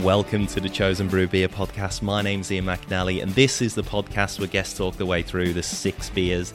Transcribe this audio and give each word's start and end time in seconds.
Welcome 0.00 0.46
to 0.48 0.60
the 0.60 0.68
Chosen 0.68 1.08
Brew 1.08 1.26
Beer 1.26 1.48
podcast. 1.48 2.02
My 2.02 2.22
name's 2.22 2.52
Ian 2.52 2.66
McNally, 2.66 3.20
and 3.20 3.32
this 3.32 3.60
is 3.60 3.74
the 3.74 3.82
podcast 3.82 4.38
where 4.38 4.46
guests 4.46 4.78
talk 4.78 4.96
their 4.96 5.08
way 5.08 5.22
through 5.22 5.54
the 5.54 5.62
six 5.62 6.08
beers 6.08 6.52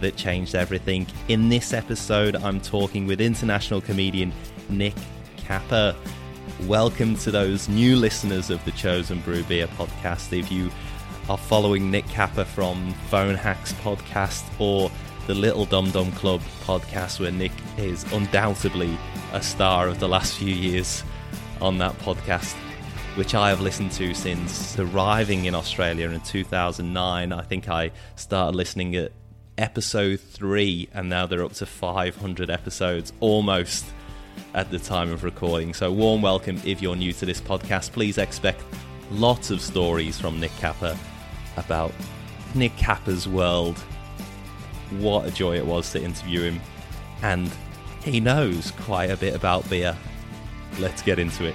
that 0.00 0.14
changed 0.14 0.54
everything. 0.54 1.08
In 1.26 1.48
this 1.48 1.72
episode, 1.72 2.36
I'm 2.36 2.60
talking 2.60 3.08
with 3.08 3.20
international 3.20 3.80
comedian 3.80 4.32
Nick 4.68 4.94
Capper. 5.36 5.96
Welcome 6.68 7.16
to 7.16 7.32
those 7.32 7.68
new 7.68 7.96
listeners 7.96 8.48
of 8.48 8.64
the 8.64 8.70
Chosen 8.70 9.18
Brew 9.22 9.42
Beer 9.42 9.66
podcast. 9.66 10.32
If 10.32 10.52
you 10.52 10.70
are 11.28 11.36
following 11.36 11.90
Nick 11.90 12.06
Capper 12.06 12.44
from 12.44 12.94
Phone 13.10 13.34
Hacks 13.34 13.72
podcast 13.72 14.44
or 14.60 14.88
the 15.26 15.34
Little 15.34 15.64
Dum 15.64 15.90
Dum 15.90 16.12
Club 16.12 16.42
podcast, 16.62 17.18
where 17.18 17.32
Nick 17.32 17.52
is 17.76 18.04
undoubtedly 18.12 18.96
a 19.32 19.42
star 19.42 19.88
of 19.88 19.98
the 19.98 20.08
last 20.08 20.36
few 20.36 20.54
years 20.54 21.02
on 21.60 21.78
that 21.78 21.92
podcast 21.98 22.54
which 23.16 23.34
I 23.34 23.50
have 23.50 23.60
listened 23.60 23.92
to 23.92 24.12
since 24.12 24.76
arriving 24.76 25.44
in 25.44 25.54
Australia 25.54 26.10
in 26.10 26.20
2009. 26.20 27.32
I 27.32 27.42
think 27.42 27.68
I 27.68 27.92
started 28.16 28.56
listening 28.56 28.96
at 28.96 29.12
episode 29.56 30.18
three, 30.18 30.88
and 30.92 31.08
now 31.08 31.24
they're 31.24 31.44
up 31.44 31.52
to 31.54 31.66
500 31.66 32.50
episodes 32.50 33.12
almost 33.20 33.84
at 34.52 34.72
the 34.72 34.80
time 34.80 35.12
of 35.12 35.22
recording. 35.22 35.74
So, 35.74 35.92
warm 35.92 36.22
welcome 36.22 36.60
if 36.64 36.82
you're 36.82 36.96
new 36.96 37.12
to 37.12 37.24
this 37.24 37.40
podcast. 37.40 37.92
Please 37.92 38.18
expect 38.18 38.64
lots 39.12 39.52
of 39.52 39.60
stories 39.60 40.18
from 40.18 40.40
Nick 40.40 40.54
Capper 40.56 40.98
about 41.56 41.92
Nick 42.56 42.76
Capper's 42.76 43.28
world. 43.28 43.78
What 44.98 45.24
a 45.24 45.30
joy 45.30 45.56
it 45.56 45.66
was 45.66 45.92
to 45.92 46.02
interview 46.02 46.42
him, 46.42 46.60
and 47.22 47.48
he 48.02 48.18
knows 48.18 48.72
quite 48.72 49.10
a 49.10 49.16
bit 49.16 49.36
about 49.36 49.70
beer. 49.70 49.96
Let's 50.80 51.00
get 51.00 51.20
into 51.20 51.44
it. 51.44 51.54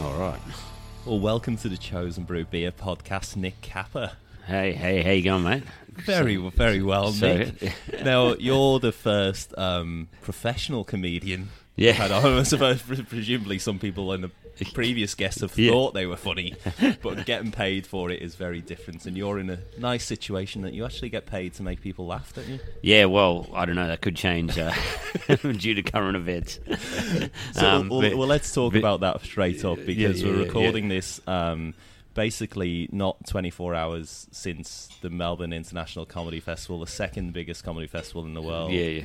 All 0.00 0.14
right. 0.18 0.40
Well, 1.04 1.18
welcome 1.20 1.56
to 1.58 1.68
the 1.68 1.76
Chosen 1.76 2.24
Brew 2.24 2.44
Beer 2.44 2.72
podcast, 2.72 3.36
Nick 3.36 3.60
Capper. 3.60 4.12
Hey, 4.46 4.72
hey, 4.72 5.02
how 5.02 5.10
you 5.10 5.22
going, 5.22 5.44
mate? 5.44 5.62
Very, 5.92 6.36
very 6.36 6.82
well, 6.82 7.12
So- 7.12 7.36
Nick. 7.36 7.72
now, 8.04 8.34
you're 8.34 8.78
the 8.80 8.92
first 8.92 9.56
um, 9.58 10.08
professional 10.22 10.84
comedian. 10.84 11.48
Yeah. 11.76 12.08
I 12.10 12.42
suppose 12.44 12.82
presumably 13.08 13.58
some 13.58 13.78
people 13.78 14.12
in 14.12 14.22
the 14.22 14.30
previous 14.74 15.14
guests 15.14 15.40
have 15.40 15.56
Yeah. 15.58 15.70
thought 15.70 15.94
they 15.94 16.06
were 16.06 16.16
funny, 16.16 16.54
but 17.02 17.24
getting 17.26 17.50
paid 17.52 17.86
for 17.86 18.10
it 18.10 18.20
is 18.22 18.34
very 18.34 18.60
different. 18.60 19.06
And 19.06 19.16
you're 19.16 19.38
in 19.38 19.50
a 19.50 19.58
nice 19.78 20.04
situation 20.04 20.62
that 20.62 20.72
you 20.74 20.84
actually 20.84 21.10
get 21.10 21.26
paid 21.26 21.54
to 21.54 21.62
make 21.62 21.80
people 21.80 22.06
laugh, 22.06 22.32
don't 22.34 22.48
you? 22.48 22.58
Yeah, 22.82 23.06
well, 23.06 23.48
I 23.54 23.64
don't 23.66 23.76
know. 23.76 23.86
That 23.88 24.00
could 24.00 24.16
change 24.16 24.58
uh, 24.58 24.72
due 25.42 25.74
to 25.74 25.82
current 25.82 26.16
events. 26.16 26.58
So, 27.52 27.66
Um, 27.68 27.88
well, 27.88 28.00
but- 28.02 28.16
well, 28.16 28.28
let's 28.28 28.52
talk 28.52 28.72
but- 28.72 28.78
about 28.78 29.00
that 29.00 29.22
straight 29.22 29.64
up 29.64 29.78
because 29.84 30.22
yeah, 30.22 30.28
we're 30.28 30.38
yeah, 30.40 30.44
recording 30.46 30.88
this 30.88 31.20
um, 31.26 31.74
basically 32.14 32.88
not 32.92 33.24
24 33.26 33.74
hours 33.74 34.26
since 34.32 34.88
the 35.00 35.08
Melbourne 35.10 35.52
International 35.52 36.04
Comedy 36.04 36.40
Festival, 36.40 36.80
the 36.80 36.86
second 36.86 37.32
biggest 37.32 37.64
comedy 37.64 37.86
festival 37.86 38.24
in 38.24 38.34
the 38.34 38.42
world, 38.42 38.72
Yeah, 38.72 38.84
yeah. 38.84 39.04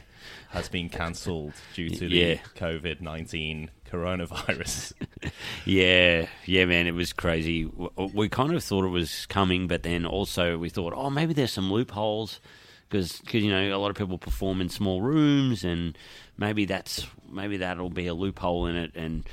has 0.50 0.68
been 0.70 0.90
cancelled 0.90 1.54
due 1.76 1.90
to 1.90 2.08
Yeah. 2.08 2.36
the 2.54 2.60
COVID 2.60 3.02
19 3.02 3.70
coronavirus. 3.92 4.94
Yeah, 5.66 6.28
yeah, 6.46 6.66
man, 6.66 6.86
it 6.86 6.94
was 6.94 7.12
crazy. 7.12 7.66
We 8.14 8.30
kind 8.30 8.54
of 8.54 8.64
thought 8.64 8.86
it 8.86 8.90
was 8.90 9.26
coming, 9.26 9.68
but 9.68 9.82
then 9.82 10.06
also 10.06 10.58
we 10.60 10.70
thought, 10.70 10.94
oh, 10.96 11.10
maybe 11.10 11.34
there's 11.34 11.52
some 11.52 11.72
loopholes 11.74 12.40
because, 12.88 13.22
you 13.34 13.50
know, 13.50 13.76
a 13.76 13.80
lot 13.80 13.90
of 13.90 13.96
people 13.98 14.20
perform 14.20 14.62
in 14.62 14.70
small 14.70 15.02
rooms, 15.02 15.64
and 15.64 15.98
maybe 16.38 16.66
that's 16.66 17.08
maybe 17.28 17.58
that'll 17.58 17.90
be 17.90 18.06
a 18.06 18.14
loophole 18.14 18.68
in 18.68 18.76
it. 18.76 18.92
And 18.96 19.24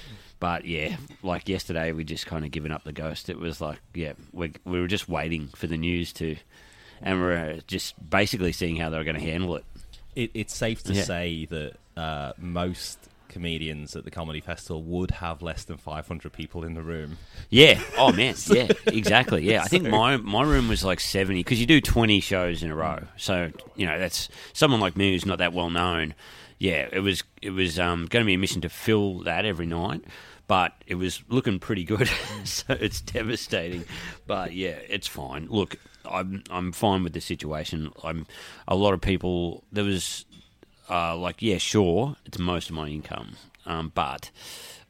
but 0.40 0.64
yeah, 0.64 0.96
like 1.22 1.46
yesterday, 1.48 1.92
we 1.92 2.04
just 2.04 2.26
kind 2.26 2.44
of 2.46 2.50
given 2.50 2.72
up 2.72 2.84
the 2.84 2.92
ghost. 2.92 3.28
It 3.28 3.38
was 3.38 3.60
like, 3.60 3.80
yeah, 3.92 4.14
we 4.32 4.52
we 4.64 4.80
were 4.80 4.88
just 4.88 5.08
waiting 5.10 5.48
for 5.54 5.66
the 5.66 5.76
news 5.76 6.14
to, 6.14 6.36
and 7.02 7.20
we're 7.20 7.36
uh, 7.36 7.60
just 7.66 7.94
basically 8.08 8.52
seeing 8.52 8.76
how 8.76 8.88
they 8.88 8.96
were 8.96 9.04
going 9.04 9.20
to 9.20 9.22
handle 9.30 9.56
it. 9.56 9.64
it, 10.16 10.30
it's 10.32 10.54
safe 10.56 10.82
to 10.84 10.94
Yeah. 10.94 11.02
say 11.02 11.44
that 11.46 11.74
uh, 11.98 12.32
most 12.38 12.98
comedians 13.32 13.96
at 13.96 14.04
the 14.04 14.10
comedy 14.10 14.40
festival 14.40 14.82
would 14.82 15.10
have 15.12 15.42
less 15.42 15.64
than 15.64 15.76
500 15.78 16.32
people 16.32 16.62
in 16.64 16.74
the 16.74 16.82
room. 16.82 17.18
Yeah. 17.50 17.80
Oh 17.98 18.12
man. 18.12 18.34
Yeah. 18.46 18.68
Exactly. 18.86 19.44
Yeah. 19.44 19.62
I 19.62 19.66
think 19.68 19.88
my 19.88 20.16
my 20.18 20.42
room 20.42 20.68
was 20.68 20.84
like 20.84 21.00
seventy 21.00 21.40
because 21.40 21.60
you 21.60 21.66
do 21.66 21.80
twenty 21.80 22.20
shows 22.20 22.62
in 22.62 22.70
a 22.70 22.74
row. 22.76 23.00
So 23.16 23.50
you 23.76 23.86
know 23.86 23.98
that's 23.98 24.28
someone 24.52 24.80
like 24.80 24.96
me 24.96 25.12
who's 25.12 25.26
not 25.26 25.38
that 25.38 25.52
well 25.52 25.70
known. 25.70 26.14
Yeah. 26.58 26.88
It 26.92 27.00
was 27.00 27.24
it 27.40 27.50
was 27.50 27.78
um, 27.78 28.06
going 28.06 28.24
to 28.24 28.26
be 28.26 28.34
a 28.34 28.38
mission 28.38 28.60
to 28.62 28.68
fill 28.68 29.20
that 29.20 29.44
every 29.44 29.66
night. 29.66 30.04
But 30.48 30.74
it 30.86 30.96
was 30.96 31.22
looking 31.28 31.58
pretty 31.60 31.84
good, 31.84 32.10
so 32.44 32.74
it's 32.74 33.00
devastating. 33.00 33.84
But 34.26 34.52
yeah, 34.52 34.76
it's 34.88 35.06
fine. 35.06 35.46
Look, 35.48 35.76
I'm 36.04 36.42
I'm 36.50 36.72
fine 36.72 37.02
with 37.04 37.14
the 37.14 37.20
situation. 37.20 37.90
I'm 38.04 38.26
a 38.68 38.74
lot 38.74 38.92
of 38.92 39.00
people. 39.00 39.64
There 39.72 39.84
was 39.84 40.26
uh, 40.92 41.16
like, 41.16 41.40
yeah, 41.40 41.58
sure, 41.58 42.16
it's 42.26 42.38
most 42.38 42.68
of 42.68 42.76
my 42.76 42.88
income, 42.88 43.36
um, 43.64 43.90
but 43.94 44.30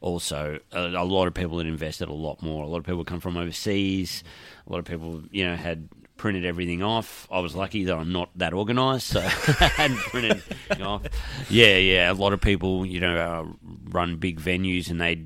also 0.01 0.59
a, 0.73 0.79
a 0.79 1.05
lot 1.05 1.27
of 1.27 1.33
people 1.33 1.57
had 1.59 1.67
invested 1.67 2.09
a 2.09 2.13
lot 2.13 2.41
more. 2.41 2.63
A 2.63 2.67
lot 2.67 2.79
of 2.79 2.85
people 2.85 3.05
come 3.05 3.21
from 3.21 3.37
overseas. 3.37 4.23
A 4.67 4.71
lot 4.71 4.79
of 4.79 4.85
people, 4.85 5.23
you 5.31 5.45
know, 5.45 5.55
had 5.55 5.87
printed 6.17 6.45
everything 6.45 6.83
off. 6.83 7.27
I 7.31 7.39
was 7.39 7.55
lucky 7.55 7.85
that 7.85 7.95
I'm 7.95 8.11
not 8.11 8.29
that 8.35 8.53
organised, 8.53 9.07
so 9.07 9.19
I 9.21 9.71
hadn't 9.75 9.97
printed 9.97 10.43
off. 10.81 11.03
Yeah, 11.49 11.77
yeah. 11.77 12.11
A 12.11 12.13
lot 12.13 12.33
of 12.33 12.41
people, 12.41 12.85
you 12.85 12.99
know, 12.99 13.17
uh, 13.17 13.45
run 13.85 14.17
big 14.17 14.41
venues, 14.41 14.89
and 14.89 14.99
they 14.99 15.23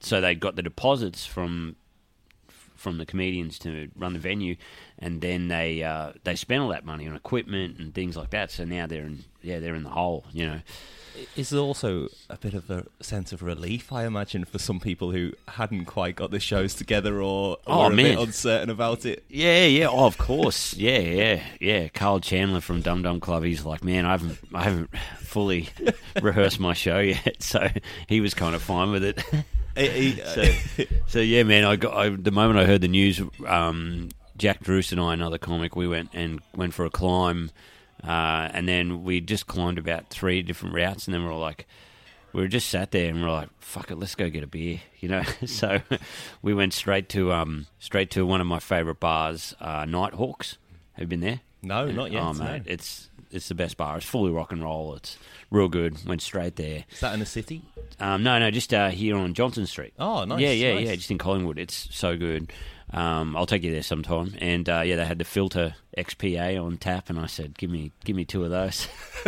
so 0.00 0.20
they 0.20 0.34
got 0.34 0.56
the 0.56 0.62
deposits 0.62 1.26
from 1.26 1.76
from 2.80 2.96
the 2.98 3.04
comedians 3.06 3.58
to 3.60 3.90
run 3.94 4.14
the 4.14 4.18
venue, 4.18 4.56
and 4.98 5.20
then 5.20 5.48
they 5.48 5.82
uh, 5.82 6.12
they 6.24 6.34
spent 6.34 6.62
all 6.62 6.68
that 6.70 6.84
money 6.86 7.06
on 7.06 7.14
equipment 7.14 7.78
and 7.78 7.94
things 7.94 8.16
like 8.16 8.30
that. 8.30 8.50
So 8.50 8.64
now 8.64 8.86
they're 8.86 9.02
in 9.04 9.24
yeah 9.42 9.58
they're 9.60 9.74
in 9.74 9.82
the 9.82 9.90
hole. 9.90 10.24
You 10.32 10.46
know, 10.46 10.60
Is 11.36 11.50
there 11.50 11.60
also 11.60 12.08
a 12.30 12.38
bit 12.38 12.54
of 12.54 12.70
a 12.70 12.86
sense 13.02 13.32
of 13.32 13.42
relief, 13.42 13.92
I 13.92 14.06
imagine, 14.06 14.44
for 14.46 14.58
some 14.58 14.80
people 14.80 15.10
who 15.12 15.32
hadn't 15.48 15.84
quite 15.84 16.16
got 16.16 16.30
the 16.30 16.40
shows 16.40 16.74
together 16.74 17.20
or 17.20 17.58
Oh, 17.66 17.80
were 17.80 17.92
a 17.92 17.96
man. 17.96 18.04
bit 18.16 18.18
uncertain 18.18 18.70
about 18.70 19.04
it? 19.04 19.24
yeah, 19.28 19.66
yeah, 19.66 19.88
oh, 19.88 20.06
of 20.06 20.16
course, 20.16 20.74
yeah, 20.74 20.98
yeah, 20.98 21.42
yeah. 21.60 21.88
Carl 21.88 22.20
Chandler 22.20 22.60
from 22.62 22.80
Dum 22.80 23.02
Dum 23.02 23.20
Club, 23.20 23.42
he's 23.44 23.64
like, 23.66 23.84
man, 23.84 24.06
I 24.06 24.12
haven't 24.12 24.38
I 24.54 24.62
haven't 24.64 24.90
fully 25.18 25.68
rehearsed 26.22 26.58
my 26.60 26.72
show 26.72 26.98
yet, 27.00 27.36
so 27.42 27.68
he 28.08 28.20
was 28.22 28.32
kind 28.34 28.54
of 28.54 28.62
fine 28.62 28.90
with 28.90 29.04
it. 29.04 29.22
So, 30.34 30.44
so 31.06 31.20
yeah, 31.20 31.42
man. 31.42 31.64
I 31.64 31.76
got 31.76 31.94
I, 31.94 32.08
the 32.10 32.30
moment 32.30 32.58
I 32.58 32.64
heard 32.64 32.80
the 32.80 32.88
news. 32.88 33.20
Um, 33.46 34.10
Jack 34.36 34.60
Druce 34.60 34.90
and 34.90 35.00
I, 35.00 35.12
another 35.12 35.36
comic, 35.36 35.76
we 35.76 35.86
went 35.86 36.10
and 36.14 36.40
went 36.56 36.72
for 36.72 36.86
a 36.86 36.90
climb, 36.90 37.50
uh, 38.02 38.48
and 38.52 38.66
then 38.66 39.04
we 39.04 39.20
just 39.20 39.46
climbed 39.46 39.76
about 39.76 40.08
three 40.08 40.40
different 40.40 40.74
routes, 40.74 41.06
and 41.06 41.14
then 41.14 41.22
we 41.22 41.28
are 41.28 41.38
like, 41.38 41.66
we 42.32 42.40
were 42.40 42.48
just 42.48 42.68
sat 42.68 42.90
there 42.90 43.10
and 43.10 43.20
we 43.20 43.24
are 43.24 43.32
like, 43.32 43.48
fuck 43.58 43.90
it, 43.90 43.96
let's 43.96 44.14
go 44.14 44.30
get 44.30 44.42
a 44.42 44.46
beer, 44.46 44.80
you 45.00 45.08
know. 45.08 45.22
so 45.46 45.80
we 46.42 46.54
went 46.54 46.72
straight 46.72 47.08
to 47.10 47.32
um, 47.32 47.66
straight 47.78 48.10
to 48.12 48.24
one 48.24 48.40
of 48.40 48.46
my 48.46 48.58
favorite 48.58 48.98
bars, 49.00 49.54
uh, 49.60 49.84
Nighthawks. 49.84 50.56
Have 50.94 51.02
you 51.02 51.08
been 51.08 51.20
there? 51.20 51.40
no, 51.62 51.90
not 51.90 52.10
yet. 52.10 52.22
Oh 52.22 52.32
no. 52.32 52.44
mate, 52.44 52.62
it's 52.66 53.10
it's 53.30 53.48
the 53.48 53.54
best 53.54 53.76
bar. 53.76 53.98
It's 53.98 54.06
fully 54.06 54.30
rock 54.30 54.52
and 54.52 54.62
roll. 54.62 54.94
It's 54.94 55.18
real 55.50 55.68
good. 55.68 56.04
Went 56.06 56.22
straight 56.22 56.56
there. 56.56 56.84
Is 56.90 57.00
that 57.00 57.14
in 57.14 57.20
the 57.20 57.26
city? 57.26 57.62
Um, 57.98 58.22
no, 58.22 58.38
no, 58.38 58.50
just 58.50 58.72
uh, 58.72 58.88
here 58.90 59.16
on 59.16 59.34
Johnston 59.34 59.66
Street. 59.66 59.92
Oh, 59.98 60.24
nice. 60.24 60.40
Yeah, 60.40 60.50
yeah, 60.52 60.74
nice. 60.74 60.86
yeah. 60.86 60.94
Just 60.94 61.10
in 61.10 61.18
Collingwood, 61.18 61.58
it's 61.58 61.88
so 61.90 62.16
good. 62.16 62.52
Um, 62.92 63.36
I'll 63.36 63.46
take 63.46 63.62
you 63.62 63.70
there 63.70 63.82
sometime. 63.82 64.34
And 64.38 64.68
uh, 64.68 64.80
yeah, 64.80 64.96
they 64.96 65.04
had 65.04 65.18
the 65.18 65.24
Balter 65.24 65.74
XPA 65.96 66.62
on 66.62 66.76
tap, 66.76 67.08
and 67.08 67.18
I 67.20 67.26
said, 67.26 67.56
"Give 67.56 67.70
me, 67.70 67.92
give 68.04 68.16
me 68.16 68.24
two 68.24 68.44
of 68.44 68.50
those." 68.50 68.88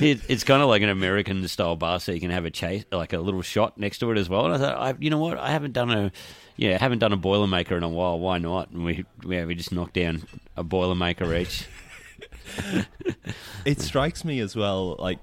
it, 0.00 0.20
it's 0.28 0.44
kind 0.44 0.62
of 0.62 0.68
like 0.68 0.82
an 0.82 0.88
American 0.88 1.46
style 1.48 1.76
bar, 1.76 2.00
so 2.00 2.12
you 2.12 2.20
can 2.20 2.30
have 2.30 2.46
a 2.46 2.50
chase, 2.50 2.84
like 2.90 3.12
a 3.12 3.18
little 3.18 3.42
shot 3.42 3.76
next 3.76 3.98
to 3.98 4.10
it 4.10 4.18
as 4.18 4.28
well. 4.28 4.46
And 4.46 4.54
I 4.54 4.58
thought, 4.58 4.76
I, 4.78 4.94
you 4.98 5.10
know 5.10 5.18
what? 5.18 5.36
I 5.38 5.50
haven't 5.50 5.72
done 5.72 5.90
a, 5.90 6.12
yeah, 6.56 6.78
haven't 6.78 7.00
done 7.00 7.12
a 7.12 7.18
boilermaker 7.18 7.76
in 7.76 7.82
a 7.82 7.88
while. 7.88 8.18
Why 8.18 8.38
not? 8.38 8.70
And 8.70 8.84
we, 8.84 9.04
yeah, 9.26 9.44
we 9.44 9.54
just 9.54 9.72
knocked 9.72 9.94
down 9.94 10.22
a 10.56 10.64
boilermaker 10.64 11.38
each. 11.38 11.66
It 13.64 13.80
strikes 13.80 14.24
me 14.24 14.40
as 14.40 14.56
well, 14.56 14.96
like 14.98 15.18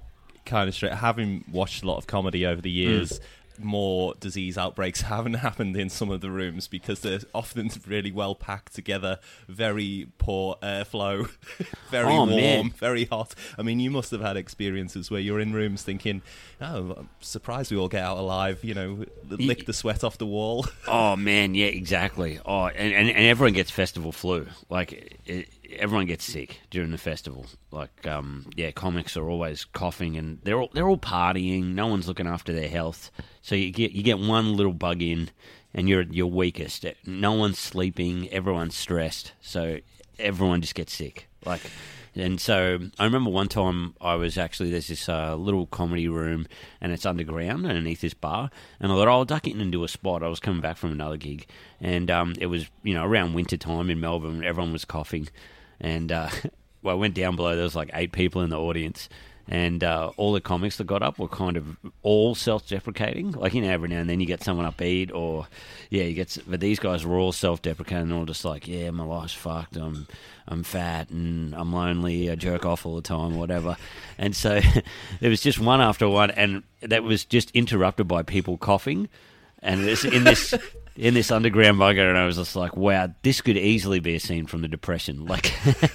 kind 0.46 0.68
of 0.68 0.74
straight. 0.74 0.92
Having 0.92 1.44
watched 1.50 1.82
a 1.82 1.86
lot 1.86 1.98
of 1.98 2.06
comedy 2.06 2.46
over 2.46 2.60
the 2.60 2.70
mm. 2.70 2.76
years, 2.76 3.20
more 3.60 4.14
disease 4.20 4.56
outbreaks 4.56 5.00
haven't 5.02 5.34
happened 5.34 5.76
in 5.76 5.90
some 5.90 6.10
of 6.10 6.20
the 6.20 6.30
rooms 6.30 6.68
because 6.68 7.00
they're 7.00 7.20
often 7.34 7.70
really 7.86 8.12
well 8.12 8.34
packed 8.34 8.74
together, 8.74 9.18
very 9.48 10.08
poor 10.18 10.56
airflow, 10.62 11.28
very 11.90 12.12
Oh, 12.12 12.18
warm, 12.24 12.28
man. 12.30 12.70
very 12.70 13.04
hot. 13.06 13.34
I 13.58 13.62
mean, 13.62 13.80
you 13.80 13.90
must 13.90 14.10
have 14.10 14.20
had 14.20 14.36
experiences 14.36 15.10
where 15.10 15.20
you're 15.20 15.40
in 15.40 15.52
rooms 15.52 15.82
thinking, 15.82 16.22
"Oh, 16.60 16.94
I'm 16.98 17.08
surprised 17.20 17.70
we 17.70 17.76
all 17.76 17.88
get 17.88 18.04
out 18.04 18.18
alive." 18.18 18.62
You 18.62 18.74
know, 18.74 19.04
lick 19.28 19.66
the 19.66 19.72
sweat 19.72 20.04
off 20.04 20.18
the 20.18 20.26
wall. 20.26 20.66
Oh 20.86 21.16
man, 21.16 21.54
yeah, 21.54 21.66
exactly. 21.66 22.40
Oh, 22.46 22.66
and, 22.66 22.94
and, 22.94 23.08
and 23.08 23.26
everyone 23.26 23.52
gets 23.52 23.70
festival 23.70 24.12
flu. 24.12 24.46
Like 24.70 25.20
it, 25.26 25.48
everyone 25.76 26.06
gets 26.06 26.24
sick 26.24 26.60
during 26.70 26.90
the 26.90 26.98
festival. 26.98 27.46
Like, 27.70 28.06
um, 28.06 28.46
yeah, 28.56 28.70
comics 28.70 29.16
are 29.16 29.28
always 29.28 29.64
coughing 29.64 30.16
and 30.16 30.38
they're 30.42 30.58
all 30.60 30.70
they're 30.72 30.88
all 30.88 30.98
partying. 30.98 31.74
No 31.74 31.86
one's 31.86 32.08
looking 32.08 32.26
after 32.26 32.52
their 32.52 32.68
health, 32.68 33.10
so 33.42 33.54
you 33.54 33.70
get 33.70 33.92
you 33.92 34.02
get 34.02 34.18
one 34.18 34.56
little 34.56 34.72
bug 34.72 35.02
in, 35.02 35.30
and 35.74 35.88
you're 35.88 36.02
your 36.02 36.30
weakest. 36.30 36.84
No 37.04 37.32
one's 37.32 37.58
sleeping. 37.58 38.28
Everyone's 38.30 38.76
stressed, 38.76 39.32
so 39.40 39.78
everyone 40.18 40.60
just 40.60 40.74
gets 40.74 40.92
sick. 40.92 41.28
Like. 41.44 41.62
And 42.14 42.40
so 42.40 42.80
I 42.98 43.04
remember 43.04 43.30
one 43.30 43.46
time 43.46 43.94
I 44.00 44.16
was 44.16 44.36
actually 44.36 44.72
there's 44.72 44.88
this 44.88 45.08
uh, 45.08 45.36
little 45.36 45.66
comedy 45.66 46.08
room 46.08 46.48
and 46.80 46.90
it's 46.90 47.06
underground 47.06 47.64
underneath 47.64 48.00
this 48.00 48.14
bar, 48.14 48.50
and 48.80 48.90
I 48.90 48.94
thought 48.96 49.06
oh, 49.06 49.12
I'll 49.12 49.24
duck 49.24 49.46
in 49.46 49.60
into 49.60 49.84
a 49.84 49.88
spot. 49.88 50.24
I 50.24 50.28
was 50.28 50.40
coming 50.40 50.60
back 50.60 50.78
from 50.78 50.90
another 50.90 51.16
gig, 51.16 51.46
and 51.80 52.10
um, 52.10 52.34
it 52.40 52.46
was 52.46 52.68
you 52.82 52.94
know 52.94 53.04
around 53.04 53.34
winter 53.34 53.56
time 53.56 53.88
in 53.88 54.00
Melbourne. 54.00 54.42
Everyone 54.42 54.72
was 54.72 54.84
coughing, 54.84 55.28
and 55.80 56.10
uh, 56.12 56.28
well, 56.82 56.96
I 56.96 56.98
went 56.98 57.14
down 57.14 57.36
below. 57.36 57.54
There 57.54 57.64
was 57.64 57.76
like 57.76 57.90
eight 57.94 58.12
people 58.12 58.42
in 58.42 58.50
the 58.50 58.58
audience, 58.58 59.08
and 59.48 59.82
uh, 59.82 60.12
all 60.16 60.32
the 60.32 60.40
comics 60.40 60.76
that 60.76 60.86
got 60.86 61.02
up 61.02 61.18
were 61.18 61.28
kind 61.28 61.56
of 61.56 61.76
all 62.02 62.34
self-deprecating. 62.34 63.32
Like 63.32 63.54
you 63.54 63.62
know, 63.62 63.70
every 63.70 63.88
now 63.88 64.00
and 64.00 64.10
then 64.10 64.20
you 64.20 64.26
get 64.26 64.42
someone 64.42 64.70
upbeat, 64.70 65.12
or 65.12 65.46
yeah, 65.90 66.04
you 66.04 66.14
get. 66.14 66.36
But 66.46 66.60
these 66.60 66.78
guys 66.78 67.04
were 67.04 67.16
all 67.16 67.32
self-deprecating, 67.32 68.12
all 68.12 68.26
just 68.26 68.44
like, 68.44 68.68
yeah, 68.68 68.90
my 68.90 69.04
life's 69.04 69.34
fucked. 69.34 69.76
I'm 69.76 70.06
I'm 70.46 70.62
fat 70.62 71.10
and 71.10 71.54
I'm 71.54 71.72
lonely. 71.72 72.30
I 72.30 72.34
jerk 72.34 72.64
off 72.64 72.86
all 72.86 72.96
the 72.96 73.02
time, 73.02 73.36
whatever. 73.36 73.76
And 74.16 74.34
so 74.34 74.60
there 75.20 75.30
was 75.30 75.40
just 75.40 75.58
one 75.58 75.80
after 75.80 76.08
one, 76.08 76.30
and 76.30 76.62
that 76.80 77.02
was 77.02 77.24
just 77.24 77.50
interrupted 77.52 78.08
by 78.08 78.22
people 78.22 78.56
coughing. 78.56 79.08
And 79.62 79.80
it's 79.88 80.04
in 80.04 80.24
this 80.24 80.54
in 80.96 81.14
this 81.14 81.30
underground 81.30 81.78
bunker, 81.78 82.08
and 82.08 82.16
I 82.18 82.26
was 82.26 82.36
just 82.36 82.54
like, 82.56 82.76
"Wow, 82.76 83.12
this 83.22 83.40
could 83.40 83.56
easily 83.56 83.98
be 84.00 84.14
a 84.14 84.20
scene 84.20 84.46
from 84.46 84.62
the 84.62 84.68
Depression." 84.68 85.26
Like, 85.26 85.52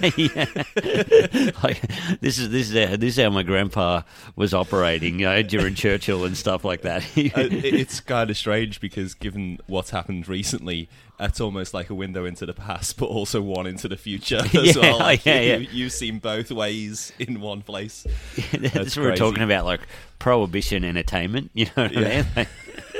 like 1.62 1.80
this 2.20 2.38
is 2.38 2.50
this 2.50 2.70
is 2.70 2.88
how, 2.90 2.96
this 2.96 3.16
is 3.18 3.22
how 3.24 3.30
my 3.30 3.42
grandpa 3.42 4.02
was 4.36 4.54
operating, 4.54 5.18
you 5.18 5.26
know, 5.26 5.42
during 5.42 5.74
Churchill 5.74 6.24
and 6.24 6.36
stuff 6.36 6.64
like 6.64 6.82
that. 6.82 7.02
uh, 7.16 7.30
it's 7.36 8.00
kind 8.00 8.30
of 8.30 8.36
strange 8.36 8.80
because 8.80 9.14
given 9.14 9.58
what's 9.66 9.90
happened 9.90 10.28
recently, 10.28 10.88
it's 11.20 11.40
almost 11.40 11.74
like 11.74 11.90
a 11.90 11.94
window 11.94 12.24
into 12.24 12.46
the 12.46 12.54
past, 12.54 12.96
but 12.98 13.06
also 13.06 13.40
one 13.42 13.66
into 13.66 13.88
the 13.88 13.96
future 13.96 14.38
as 14.54 14.54
Yeah, 14.76 14.82
well. 14.82 14.98
Like, 14.98 15.24
yeah, 15.26 15.40
yeah. 15.40 15.56
You, 15.56 15.68
you've 15.70 15.92
seen 15.92 16.18
both 16.18 16.50
ways 16.50 17.12
in 17.18 17.40
one 17.40 17.62
place. 17.62 18.06
That's 18.52 18.74
That's 18.74 18.96
what 18.96 19.04
we're 19.04 19.16
talking 19.16 19.42
about, 19.42 19.64
like 19.64 19.80
prohibition 20.18 20.84
entertainment. 20.84 21.50
You 21.54 21.66
know 21.76 21.84
what 21.84 21.92
Yeah. 21.92 22.24
I 22.36 22.38
mean? 22.38 22.46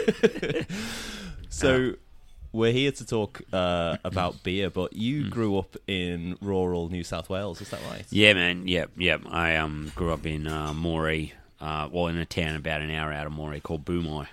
So 1.50 1.94
we're 2.52 2.72
here 2.72 2.90
to 2.92 3.06
talk 3.06 3.42
uh, 3.52 3.96
about 4.04 4.42
beer, 4.42 4.70
but 4.70 4.92
Hmm. 4.92 4.98
you 4.98 5.30
grew 5.30 5.56
up 5.58 5.76
in 5.86 6.36
rural 6.40 6.88
New 6.88 7.04
South 7.04 7.30
Wales, 7.30 7.60
is 7.60 7.70
that 7.70 7.80
right? 7.90 8.04
Yeah, 8.10 8.32
man. 8.34 8.66
Yep, 8.66 8.90
yep. 8.96 9.22
I 9.30 9.56
um 9.56 9.92
grew 9.94 10.12
up 10.12 10.26
in 10.26 10.46
uh, 10.46 10.72
Moree, 10.72 11.32
uh, 11.60 11.88
well, 11.92 12.08
in 12.08 12.16
a 12.18 12.24
town 12.26 12.56
about 12.56 12.82
an 12.82 12.90
hour 12.90 13.12
out 13.12 13.26
of 13.26 13.32
Moree 13.32 13.62
called 13.62 13.84
Boomi. 13.84 14.26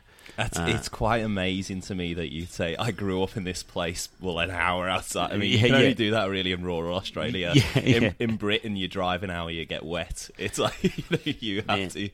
That's, 0.44 0.58
Uh, 0.60 0.66
it's 0.76 0.90
quite 0.90 1.20
amazing 1.24 1.82
to 1.82 1.96
me 1.96 2.14
that 2.16 2.32
you 2.32 2.46
say 2.46 2.76
I 2.78 2.92
grew 2.92 3.22
up 3.24 3.38
in 3.38 3.44
this 3.44 3.62
place. 3.64 4.10
Well, 4.20 4.40
an 4.40 4.50
hour 4.50 4.90
outside. 4.90 5.32
I 5.34 5.38
mean, 5.38 5.52
you 5.52 5.58
Yeah, 5.58 5.66
can 5.68 5.76
only 5.76 5.88
yeah. 5.90 5.94
do 5.94 6.12
that 6.12 6.30
really 6.30 6.52
in 6.52 6.64
rural 6.64 6.96
Australia. 6.96 7.54
Yeah, 7.76 7.80
in, 7.80 8.16
in 8.20 8.36
Britain, 8.38 8.76
you 8.76 8.88
drive 8.88 9.24
an 9.24 9.30
hour, 9.30 9.52
you 9.52 9.66
get 9.66 9.86
wet. 9.86 10.30
It's 10.38 10.58
like 10.58 10.84
you, 10.84 11.04
know, 11.12 11.18
you 11.26 11.64
have 11.68 11.94
to 11.94 12.10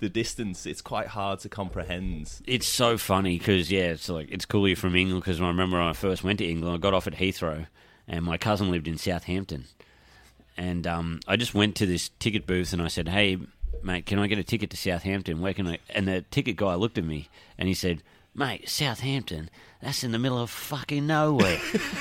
the 0.00 0.08
distance. 0.08 0.66
It's 0.66 0.80
quite 0.82 1.06
hard 1.08 1.40
to 1.40 1.48
comprehend. 1.48 2.32
It's 2.46 2.66
so 2.66 2.98
funny 2.98 3.38
because 3.38 3.70
yeah, 3.70 3.90
it's 3.92 4.08
like 4.08 4.28
it's 4.30 4.44
cool 4.44 4.66
you're 4.68 4.76
from 4.76 4.96
England 4.96 5.22
because 5.22 5.40
I 5.40 5.46
remember 5.46 5.78
when 5.78 5.86
I 5.86 5.92
first 5.92 6.24
went 6.24 6.38
to 6.40 6.46
England, 6.48 6.74
I 6.74 6.78
got 6.78 6.94
off 6.94 7.06
at 7.06 7.14
Heathrow, 7.14 7.66
and 8.06 8.24
my 8.24 8.38
cousin 8.38 8.70
lived 8.70 8.88
in 8.88 8.98
Southampton, 8.98 9.64
and 10.56 10.86
um, 10.86 11.20
I 11.28 11.36
just 11.36 11.54
went 11.54 11.76
to 11.76 11.86
this 11.86 12.10
ticket 12.18 12.46
booth 12.46 12.72
and 12.72 12.82
I 12.82 12.88
said, 12.88 13.08
"Hey, 13.08 13.38
mate, 13.82 14.06
can 14.06 14.18
I 14.18 14.26
get 14.26 14.38
a 14.38 14.44
ticket 14.44 14.70
to 14.70 14.76
Southampton? 14.76 15.40
Where 15.40 15.54
can 15.54 15.66
I?" 15.66 15.78
And 15.90 16.08
the 16.08 16.22
ticket 16.22 16.56
guy 16.56 16.74
looked 16.74 16.98
at 16.98 17.04
me 17.04 17.28
and 17.56 17.68
he 17.68 17.74
said, 17.74 18.02
"Mate, 18.34 18.68
Southampton." 18.68 19.50
That's 19.80 20.02
in 20.02 20.10
the 20.10 20.18
middle 20.18 20.38
of 20.38 20.50
fucking 20.50 21.06
nowhere. 21.06 21.60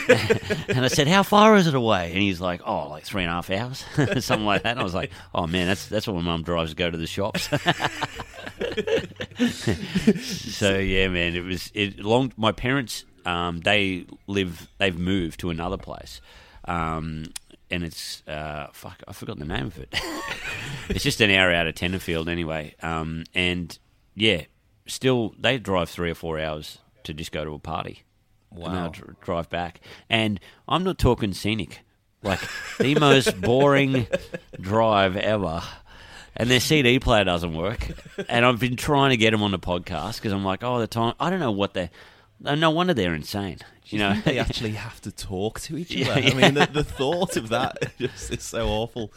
and 0.68 0.84
I 0.84 0.88
said, 0.88 1.08
How 1.08 1.22
far 1.22 1.56
is 1.56 1.68
it 1.68 1.76
away? 1.76 2.12
And 2.12 2.22
he's 2.22 2.42
like, 2.42 2.62
Oh, 2.66 2.90
like 2.90 3.04
three 3.04 3.22
and 3.22 3.30
a 3.30 3.34
half 3.34 3.52
hours, 3.52 3.86
something 4.26 4.48
like 4.48 4.64
that. 4.64 4.72
And 4.72 4.80
I 4.80 4.84
was 4.84 4.96
like, 4.96 5.12
Oh 5.34 5.46
man, 5.46 5.68
that's 5.68 5.86
that's 5.86 6.08
what 6.08 6.16
my 6.16 6.24
mum 6.24 6.42
drives 6.42 6.72
to 6.72 6.76
go 6.76 6.90
to 6.90 6.98
the 6.98 7.06
shops. 7.06 7.44
so 10.58 10.80
yeah, 10.80 11.08
man, 11.08 11.36
it 11.36 11.44
was 11.44 11.72
it 11.76 12.00
long. 12.00 12.34
My 12.36 12.52
parents, 12.52 13.06
um, 13.26 13.60
they 13.60 14.08
live, 14.26 14.68
they've 14.80 14.98
moved 14.98 15.40
to 15.42 15.52
another 15.52 15.78
place, 15.78 16.20
um, 16.66 17.26
and 17.70 17.84
it's 17.84 18.24
uh, 18.28 18.68
fuck, 18.74 19.02
I 19.08 19.14
forgot 19.14 19.40
the 19.40 19.46
name 19.46 19.68
of 19.68 19.78
it. 19.78 19.90
it's 20.90 21.04
just 21.04 21.22
an 21.22 21.32
hour 21.32 21.52
out 21.52 21.68
of 21.68 21.76
Tenterfield, 21.76 22.28
anyway. 22.30 22.76
Um, 22.82 23.24
and 23.34 23.78
yeah, 24.16 24.44
still 24.86 25.34
they 25.40 25.58
drive 25.58 25.90
three 25.90 26.10
or 26.12 26.16
four 26.16 26.40
hours 26.40 26.80
to 27.04 27.14
just 27.14 27.32
go 27.32 27.44
to 27.46 27.54
a 27.54 27.60
party. 27.60 28.04
And 28.52 28.60
Wow. 28.64 28.72
they'll 28.74 28.92
dr- 28.92 29.20
drive 29.22 29.50
back, 29.50 29.82
and 30.10 30.40
I'm 30.68 30.84
not 30.84 30.98
talking 30.98 31.34
scenic, 31.34 31.82
like 32.24 32.40
the 32.80 32.96
most 32.96 33.40
boring 33.42 34.08
drive 34.60 35.18
ever 35.18 35.62
and 36.40 36.50
their 36.50 36.60
CD 36.60 37.00
player 37.00 37.24
doesn't 37.24 37.54
work. 37.56 37.90
And 38.30 38.46
I've 38.46 38.60
been 38.60 38.76
trying 38.76 39.10
to 39.10 39.18
get 39.18 39.32
them 39.32 39.42
on 39.44 39.52
the 39.52 39.60
podcast 39.60 40.18
because 40.18 40.32
I'm 40.32 40.46
like, 40.46 40.64
oh, 40.64 40.80
the 40.80 40.86
time 40.88 41.14
I 41.20 41.30
don't 41.32 41.40
know 41.40 41.52
what 41.52 41.74
they. 41.74 41.90
No 42.40 42.70
wonder 42.70 42.94
they're 42.94 43.16
insane. 43.16 43.58
You 43.92 44.00
know, 44.00 44.20
they 44.26 44.38
actually 44.46 44.72
have 44.72 45.00
to 45.02 45.12
talk 45.12 45.60
to 45.62 45.78
each 45.78 45.92
Yeah, 45.92 46.10
other. 46.12 46.20
yeah. 46.22 46.30
I 46.32 46.34
mean, 46.34 46.54
the, 46.56 46.66
the 46.72 46.84
thought 46.84 47.38
of 47.38 47.50
that 47.50 47.94
just 48.00 48.32
is 48.34 48.44
so 48.44 48.68
awful. 48.68 49.12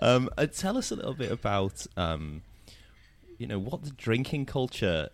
Um, 0.00 0.30
uh, 0.38 0.46
tell 0.46 0.78
us 0.78 0.90
a 0.90 0.96
little 0.96 1.14
bit 1.14 1.30
about, 1.30 1.86
um, 1.96 2.42
you 3.38 3.46
know, 3.46 3.58
what 3.58 3.82
the 3.84 3.90
drinking 3.90 4.46
culture 4.46 5.10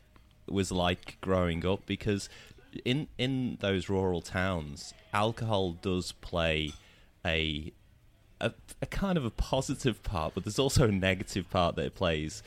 was 0.49 0.70
like 0.70 1.19
growing 1.20 1.64
up, 1.66 1.84
because 1.87 2.28
in 2.84 3.08
in 3.19 3.58
those 3.60 3.88
rural 3.88 4.20
towns, 4.22 4.94
alcohol 5.12 5.72
does 5.72 6.12
play 6.12 6.72
a 7.26 7.72
a, 8.40 8.52
a 8.81 8.87
kind 8.87 9.16
of 9.19 9.25
a 9.25 9.31
positive 9.31 10.02
part, 10.02 10.34
but 10.34 10.44
there's 10.44 10.58
also 10.58 10.88
a 10.88 10.93
negative 10.93 11.48
part 11.50 11.76
that 11.76 11.84
it 11.87 11.94
plays. 11.94 12.43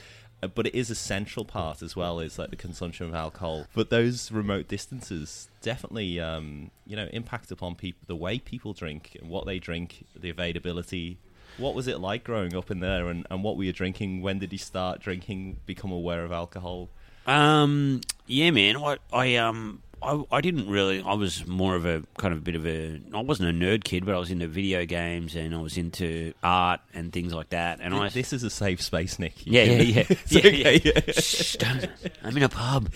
Uh, 0.45 0.47
But 0.47 0.67
it 0.67 0.75
is 0.75 0.89
a 0.89 0.95
central 0.95 1.45
part 1.45 1.81
as 1.81 1.95
well. 1.95 2.19
Is 2.19 2.39
like 2.39 2.49
the 2.49 2.55
consumption 2.55 3.07
of 3.07 3.15
alcohol. 3.15 3.67
But 3.73 3.89
those 3.89 4.31
remote 4.31 4.67
distances 4.67 5.49
definitely, 5.61 6.19
um, 6.19 6.71
you 6.85 6.95
know, 6.95 7.07
impact 7.11 7.51
upon 7.51 7.75
people, 7.75 8.03
the 8.07 8.15
way 8.15 8.39
people 8.39 8.73
drink 8.73 9.17
and 9.19 9.29
what 9.29 9.45
they 9.45 9.59
drink, 9.59 10.05
the 10.15 10.29
availability. 10.29 11.17
What 11.57 11.73
was 11.73 11.87
it 11.87 11.99
like 11.99 12.23
growing 12.25 12.53
up 12.55 12.69
in 12.69 12.81
there, 12.81 13.07
and, 13.07 13.25
and 13.31 13.41
what 13.41 13.55
were 13.55 13.63
you 13.63 13.71
drinking? 13.71 14.21
When 14.21 14.39
did 14.39 14.51
you 14.51 14.57
start 14.57 14.99
drinking? 14.99 15.57
Become 15.65 15.91
aware 15.91 16.25
of 16.25 16.31
alcohol? 16.31 16.89
Um, 17.25 18.01
yeah, 18.27 18.51
man. 18.51 18.75
I, 18.77 18.97
I 19.13 19.35
um, 19.37 19.81
I, 20.01 20.23
I 20.31 20.41
didn't 20.41 20.69
really. 20.69 21.01
I 21.01 21.13
was 21.13 21.45
more 21.47 21.75
of 21.75 21.85
a 21.85 22.03
kind 22.17 22.33
of 22.33 22.39
a 22.39 22.41
bit 22.41 22.55
of 22.55 22.65
a. 22.65 23.01
I 23.13 23.21
wasn't 23.21 23.49
a 23.49 23.65
nerd 23.65 23.83
kid, 23.83 24.05
but 24.05 24.15
I 24.15 24.19
was 24.19 24.31
into 24.31 24.47
video 24.47 24.85
games 24.85 25.35
and 25.35 25.53
I 25.55 25.61
was 25.61 25.77
into 25.77 26.33
art 26.43 26.81
and 26.93 27.11
things 27.11 27.33
like 27.33 27.49
that. 27.49 27.79
And 27.81 27.93
I, 27.93 28.09
This 28.09 28.33
is 28.33 28.43
a 28.43 28.49
safe 28.49 28.81
space, 28.81 29.19
Nick. 29.19 29.33
Yeah, 29.45 29.63
yeah, 29.63 29.81
yeah, 29.81 30.03
yeah, 30.27 30.39
okay, 30.39 30.81
yeah. 30.83 30.91
yeah. 31.07 31.13
Shh, 31.13 31.55
don't. 31.55 31.87
I'm 32.23 32.35
in 32.37 32.43
a 32.43 32.49
pub. 32.49 32.89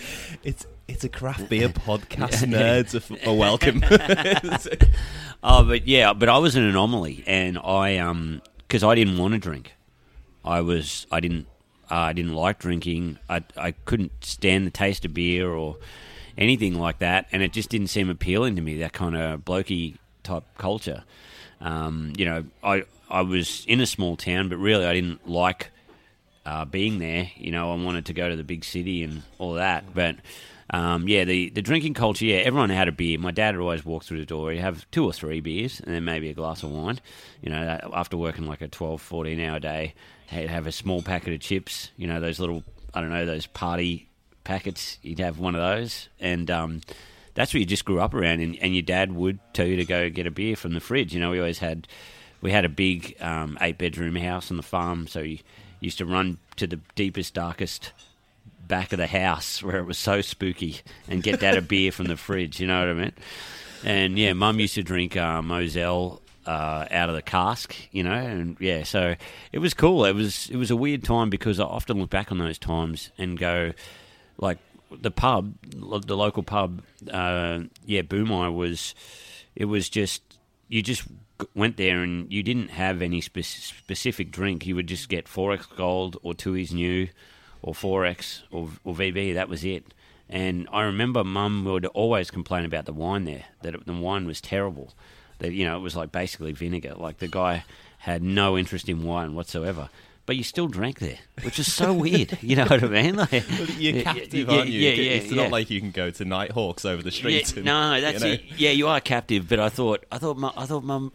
It's 0.44 0.66
it's 0.88 1.04
a 1.04 1.10
craft 1.10 1.50
beer 1.50 1.70
podcast. 1.70 2.46
Nerds 2.46 2.94
are, 2.96 3.30
are 3.30 3.36
welcome. 3.36 3.84
Oh, 5.42 5.64
but 5.64 5.88
yeah, 5.88 6.14
but 6.14 6.30
I 6.30 6.38
was 6.38 6.56
an 6.56 6.64
anomaly, 6.64 7.24
and 7.26 7.58
I 7.58 7.98
um 7.98 8.42
because 8.60 8.84
I 8.84 8.96
didn't 8.96 9.18
want 9.18 9.34
to 9.34 9.40
drink. 9.40 9.74
I 10.44 10.62
was 10.62 11.08
I 11.12 11.20
didn't 11.20 11.48
uh, 11.90 11.96
I 11.96 12.14
didn't 12.14 12.34
like 12.34 12.60
drinking. 12.60 13.20
I 13.30 13.44
I 13.58 13.72
couldn't 13.72 14.12
stand 14.24 14.68
the 14.68 14.72
taste 14.72 15.06
of 15.06 15.14
beer 15.14 15.50
or 15.50 15.78
anything 16.40 16.80
like 16.80 17.00
that, 17.00 17.28
and 17.32 17.44
it 17.44 17.54
just 17.54 17.70
didn't 17.70 17.88
seem 17.88 18.10
appealing 18.10 18.56
to 18.56 18.62
me. 18.62 18.78
That 18.80 18.94
kind 18.94 19.16
of 19.16 19.42
blokey 19.42 19.98
type 20.24 20.46
culture. 20.58 21.04
Um, 21.62 22.14
you 22.18 22.26
know, 22.26 22.46
I 22.64 22.86
I 23.10 23.22
was 23.22 23.66
in 23.68 23.80
a 23.80 23.86
small 23.86 24.16
town, 24.16 24.50
but 24.50 24.58
really 24.58 24.86
I 24.86 24.94
didn't 24.94 25.30
like 25.30 25.70
uh, 26.46 26.66
being 26.66 26.98
there. 27.00 27.30
You 27.36 27.52
know, 27.52 27.72
I 27.72 27.76
wanted 27.76 28.06
to 28.08 28.14
go 28.14 28.30
to 28.30 28.36
the 28.36 28.44
big 28.44 28.64
city 28.64 29.04
and 29.04 29.24
all 29.38 29.54
that. 29.54 29.94
But 29.94 30.16
um, 30.72 31.08
yeah, 31.08 31.24
the, 31.24 31.50
the 31.50 31.62
drinking 31.62 31.96
culture, 31.96 32.26
yeah, 32.26 32.38
everyone 32.38 32.70
had 32.70 32.88
a 32.88 32.92
beer. 32.92 33.18
My 33.18 33.32
dad 33.32 33.56
would 33.56 33.62
always 33.62 33.86
walk 33.86 34.04
through 34.04 34.20
the 34.20 34.26
door. 34.26 34.52
He'd 34.52 34.60
have 34.60 34.90
two 34.92 35.04
or 35.04 35.14
three 35.14 35.42
beers 35.42 35.80
and 35.80 35.94
then 35.94 36.06
maybe 36.06 36.30
a 36.30 36.34
glass 36.34 36.64
of 36.64 36.72
wine. 36.72 37.00
You 37.42 37.50
know, 37.50 37.80
after 37.94 38.18
working 38.18 38.46
like 38.46 38.62
a 38.62 38.68
12, 38.68 39.02
14 39.02 39.40
hour 39.40 39.60
day, 39.60 39.96
he'd 40.28 40.50
have 40.50 40.68
a 40.68 40.72
small 40.72 41.02
packet 41.02 41.34
of 41.34 41.40
chips, 41.40 41.92
you 41.98 42.08
know, 42.08 42.20
those 42.20 42.40
little, 42.40 42.64
I 42.94 43.02
don't 43.02 43.10
know, 43.10 43.26
those 43.26 43.48
party 43.48 44.09
packets. 44.50 44.98
He'd 45.02 45.20
have 45.20 45.40
one 45.40 45.56
of 45.56 45.62
those. 45.62 46.10
And, 46.20 46.50
um, 46.50 46.82
that's 47.40 47.54
what 47.54 47.60
you 47.60 47.66
just 47.66 47.86
grew 47.86 48.02
up 48.02 48.14
around, 48.14 48.42
and, 48.42 48.58
and 48.58 48.76
your 48.76 48.82
dad 48.82 49.14
would 49.14 49.40
tell 49.54 49.66
you 49.66 49.78
to 49.78 49.86
go 49.86 50.10
get 50.10 50.28
a 50.28 50.32
beer 50.32 50.58
from 50.58 50.74
the 50.74 50.82
fridge. 50.82 51.14
You 51.14 51.22
know, 51.22 51.32
we 51.32 51.40
always 51.40 51.60
had, 51.60 51.88
we 52.42 52.52
had 52.52 52.66
a 52.66 52.70
big 52.70 53.16
um, 53.22 53.58
eight 53.62 53.78
bedroom 53.78 54.18
house 54.18 54.52
on 54.52 54.58
the 54.58 54.64
farm, 54.64 55.08
so 55.08 55.22
you 55.22 55.40
used 55.80 55.98
to 56.00 56.06
run 56.06 56.38
to 56.58 56.68
the 56.68 56.82
deepest, 56.96 57.34
darkest 57.34 57.94
back 58.68 58.92
of 58.92 58.98
the 58.98 59.08
house 59.08 59.64
where 59.64 59.78
it 59.78 59.86
was 59.86 59.98
so 59.98 60.20
spooky 60.20 60.82
and 61.08 61.24
get 61.24 61.40
dad 61.40 61.58
a 61.58 61.62
beer 61.62 61.94
from 61.94 62.08
the 62.08 62.18
fridge. 62.18 62.60
You 62.60 62.68
know 62.68 62.80
what 62.80 62.90
I 62.90 62.94
mean? 62.94 63.14
And 63.86 64.20
yeah, 64.20 64.34
mum 64.34 64.60
used 64.60 64.76
to 64.76 64.84
drink 64.84 65.16
uh, 65.16 65.42
Moselle 65.42 66.22
uh, 66.46 66.86
out 66.92 67.08
of 67.08 67.16
the 67.16 67.22
cask, 67.22 67.74
you 67.92 68.04
know, 68.04 68.12
and 68.12 68.58
yeah, 68.60 68.84
so 68.84 69.16
it 69.54 69.60
was 69.60 69.74
cool. 69.74 70.04
It 70.04 70.14
was 70.14 70.50
it 70.50 70.58
was 70.58 70.72
a 70.72 70.76
weird 70.76 71.04
time 71.04 71.30
because 71.30 71.60
I 71.60 71.64
often 71.64 72.00
look 72.00 72.10
back 72.10 72.32
on 72.34 72.38
those 72.38 72.58
times 72.58 73.12
and 73.18 73.40
go, 73.40 73.72
like 74.40 74.58
the 74.92 75.12
pub, 75.12 75.54
the 75.62 76.18
local 76.18 76.44
pub, 76.44 76.82
uh, 77.12 77.60
yeah, 77.86 78.02
Boomi 78.02 78.54
was, 78.54 78.96
it 79.56 79.66
was 79.66 79.90
just 79.90 80.22
you 80.70 80.82
just 80.82 81.04
went 81.56 81.78
there 81.78 82.02
and 82.02 82.32
you 82.32 82.44
didn't 82.44 82.70
have 82.70 83.02
any 83.02 83.22
spe- 83.22 83.42
specific 83.42 84.32
drink. 84.32 84.66
You 84.66 84.76
would 84.76 84.88
just 84.88 85.10
get 85.10 85.26
4X 85.26 85.76
Gold 85.76 86.18
or 86.22 86.34
Tooheys 86.34 86.72
New 86.72 87.10
or 87.62 87.74
4X 87.74 88.44
or, 88.52 88.70
or 88.84 88.94
VB. 88.94 89.34
That 89.34 89.50
was 89.50 89.66
it. 89.66 89.94
And 90.30 90.68
I 90.72 90.84
remember 90.84 91.24
Mum 91.24 91.66
would 91.66 91.88
always 91.88 92.30
complain 92.30 92.64
about 92.64 92.86
the 92.86 92.94
wine 92.94 93.26
there, 93.26 93.46
that 93.64 93.74
it, 93.74 93.86
the 93.88 93.94
wine 93.94 94.28
was 94.28 94.40
terrible. 94.40 94.94
That 95.40 95.54
you 95.54 95.66
know 95.66 95.78
it 95.78 95.82
was 95.82 95.96
like 95.96 96.12
basically 96.12 96.52
vinegar. 96.52 96.94
Like 96.96 97.18
the 97.18 97.28
guy 97.28 97.64
had 98.00 98.22
no 98.22 98.58
interest 98.58 98.88
in 98.90 99.04
wine 99.04 99.34
whatsoever. 99.34 99.90
But 100.30 100.36
you 100.38 100.44
still 100.44 100.68
drank 100.68 101.00
there, 101.00 101.18
which 101.42 101.58
is 101.58 101.74
so 101.74 101.92
weird. 101.92 102.38
You 102.44 102.56
know 102.58 102.66
what 102.68 102.84
I 102.84 102.88
mean? 102.88 103.16
Like, 103.16 103.32
Well, 103.32 103.42
You're 103.80 104.04
captive, 104.04 104.48
yeah, 104.48 104.58
aren't 104.60 104.70
you? 104.70 104.80
yeah, 104.80 104.92
yeah, 104.92 105.12
it's 105.14 105.32
yeah. 105.32 105.42
not 105.42 105.52
like 105.52 105.72
you 105.72 105.82
can 105.82 105.90
go 105.90 106.12
to 106.12 106.24
Nighthawks 106.24 106.86
over 106.86 107.02
the 107.02 107.10
street. 107.10 107.50
Yeah, 107.52 107.56
and, 107.56 107.66
no, 107.66 108.00
that's 108.00 108.22
you 108.22 108.28
know. 108.28 108.34
it. 108.36 108.44
Yeah, 108.56 108.70
you 108.70 108.88
are 108.90 109.02
captive. 109.02 109.50
But 109.50 109.60
I 109.60 109.70
thought, 109.70 110.06
I 110.12 110.20
thought, 110.20 110.38
Mum- 110.38 110.54
I 110.56 110.68
thought, 110.68 110.84
mum, 110.84 111.14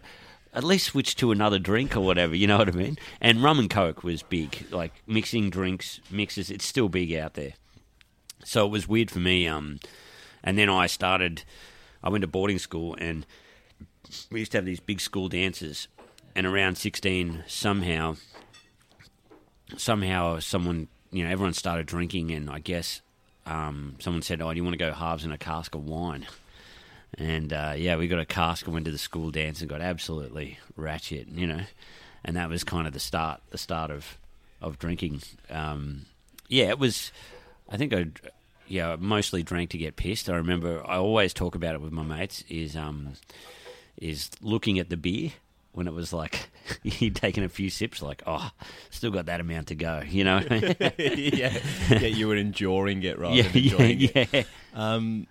at 0.53 0.65
least 0.65 0.87
switch 0.87 1.15
to 1.15 1.31
another 1.31 1.61
drink 1.61 1.97
or 1.97 2.01
whatever. 2.01 2.35
You 2.35 2.49
know 2.49 2.59
what 2.59 2.67
I 2.67 2.73
mean? 2.73 2.99
And 3.21 3.41
rum 3.41 3.61
and 3.61 3.71
coke 3.71 4.03
was 4.03 4.25
big, 4.25 4.67
like 4.73 4.93
mixing 5.07 5.49
drinks, 5.49 6.01
mixes. 6.11 6.51
It's 6.51 6.65
still 6.65 6.89
big 6.89 7.15
out 7.15 7.35
there. 7.35 7.53
So 8.45 8.67
it 8.67 8.71
was 8.71 8.89
weird 8.89 9.13
for 9.13 9.21
me. 9.21 9.47
Um, 9.47 9.79
and 10.43 10.59
then 10.59 10.69
I 10.69 10.89
started. 10.89 11.45
I 12.03 12.09
went 12.09 12.23
to 12.23 12.27
boarding 12.27 12.59
school, 12.59 12.97
and 12.99 13.25
we 14.33 14.41
used 14.41 14.51
to 14.51 14.59
have 14.59 14.65
these 14.65 14.81
big 14.81 15.01
school 15.01 15.29
dances. 15.29 15.87
And 16.35 16.49
around 16.49 16.79
sixteen, 16.79 17.45
somehow, 17.47 18.17
somehow, 19.77 20.39
someone, 20.41 20.89
you 21.11 21.25
know, 21.25 21.31
everyone 21.31 21.55
started 21.55 21.87
drinking, 21.87 22.31
and 22.31 22.51
I 22.51 22.59
guess 22.59 23.01
um, 23.47 23.97
someone 23.99 24.23
said, 24.23 24.41
"Oh, 24.41 24.51
do 24.51 24.57
you 24.57 24.65
want 24.65 24.75
to 24.75 24.79
go 24.79 24.93
halves 24.93 25.25
in 25.25 25.33
a 25.33 25.39
cask 25.39 25.75
of 25.75 25.85
wine?" 25.85 26.27
And 27.17 27.53
uh, 27.53 27.75
yeah, 27.77 27.97
we 27.97 28.09
got 28.09 28.19
a 28.19 28.27
cask 28.27 28.67
and 28.67 28.75
went 28.75 28.87
to 28.87 28.93
the 28.93 28.99
school 28.99 29.31
dance 29.31 29.61
and 29.61 29.71
got 29.71 29.81
absolutely 29.81 30.59
ratchet, 30.77 31.29
you 31.29 31.47
know. 31.47 31.61
And 32.25 32.37
that 32.37 32.49
was 32.49 32.65
kind 32.65 32.87
of 32.87 32.93
the 32.93 33.01
start, 33.01 33.41
the 33.51 33.59
start 33.59 33.91
of 33.91 34.19
of 34.61 34.79
drinking. 34.79 35.23
Um, 35.51 36.07
yeah, 36.49 36.69
it 36.71 36.79
was. 36.79 37.13
I 37.71 37.77
think 37.77 37.95
I, 37.95 38.07
yeah, 38.67 38.97
mostly 38.99 39.43
drank 39.43 39.71
to 39.71 39.79
get 39.79 39.97
pissed. 39.97 40.29
I 40.29 40.37
remember 40.37 40.83
I 40.87 40.97
always 40.97 41.33
talk 41.33 41.55
about 41.55 41.75
it 41.75 41.81
with 41.81 41.93
my 41.93 42.03
mates. 42.03 42.45
Is 42.49 42.77
um, 42.77 43.13
is 43.99 44.31
looking 44.41 44.79
at 44.79 44.89
the 44.89 44.97
beer 44.97 45.33
when 45.75 45.87
it 45.87 45.93
was 45.93 46.13
like 46.13 46.49
he'd 46.83 47.17
taken 47.17 47.45
a 47.45 47.49
few 47.49 47.69
sips, 47.71 48.01
like 48.03 48.23
oh, 48.27 48.51
still 48.91 49.11
got 49.11 49.27
that 49.27 49.41
amount 49.41 49.69
to 49.69 49.75
go, 49.75 50.03
you 50.09 50.25
know. 50.25 50.39
yeah, 50.99 51.59
yeah, 51.91 51.99
you 52.01 52.29
were 52.29 52.37
enduring 52.37 53.03
it 53.03 53.19
rather 53.19 53.35
yeah, 53.37 53.43
than 53.49 53.63
enjoying 53.63 54.01
yeah, 54.01 54.09
it. 54.15 54.29
yeah. 54.33 54.43
Um, 54.75 55.27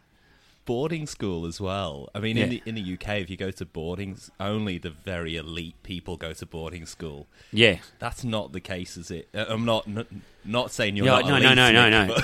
boarding 0.66 1.06
school 1.08 1.46
as 1.46 1.60
well. 1.60 2.10
I 2.16 2.20
mean, 2.20 2.38
in 2.38 2.50
the 2.50 2.62
in 2.66 2.76
the 2.76 2.94
UK, 2.94 3.20
if 3.22 3.30
you 3.30 3.36
go 3.38 3.52
to 3.52 3.66
boarding, 3.66 4.18
only 4.40 4.78
the 4.78 4.90
very 4.92 5.36
elite 5.36 5.76
people 5.84 6.16
go 6.18 6.34
to 6.34 6.46
boarding 6.46 6.86
school. 6.86 7.28
Yeah. 7.52 7.78
That's 8.00 8.24
not 8.24 8.52
the 8.54 8.62
case, 8.62 8.96
is 8.98 9.12
it? 9.12 9.28
Uh, 9.34 9.46
I'm 9.50 9.66
not 9.66 9.88
n- 9.88 10.22
not 10.46 10.72
saying 10.72 10.96
you're 10.96 11.06
Yeah, 11.06 11.20
not. 11.20 11.26
no, 11.26 11.36
elite, 11.36 11.56
no, 11.56 11.72
no, 11.72 11.90
no, 11.90 12.06
Nick, 12.06 12.18
no. 12.18 12.24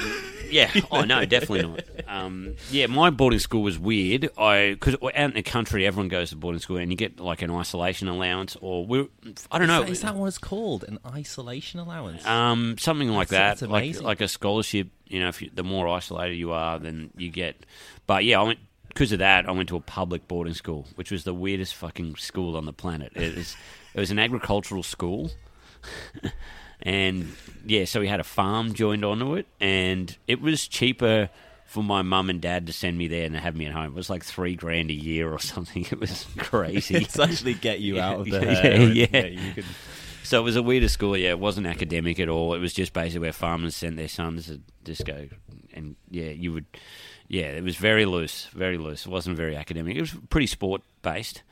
Yeah. 0.52 0.72
Oh 0.92 1.04
no, 1.04 1.26
definitely 1.26 1.62
not. 1.68 1.84
Um, 2.08 2.56
yeah, 2.72 2.88
my 2.88 3.10
boarding 3.10 3.40
school 3.40 3.62
was 3.62 3.78
weird. 3.78 4.30
I 4.38 4.72
because 4.72 4.96
out 4.96 5.14
in 5.16 5.34
the 5.34 5.44
country, 5.44 5.86
everyone 5.86 6.08
goes 6.10 6.30
to 6.32 6.36
boarding 6.36 6.60
school, 6.62 6.78
and 6.78 6.92
you 6.92 6.98
get 6.98 7.20
like 7.20 7.42
an 7.42 7.52
isolation 7.52 8.08
allowance, 8.08 8.58
or 8.62 8.86
we 8.86 9.08
I 9.52 9.60
don't 9.60 9.68
know. 9.68 9.82
Is 9.82 9.86
that, 9.88 9.92
is 9.92 10.02
that 10.02 10.16
what 10.16 10.26
it's 10.28 10.38
called? 10.38 10.84
An 10.86 11.00
isolation 11.06 11.80
allowance? 11.80 12.26
Um, 12.26 12.78
something 12.78 13.10
like 13.10 13.28
That's- 13.30 13.60
that, 13.60 13.66
that's 13.66 13.72
like 13.72 13.84
amazing. 13.84 14.04
like 14.06 14.22
a 14.22 14.28
scholarship. 14.28 14.90
You 15.08 15.20
know, 15.22 15.28
if 15.30 15.42
you, 15.42 15.50
the 15.54 15.64
more 15.64 15.88
isolated 15.88 16.36
you 16.36 16.52
are, 16.52 16.78
then 16.80 17.10
you 17.18 17.30
get. 17.30 17.66
But 18.08 18.24
yeah, 18.26 18.40
I 18.40 18.44
went 18.44 18.60
because 18.90 19.12
of 19.12 19.20
that. 19.20 19.48
I 19.48 19.52
went 19.52 19.70
to 19.70 19.76
a 19.76 19.82
public 19.82 20.28
boarding 20.28 20.54
school, 20.54 20.88
which 20.96 21.12
was 21.12 21.24
the 21.24 21.34
weirdest 21.34 21.76
fucking 21.76 22.16
school 22.18 22.56
on 22.58 22.66
the 22.66 22.74
planet. 22.74 23.12
It 23.16 23.36
was 23.36 23.56
it 23.94 24.00
was 24.00 24.12
an 24.12 24.20
agricultural 24.20 24.84
school, 24.84 25.32
and 26.82 27.34
yeah, 27.66 27.86
so 27.86 28.00
we 28.00 28.08
had 28.08 28.20
a 28.20 28.24
farm 28.26 28.74
joined 28.74 29.04
onto 29.06 29.36
it, 29.36 29.48
and 29.60 30.16
it 30.28 30.42
was 30.42 30.68
cheaper 30.68 31.30
for 31.66 31.84
my 31.84 32.02
mum 32.02 32.30
and 32.32 32.42
dad 32.42 32.66
to 32.66 32.74
send 32.74 32.98
me 32.98 33.08
there 33.08 33.26
and 33.26 33.36
to 33.36 33.40
have 33.40 33.56
me 33.56 33.68
at 33.68 33.72
home. 33.72 33.86
It 33.86 33.94
was 33.94 34.10
like 34.10 34.24
three 34.24 34.56
grand 34.56 34.90
a 34.90 34.94
year 34.94 35.32
or 35.32 35.38
something. 35.40 35.86
It 35.92 36.00
was 36.00 36.26
crazy. 36.38 36.96
it's 36.98 37.20
actually 37.20 37.54
get 37.54 37.80
you 37.80 38.00
out 38.00 38.22
of 38.22 38.26
the 38.26 38.44
Yeah, 38.44 38.76
yeah. 38.76 39.26
you 39.28 39.54
can, 39.54 39.64
So 40.24 40.40
it 40.40 40.44
was 40.44 40.56
a 40.56 40.64
weirder 40.64 40.90
school. 40.90 41.16
Yeah, 41.16 41.30
it 41.30 41.40
wasn't 41.40 41.68
academic 41.68 42.20
at 42.20 42.28
all. 42.28 42.56
It 42.56 42.60
was 42.60 42.74
just 42.74 42.94
basically 42.94 43.20
where 43.20 43.34
farmers 43.34 43.76
sent 43.76 43.98
their 43.98 44.08
sons 44.08 44.48
to 44.48 44.62
just 44.84 45.06
go, 45.06 45.28
and 45.74 45.96
yeah, 46.10 46.30
you 46.32 46.54
would, 46.54 46.66
yeah, 47.28 47.52
it 47.52 47.64
was 47.64 47.76
very 47.76 48.06
loose, 48.06 48.48
very 48.54 48.78
loose. 48.78 49.06
It 49.06 49.12
wasn't 49.12 49.38
very 49.38 49.56
academic. 49.56 49.96
It 49.96 50.02
was 50.02 50.16
pretty 50.30 50.48
sport 50.48 50.82
based 51.04 51.44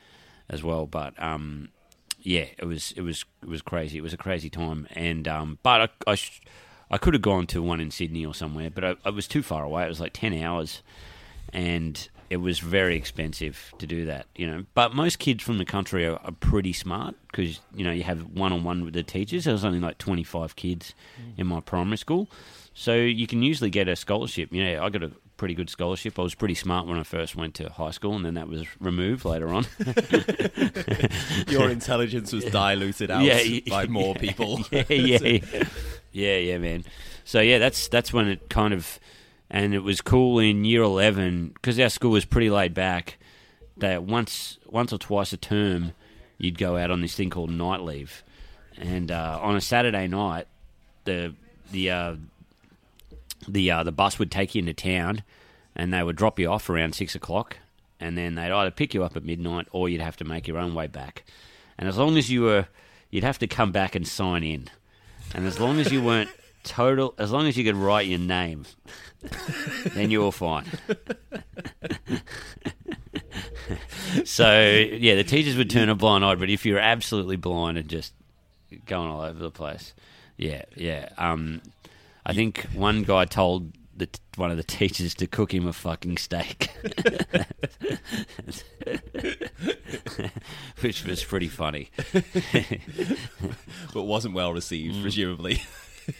as 0.50 0.64
well, 0.64 0.86
but 0.86 1.20
um, 1.22 1.68
yeah, 2.28 2.44
it 2.58 2.66
was 2.66 2.92
it 2.92 3.00
was 3.00 3.24
it 3.42 3.48
was 3.48 3.62
crazy. 3.62 3.96
It 3.96 4.02
was 4.02 4.12
a 4.12 4.18
crazy 4.18 4.50
time, 4.50 4.86
and 4.90 5.26
um, 5.26 5.58
but 5.62 5.80
I 6.06 6.10
I, 6.10 6.14
sh- 6.14 6.42
I 6.90 6.98
could 6.98 7.14
have 7.14 7.22
gone 7.22 7.46
to 7.46 7.62
one 7.62 7.80
in 7.80 7.90
Sydney 7.90 8.26
or 8.26 8.34
somewhere, 8.34 8.68
but 8.68 8.84
I, 8.84 8.96
I 9.02 9.08
was 9.08 9.26
too 9.26 9.42
far 9.42 9.64
away. 9.64 9.86
It 9.86 9.88
was 9.88 9.98
like 9.98 10.12
ten 10.12 10.34
hours, 10.34 10.82
and 11.54 12.06
it 12.28 12.36
was 12.36 12.58
very 12.58 12.96
expensive 12.96 13.72
to 13.78 13.86
do 13.86 14.04
that, 14.04 14.26
you 14.36 14.46
know. 14.46 14.66
But 14.74 14.94
most 14.94 15.18
kids 15.18 15.42
from 15.42 15.56
the 15.56 15.64
country 15.64 16.06
are, 16.06 16.18
are 16.22 16.32
pretty 16.32 16.74
smart 16.74 17.14
because 17.30 17.60
you 17.74 17.82
know 17.82 17.92
you 17.92 18.02
have 18.02 18.20
one 18.34 18.52
on 18.52 18.62
one 18.62 18.84
with 18.84 18.92
the 18.92 19.02
teachers. 19.02 19.44
There 19.44 19.54
was 19.54 19.64
only 19.64 19.80
like 19.80 19.96
twenty 19.96 20.24
five 20.24 20.54
kids 20.54 20.94
in 21.38 21.46
my 21.46 21.60
primary 21.60 21.96
school, 21.96 22.28
so 22.74 22.94
you 22.94 23.26
can 23.26 23.42
usually 23.42 23.70
get 23.70 23.88
a 23.88 23.96
scholarship. 23.96 24.52
You 24.52 24.64
know, 24.64 24.84
I 24.84 24.90
got 24.90 25.02
a 25.02 25.12
pretty 25.38 25.54
good 25.54 25.70
scholarship. 25.70 26.18
I 26.18 26.22
was 26.22 26.34
pretty 26.34 26.54
smart 26.54 26.86
when 26.86 26.98
I 26.98 27.04
first 27.04 27.34
went 27.34 27.54
to 27.54 27.70
high 27.70 27.92
school, 27.92 28.14
and 28.14 28.24
then 28.24 28.34
that 28.34 28.48
was 28.48 28.66
removed 28.80 29.24
later 29.24 29.48
on. 29.48 29.64
your 31.48 31.70
intelligence 31.70 32.32
was 32.32 32.44
diluted 32.44 33.10
out 33.10 33.22
Yeah, 33.24 33.60
by 33.70 33.86
more 33.86 34.14
people. 34.14 34.60
yeah, 34.70 34.84
yeah, 34.90 35.64
yeah, 36.12 36.36
yeah, 36.36 36.58
man. 36.58 36.84
So 37.24 37.40
yeah, 37.40 37.58
that's 37.58 37.88
that's 37.88 38.12
when 38.12 38.28
it 38.28 38.50
kind 38.50 38.74
of, 38.74 38.98
and 39.48 39.72
it 39.72 39.82
was 39.82 40.02
cool 40.02 40.38
in 40.38 40.66
year 40.66 40.82
eleven 40.82 41.48
because 41.54 41.80
our 41.80 41.88
school 41.88 42.10
was 42.10 42.26
pretty 42.26 42.50
laid 42.50 42.74
back. 42.74 43.16
That 43.78 44.02
once 44.02 44.58
once 44.66 44.92
or 44.92 44.98
twice 44.98 45.32
a 45.32 45.36
term, 45.36 45.92
you'd 46.36 46.58
go 46.58 46.76
out 46.76 46.90
on 46.90 47.00
this 47.00 47.14
thing 47.14 47.30
called 47.30 47.50
night 47.50 47.80
leave, 47.80 48.24
and 48.76 49.10
uh, 49.10 49.38
on 49.40 49.56
a 49.56 49.60
Saturday 49.60 50.08
night, 50.08 50.48
the 51.04 51.34
the 51.70 51.90
uh, 51.90 52.16
the 53.46 53.70
uh, 53.70 53.82
the 53.82 53.92
bus 53.92 54.18
would 54.18 54.30
take 54.30 54.54
you 54.54 54.60
into 54.60 54.74
town, 54.74 55.22
and 55.76 55.92
they 55.92 56.02
would 56.02 56.16
drop 56.16 56.38
you 56.38 56.48
off 56.48 56.68
around 56.68 56.94
six 56.94 57.14
o'clock, 57.14 57.58
and 58.00 58.16
then 58.16 58.34
they'd 58.34 58.52
either 58.52 58.70
pick 58.70 58.94
you 58.94 59.04
up 59.04 59.16
at 59.16 59.24
midnight 59.24 59.66
or 59.72 59.88
you'd 59.88 60.00
have 60.00 60.16
to 60.16 60.24
make 60.24 60.48
your 60.48 60.58
own 60.58 60.74
way 60.74 60.86
back. 60.86 61.24
And 61.78 61.88
as 61.88 61.96
long 61.96 62.16
as 62.16 62.30
you 62.30 62.42
were, 62.42 62.66
you'd 63.10 63.24
have 63.24 63.38
to 63.38 63.46
come 63.46 63.72
back 63.72 63.94
and 63.94 64.06
sign 64.06 64.42
in, 64.42 64.68
and 65.34 65.46
as 65.46 65.60
long 65.60 65.78
as 65.78 65.92
you 65.92 66.02
weren't 66.02 66.30
total, 66.64 67.14
as 67.18 67.30
long 67.30 67.46
as 67.46 67.56
you 67.56 67.64
could 67.64 67.76
write 67.76 68.06
your 68.06 68.18
name, 68.18 68.64
then 69.94 70.10
you 70.10 70.22
were 70.22 70.32
fine. 70.32 70.66
so 74.24 74.60
yeah, 74.60 75.14
the 75.14 75.24
teachers 75.24 75.56
would 75.56 75.70
turn 75.70 75.88
a 75.88 75.94
blind 75.94 76.24
eye, 76.24 76.34
but 76.34 76.50
if 76.50 76.66
you're 76.66 76.78
absolutely 76.78 77.36
blind 77.36 77.78
and 77.78 77.88
just 77.88 78.12
going 78.86 79.08
all 79.08 79.22
over 79.22 79.38
the 79.38 79.50
place, 79.50 79.94
yeah, 80.36 80.62
yeah. 80.76 81.08
Um, 81.18 81.62
I 82.28 82.34
think 82.34 82.66
one 82.74 83.02
guy 83.04 83.24
told 83.24 83.72
the, 83.96 84.08
one 84.36 84.50
of 84.52 84.56
the 84.58 84.62
teachers 84.62 85.14
to 85.14 85.26
cook 85.26 85.52
him 85.52 85.66
a 85.66 85.72
fucking 85.72 86.18
steak, 86.18 86.70
which 90.80 91.04
was 91.04 91.24
pretty 91.24 91.48
funny. 91.48 91.90
but 93.92 94.02
wasn't 94.02 94.34
well 94.34 94.52
received, 94.52 94.96
Mm. 94.96 95.02
presumably. 95.02 95.62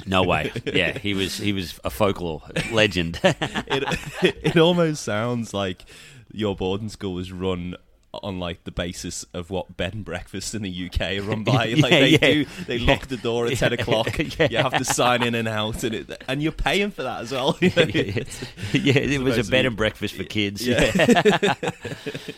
No 0.06 0.22
way. 0.22 0.52
Yeah, 0.66 0.98
he 0.98 1.14
was 1.14 1.38
he 1.38 1.52
was 1.52 1.78
a 1.84 1.90
folklore 1.90 2.42
legend. 2.72 3.18
it, 3.24 4.36
it 4.42 4.56
almost 4.58 5.02
sounds 5.02 5.54
like 5.54 5.84
your 6.32 6.54
boarding 6.54 6.90
school 6.90 7.14
was 7.14 7.32
run 7.32 7.74
on 8.14 8.38
like 8.38 8.64
the 8.64 8.70
basis 8.70 9.24
of 9.34 9.50
what 9.50 9.76
bed 9.76 9.92
and 9.92 10.04
breakfasts 10.04 10.54
in 10.54 10.62
the 10.62 10.86
UK 10.90 11.18
are 11.18 11.22
run 11.22 11.44
by. 11.44 11.74
Like 11.74 11.76
Yeah, 11.92 12.00
they 12.00 12.08
yeah. 12.08 12.18
do, 12.18 12.44
they 12.66 12.76
Yeah. 12.76 12.90
lock 12.94 13.06
the 13.08 13.16
door 13.18 13.46
at 13.46 13.56
ten 13.58 13.72
o'clock. 13.72 14.18
Yeah. 14.38 14.48
You 14.50 14.56
have 14.58 14.78
to 14.78 14.84
sign 14.84 15.22
in 15.22 15.34
and 15.34 15.46
out, 15.48 15.82
and 15.84 15.94
it, 15.94 16.24
and 16.28 16.42
you're 16.42 16.52
paying 16.52 16.90
for 16.90 17.02
that 17.02 17.20
as 17.22 17.32
well. 17.32 17.56
You 17.60 17.70
know, 17.76 17.82
yeah, 17.84 18.98
it 18.98 19.20
was 19.20 19.36
a 19.38 19.50
bed 19.50 19.66
and 19.66 19.76
breakfast 19.76 20.14
for 20.14 20.24
kids. 20.24 20.66
Yeah. 20.66 21.54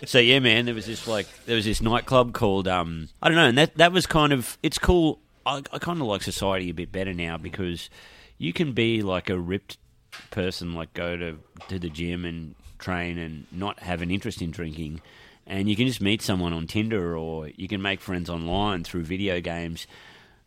so 0.05 0.19
yeah, 0.19 0.39
man, 0.41 0.67
there 0.67 0.75
was 0.75 0.87
this 0.87 1.07
like 1.07 1.27
there 1.47 1.57
was 1.57 1.65
this 1.65 1.81
nightclub 1.81 2.33
called 2.33 2.67
um 2.69 3.09
I 3.23 3.29
don't 3.29 3.37
know, 3.37 3.47
and 3.47 3.59
that 3.59 3.77
that 3.77 3.93
was 3.93 4.07
kind 4.07 4.33
of 4.33 4.59
it's 4.63 4.79
cool. 4.79 5.21
I, 5.47 5.63
I 5.73 5.79
kind 5.79 6.01
of 6.01 6.07
like 6.07 6.23
society 6.23 6.71
a 6.71 6.75
bit 6.75 6.93
better 6.93 7.15
now 7.15 7.39
because 7.39 7.89
you 8.39 8.53
can 8.53 8.73
be 8.73 9.03
like 9.03 9.31
a 9.31 9.39
ripped 9.39 9.79
person, 10.31 10.75
like 10.75 10.93
go 10.95 11.17
to 11.17 11.39
to 11.69 11.79
the 11.79 11.89
gym 11.89 12.25
and 12.25 12.55
train 12.79 13.19
and 13.19 13.47
not 13.53 13.79
have 13.81 14.03
an 14.03 14.11
interest 14.11 14.43
in 14.43 14.51
drinking. 14.51 15.01
And 15.51 15.69
you 15.69 15.75
can 15.75 15.89
just 15.89 16.01
meet 16.01 16.23
someone 16.23 16.53
on 16.53 16.69
Tinder 16.69 17.17
or 17.17 17.49
you 17.49 17.67
can 17.67 17.83
make 17.83 18.01
friends 18.01 18.31
online 18.31 18.85
through 18.85 19.03
video 19.03 19.41
games. 19.41 19.89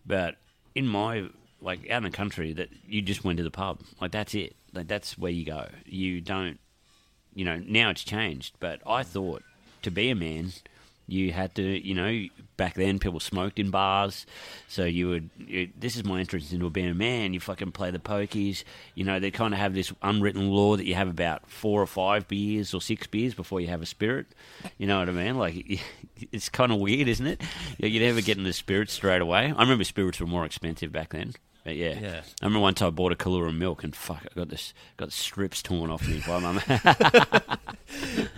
But 0.06 0.38
in 0.74 0.88
my 0.88 1.28
like 1.62 1.90
out 1.90 1.98
in 1.98 2.04
the 2.04 2.10
country, 2.10 2.54
that 2.54 2.70
you 2.88 3.02
just 3.02 3.24
went 3.24 3.38
to 3.38 3.44
the 3.44 3.52
pub, 3.52 3.82
like 4.00 4.12
that's 4.12 4.34
it. 4.34 4.56
Like 4.74 4.88
that's 4.88 5.18
where 5.18 5.32
you 5.32 5.46
go. 5.46 5.68
You 5.86 6.22
don't, 6.22 6.58
you 7.36 7.44
know. 7.44 7.62
Now 7.68 7.90
it's 7.90 8.04
changed, 8.04 8.56
but 8.62 8.82
I 8.88 9.04
thought 9.04 9.44
to 9.82 9.92
be 9.92 10.10
a 10.10 10.16
man, 10.16 10.54
you 11.08 11.32
had 11.32 11.56
to, 11.56 11.64
you 11.64 11.94
know, 11.94 12.28
back 12.56 12.76
then 12.76 13.00
people 13.00 13.20
smoked 13.20 13.60
in 13.60 13.70
bars, 13.70 14.26
so 14.68 14.86
you 14.86 15.10
would. 15.10 15.30
This 15.80 15.96
is 15.96 16.04
my 16.04 16.20
entrance 16.20 16.52
into 16.52 16.70
being 16.70 16.90
a 16.90 16.94
man. 16.94 17.34
You 17.34 17.40
fucking 17.40 17.72
play 17.72 17.92
the 17.92 18.00
pokies. 18.00 18.64
You 18.96 19.04
know, 19.04 19.20
they 19.20 19.32
kind 19.32 19.54
of 19.54 19.60
have 19.60 19.74
this 19.74 19.92
unwritten 20.02 20.50
law 20.50 20.78
that 20.78 20.86
you 20.86 20.96
have 20.96 21.10
about 21.10 21.50
four 21.50 21.82
or 21.82 21.88
five 21.88 22.28
beers 22.28 22.74
or 22.74 22.82
six 22.82 23.08
beers 23.08 23.34
before 23.34 23.60
you 23.60 23.68
have 23.68 23.82
a 23.82 23.86
spirit. 23.86 24.28
You 24.78 24.88
know 24.88 25.00
what 25.00 25.10
I 25.10 25.12
mean? 25.12 25.38
Like, 25.38 25.82
it's 26.32 26.50
kind 26.50 26.72
of 26.72 26.80
weird, 26.80 27.08
isn't 27.08 27.28
it? 27.28 27.42
You 27.78 28.00
never 28.00 28.22
get 28.22 28.38
in 28.38 28.44
the 28.44 28.54
spirit 28.54 28.90
straight 28.90 29.22
away. 29.22 29.54
I 29.56 29.62
remember 29.62 29.84
spirits 29.84 30.20
were 30.20 30.28
more 30.28 30.46
expensive 30.46 30.92
back 30.92 31.10
then. 31.10 31.34
But 31.64 31.76
yeah. 31.78 31.98
Yeah. 32.00 32.22
I 32.42 32.46
remember 32.46 32.62
one 32.62 32.74
time 32.74 32.88
I 32.88 32.92
bought 32.92 33.12
a 33.14 33.16
Kahlua 33.16 33.56
milk 33.56 33.84
and 33.84 33.96
fuck, 33.96 34.24
I 34.30 34.36
got 34.36 34.50
this 34.50 34.74
got 34.98 35.12
strips 35.14 35.62
torn 35.62 35.90
off 35.90 36.06
me 36.08 36.22
by 36.28 36.40
my 36.40 36.54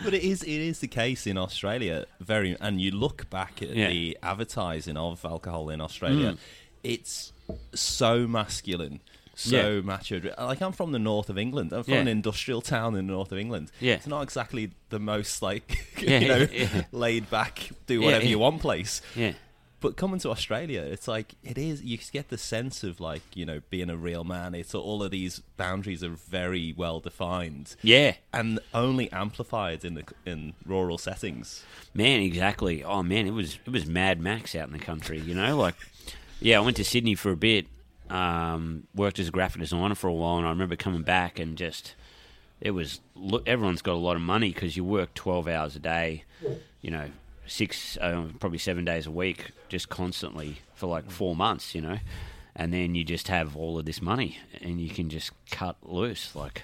But 0.03 0.13
it 0.13 0.23
is 0.23 0.43
it 0.43 0.49
is 0.61 0.79
the 0.79 0.87
case 0.87 1.25
in 1.25 1.37
Australia 1.37 2.05
very 2.19 2.55
and 2.61 2.79
you 2.79 2.91
look 2.91 3.29
back 3.29 3.61
at 3.61 3.69
Yeah. 3.69 3.89
the 3.89 4.17
advertising 4.21 4.97
of 4.97 5.25
alcohol 5.25 5.69
in 5.69 5.81
Australia, 5.81 6.33
mm. 6.33 6.37
it's 6.83 7.33
so 7.73 8.27
masculine. 8.27 8.99
So 9.37 9.75
Yeah. 9.75 9.81
macho. 9.81 10.21
Like 10.37 10.61
I'm 10.61 10.71
from 10.71 10.91
the 10.91 10.99
north 10.99 11.29
of 11.29 11.37
England. 11.37 11.73
I'm 11.73 11.83
from 11.83 11.95
Yeah. 11.95 12.01
an 12.01 12.07
industrial 12.07 12.61
town 12.61 12.95
in 12.95 13.07
the 13.07 13.13
north 13.13 13.31
of 13.31 13.37
England. 13.37 13.71
Yeah. 13.81 13.95
It's 13.95 14.07
not 14.07 14.21
exactly 14.21 14.71
the 14.89 14.99
most 14.99 15.41
like 15.41 15.87
you 15.99 16.27
know 16.27 16.47
laid 16.91 17.29
back, 17.29 17.69
do 17.87 18.01
whatever 18.01 18.25
you 18.25 18.39
want 18.39 18.61
place. 18.61 19.01
Yeah. 19.15 19.33
But 19.85 19.97
coming 19.97 20.19
to 20.21 20.31
Australia, 20.31 20.81
it's 20.81 21.07
like 21.07 21.35
it 21.43 21.59
is. 21.59 21.83
You 21.83 21.99
get 22.11 22.29
the 22.29 22.39
sense 22.39 22.83
of 22.83 22.99
like 22.99 23.21
you 23.35 23.45
know 23.45 23.61
being 23.69 23.91
a 23.91 23.95
real 23.95 24.23
man. 24.23 24.55
It's 24.55 24.73
all 24.73 25.03
of 25.03 25.11
these 25.11 25.41
boundaries 25.57 26.03
are 26.03 26.09
very 26.09 26.73
well 26.75 26.99
defined 26.99 27.75
Yeah. 27.83 28.15
and 28.33 28.59
only 28.73 29.11
amplified 29.11 29.85
in 29.85 29.93
the 29.93 30.03
in 30.25 30.53
rural 30.65 30.97
settings. 30.97 31.63
Man, 31.93 32.21
exactly. 32.21 32.83
Oh 32.83 33.03
man, 33.03 33.27
it 33.27 33.31
was 33.33 33.59
it 33.63 33.69
was 33.71 33.85
Mad 33.85 34.19
Max 34.19 34.55
out 34.55 34.65
in 34.67 34.73
the 34.73 34.79
country. 34.79 35.19
You 35.19 35.35
know, 35.35 35.55
like 35.55 35.75
yeah, 36.41 36.57
I 36.57 36.61
went 36.61 36.77
to 36.77 36.83
Sydney 36.83 37.13
for 37.13 37.29
a 37.29 37.37
bit. 37.37 37.67
Um, 38.09 38.87
worked 38.95 39.19
as 39.19 39.27
a 39.27 39.31
graphic 39.31 39.61
designer 39.61 39.93
for 39.95 40.07
a 40.07 40.13
while, 40.13 40.37
and 40.37 40.47
I 40.47 40.49
remember 40.49 40.75
coming 40.75 41.03
back 41.03 41.37
and 41.39 41.55
just 41.57 41.93
it 42.59 42.71
was 42.71 43.01
look. 43.15 43.47
Everyone's 43.47 43.83
got 43.83 43.93
a 43.93 43.97
lot 44.09 44.15
of 44.15 44.23
money 44.23 44.51
because 44.51 44.75
you 44.75 44.83
work 44.83 45.13
twelve 45.13 45.47
hours 45.47 45.75
a 45.75 45.79
day. 45.79 46.23
You 46.81 46.89
know, 46.91 47.09
six 47.47 47.97
uh, 47.97 48.27
probably 48.39 48.57
seven 48.57 48.85
days 48.85 49.05
a 49.05 49.11
week, 49.11 49.51
just 49.69 49.89
constantly 49.89 50.59
for 50.73 50.87
like 50.87 51.09
four 51.09 51.35
months. 51.35 51.75
You 51.75 51.81
know, 51.81 51.99
and 52.55 52.73
then 52.73 52.95
you 52.95 53.03
just 53.03 53.27
have 53.27 53.55
all 53.55 53.77
of 53.77 53.85
this 53.85 54.01
money, 54.01 54.39
and 54.61 54.79
you 54.79 54.89
can 54.89 55.09
just 55.09 55.31
cut 55.51 55.77
loose. 55.83 56.35
Like 56.35 56.63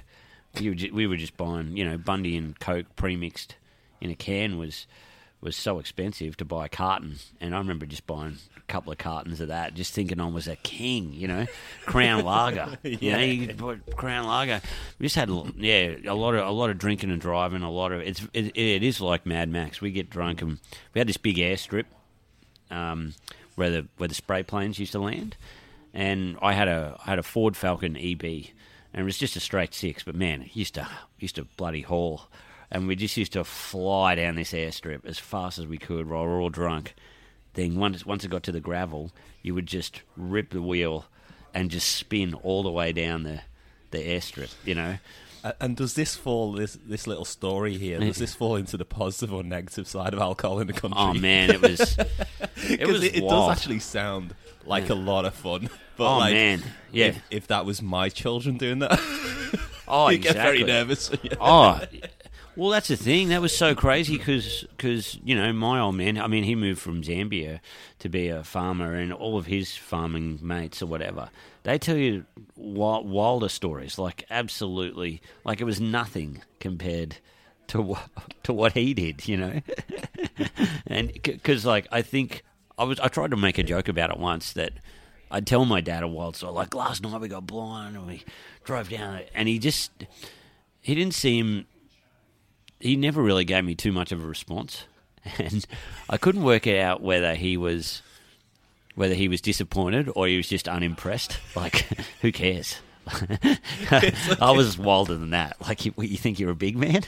we 0.60 0.70
were, 0.70 0.76
we 0.94 1.08
were 1.08 1.18
just 1.18 1.38
buying, 1.38 1.76
you 1.78 1.86
know, 1.86 1.98
Bundy 1.98 2.38
and 2.38 2.60
Coke 2.60 2.96
pre-mixed 2.96 3.56
in 4.00 4.10
a 4.10 4.16
can 4.16 4.58
was 4.58 4.88
was 5.42 5.56
so 5.56 5.80
expensive 5.80 6.38
to 6.38 6.46
buy 6.46 6.66
a 6.66 6.70
carton, 6.70 7.16
and 7.40 7.56
I 7.56 7.58
remember 7.58 7.86
just 7.86 8.06
buying 8.06 8.38
couple 8.72 8.92
of 8.92 8.98
cartons 8.98 9.42
of 9.42 9.50
that, 9.50 9.74
just 9.74 9.94
thinking 9.94 10.20
I 10.20 10.28
was 10.28 10.48
a 10.48 10.56
king, 10.56 11.12
you 11.14 11.28
know, 11.28 11.46
Crown 11.86 12.24
Lager, 12.24 12.78
you 12.84 13.12
know, 13.12 13.20
you 13.20 13.54
put 13.54 13.96
Crown 13.98 14.26
Lager. 14.26 14.62
We 14.98 15.06
just 15.06 15.16
had, 15.16 15.30
yeah, 15.58 15.96
a 16.06 16.16
lot 16.16 16.36
of 16.36 16.48
a 16.48 16.52
lot 16.52 16.70
of 16.70 16.78
drinking 16.78 17.12
and 17.12 17.20
driving, 17.20 17.64
a 17.64 17.72
lot 17.72 17.92
of 17.92 18.02
it's 18.02 18.22
it, 18.34 18.56
it 18.58 18.84
is 18.84 19.02
like 19.02 19.26
Mad 19.26 19.50
Max. 19.50 19.82
We 19.82 19.92
get 19.92 20.10
drunk 20.10 20.42
and 20.42 20.60
we 20.94 21.00
had 21.00 21.08
this 21.08 21.18
big 21.18 21.36
airstrip 21.36 21.86
um, 22.72 23.14
where 23.56 23.70
the 23.70 23.88
where 23.98 24.08
the 24.08 24.16
spray 24.16 24.42
planes 24.44 24.80
used 24.80 24.94
to 24.94 25.00
land, 25.00 25.36
and 25.94 26.38
I 26.42 26.54
had 26.54 26.68
a 26.68 26.96
I 27.06 27.10
had 27.10 27.20
a 27.20 27.24
Ford 27.24 27.58
Falcon 27.58 27.98
EB, 27.98 28.24
and 28.24 29.02
it 29.02 29.04
was 29.04 29.18
just 29.18 29.36
a 29.36 29.40
straight 29.42 29.74
six, 29.74 30.04
but 30.04 30.16
man, 30.16 30.44
it 30.44 30.56
used 30.56 30.76
to 30.76 30.88
used 31.20 31.36
to 31.36 31.44
bloody 31.58 31.82
haul, 31.82 32.30
and 32.72 32.88
we 32.88 32.96
just 32.96 33.18
used 33.18 33.34
to 33.34 33.44
fly 33.44 34.16
down 34.16 34.36
this 34.36 34.54
airstrip 34.54 35.06
as 35.06 35.20
fast 35.20 35.60
as 35.60 35.68
we 35.68 35.78
could 35.78 36.10
while 36.10 36.24
we 36.24 36.32
are 36.32 36.40
all 36.40 36.50
drunk. 36.50 36.96
Then 37.54 37.76
once 37.76 38.06
once 38.06 38.24
it 38.24 38.32
got 38.32 38.44
to 38.44 38.52
the 38.52 38.60
gravel, 38.60 39.12
you 39.42 39.54
would 39.56 39.66
just 39.68 40.02
rip 40.16 40.52
the 40.52 40.62
wheel 40.62 41.06
and 41.54 41.70
just 41.70 41.90
spin 41.90 42.34
all 42.34 42.64
the 42.64 42.72
way 42.72 42.92
down 42.92 43.24
the 43.24 43.42
the 43.92 43.98
airstrip, 44.00 44.54
you 44.66 44.76
know. 44.76 44.98
And 45.60 45.76
does 45.76 45.96
this 45.96 46.16
fall 46.16 46.54
this 46.54 46.78
this 46.86 47.08
little 47.08 47.26
story 47.26 47.76
here? 47.78 48.00
Does 48.00 48.18
this 48.18 48.36
fall 48.36 48.56
into 48.56 48.78
the 48.78 48.86
positive 48.86 49.34
or 49.34 49.44
negative 49.44 49.88
side 49.88 50.14
of 50.14 50.20
alcohol 50.20 50.60
in 50.60 50.68
the 50.68 50.74
country? 50.74 51.00
Oh 51.00 51.14
man, 51.14 51.50
it 51.50 51.62
was 51.62 51.98
it 52.58 52.88
was 52.88 53.04
it, 53.04 53.16
it 53.16 53.28
does 53.28 53.50
actually 53.58 53.80
sound 53.80 54.36
like 54.66 54.90
a 54.90 54.96
lot 54.96 55.26
of 55.26 55.34
fun. 55.34 55.70
But 55.98 56.16
Oh, 56.16 56.18
like, 56.20 56.34
man. 56.34 56.64
Yeah. 56.92 57.08
If, 57.08 57.22
if 57.30 57.48
that 57.48 57.66
was 57.66 57.82
my 57.82 58.08
children 58.10 58.58
doing 58.58 58.80
that, 58.80 58.98
Oh, 59.88 60.08
you 60.10 60.20
get 60.20 60.36
very 60.36 60.64
nervous. 60.64 61.12
Yeah. 61.22 61.34
Oh, 61.40 61.82
well, 62.56 62.70
that's 62.70 62.90
the 62.90 62.98
thing. 62.98 63.30
That 63.30 63.42
was 63.42 63.56
so 63.56 63.74
crazy 63.74 64.18
because, 64.18 65.20
you 65.24 65.36
know, 65.36 65.54
my 65.54 65.80
old 65.80 65.96
man, 65.96 66.18
I 66.18 66.28
mean, 66.28 66.44
he 66.44 66.56
moved 66.56 66.82
from 66.82 67.02
Zambia 67.02 67.60
to 68.00 68.10
be 68.10 68.28
a 68.28 68.44
farmer, 68.44 68.94
and 68.94 69.14
all 69.14 69.38
of 69.38 69.46
his 69.46 69.76
farming 69.76 70.40
mates 70.42 70.82
or 70.82 70.88
whatever, 70.88 71.30
they 71.64 71.78
tell 71.78 71.96
you 71.96 72.26
wi- 72.58 73.00
wilder 73.00 73.50
stories. 73.50 73.98
Like, 73.98 74.26
absolutely, 74.30 75.22
like 75.46 75.62
it 75.62 75.66
was 75.66 75.80
nothing 75.80 76.42
compared 76.60 77.18
to 77.68 77.82
what, 77.82 78.10
to 78.44 78.54
what 78.54 78.74
he 78.74 78.94
did, 78.94 79.28
you 79.28 79.38
know? 79.38 79.62
and 80.88 81.14
because, 81.24 81.66
like, 81.66 81.88
I 81.92 82.02
think 82.02 82.44
I 82.78 82.84
was, 82.84 83.00
I 83.00 83.08
tried 83.08 83.32
to 83.32 83.38
make 83.38 83.58
a 83.58 83.64
joke 83.64 83.88
about 83.88 84.12
it 84.12 84.18
once 84.18 84.54
that. 84.54 84.74
I'd 85.34 85.48
tell 85.48 85.64
my 85.64 85.80
dad 85.80 86.04
a 86.04 86.10
wild 86.10 86.36
story. 86.36 86.52
Like 86.52 86.76
last 86.76 87.02
night, 87.04 87.22
we 87.22 87.30
got 87.30 87.48
blind 87.48 87.96
and 87.96 88.06
we 88.06 88.26
drove 88.66 88.90
down, 88.90 89.22
and 89.34 89.48
he 89.48 89.60
just 89.60 89.90
he 90.82 90.94
didn't 90.94 91.14
seem 91.14 91.68
he 92.82 92.96
never 92.96 93.22
really 93.22 93.46
gave 93.46 93.64
me 93.64 93.76
too 93.76 93.92
much 93.92 94.12
of 94.12 94.24
a 94.24 94.28
response 94.28 94.86
and 95.38 95.66
i 96.10 96.18
couldn't 96.18 96.44
work 96.44 96.66
it 96.68 96.80
out 96.80 97.02
whether 97.02 97.36
he 97.36 97.58
was 97.58 98.02
whether 98.96 99.14
he 99.16 99.28
was 99.28 99.42
disappointed 99.42 100.10
or 100.16 100.28
he 100.28 100.38
was 100.38 100.48
just 100.48 100.68
unimpressed 100.68 101.40
like 101.56 101.88
who 102.22 102.32
cares 102.32 102.80
i 104.40 104.52
was 104.56 104.78
wilder 104.78 105.16
than 105.16 105.32
that 105.32 105.56
like 105.62 105.86
you, 105.86 105.94
you 105.98 106.18
think 106.18 106.40
you're 106.40 106.52
a 106.52 106.56
big 106.56 106.78
man 106.78 107.04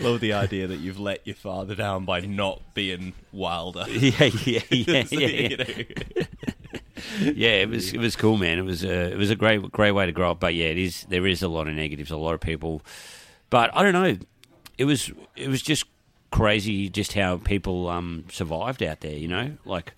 Love 0.00 0.20
the 0.20 0.32
idea 0.32 0.66
that 0.66 0.78
you've 0.78 0.98
let 0.98 1.24
your 1.26 1.36
father 1.36 1.74
down 1.76 2.04
by 2.04 2.20
not 2.20 2.60
being 2.74 3.12
wilder. 3.32 3.84
yeah 3.88 4.30
yeah 4.44 4.60
yeah, 4.70 5.04
So, 5.04 5.16
yeah, 5.16 5.28
you 5.28 5.48
yeah. 5.50 5.56
know. 5.56 6.24
yeah, 7.20 7.50
it 7.50 7.68
was 7.68 7.92
it 7.92 7.98
was 7.98 8.16
cool, 8.16 8.36
man. 8.36 8.58
It 8.58 8.64
was 8.64 8.84
a 8.84 9.12
it 9.12 9.16
was 9.16 9.30
a 9.30 9.36
great 9.36 9.70
great 9.70 9.92
way 9.92 10.06
to 10.06 10.12
grow 10.12 10.32
up. 10.32 10.40
But 10.40 10.54
yeah, 10.54 10.66
it 10.66 10.78
is 10.78 11.04
there 11.08 11.26
is 11.26 11.42
a 11.42 11.48
lot 11.48 11.68
of 11.68 11.74
negatives, 11.74 12.10
a 12.10 12.16
lot 12.16 12.34
of 12.34 12.40
people. 12.40 12.82
But 13.50 13.70
I 13.76 13.82
don't 13.82 13.92
know. 13.92 14.16
It 14.78 14.84
was 14.84 15.10
it 15.36 15.48
was 15.48 15.62
just 15.62 15.84
crazy, 16.30 16.88
just 16.88 17.12
how 17.14 17.38
people 17.38 17.88
um, 17.88 18.24
survived 18.30 18.82
out 18.82 19.00
there. 19.00 19.16
You 19.16 19.28
know, 19.28 19.52
like 19.64 19.92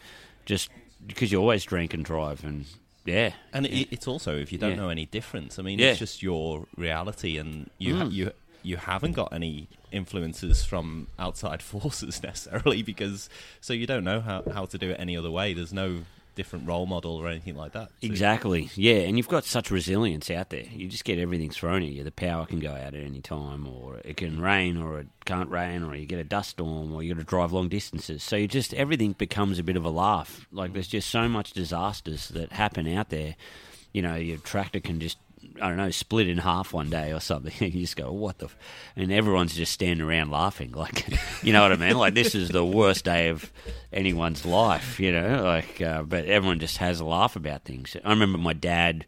just 0.46 0.70
because 1.06 1.32
you 1.32 1.38
always 1.38 1.64
drink 1.64 1.94
and 1.94 2.04
drive, 2.04 2.44
and 2.44 2.66
yeah, 3.04 3.32
And 3.52 3.66
it, 3.66 3.88
it's 3.90 4.06
also 4.06 4.36
if 4.36 4.52
you 4.52 4.58
don't 4.58 4.70
Yeah. 4.72 4.76
know 4.76 4.88
any 4.90 5.06
difference. 5.06 5.58
I 5.58 5.62
mean, 5.62 5.78
Yeah. 5.78 5.88
it's 5.90 5.98
just 5.98 6.22
your 6.22 6.66
reality, 6.76 7.38
and 7.38 7.70
you 7.78 7.96
ha- 7.96 8.04
Mm. 8.04 8.12
you 8.12 8.32
you 8.62 8.76
haven't 8.76 9.12
got 9.12 9.32
any 9.32 9.68
influences 9.92 10.64
from 10.64 11.06
outside 11.18 11.62
forces 11.72 12.22
necessarily 12.22 12.82
because 12.82 13.30
so 13.60 13.72
you 13.72 13.86
don't 13.86 14.04
know 14.04 14.20
how 14.20 14.42
how 14.52 14.66
to 14.66 14.76
do 14.78 14.90
it 14.90 15.00
any 15.00 15.16
other 15.16 15.30
way. 15.30 15.54
There's 15.54 15.72
no 15.72 16.04
different 16.38 16.68
role 16.68 16.86
model 16.86 17.16
or 17.16 17.28
anything 17.28 17.56
like 17.56 17.72
that. 17.72 17.90
Exactly. 18.00 18.70
Yeah, 18.76 19.00
and 19.00 19.16
you've 19.16 19.28
got 19.28 19.44
such 19.44 19.72
resilience 19.72 20.30
out 20.30 20.50
there. 20.50 20.62
You 20.72 20.88
just 20.88 21.04
get 21.04 21.18
everything 21.18 21.50
thrown 21.50 21.82
at 21.82 21.88
you. 21.88 22.04
The 22.04 22.12
power 22.12 22.46
can 22.46 22.60
go 22.60 22.70
out 22.70 22.94
at 22.94 23.02
any 23.02 23.20
time, 23.20 23.66
or 23.66 23.96
it 24.04 24.16
can 24.16 24.40
rain, 24.40 24.76
or 24.76 25.00
it 25.00 25.08
can't 25.24 25.50
rain, 25.50 25.82
or 25.82 25.96
you 25.96 26.06
get 26.06 26.20
a 26.20 26.24
dust 26.24 26.50
storm, 26.50 26.94
or 26.94 27.02
you 27.02 27.12
got 27.12 27.18
to 27.18 27.26
drive 27.26 27.52
long 27.52 27.68
distances. 27.68 28.22
So 28.22 28.36
you 28.36 28.46
just 28.46 28.72
everything 28.72 29.12
becomes 29.12 29.58
a 29.58 29.64
bit 29.64 29.76
of 29.76 29.84
a 29.84 29.90
laugh. 29.90 30.46
Like 30.52 30.72
there's 30.72 30.88
just 30.88 31.10
so 31.10 31.28
much 31.28 31.52
disasters 31.52 32.28
that 32.28 32.52
happen 32.52 32.86
out 32.86 33.10
there. 33.10 33.34
You 33.92 34.02
know, 34.02 34.14
your 34.14 34.38
tractor 34.38 34.78
can 34.80 35.00
just 35.00 35.18
I 35.60 35.68
don't 35.68 35.76
know 35.76 35.90
split 35.90 36.28
in 36.28 36.38
half 36.38 36.72
one 36.72 36.90
day 36.90 37.12
or 37.12 37.20
something. 37.20 37.52
And 37.60 37.74
you 37.74 37.80
just 37.82 37.96
go, 37.96 38.12
what 38.12 38.38
the? 38.38 38.46
F-? 38.46 38.56
And 38.96 39.12
everyone's 39.12 39.54
just 39.54 39.72
standing 39.72 40.06
around 40.06 40.30
laughing. 40.30 40.72
Like, 40.72 41.06
you 41.42 41.52
know 41.52 41.62
what 41.62 41.72
I 41.72 41.76
mean? 41.76 41.96
Like 41.96 42.14
this 42.14 42.34
is 42.34 42.48
the 42.48 42.64
worst 42.64 43.04
day 43.04 43.28
of 43.28 43.52
anyone's 43.92 44.44
life. 44.44 45.00
You 45.00 45.12
know, 45.12 45.42
like, 45.44 45.80
uh, 45.80 46.02
but 46.02 46.24
everyone 46.26 46.58
just 46.58 46.78
has 46.78 47.00
a 47.00 47.04
laugh 47.04 47.36
about 47.36 47.64
things. 47.64 47.96
I 48.04 48.10
remember 48.10 48.38
my 48.38 48.52
dad 48.52 49.06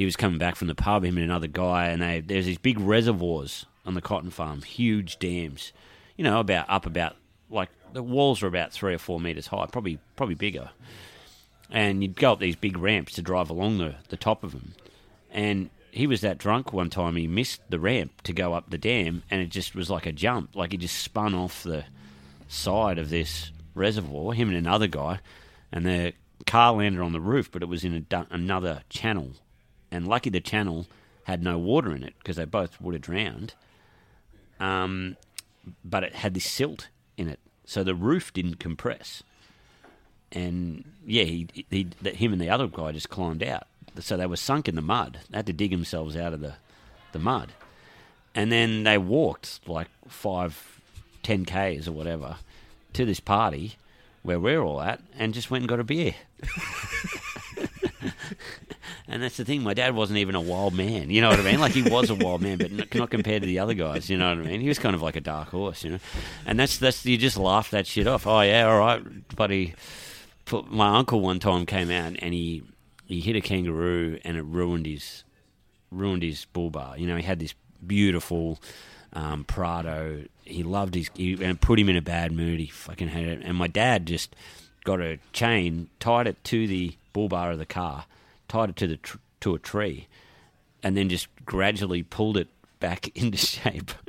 he 0.00 0.06
was 0.06 0.16
coming 0.16 0.38
back 0.38 0.56
from 0.56 0.68
the 0.68 0.74
pub, 0.74 1.04
him 1.04 1.18
and 1.18 1.24
another 1.24 1.46
guy, 1.46 1.88
and 1.88 2.00
they 2.00 2.20
there's 2.20 2.46
these 2.46 2.56
big 2.56 2.80
reservoirs 2.80 3.66
on 3.84 3.92
the 3.92 4.00
cotton 4.00 4.30
farm, 4.30 4.62
huge 4.62 5.18
dams, 5.18 5.72
you 6.16 6.24
know, 6.24 6.40
about 6.40 6.64
up 6.70 6.86
about 6.86 7.16
like 7.50 7.68
the 7.92 8.02
walls 8.02 8.42
are 8.42 8.46
about 8.46 8.72
three 8.72 8.94
or 8.94 8.98
four 8.98 9.20
meters 9.20 9.48
high, 9.48 9.66
probably 9.66 9.98
probably 10.16 10.34
bigger, 10.34 10.70
and 11.70 12.02
you'd 12.02 12.16
go 12.16 12.32
up 12.32 12.40
these 12.40 12.56
big 12.56 12.78
ramps 12.78 13.12
to 13.12 13.22
drive 13.22 13.50
along 13.50 13.76
the 13.76 13.96
the 14.08 14.16
top 14.16 14.42
of 14.42 14.52
them, 14.52 14.72
and 15.30 15.70
he 15.90 16.06
was 16.06 16.20
that 16.20 16.38
drunk 16.38 16.72
one 16.72 16.90
time 16.90 17.16
he 17.16 17.26
missed 17.26 17.60
the 17.68 17.80
ramp 17.80 18.22
to 18.22 18.32
go 18.32 18.54
up 18.54 18.70
the 18.70 18.78
dam, 18.78 19.22
and 19.30 19.40
it 19.40 19.48
just 19.48 19.74
was 19.74 19.90
like 19.90 20.06
a 20.06 20.12
jump, 20.12 20.54
like 20.54 20.72
he 20.72 20.78
just 20.78 20.98
spun 20.98 21.34
off 21.34 21.62
the 21.62 21.84
side 22.48 22.98
of 22.98 23.10
this 23.10 23.50
reservoir. 23.74 24.32
Him 24.32 24.48
and 24.48 24.58
another 24.58 24.86
guy, 24.86 25.20
and 25.72 25.84
the 25.84 26.12
car 26.46 26.72
landed 26.72 27.00
on 27.00 27.12
the 27.12 27.20
roof, 27.20 27.50
but 27.50 27.62
it 27.62 27.68
was 27.68 27.84
in 27.84 28.06
a, 28.10 28.26
another 28.30 28.82
channel, 28.88 29.32
and 29.90 30.06
lucky 30.06 30.30
the 30.30 30.40
channel 30.40 30.86
had 31.24 31.42
no 31.42 31.58
water 31.58 31.94
in 31.94 32.02
it 32.02 32.14
because 32.18 32.36
they 32.36 32.44
both 32.44 32.80
would 32.80 32.94
have 32.94 33.02
drowned. 33.02 33.54
Um, 34.58 35.16
but 35.84 36.04
it 36.04 36.14
had 36.14 36.34
this 36.34 36.44
silt 36.44 36.88
in 37.16 37.28
it, 37.28 37.40
so 37.64 37.82
the 37.82 37.94
roof 37.94 38.32
didn't 38.32 38.58
compress. 38.58 39.22
And 40.32 40.84
yeah, 41.06 41.24
he, 41.24 41.48
he, 41.70 41.88
him 42.04 42.32
and 42.32 42.40
the 42.40 42.50
other 42.50 42.68
guy 42.68 42.92
just 42.92 43.10
climbed 43.10 43.42
out, 43.42 43.66
so 43.98 44.16
they 44.16 44.26
were 44.26 44.36
sunk 44.36 44.68
in 44.68 44.74
the 44.74 44.82
mud. 44.82 45.20
They 45.30 45.38
had 45.38 45.46
to 45.46 45.52
dig 45.52 45.70
themselves 45.70 46.16
out 46.16 46.32
of 46.32 46.40
the, 46.40 46.54
the 47.12 47.18
mud, 47.18 47.52
and 48.34 48.50
then 48.50 48.84
they 48.84 48.98
walked 48.98 49.60
like 49.66 49.88
five, 50.08 50.80
ten 51.22 51.44
k's 51.44 51.88
or 51.88 51.92
whatever 51.92 52.36
to 52.92 53.04
this 53.04 53.20
party 53.20 53.76
where 54.22 54.38
we're 54.38 54.62
all 54.62 54.80
at, 54.80 55.00
and 55.18 55.32
just 55.32 55.50
went 55.50 55.62
and 55.62 55.68
got 55.68 55.80
a 55.80 55.84
beer. 55.84 56.14
And 59.10 59.24
that's 59.24 59.36
the 59.36 59.44
thing. 59.44 59.62
My 59.62 59.74
dad 59.74 59.96
wasn't 59.96 60.20
even 60.20 60.36
a 60.36 60.40
wild 60.40 60.72
man. 60.72 61.10
You 61.10 61.20
know 61.20 61.30
what 61.30 61.40
I 61.40 61.42
mean? 61.42 61.58
Like 61.58 61.72
he 61.72 61.82
was 61.82 62.10
a 62.10 62.14
wild 62.14 62.42
man, 62.42 62.58
but 62.58 62.70
not, 62.70 62.94
not 62.94 63.10
compared 63.10 63.42
to 63.42 63.46
the 63.46 63.58
other 63.58 63.74
guys. 63.74 64.08
You 64.08 64.16
know 64.16 64.28
what 64.28 64.38
I 64.38 64.48
mean? 64.48 64.60
He 64.60 64.68
was 64.68 64.78
kind 64.78 64.94
of 64.94 65.02
like 65.02 65.16
a 65.16 65.20
dark 65.20 65.48
horse. 65.48 65.82
You 65.82 65.90
know, 65.90 65.98
and 66.46 66.58
that's 66.58 66.78
that's 66.78 67.04
you 67.04 67.18
just 67.18 67.36
laugh 67.36 67.70
that 67.70 67.88
shit 67.88 68.06
off. 68.06 68.26
Oh 68.28 68.40
yeah, 68.42 68.70
all 68.70 68.78
right, 68.78 69.36
buddy. 69.36 69.74
My 70.68 70.96
uncle 70.96 71.20
one 71.20 71.40
time 71.40 71.66
came 71.66 71.90
out 71.90 72.14
and 72.20 72.34
he 72.34 72.62
he 73.10 73.20
hit 73.20 73.36
a 73.36 73.40
kangaroo 73.40 74.18
and 74.24 74.36
it 74.36 74.42
ruined 74.42 74.86
his 74.86 75.24
ruined 75.90 76.22
his 76.22 76.44
bull 76.46 76.70
bar. 76.70 76.96
You 76.96 77.06
know, 77.06 77.16
he 77.16 77.22
had 77.22 77.40
this 77.40 77.54
beautiful 77.84 78.60
um, 79.12 79.44
Prado. 79.44 80.24
He 80.44 80.62
loved 80.62 80.94
his 80.94 81.10
he, 81.14 81.32
and 81.32 81.42
it 81.42 81.60
put 81.60 81.78
him 81.78 81.88
in 81.88 81.96
a 81.96 82.02
bad 82.02 82.32
mood. 82.32 82.60
He 82.60 82.66
fucking 82.66 83.08
hated 83.08 83.40
it. 83.40 83.44
And 83.44 83.56
my 83.56 83.66
dad 83.66 84.06
just 84.06 84.34
got 84.84 85.00
a 85.00 85.18
chain, 85.32 85.88
tied 85.98 86.26
it 86.26 86.42
to 86.44 86.66
the 86.66 86.94
bull 87.12 87.28
bar 87.28 87.50
of 87.50 87.58
the 87.58 87.66
car 87.66 88.04
tied 88.50 88.70
it 88.70 88.76
to 88.76 88.86
the 88.86 88.96
tr- 88.96 89.18
to 89.40 89.54
a 89.54 89.58
tree, 89.58 90.08
and 90.82 90.96
then 90.96 91.08
just 91.08 91.28
gradually 91.46 92.02
pulled 92.02 92.36
it 92.36 92.48
back 92.80 93.08
into 93.16 93.38
shape. 93.38 93.92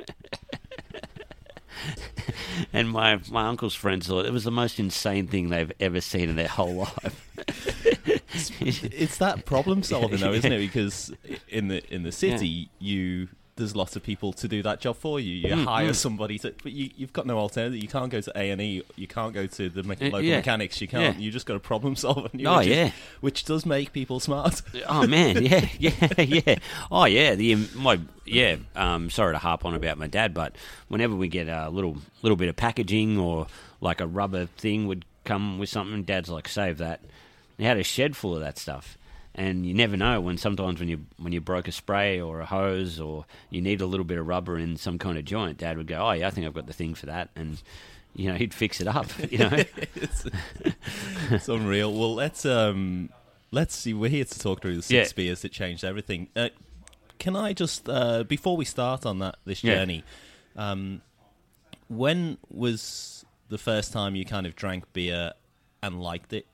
and 2.72 2.90
my 2.90 3.20
my 3.30 3.48
uncle's 3.48 3.74
friends 3.74 4.06
thought 4.06 4.26
it 4.26 4.32
was 4.32 4.44
the 4.44 4.50
most 4.50 4.78
insane 4.78 5.26
thing 5.26 5.48
they've 5.48 5.72
ever 5.80 6.00
seen 6.00 6.28
in 6.28 6.36
their 6.36 6.48
whole 6.48 6.74
life. 6.74 7.28
it's, 8.34 8.50
it's 8.82 9.18
that 9.18 9.44
problem 9.44 9.82
solving 9.82 10.20
though, 10.20 10.32
isn't 10.32 10.52
it? 10.52 10.58
Because 10.72 11.12
in 11.48 11.68
the 11.68 11.82
in 11.92 12.02
the 12.02 12.12
city, 12.12 12.48
yeah. 12.48 12.66
you 12.78 13.28
there's 13.56 13.76
lots 13.76 13.96
of 13.96 14.02
people 14.02 14.32
to 14.32 14.48
do 14.48 14.62
that 14.62 14.80
job 14.80 14.96
for 14.96 15.20
you. 15.20 15.34
You 15.34 15.54
mm, 15.54 15.64
hire 15.64 15.90
mm. 15.90 15.94
somebody 15.94 16.38
to, 16.38 16.54
but 16.62 16.72
you, 16.72 16.90
have 17.00 17.12
got 17.12 17.26
no 17.26 17.36
alternative. 17.36 17.82
You 17.82 17.88
can't 17.88 18.10
go 18.10 18.20
to 18.20 18.32
A 18.34 18.50
and 18.50 18.60
E. 18.62 18.82
You 18.96 19.06
can't 19.06 19.34
go 19.34 19.46
to 19.46 19.68
the 19.68 19.82
me- 19.82 19.96
uh, 20.00 20.04
local 20.04 20.22
yeah. 20.22 20.36
mechanics. 20.36 20.80
You 20.80 20.88
can't. 20.88 21.16
Yeah. 21.16 21.22
You 21.22 21.30
just 21.30 21.44
got 21.44 21.54
to 21.54 21.60
problem 21.60 21.94
solve. 21.96 22.30
You, 22.32 22.46
oh 22.48 22.58
which 22.58 22.68
yeah, 22.68 22.86
is, 22.86 22.92
which 23.20 23.44
does 23.44 23.66
make 23.66 23.92
people 23.92 24.20
smart. 24.20 24.62
oh 24.88 25.06
man, 25.06 25.44
yeah, 25.44 25.68
yeah, 25.78 26.20
yeah. 26.22 26.56
Oh 26.90 27.04
yeah, 27.04 27.34
the 27.34 27.54
um, 27.54 27.68
my 27.74 28.00
yeah. 28.24 28.56
Um, 28.74 29.10
sorry 29.10 29.34
to 29.34 29.38
harp 29.38 29.64
on 29.64 29.74
about 29.74 29.98
my 29.98 30.06
dad, 30.06 30.32
but 30.32 30.56
whenever 30.88 31.14
we 31.14 31.28
get 31.28 31.48
a 31.48 31.68
little 31.68 31.98
little 32.22 32.36
bit 32.36 32.48
of 32.48 32.56
packaging 32.56 33.18
or 33.18 33.46
like 33.80 34.00
a 34.00 34.06
rubber 34.06 34.46
thing 34.46 34.86
would 34.86 35.04
come 35.24 35.58
with 35.58 35.68
something, 35.68 36.02
Dad's 36.04 36.30
like, 36.30 36.48
save 36.48 36.78
that. 36.78 37.00
He 37.62 37.68
had 37.68 37.78
a 37.78 37.84
shed 37.84 38.16
full 38.16 38.34
of 38.34 38.40
that 38.40 38.58
stuff 38.58 38.98
and 39.34 39.64
you 39.64 39.74
never 39.74 39.96
know 39.96 40.20
when 40.20 40.36
sometimes 40.36 40.78
when 40.78 40.88
you 40.88 41.06
when 41.16 41.32
you 41.32 41.40
broke 41.40 41.68
a 41.68 41.72
spray 41.72 42.20
or 42.20 42.40
a 42.40 42.46
hose 42.46 43.00
or 43.00 43.24
you 43.50 43.62
need 43.62 43.80
a 43.80 43.86
little 43.86 44.04
bit 44.04 44.18
of 44.18 44.26
rubber 44.26 44.58
in 44.58 44.76
some 44.76 44.98
kind 44.98 45.16
of 45.16 45.24
joint, 45.24 45.58
Dad 45.58 45.76
would 45.76 45.86
go, 45.86 45.96
"Oh 45.96 46.12
yeah, 46.12 46.26
I 46.26 46.30
think 46.30 46.46
I've 46.46 46.54
got 46.54 46.66
the 46.66 46.72
thing 46.72 46.94
for 46.94 47.06
that," 47.06 47.30
and 47.34 47.62
you 48.14 48.30
know 48.30 48.36
he'd 48.36 48.52
fix 48.52 48.80
it 48.80 48.86
up. 48.86 49.06
You 49.30 49.38
know, 49.38 49.50
it's, 49.94 50.26
it's, 51.30 51.48
unreal. 51.48 51.92
Well, 51.92 52.14
let's 52.14 52.44
um, 52.44 53.08
let's 53.50 53.74
see. 53.74 53.94
We're 53.94 54.10
here 54.10 54.24
to 54.24 54.38
talk 54.38 54.60
through 54.60 54.76
the 54.76 54.82
six 54.82 55.10
yeah. 55.10 55.16
beers 55.16 55.42
that 55.42 55.52
changed 55.52 55.84
everything. 55.84 56.28
Uh, 56.36 56.50
can 57.18 57.34
I 57.34 57.54
just 57.54 57.88
uh, 57.88 58.24
before 58.24 58.56
we 58.56 58.66
start 58.66 59.06
on 59.06 59.20
that 59.20 59.36
this 59.46 59.62
journey, 59.62 60.04
yeah. 60.54 60.72
um, 60.72 61.00
when 61.88 62.36
was 62.50 63.24
the 63.48 63.58
first 63.58 63.94
time 63.94 64.14
you 64.14 64.26
kind 64.26 64.46
of 64.46 64.56
drank 64.56 64.92
beer 64.92 65.32
and 65.82 66.02
liked 66.02 66.34
it? 66.34 66.46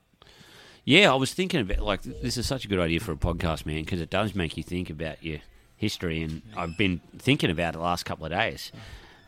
Yeah, 0.88 1.12
I 1.12 1.16
was 1.16 1.35
thinking 1.35 1.61
about 1.61 1.81
like 1.81 2.01
this 2.01 2.38
is 2.38 2.46
such 2.46 2.64
a 2.64 2.68
good 2.68 2.79
idea 2.79 2.98
for 2.98 3.12
a 3.12 3.16
podcast, 3.16 3.66
man, 3.66 3.85
because 3.85 4.01
it 4.01 4.09
does 4.09 4.35
make 4.35 4.57
you 4.57 4.62
think 4.62 4.88
about 4.88 5.22
your 5.22 5.40
history, 5.77 6.22
and 6.22 6.40
I've 6.57 6.79
been 6.79 7.03
thinking 7.18 7.51
about 7.51 7.74
it 7.74 7.77
the 7.77 7.83
last 7.83 8.07
couple 8.07 8.24
of 8.24 8.33
days. 8.33 8.72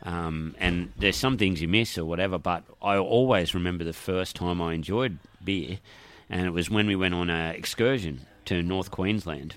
Um, 0.01 0.55
and 0.57 0.91
there's 0.97 1.17
some 1.17 1.37
things 1.37 1.61
you 1.61 1.67
miss 1.67 1.99
or 1.99 2.05
whatever, 2.05 2.39
but 2.39 2.63
I 2.81 2.97
always 2.97 3.53
remember 3.53 3.83
the 3.83 3.93
first 3.93 4.35
time 4.35 4.59
I 4.59 4.73
enjoyed 4.73 5.19
beer, 5.43 5.77
and 6.31 6.47
it 6.47 6.49
was 6.49 6.71
when 6.71 6.87
we 6.87 6.95
went 6.95 7.13
on 7.13 7.29
an 7.29 7.53
excursion 7.53 8.21
to 8.45 8.63
North 8.63 8.89
Queensland. 8.89 9.53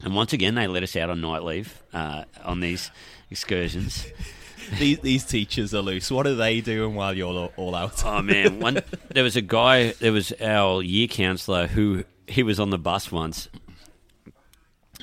And 0.00 0.16
once 0.16 0.32
again, 0.32 0.56
they 0.56 0.66
let 0.66 0.82
us 0.82 0.96
out 0.96 1.08
on 1.08 1.20
night 1.20 1.44
leave 1.44 1.84
uh, 1.92 2.24
on 2.42 2.58
these 2.58 2.90
excursions. 3.30 4.08
These, 4.78 4.98
these 5.00 5.24
teachers 5.24 5.74
are 5.74 5.80
loose. 5.80 6.10
What 6.10 6.26
are 6.26 6.34
they 6.34 6.60
doing 6.60 6.94
while 6.94 7.16
you're 7.16 7.50
all 7.56 7.74
out? 7.74 8.04
oh 8.04 8.22
man, 8.22 8.60
one 8.60 8.80
there 9.10 9.24
was 9.24 9.36
a 9.36 9.42
guy. 9.42 9.92
There 9.92 10.12
was 10.12 10.32
our 10.40 10.82
year 10.82 11.08
counsellor 11.08 11.66
who 11.66 12.04
he 12.26 12.42
was 12.42 12.60
on 12.60 12.70
the 12.70 12.78
bus 12.78 13.12
once, 13.12 13.48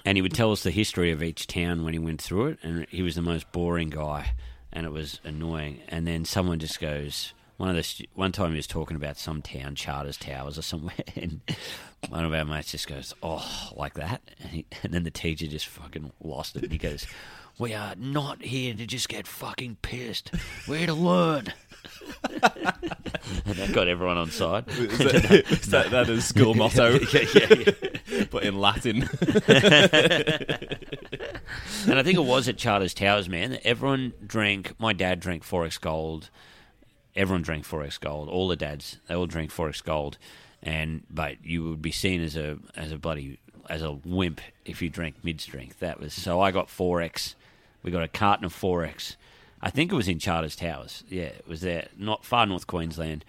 and 0.06 0.18
he 0.18 0.22
would 0.22 0.34
tell 0.34 0.52
us 0.52 0.64
the 0.64 0.72
history 0.72 1.12
of 1.12 1.24
each 1.24 1.48
town 1.48 1.84
when 1.84 1.94
he 1.94 2.00
went 2.00 2.22
through 2.22 2.48
it, 2.48 2.60
and 2.64 2.86
he 2.90 3.02
was 3.02 3.16
the 3.16 3.22
most 3.22 3.52
boring 3.52 3.90
guy, 3.90 4.34
and 4.72 4.86
it 4.86 4.92
was 4.92 5.20
annoying. 5.24 5.82
And 5.88 6.08
then 6.08 6.26
someone 6.26 6.60
just 6.60 6.80
goes. 6.80 7.34
One 7.58 7.70
of 7.70 7.76
the 7.76 8.08
one 8.14 8.32
time 8.32 8.52
he 8.52 8.56
was 8.56 8.68
talking 8.68 8.96
about 8.96 9.18
some 9.18 9.42
town, 9.42 9.76
Charters 9.76 10.16
Towers 10.16 10.58
or 10.58 10.62
somewhere, 10.62 10.96
and 11.18 11.42
one 12.08 12.26
of 12.26 12.34
our 12.34 12.46
mates 12.46 12.72
just 12.72 12.88
goes, 12.88 13.14
"Oh, 13.22 13.72
like 13.76 13.96
that," 13.96 14.22
and, 14.40 14.50
he, 14.50 14.66
and 14.84 14.94
then 14.94 15.04
the 15.04 15.12
teacher 15.12 15.48
just 15.48 15.68
fucking 15.68 16.12
lost 16.22 16.56
it. 16.56 16.64
And 16.64 16.72
he 16.72 16.78
goes, 16.78 17.06
we 17.60 17.74
are 17.74 17.94
not 17.98 18.42
here 18.42 18.74
to 18.74 18.86
just 18.86 19.10
get 19.10 19.28
fucking 19.28 19.78
pissed. 19.82 20.32
We're 20.66 20.78
here 20.78 20.88
to 20.88 20.94
learn. 20.94 21.54
and 22.32 22.42
that 23.56 23.72
got 23.74 23.90
everyone 23.90 24.16
on 24.16 24.32
side. 24.32 24.70
Is 24.70 24.98
that, 24.98 25.26
is 25.52 25.66
that, 25.68 25.92
that 25.92 26.10
is 26.10 26.24
school 26.24 26.56
motto, 26.56 27.00
yeah, 27.14 27.26
yeah, 27.36 27.54
yeah. 28.08 28.24
but 28.32 28.44
in 28.44 28.58
Latin. 28.60 29.10
and 31.86 32.00
I 32.00 32.04
think 32.04 32.18
it 32.18 32.24
was 32.24 32.48
at 32.48 32.58
Charters 32.58 32.94
Towers, 32.94 33.28
man. 33.28 33.60
Everyone 33.66 34.14
drank. 34.26 34.80
My 34.80 34.94
dad 34.94 35.20
drank 35.20 35.44
XXXX 35.44 35.82
Gold. 35.82 36.30
Everyone 37.14 37.42
drank 37.42 37.68
XXXX 37.68 38.00
Gold. 38.00 38.30
All 38.30 38.48
the 38.48 38.56
dads, 38.56 39.00
they 39.08 39.16
all 39.16 39.28
drank 39.28 39.52
XXXX 39.52 39.84
Gold. 39.84 40.18
And 40.62 41.04
but 41.10 41.44
you 41.44 41.64
would 41.70 41.82
be 41.82 41.92
seen 41.92 42.22
as 42.22 42.36
a 42.36 42.58
as 42.76 42.92
a 42.92 42.98
bloody 42.98 43.40
as 43.70 43.82
a 43.82 43.92
wimp 43.92 44.42
if 44.66 44.82
you 44.82 44.90
drank 44.90 45.16
mid 45.24 45.40
strength. 45.40 45.80
That 45.80 46.00
was 46.00 46.14
so. 46.14 46.42
I 46.42 46.52
got 46.52 46.68
XXXX 46.68 47.36
we 47.84 47.92
got 47.92 48.04
a 48.04 48.08
carton 48.08 48.46
of 48.46 48.54
XXXX. 48.54 49.16
I 49.62 49.70
think 49.70 49.92
it 49.92 49.96
was 49.96 50.08
in 50.08 50.20
Charters 50.20 50.56
Towers. 50.56 51.04
Yeah, 51.10 51.24
it 51.24 51.48
was 51.48 51.62
there, 51.62 51.88
not 51.98 52.26
far 52.26 52.46
north 52.46 52.68
Queensland, 52.68 53.26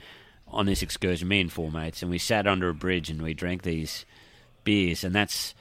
on 0.49 0.67
this 0.67 0.83
excursion. 0.83 1.29
Me 1.29 1.41
and 1.41 1.53
four 1.53 1.71
mates, 1.71 2.03
and 2.03 2.11
we 2.11 2.19
sat 2.19 2.47
under 2.47 2.69
a 2.69 2.75
bridge 2.75 3.11
and 3.11 3.23
we 3.23 3.35
drank 3.35 3.63
these 3.63 4.05
beers. 4.65 5.05
And 5.05 5.15
that's 5.15 5.55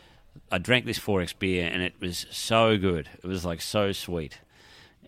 I 0.51 0.57
drank 0.57 0.85
this 0.85 0.99
XXXX 0.99 1.39
beer, 1.39 1.69
and 1.71 1.81
it 1.81 1.93
was 1.99 2.25
so 2.31 2.77
good. 2.77 3.09
It 3.23 3.27
was 3.27 3.45
like 3.45 3.61
so 3.61 3.91
sweet, 3.91 4.39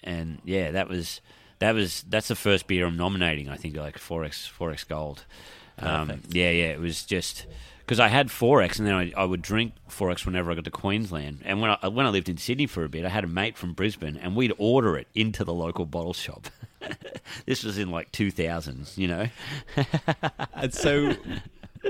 and 0.04 0.40
yeah, 0.44 0.72
that 0.72 0.88
was 0.88 1.22
that 1.60 1.74
was 1.74 2.04
that's 2.10 2.28
the 2.28 2.36
first 2.36 2.68
beer 2.68 2.86
I'm 2.86 2.98
nominating. 2.98 3.50
I 3.50 3.56
think 3.56 3.76
like 3.76 3.98
XXXX 3.98 4.52
XXXX 4.58 4.88
Gold. 4.88 5.26
Um, 5.82 6.22
yeah, 6.30 6.52
yeah, 6.52 6.72
it 6.72 6.80
was 6.80 7.04
just 7.04 7.46
because 7.80 8.00
I 8.00 8.08
had 8.08 8.28
XXXX 8.28 8.80
and 8.80 8.88
then 8.88 8.96
I, 8.96 9.12
I, 9.18 9.26
would 9.26 9.42
drink 9.42 9.74
XXXX 9.90 10.26
whenever 10.26 10.52
I 10.52 10.56
got 10.56 10.64
to 10.64 10.72
Queensland. 10.72 11.40
And 11.44 11.62
when 11.62 11.72
I, 11.72 11.88
when 11.88 12.06
I 12.06 12.10
lived 12.10 12.30
in 12.30 12.38
Sydney 12.38 12.68
for 12.68 12.84
a 12.84 12.90
bit, 12.90 13.04
I 13.04 13.10
had 13.10 13.24
a 13.24 13.28
mate 13.28 13.58
from 13.58 13.74
Brisbane 13.74 14.16
and 14.16 14.36
we'd 14.36 14.54
order 14.58 14.96
it 14.98 15.08
into 15.14 15.44
the 15.44 15.54
local 15.54 15.86
bottle 15.86 16.14
shop. 16.14 16.48
this 17.46 17.64
was 17.64 17.78
in 17.78 17.92
like 17.92 18.12
two 18.12 18.32
thousands, 18.32 18.98
you 18.98 19.08
know? 19.08 19.28
and 20.54 20.74
so 20.74 21.16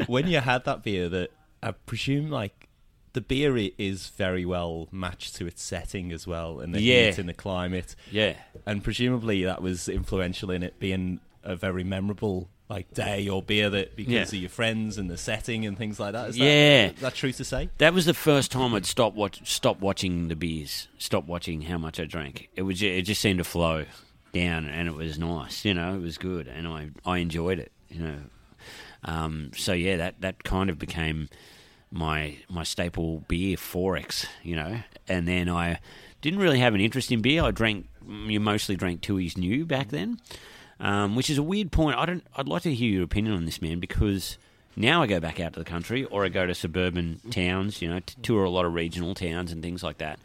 when 0.07 0.27
you 0.27 0.39
had 0.39 0.65
that 0.65 0.83
beer, 0.83 1.07
that 1.09 1.31
I 1.61 1.71
presume 1.71 2.31
like 2.31 2.67
the 3.13 3.21
beer 3.21 3.55
is 3.77 4.07
very 4.07 4.45
well 4.45 4.87
matched 4.91 5.35
to 5.35 5.45
its 5.45 5.61
setting 5.61 6.11
as 6.11 6.25
well 6.25 6.61
and 6.61 6.73
the 6.73 6.81
yeah. 6.81 7.07
heat 7.07 7.19
and 7.19 7.29
the 7.29 7.33
climate. 7.33 7.95
Yeah. 8.09 8.35
And 8.65 8.83
presumably 8.83 9.43
that 9.43 9.61
was 9.61 9.87
influential 9.87 10.49
in 10.49 10.63
it 10.63 10.79
being 10.79 11.19
a 11.43 11.55
very 11.55 11.83
memorable 11.83 12.49
like 12.71 12.93
day 12.93 13.27
or 13.27 13.43
beer 13.43 13.69
that 13.69 13.97
because 13.97 14.13
yeah. 14.13 14.21
of 14.21 14.33
your 14.33 14.49
friends 14.49 14.97
and 14.97 15.09
the 15.09 15.17
setting 15.17 15.65
and 15.65 15.77
things 15.77 15.99
like 15.99 16.13
that. 16.13 16.29
Is 16.29 16.37
yeah, 16.37 16.87
that, 16.87 16.95
is 16.95 17.01
that 17.01 17.15
true 17.15 17.33
to 17.33 17.43
say? 17.43 17.69
That 17.79 17.93
was 17.93 18.05
the 18.05 18.13
first 18.13 18.49
time 18.49 18.73
I'd 18.73 18.85
stop 18.85 19.13
watch 19.13 19.41
stop 19.47 19.81
watching 19.81 20.29
the 20.29 20.37
beers, 20.37 20.87
stop 20.97 21.25
watching 21.25 21.63
how 21.63 21.77
much 21.77 21.99
I 21.99 22.05
drank. 22.05 22.49
It 22.55 22.61
was 22.61 22.81
it 22.81 23.01
just 23.01 23.19
seemed 23.19 23.39
to 23.39 23.43
flow 23.43 23.85
down, 24.31 24.67
and 24.67 24.87
it 24.87 24.95
was 24.95 25.19
nice. 25.19 25.65
You 25.65 25.73
know, 25.73 25.95
it 25.95 26.01
was 26.01 26.17
good, 26.17 26.47
and 26.47 26.65
I 26.65 26.89
I 27.05 27.17
enjoyed 27.17 27.59
it. 27.59 27.73
You 27.89 28.03
know, 28.03 28.17
um, 29.03 29.51
so 29.53 29.73
yeah, 29.73 29.97
that 29.97 30.21
that 30.21 30.45
kind 30.45 30.69
of 30.69 30.79
became 30.79 31.27
my 31.91 32.37
my 32.49 32.63
staple 32.63 33.25
beer, 33.27 33.57
XXXX, 33.57 34.27
you 34.43 34.55
know, 34.55 34.79
and 35.09 35.27
then 35.27 35.49
I 35.49 35.79
didn't 36.21 36.39
really 36.39 36.59
have 36.59 36.73
an 36.73 36.79
interest 36.79 37.11
in 37.11 37.21
beer. 37.21 37.43
I 37.43 37.51
drank, 37.51 37.89
you 38.07 38.39
mostly 38.39 38.77
drank 38.77 39.01
Tooheys 39.01 39.37
New 39.37 39.65
back 39.65 39.89
then, 39.89 40.19
um, 40.81 41.15
which 41.15 41.29
is 41.29 41.37
a 41.37 41.43
weird 41.43 41.71
point. 41.71 41.97
I 41.97 42.05
don't. 42.05 42.25
I'd 42.35 42.47
like 42.47 42.63
to 42.63 42.73
hear 42.73 42.89
your 42.89 43.03
opinion 43.03 43.35
on 43.35 43.45
this, 43.45 43.61
man, 43.61 43.79
because 43.79 44.37
now 44.75 45.01
I 45.01 45.07
go 45.07 45.19
back 45.19 45.39
out 45.39 45.53
to 45.53 45.59
the 45.59 45.65
country 45.65 46.03
or 46.05 46.25
I 46.25 46.29
go 46.29 46.45
to 46.45 46.55
suburban 46.55 47.21
towns, 47.29 47.81
you 47.81 47.87
know, 47.89 47.99
to 47.99 48.21
tour 48.21 48.43
a 48.43 48.49
lot 48.49 48.65
of 48.65 48.73
regional 48.73 49.13
towns 49.13 49.51
and 49.51 49.61
things 49.61 49.83
like 49.83 49.99
that. 49.99 50.19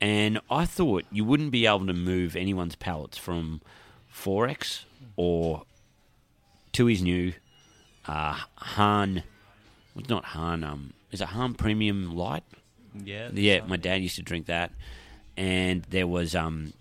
And 0.00 0.40
I 0.50 0.64
thought 0.64 1.04
you 1.10 1.24
wouldn't 1.24 1.52
be 1.52 1.66
able 1.66 1.86
to 1.86 1.92
move 1.92 2.36
anyone's 2.36 2.74
palates 2.74 3.16
from 3.16 3.60
XXXX 4.12 4.84
or 5.16 5.62
Tooheys 6.72 7.02
New, 7.02 7.32
uh, 8.06 8.36
Hahn, 8.56 9.22
well, 9.94 10.04
not 10.08 10.24
Hahn, 10.24 10.64
um, 10.64 10.92
is 11.12 11.20
it 11.20 11.28
Hahn 11.28 11.54
Premium 11.54 12.16
Light? 12.16 12.42
Yeah. 13.04 13.28
Yeah, 13.32 13.60
my 13.66 13.76
dad 13.76 14.02
used 14.02 14.16
to 14.16 14.22
drink 14.22 14.46
that. 14.46 14.72
And 15.36 15.82
there 15.84 16.06
was, 16.06 16.34
um, 16.34 16.72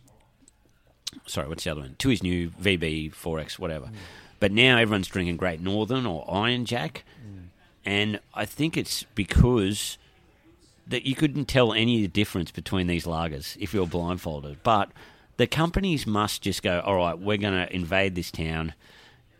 sorry, 1.25 1.47
what's 1.47 1.63
the 1.63 1.71
other 1.71 1.81
one? 1.81 1.95
Tooheys 1.97 2.23
New, 2.23 2.49
VB, 2.51 3.13
4X, 3.13 3.59
whatever. 3.59 3.87
Mm. 3.87 3.95
But 4.39 4.51
now 4.51 4.77
everyone's 4.77 5.07
drinking 5.07 5.37
Great 5.37 5.61
Northern 5.61 6.05
or 6.05 6.25
Iron 6.29 6.65
Jack. 6.65 7.03
Mm. 7.23 7.43
And 7.85 8.19
I 8.33 8.45
think 8.45 8.77
it's 8.77 9.03
because 9.15 9.97
that 10.87 11.05
you 11.05 11.15
couldn't 11.15 11.45
tell 11.45 11.73
any 11.73 12.05
difference 12.07 12.51
between 12.51 12.87
these 12.87 13.05
lagers 13.05 13.55
if 13.59 13.73
you 13.73 13.79
were 13.79 13.87
blindfolded. 13.87 14.63
But 14.63 14.91
the 15.37 15.47
companies 15.47 16.05
must 16.05 16.41
just 16.41 16.61
go, 16.63 16.81
all 16.81 16.97
right, 16.97 17.17
we're 17.17 17.37
going 17.37 17.53
to 17.53 17.73
invade 17.73 18.15
this 18.15 18.31
town, 18.31 18.73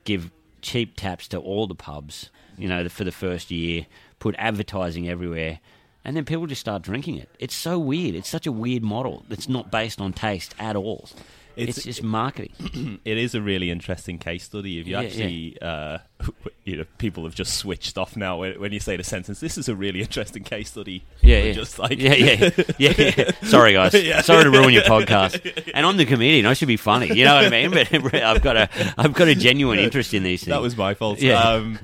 give 0.04 0.32
cheap 0.62 0.96
taps 0.96 1.28
to 1.30 1.38
all 1.38 1.68
the 1.68 1.76
pubs, 1.76 2.30
you 2.58 2.68
know, 2.68 2.88
for 2.90 3.04
the 3.04 3.12
first 3.12 3.52
year, 3.52 3.88
put 4.20 4.36
advertising 4.38 5.10
everywhere, 5.10 5.60
and 6.04 6.16
then 6.16 6.26
people 6.26 6.48
just 6.48 6.62
start 6.62 6.82
drinking 6.82 7.18
it. 7.18 7.30
It's 7.40 7.56
so 7.56 7.78
weird. 7.78 8.16
It's 8.16 8.30
such 8.30 8.48
a 8.48 8.52
weird 8.52 8.84
model. 8.84 9.26
It's 9.30 9.50
not 9.50 9.72
based 9.72 10.02
on 10.02 10.14
taste 10.14 10.56
at 10.58 10.76
all. 10.76 11.10
It's, 11.56 11.78
It's- 11.78 11.84
just 11.84 12.04
marketing. 12.04 13.00
it 13.06 13.18
is 13.18 13.36
a 13.36 13.42
really 13.42 13.70
interesting 13.72 14.18
case 14.18 14.44
study. 14.44 14.80
If 14.80 14.88
you 14.88 14.94
Yeah, 14.94 15.02
actually, 15.02 15.58
Uh, 15.62 15.98
you 16.64 16.78
know, 16.78 16.86
people 16.98 17.24
have 17.24 17.36
just 17.36 17.56
switched 17.56 17.98
off 17.98 18.16
now 18.16 18.38
when, 18.38 18.60
when 18.60 18.72
you 18.72 18.80
say 18.80 18.96
the 18.96 19.04
sentence. 19.04 19.40
This 19.40 19.58
is 19.58 19.68
a 19.70 19.76
really 19.76 20.02
interesting 20.02 20.44
case 20.44 20.70
study. 20.70 21.04
Yeah, 21.22 21.44
yeah. 21.44 21.52
Just 21.54 21.78
like 21.80 22.00
yeah, 22.00 22.14
yeah, 22.14 22.50
yeah, 22.78 22.94
yeah. 22.98 23.32
Sorry, 23.44 23.74
guys. 23.74 23.94
Yeah. 23.94 24.22
Sorry 24.22 24.44
to 24.44 24.50
ruin 24.52 24.74
your 24.74 24.84
podcast. 24.84 25.72
And 25.74 25.86
I'm 25.86 25.98
the 25.98 26.06
comedian. 26.06 26.46
I 26.46 26.54
should 26.54 26.68
be 26.68 26.78
funny. 26.78 27.08
You 27.14 27.26
know 27.26 27.36
what 27.36 27.46
I 27.46 27.50
mean? 27.50 27.72
But 27.72 28.16
I've 28.16 28.42
got 28.42 28.58
a, 28.58 28.70
I've 28.98 29.14
got 29.14 29.28
a 29.28 29.36
genuine 29.36 29.80
interest 29.80 30.14
in 30.14 30.24
these 30.24 30.42
things. 30.42 30.50
that 30.54 30.62
was 30.62 30.76
my 30.78 30.94
fault. 30.94 31.20
Yeah. 31.22 31.40
Um, 31.42 31.80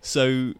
so, 0.00 0.54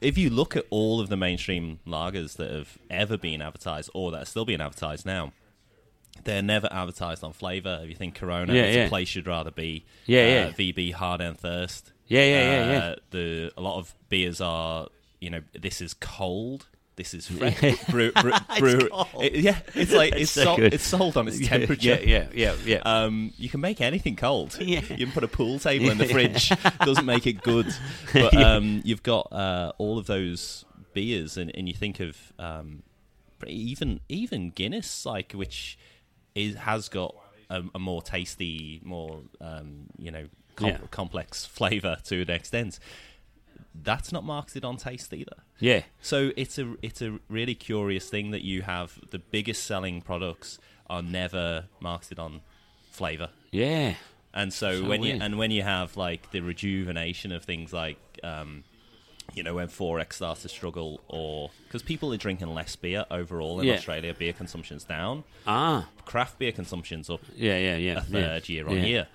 if 0.00 0.16
you 0.16 0.30
look 0.30 0.56
at 0.56 0.64
all 0.70 1.00
of 1.00 1.08
the 1.08 1.16
mainstream 1.16 1.78
lagers 1.86 2.36
that 2.36 2.50
have 2.50 2.78
ever 2.88 3.16
been 3.16 3.42
advertised 3.42 3.90
or 3.94 4.10
that 4.12 4.22
are 4.22 4.26
still 4.26 4.44
being 4.44 4.60
advertised 4.60 5.04
now, 5.06 5.32
they're 6.24 6.42
never 6.42 6.68
advertised 6.70 7.22
on 7.24 7.32
flavour. 7.32 7.80
If 7.82 7.88
you 7.88 7.94
think 7.96 8.14
Corona 8.14 8.52
Yeah, 8.54 8.64
is 8.64 8.76
yeah. 8.76 8.84
a 8.84 8.88
place 8.88 9.14
you'd 9.14 9.26
rather 9.26 9.50
be, 9.50 9.84
Yeah, 10.06 10.20
uh, 10.20 10.24
yeah. 10.26 10.50
VB 10.72 10.92
Hard 10.92 11.20
and 11.20 11.38
Thirst. 11.38 11.92
Yeah, 12.06 12.24
yeah, 12.24 12.42
yeah, 12.42 12.72
yeah. 12.72 12.78
Uh, 12.78 12.96
The 13.10 13.52
a 13.56 13.60
lot 13.60 13.78
of 13.78 13.94
beers 14.08 14.40
are, 14.40 14.88
you 15.20 15.30
know, 15.30 15.40
this 15.58 15.80
is 15.80 15.94
cold. 15.94 16.66
This 16.96 17.14
is 17.14 17.26
fresh. 17.38 17.58
brew, 17.86 18.12
brew, 18.20 18.32
brew, 18.58 18.88
it- 19.20 19.34
yeah, 19.36 19.58
it's 19.74 19.92
like 19.92 20.14
it's 20.16 20.32
so 20.32 20.44
sol- 20.44 20.62
it's 20.62 20.86
sold 20.86 21.16
on 21.16 21.28
its 21.28 21.38
temperature. 21.46 21.98
Yeah, 22.02 22.04
yeah, 22.04 22.26
yeah, 22.34 22.54
yeah. 22.66 22.82
Um, 22.84 23.32
you 23.38 23.48
can 23.48 23.60
make 23.60 23.80
anything 23.80 24.16
cold. 24.16 24.58
Yeah. 24.60 24.80
You 24.90 25.06
can 25.06 25.12
put 25.12 25.24
a 25.24 25.28
pool 25.28 25.58
table 25.58 25.88
in 25.90 25.96
the 25.98 26.06
fridge. 26.08 26.52
Doesn't 26.84 27.06
make 27.06 27.26
it 27.26 27.42
good. 27.42 27.72
But 28.12 28.36
um, 28.36 28.82
you've 28.84 29.02
got 29.02 29.32
uh, 29.32 29.72
all 29.78 29.96
of 29.98 30.06
those 30.06 30.64
beers, 30.92 31.36
and, 31.38 31.50
and 31.54 31.68
you 31.68 31.74
think 31.74 32.00
of 32.00 32.18
um, 32.38 32.82
even 33.46 34.00
even 34.08 34.50
Guinness, 34.50 35.06
like 35.06 35.32
which 35.32 35.78
is 36.34 36.54
has 36.56 36.88
got 36.88 37.14
a, 37.48 37.62
a 37.74 37.78
more 37.78 38.02
tasty, 38.02 38.80
more 38.84 39.20
um, 39.40 39.86
you 39.98 40.10
know 40.10 40.26
com- 40.56 40.68
Yeah. 40.68 40.78
complex 40.90 41.44
flavour 41.46 41.96
to 42.04 42.22
an 42.22 42.30
extent. 42.30 42.78
That's 43.82 44.10
not 44.12 44.24
marketed 44.24 44.64
on 44.64 44.76
taste 44.78 45.12
either. 45.12 45.36
yeah. 45.60 45.82
So 46.00 46.32
it's 46.36 46.58
a 46.58 46.74
it's 46.82 47.02
a 47.02 47.18
really 47.28 47.54
curious 47.54 48.08
thing 48.08 48.30
that 48.32 48.42
you 48.42 48.62
have 48.62 48.98
the 49.10 49.18
biggest 49.18 49.64
selling 49.64 50.00
products 50.02 50.58
are 50.88 51.02
never 51.02 51.66
marketed 51.78 52.18
on 52.18 52.40
flavor. 52.90 53.28
Yeah. 53.52 53.94
And 54.34 54.52
so, 54.52 54.80
So 54.82 54.88
when 54.88 55.00
weird. 55.00 55.16
you 55.16 55.22
and 55.22 55.38
when 55.38 55.50
you 55.50 55.62
have 55.62 55.96
like 55.96 56.30
the 56.32 56.40
rejuvenation 56.40 57.32
of 57.32 57.44
things 57.44 57.72
like 57.72 57.98
um, 58.22 58.64
you 59.34 59.42
know 59.42 59.54
when 59.54 59.68
XXXX 59.68 60.12
starts 60.12 60.42
to 60.42 60.48
struggle 60.48 61.00
or 61.08 61.50
because 61.66 61.82
people 61.82 62.12
are 62.12 62.16
drinking 62.16 62.48
less 62.54 62.76
beer 62.76 63.04
overall 63.10 63.60
in 63.60 63.66
Yeah. 63.66 63.74
Australia, 63.74 64.14
beer 64.14 64.32
consumption's 64.32 64.84
down. 64.84 65.24
Ah. 65.46 65.88
Craft 66.04 66.38
beer 66.38 66.52
consumption's 66.52 67.08
up 67.10 67.20
Yeah, 67.36 67.56
yeah, 67.58 67.76
yeah. 67.76 67.98
a 67.98 68.00
third 68.02 68.48
yeah. 68.48 68.54
year 68.54 68.68
on 68.68 68.76
yeah. 68.78 68.84
year. 68.84 69.06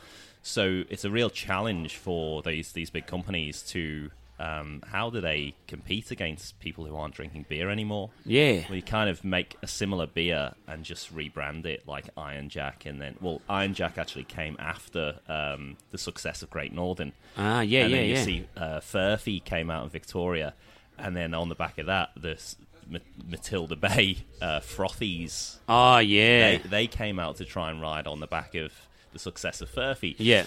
So 0.42 0.84
it's 0.90 1.04
a 1.04 1.10
real 1.10 1.30
challenge 1.30 1.96
for 1.98 2.42
these 2.42 2.72
these 2.74 2.90
big 2.90 3.08
companies 3.08 3.62
to 3.64 4.12
um, 4.40 4.84
how 4.88 5.10
do 5.10 5.22
they 5.22 5.56
compete 5.68 6.12
against 6.12 6.60
people 6.60 6.86
who 6.86 6.96
aren't 6.96 7.14
drinking 7.14 7.46
beer 7.48 7.70
anymore? 7.70 8.10
Yeah. 8.26 8.64
Well, 8.68 8.76
you 8.76 8.82
kind 8.82 9.10
of 9.10 9.24
make 9.24 9.56
a 9.62 9.68
similar 9.68 10.08
beer 10.08 10.54
and 10.68 10.84
just 10.84 11.16
rebrand 11.16 11.66
it 11.66 11.88
like 11.88 12.10
Iron 12.18 12.50
Jack, 12.50 12.86
and 12.86 13.02
then 13.02 13.16
well, 13.22 13.42
Iron 13.48 13.74
Jack 13.74 13.98
actually 13.98 14.26
came 14.26 14.56
after 14.60 15.20
um, 15.28 15.78
the 15.92 15.98
success 15.98 16.42
of 16.42 16.50
Great 16.50 16.74
Northern. 16.74 17.14
Ah, 17.38 17.62
yeah, 17.62 17.84
and 17.84 17.92
yeah, 17.92 17.98
then 17.98 18.06
you 18.10 18.16
yeah. 18.16 18.24
see 18.24 18.48
uh, 18.58 18.80
Furphy 18.80 19.44
came 19.44 19.70
out 19.70 19.84
in 19.84 19.90
Victoria, 19.90 20.54
and 20.98 21.16
then 21.16 21.34
on 21.34 21.50
the 21.50 21.56
back 21.56 21.78
of 21.78 21.86
that, 21.86 22.10
this 22.16 22.58
Ma- 22.90 23.00
Matilda 23.28 23.76
Bay 23.76 24.18
uh, 24.42 24.60
Frothies. 24.60 25.58
Oh, 25.68 26.00
yeah. 26.00 26.58
They, 26.58 26.70
they 26.70 26.88
came 26.88 27.20
out 27.20 27.38
to 27.38 27.46
try 27.46 27.72
and 27.72 27.82
ride 27.82 28.08
on 28.08 28.20
the 28.20 28.28
back 28.28 28.56
of 28.56 28.72
the 29.14 29.20
success 29.20 29.62
of 29.62 29.74
Furphy 29.74 30.14
yeah. 30.18 30.44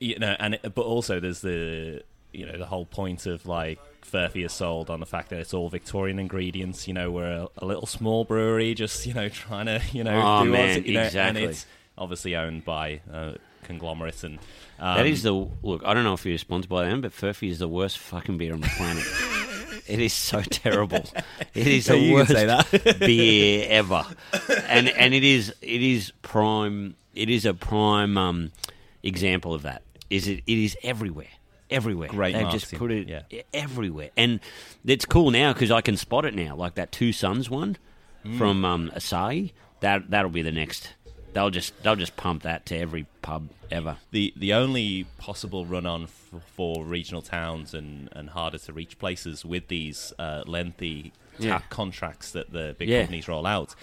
you 0.00 0.18
know, 0.18 0.34
and 0.38 0.54
it, 0.54 0.74
but 0.74 0.82
also 0.86 1.20
there's 1.20 1.40
the 1.42 2.02
you 2.34 2.46
know 2.46 2.58
the 2.58 2.66
whole 2.66 2.86
point 2.86 3.26
of 3.26 3.46
like 3.46 3.78
Furphy 4.04 4.44
is 4.44 4.52
sold 4.52 4.90
on 4.90 5.00
the 5.00 5.06
fact 5.06 5.30
that 5.30 5.40
it's 5.40 5.54
all 5.54 5.68
Victorian 5.68 6.18
ingredients. 6.18 6.86
You 6.86 6.94
know, 6.94 7.10
we're 7.10 7.24
a, 7.30 7.48
a 7.58 7.64
little 7.66 7.86
small 7.86 8.24
brewery, 8.24 8.74
just 8.74 9.06
you 9.06 9.14
know 9.14 9.28
trying 9.44 9.66
to 9.66 9.80
you 9.92 10.04
know 10.04 10.20
Oh, 10.22 10.44
do 10.44 10.50
man, 10.50 10.76
what's, 10.76 10.86
you 10.86 10.94
know, 10.94 11.02
exactly. 11.02 11.42
and 11.42 11.50
it's 11.50 11.66
obviously 11.96 12.36
owned 12.36 12.64
by 12.64 13.00
a 13.12 13.36
conglomerate 13.64 14.22
and 14.24 14.38
um, 14.78 14.96
That 14.96 15.06
is 15.06 15.22
the 15.22 15.32
look. 15.32 15.82
I 15.84 15.94
don't 15.94 16.04
know 16.04 16.14
if 16.14 16.24
you're 16.26 16.36
sponsored 16.38 16.68
by 16.68 16.84
them, 16.84 17.00
but 17.00 17.12
Furphy 17.12 17.50
is 17.50 17.58
the 17.58 17.68
worst 17.68 17.98
fucking 17.98 18.36
beer 18.38 18.52
on 18.52 18.60
the 18.60 18.68
planet. 18.76 19.04
it 19.86 20.00
is 20.00 20.12
so 20.12 20.42
terrible. 20.42 21.04
It 21.54 21.66
is 21.66 21.86
the 21.88 22.12
worst 22.12 22.98
beer 23.00 23.66
ever, 23.70 24.04
and 24.68 24.88
and 24.90 25.14
it 25.14 25.24
is 25.24 25.54
it 25.62 25.82
is 25.82 26.12
prime. 26.22 26.96
It 27.14 27.30
is 27.30 27.46
a 27.46 27.54
prime 27.54 28.18
um, 28.18 28.52
example 29.02 29.54
of 29.54 29.62
that. 29.62 29.82
Is 30.10 30.28
it? 30.28 30.42
It 30.46 30.58
is 30.58 30.76
everywhere. 30.82 31.28
Everywhere. 31.74 32.08
Great 32.08 32.34
They've 32.34 32.50
just 32.50 32.72
put 32.74 32.90
it 32.92 33.08
yeah. 33.08 33.42
everywhere, 33.52 34.10
and 34.16 34.40
it's 34.84 35.04
cool 35.04 35.30
now 35.30 35.52
because 35.52 35.70
I 35.70 35.80
can 35.80 35.96
spot 35.96 36.24
it 36.24 36.34
now. 36.34 36.54
Like 36.56 36.74
that 36.76 36.92
Two 36.92 37.12
Sons 37.12 37.50
one 37.50 37.76
Mm. 38.24 38.38
from 38.38 38.64
um, 38.64 38.90
Asahi. 38.96 39.52
That 39.80 40.10
that'll 40.10 40.30
be 40.30 40.40
the 40.42 40.52
next. 40.52 40.94
They'll 41.34 41.50
just 41.50 41.74
they'll 41.82 41.96
just 41.96 42.16
pump 42.16 42.42
that 42.44 42.64
to 42.66 42.78
every 42.78 43.06
pub 43.20 43.50
ever. 43.70 43.96
the 44.12 44.32
the 44.36 44.54
only 44.54 45.04
possible 45.18 45.66
run 45.66 45.84
on 45.84 46.04
f- 46.04 46.30
for 46.56 46.84
regional 46.84 47.20
towns 47.22 47.74
and, 47.74 48.08
and 48.12 48.30
harder 48.30 48.56
to 48.58 48.72
reach 48.72 48.98
places 48.98 49.44
with 49.44 49.68
these 49.68 50.12
uh, 50.18 50.42
lengthy 50.46 51.12
Yeah. 51.38 51.50
tap 51.58 51.68
contracts 51.70 52.30
that 52.32 52.52
the 52.52 52.76
big 52.78 52.88
Yeah. 52.88 53.00
companies 53.00 53.26
roll 53.28 53.46
out 53.46 53.74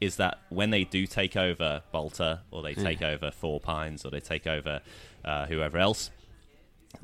is 0.00 0.16
that 0.16 0.38
when 0.48 0.70
they 0.70 0.82
do 0.84 1.06
take 1.06 1.36
over 1.36 1.82
Balter 1.92 2.40
or 2.50 2.62
they 2.62 2.74
take 2.74 3.00
over 3.02 3.30
Four 3.30 3.60
Pines 3.60 4.04
or 4.04 4.10
they 4.10 4.20
take 4.20 4.46
over 4.46 4.80
uh, 5.24 5.46
whoever 5.46 5.78
else, 5.78 6.10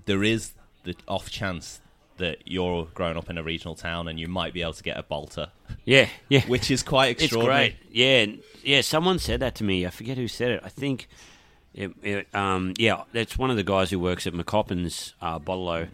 there 0.07 0.23
is 0.25 0.53
the 0.85 0.95
off 1.09 1.31
chance 1.31 1.81
that 2.19 2.39
you're 2.45 2.87
growing 2.95 3.17
up 3.17 3.31
in 3.31 3.39
a 3.39 3.43
regional 3.43 3.75
town 3.75 4.07
and 4.09 4.21
you 4.21 4.29
might 4.29 4.53
be 4.53 4.61
able 4.63 4.75
to 4.75 4.83
get 4.83 4.99
a 4.99 5.03
Balter, 5.03 5.49
Yeah, 5.87 6.09
yeah. 6.29 6.43
which 6.47 6.71
is 6.71 6.83
quite 6.83 7.13
It's 7.13 7.25
extraordinary. 7.25 7.71
great. 7.71 7.77
Yeah, 7.91 8.27
yeah. 8.63 8.81
Someone 8.83 9.19
said 9.19 9.41
that 9.41 9.55
to 9.57 9.65
me. 9.65 9.87
I 9.87 9.91
forget 9.91 10.19
who 10.19 10.29
said 10.29 10.51
it. 10.51 10.61
I 10.63 10.69
think, 10.69 11.09
it, 11.73 11.93
it, 12.03 12.35
um, 12.35 12.75
yeah, 12.77 13.05
that's 13.13 13.39
one 13.39 13.51
of 13.51 13.57
the 13.57 13.63
guys 13.63 13.91
who 13.91 13.99
works 13.99 14.27
at 14.27 14.35
McCoppin's 14.35 15.15
uh, 15.23 15.39
Bottle 15.39 15.87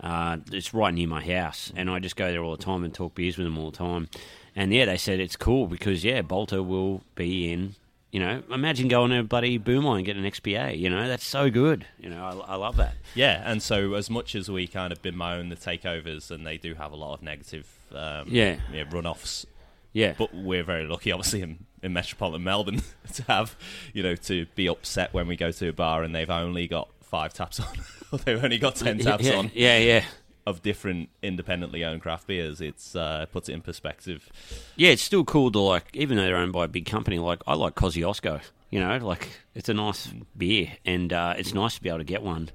uh, 0.00 0.36
It's 0.52 0.72
right 0.72 0.94
near 0.94 1.08
my 1.08 1.24
house, 1.24 1.72
and 1.74 1.90
I 1.90 1.98
just 1.98 2.14
go 2.16 2.30
there 2.30 2.42
all 2.44 2.56
the 2.56 2.62
time 2.62 2.84
and 2.84 2.94
talk 2.94 3.14
beers 3.16 3.36
with 3.36 3.46
them 3.46 3.58
all 3.58 3.70
the 3.72 3.76
time. 3.76 4.08
And 4.54 4.72
yeah, 4.72 4.84
they 4.84 4.98
said 4.98 5.18
it's 5.18 5.34
cool 5.36 5.66
because 5.66 6.04
yeah, 6.04 6.22
Balter 6.22 6.64
will 6.64 7.02
be 7.16 7.50
in. 7.52 7.74
You 8.12 8.20
know, 8.20 8.42
imagine 8.50 8.88
going 8.88 9.10
to 9.10 9.22
bloody 9.22 9.58
Boomi 9.58 9.96
and 9.96 10.04
getting 10.04 10.24
an 10.24 10.30
XPA. 10.30 10.78
You 10.78 10.90
know, 10.90 11.08
that's 11.08 11.24
so 11.24 11.50
good. 11.50 11.86
You 11.98 12.10
know, 12.10 12.22
I, 12.46 12.52
I 12.52 12.54
love 12.56 12.76
that. 12.76 12.94
Yeah, 13.14 13.42
and 13.44 13.62
so 13.62 13.94
as 13.94 14.10
much 14.10 14.34
as 14.34 14.50
we 14.50 14.66
kind 14.66 14.92
of 14.92 15.00
bemoan 15.00 15.48
the 15.48 15.56
takeovers, 15.56 16.30
and 16.30 16.46
they 16.46 16.58
do 16.58 16.74
have 16.74 16.92
a 16.92 16.96
lot 16.96 17.14
of 17.14 17.22
negative 17.22 17.66
um, 17.94 18.26
Yeah. 18.28 18.56
yeah, 18.70 18.84
runoffs, 18.84 19.46
Yeah, 19.94 20.12
but 20.18 20.34
we're 20.34 20.62
very 20.62 20.86
lucky, 20.86 21.10
obviously, 21.10 21.40
in, 21.40 21.64
in 21.82 21.94
metropolitan 21.94 22.44
Melbourne 22.44 22.82
to 23.14 23.22
have, 23.24 23.56
you 23.94 24.02
know, 24.02 24.14
to 24.16 24.44
be 24.54 24.68
upset 24.68 25.14
when 25.14 25.26
we 25.26 25.34
go 25.34 25.50
to 25.50 25.68
a 25.68 25.72
bar 25.72 26.02
and 26.02 26.14
they've 26.14 26.28
only 26.28 26.68
got 26.68 26.90
five 27.00 27.32
taps 27.32 27.60
on, 27.60 27.66
or 28.12 28.18
they've 28.18 28.44
only 28.44 28.58
got 28.58 28.76
ten 28.76 28.98
taps 28.98 29.24
yeah, 29.24 29.36
on. 29.36 29.50
Yeah, 29.54 29.78
yeah. 29.78 30.04
Of 30.46 30.62
different 30.62 31.08
independently 31.22 31.84
owned 31.84 32.02
craft 32.02 32.26
beers, 32.26 32.60
it's 32.60 32.96
uh, 32.96 33.26
puts 33.32 33.48
it 33.48 33.52
in 33.52 33.60
perspective. 33.62 34.28
Yeah, 34.76 34.90
it's 34.90 35.02
still 35.02 35.24
cool 35.24 35.50
to 35.52 35.60
like, 35.60 35.84
even 35.94 36.16
though 36.16 36.24
they're 36.24 36.36
owned 36.36 36.52
by 36.52 36.64
a 36.64 36.68
big 36.68 36.86
company. 36.86 37.18
Like 37.18 37.42
I 37.46 37.54
like 37.54 37.74
Kosciuszko. 37.74 38.40
You 38.70 38.80
know, 38.80 38.96
like 38.98 39.28
it's 39.54 39.68
a 39.68 39.74
nice 39.74 40.08
beer, 40.36 40.72
and 40.86 41.12
uh, 41.12 41.34
it's 41.36 41.52
nice 41.54 41.74
to 41.76 41.82
be 41.82 41.88
able 41.88 41.98
to 41.98 42.04
get 42.04 42.22
one. 42.22 42.48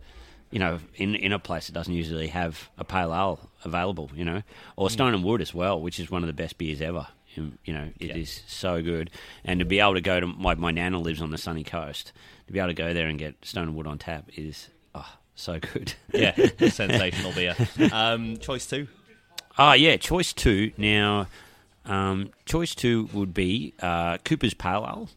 You 0.50 0.60
know, 0.60 0.80
in 0.96 1.14
in 1.16 1.32
a 1.34 1.40
place 1.40 1.68
that 1.68 1.74
doesn't 1.74 1.94
usually 1.94 2.28
have 2.30 2.70
a 2.78 2.84
pale 2.84 3.14
ale 3.14 3.50
available. 3.64 4.10
You 4.16 4.26
know, 4.26 4.42
or 4.76 4.90
Stone 4.90 5.14
and 5.14 5.24
Wood 5.24 5.42
as 5.42 5.54
well, 5.54 5.80
which 5.80 6.00
is 6.00 6.10
one 6.10 6.24
of 6.24 6.28
the 6.28 6.34
best 6.34 6.58
beers 6.58 6.82
ever. 6.82 7.08
You 7.36 7.52
know, 7.74 7.90
it 8.00 8.16
is 8.18 8.38
Yeah. 8.38 8.44
so 8.48 8.82
good, 8.82 9.12
and 9.46 9.60
to 9.60 9.66
be 9.66 9.80
able 9.80 9.94
to 9.94 10.02
go 10.02 10.20
to 10.20 10.26
my 10.26 10.56
my 10.56 10.72
nana 10.72 11.00
lives 11.00 11.22
on 11.22 11.30
the 11.30 11.38
sunny 11.38 11.64
coast. 11.64 12.12
To 12.48 12.54
be 12.54 12.58
able 12.60 12.70
to 12.70 12.74
go 12.74 12.94
there 12.94 13.08
and 13.08 13.20
get 13.20 13.46
Stone 13.46 13.68
and 13.68 13.76
Wood 13.76 13.86
on 13.86 14.00
tap 14.00 14.30
is 14.36 14.70
so 15.38 15.60
good. 15.60 15.94
Yeah, 16.14 16.36
sensational 16.70 17.32
beer. 17.32 17.56
Um, 17.94 18.38
choice 18.38 18.66
two. 18.66 18.88
Ah, 19.58 19.74
yeah, 19.74 19.96
choice 19.98 20.34
two. 20.34 20.72
Now, 20.78 21.28
um, 21.86 22.32
choice 22.46 22.76
two 22.76 23.08
would 23.14 23.34
be 23.34 23.74
uh, 23.80 24.18
Cooper's 24.20 24.54
Pale 24.54 24.86
Ale 24.88 25.10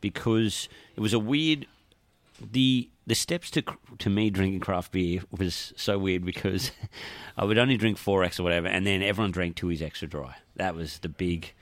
because 0.00 0.68
it 0.94 1.00
was 1.00 1.12
a 1.12 1.18
weird. 1.18 1.66
The 2.40 2.88
the 3.06 3.14
steps 3.14 3.50
to 3.52 3.62
to 3.98 4.10
me 4.10 4.30
drinking 4.30 4.60
craft 4.60 4.92
beer 4.92 5.22
was 5.36 5.72
so 5.76 5.98
weird 5.98 6.24
because 6.24 6.70
I 7.36 7.44
would 7.44 7.58
only 7.58 7.76
drink 7.76 7.98
XXXX 7.98 8.40
or 8.40 8.42
whatever, 8.42 8.68
and 8.68 8.86
then 8.86 9.02
everyone 9.02 9.32
drank 9.32 9.56
two 9.56 9.68
Tooheys 9.68 9.82
Extra 9.82 10.08
Dry. 10.08 10.36
That 10.56 10.74
was 10.74 10.98
the 10.98 11.08
big. 11.08 11.52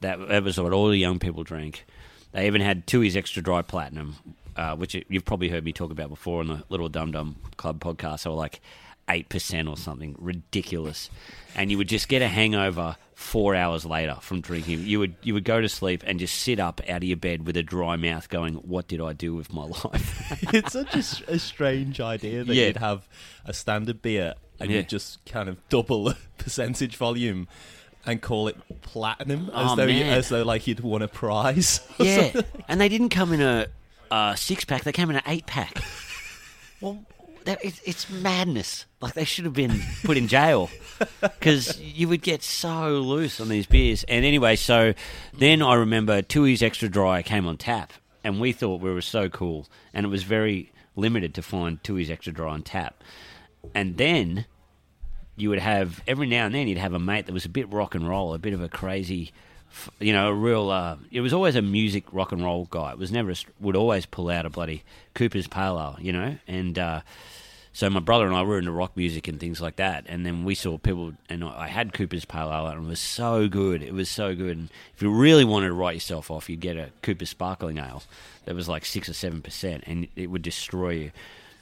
That 0.00 0.28
that 0.28 0.42
was 0.44 0.60
what 0.60 0.72
all 0.72 0.88
the 0.88 0.96
young 0.96 1.18
people 1.18 1.42
drank. 1.44 1.86
They 2.32 2.46
even 2.46 2.60
had 2.60 2.86
two 2.86 3.00
Tooheys 3.00 3.16
Extra 3.16 3.42
Dry 3.42 3.62
Platinum, 3.62 4.16
uh, 4.56 4.76
which 4.76 4.94
you've 5.08 5.24
probably 5.24 5.48
heard 5.48 5.64
me 5.64 5.72
talk 5.72 5.90
about 5.90 6.08
before 6.08 6.40
on 6.40 6.48
the 6.48 6.64
Little 6.68 6.88
Dum 6.88 7.12
Dum 7.12 7.36
Club 7.56 7.80
podcast. 7.80 8.26
Were 8.26 8.32
like 8.32 8.60
eight 9.08 9.28
percent 9.28 9.68
or 9.68 9.76
something 9.76 10.14
ridiculous, 10.18 11.10
and 11.54 11.70
you 11.70 11.78
would 11.78 11.88
just 11.88 12.08
get 12.08 12.22
a 12.22 12.28
hangover 12.28 12.96
four 13.14 13.54
hours 13.54 13.84
later 13.84 14.16
from 14.20 14.40
drinking. 14.40 14.80
You 14.84 14.98
would 15.00 15.14
you 15.22 15.34
would 15.34 15.44
go 15.44 15.60
to 15.60 15.68
sleep 15.68 16.02
and 16.06 16.18
just 16.18 16.34
sit 16.36 16.58
up 16.60 16.80
out 16.88 16.98
of 16.98 17.04
your 17.04 17.16
bed 17.16 17.46
with 17.46 17.56
a 17.56 17.62
dry 17.62 17.96
mouth, 17.96 18.28
going, 18.28 18.54
"What 18.54 18.88
did 18.88 19.00
I 19.00 19.12
do 19.12 19.34
with 19.34 19.52
my 19.52 19.64
life?" 19.84 20.32
it's 20.54 20.72
such 20.72 21.22
a 21.28 21.38
strange 21.38 22.00
idea 22.00 22.44
that 22.44 22.54
Yeah. 22.54 22.66
you'd 22.68 22.76
have 22.78 23.08
a 23.44 23.52
standard 23.52 24.02
beer 24.02 24.34
and 24.60 24.70
Yeah. 24.70 24.78
you'd 24.78 24.88
just 24.88 25.24
kind 25.24 25.48
of 25.48 25.56
double 25.68 26.04
the 26.04 26.16
percentage 26.38 26.96
volume 26.96 27.48
and 28.04 28.20
call 28.20 28.48
it 28.48 28.56
platinum 28.82 29.48
as 29.54 29.70
Oh, 29.72 29.76
though 29.76 29.86
you, 29.86 30.02
as 30.04 30.28
though 30.28 30.42
like 30.42 30.66
you'd 30.66 30.80
won 30.80 31.02
a 31.02 31.08
prize. 31.08 31.80
or 32.00 32.04
yeah, 32.04 32.32
something. 32.32 32.62
and 32.68 32.80
they 32.80 32.88
didn't 32.88 33.10
come 33.10 33.32
in 33.32 33.40
a, 33.40 33.66
six 34.36 34.64
pack; 34.64 34.84
they 34.84 34.92
came 34.92 35.10
in 35.10 35.16
an 35.16 35.22
eight 35.26 35.46
pack. 35.46 35.82
Well, 36.80 37.04
that, 37.44 37.64
it, 37.64 37.80
it's 37.84 38.08
madness. 38.10 38.86
Like 39.00 39.14
they 39.14 39.24
should 39.24 39.44
have 39.44 39.54
been 39.54 39.80
put 40.04 40.16
in 40.16 40.28
jail 40.28 40.70
because 41.20 41.80
you 41.80 42.08
would 42.08 42.22
get 42.22 42.42
so 42.42 43.00
loose 43.00 43.40
on 43.40 43.48
these 43.48 43.66
beers. 43.66 44.04
And 44.04 44.24
anyway, 44.24 44.56
so 44.56 44.94
then 45.36 45.62
I 45.62 45.74
remember 45.74 46.22
Tooheys 46.22 46.62
Extra 46.62 46.88
Dry 46.88 47.22
came 47.22 47.46
on 47.46 47.56
tap, 47.56 47.92
and 48.22 48.40
we 48.40 48.52
thought 48.52 48.80
we 48.80 48.92
were 48.92 49.00
so 49.00 49.28
cool, 49.28 49.68
and 49.92 50.06
it 50.06 50.08
was 50.08 50.22
very 50.22 50.72
limited 50.94 51.34
to 51.34 51.42
find 51.42 51.82
Tooheys 51.82 52.10
Extra 52.10 52.32
Dry 52.32 52.52
on 52.52 52.62
tap. 52.62 53.02
And 53.74 53.96
then 53.96 54.46
you 55.36 55.48
would 55.48 55.58
have 55.58 56.02
every 56.06 56.26
now 56.26 56.46
and 56.46 56.54
then 56.54 56.68
you'd 56.68 56.78
have 56.78 56.92
a 56.92 56.98
mate 56.98 57.26
that 57.26 57.32
was 57.32 57.44
a 57.44 57.48
bit 57.48 57.72
rock 57.72 57.94
and 57.94 58.08
roll, 58.08 58.34
a 58.34 58.38
bit 58.38 58.52
of 58.52 58.62
a 58.62 58.68
crazy, 58.68 59.32
you 60.00 60.12
know, 60.12 60.28
a 60.28 60.34
real. 60.34 60.70
Uh, 60.70 60.96
it 61.10 61.20
was 61.20 61.32
always 61.32 61.56
a 61.56 61.62
music 61.62 62.04
rock 62.12 62.32
and 62.32 62.42
roll 62.42 62.66
guy. 62.70 62.92
It 62.92 62.98
was 62.98 63.12
never 63.12 63.30
a, 63.30 63.36
would 63.60 63.76
always 63.76 64.06
pull 64.06 64.30
out 64.30 64.46
a 64.46 64.50
bloody 64.50 64.82
Cooper's 65.14 65.46
Pale 65.46 65.78
Ale, 65.78 65.96
you 66.00 66.12
know, 66.12 66.36
and. 66.46 66.78
Uh, 66.78 67.00
so 67.74 67.88
my 67.88 68.00
brother 68.00 68.26
and 68.26 68.36
I 68.36 68.42
were 68.42 68.58
into 68.58 68.70
rock 68.70 68.96
music 68.96 69.28
and 69.28 69.40
things 69.40 69.58
like 69.58 69.76
that, 69.76 70.04
and 70.06 70.26
then 70.26 70.44
we 70.44 70.54
saw 70.54 70.76
people, 70.76 71.14
and 71.30 71.42
I 71.42 71.68
had 71.68 71.94
Cooper's 71.94 72.26
Pale 72.26 72.52
Ale, 72.52 72.66
and 72.66 72.84
it 72.84 72.88
was 72.88 73.00
so 73.00 73.48
good. 73.48 73.82
It 73.82 73.94
was 73.94 74.10
so 74.10 74.34
good. 74.34 74.58
And 74.58 74.68
if 74.94 75.00
you 75.00 75.10
really 75.10 75.44
wanted 75.44 75.68
to 75.68 75.72
write 75.72 75.94
yourself 75.94 76.30
off, 76.30 76.50
you'd 76.50 76.60
get 76.60 76.76
a 76.76 76.90
Cooper's 77.00 77.30
Sparkling 77.30 77.78
Ale 77.78 78.02
that 78.44 78.54
was 78.54 78.68
like 78.68 78.84
six 78.84 79.08
or 79.08 79.14
seven 79.14 79.40
percent, 79.40 79.84
and 79.86 80.06
it 80.16 80.26
would 80.26 80.42
destroy 80.42 80.90
you. 80.90 81.12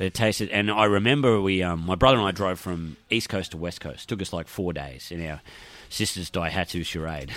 It 0.01 0.15
tasted, 0.15 0.49
and 0.49 0.69
I 0.71 0.87
remember 0.87 1.41
we, 1.41 1.63
um, 1.63 1.87
my 1.87 1.95
brother 1.95 2.17
and 2.17 2.27
I 2.27 2.33
drove 2.33 2.59
from 2.59 2.97
East 3.11 3.29
Coast 3.29 3.53
to 3.53 3.57
West 3.57 3.81
Coast. 3.81 4.05
It 4.05 4.09
took 4.09 4.23
us 4.23 4.33
like 4.33 4.49
four 4.49 4.73
days 4.73 5.13
in 5.13 5.25
our 5.25 5.43
sister's 5.91 6.31
Daihatsu 6.31 6.87
charade, 6.87 7.33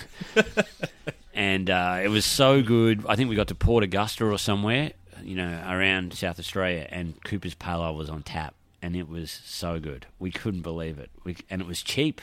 and 1.33 1.69
uh, 1.69 1.99
it 2.01 2.07
was 2.07 2.25
so 2.25 2.61
good. 2.61 3.05
I 3.07 3.15
think 3.15 3.29
we 3.29 3.35
got 3.35 3.49
to 3.49 3.55
Port 3.55 3.83
Augusta 3.83 4.25
or 4.25 4.37
somewhere, 4.37 4.91
you 5.21 5.35
know, 5.35 5.61
around 5.67 6.13
South 6.13 6.39
Australia, 6.39 6.87
and 6.89 7.21
Cooper's 7.23 7.55
Pale 7.55 7.83
Ale 7.83 7.95
was 7.95 8.09
on 8.09 8.23
tap, 8.23 8.53
and 8.81 8.95
it 8.95 9.09
was 9.09 9.41
so 9.43 9.79
good. 9.79 10.05
We 10.19 10.31
couldn't 10.31 10.61
believe 10.61 10.99
it, 10.99 11.09
we, 11.25 11.35
and 11.49 11.61
it 11.61 11.67
was 11.67 11.81
cheap. 11.81 12.21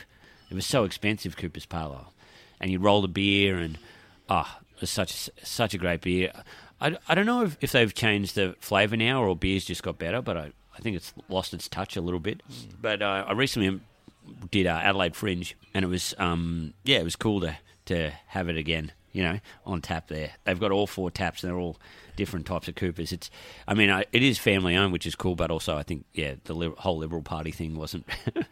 It 0.49 0.55
was 0.55 0.65
so 0.65 0.83
expensive, 0.83 1.37
Cooper's 1.37 1.65
Pale 1.65 1.91
Ale, 1.91 2.13
and 2.59 2.71
you 2.71 2.79
roll 2.79 3.01
the 3.01 3.07
beer, 3.07 3.57
and 3.57 3.77
ah, 4.29 4.59
it 4.75 4.81
was 4.81 4.89
such 4.89 5.29
such 5.43 5.73
a 5.73 5.77
great 5.77 6.01
beer. 6.01 6.31
I, 6.81 6.97
I 7.07 7.13
don't 7.13 7.27
know 7.27 7.43
if, 7.43 7.57
if 7.61 7.71
they've 7.71 7.93
changed 7.93 8.35
the 8.35 8.55
flavour 8.59 8.97
now 8.97 9.23
or 9.23 9.35
beer's 9.35 9.65
just 9.65 9.83
got 9.83 9.99
better, 9.99 10.21
but 10.21 10.35
I, 10.35 10.51
I 10.75 10.79
think 10.81 10.95
it's 10.95 11.13
lost 11.29 11.53
its 11.53 11.69
touch 11.69 11.95
a 11.95 12.01
little 12.01 12.19
bit. 12.19 12.41
But 12.81 13.03
uh, 13.03 13.25
I 13.27 13.33
recently 13.33 13.79
did 14.49 14.67
uh, 14.67 14.79
Adelaide 14.83 15.15
Fringe, 15.15 15.55
and 15.73 15.85
it 15.85 15.87
was 15.87 16.13
um, 16.17 16.73
yeah, 16.83 16.99
it 16.99 17.03
was 17.03 17.15
cool 17.15 17.41
to 17.41 17.57
to 17.85 18.11
have 18.27 18.49
it 18.49 18.57
again. 18.57 18.91
You 19.11 19.23
know, 19.23 19.39
on 19.65 19.81
tap 19.81 20.07
there. 20.07 20.31
They've 20.45 20.59
got 20.59 20.71
all 20.71 20.87
four 20.87 21.11
taps, 21.11 21.43
and 21.43 21.51
they're 21.51 21.59
all 21.59 21.77
different 22.15 22.45
types 22.45 22.67
of 22.67 22.75
Coopers. 22.75 23.11
It's, 23.11 23.29
I 23.67 23.73
mean, 23.73 23.89
I, 23.89 24.05
it 24.11 24.23
is 24.23 24.37
family 24.37 24.75
owned, 24.75 24.93
which 24.93 25.05
is 25.05 25.15
cool, 25.15 25.35
but 25.35 25.51
also 25.51 25.75
I 25.75 25.83
think 25.83 26.05
yeah, 26.13 26.35
the 26.45 26.53
li- 26.53 26.73
whole 26.77 26.97
Liberal 26.97 27.21
Party 27.21 27.51
thing 27.51 27.75
wasn't 27.75 28.05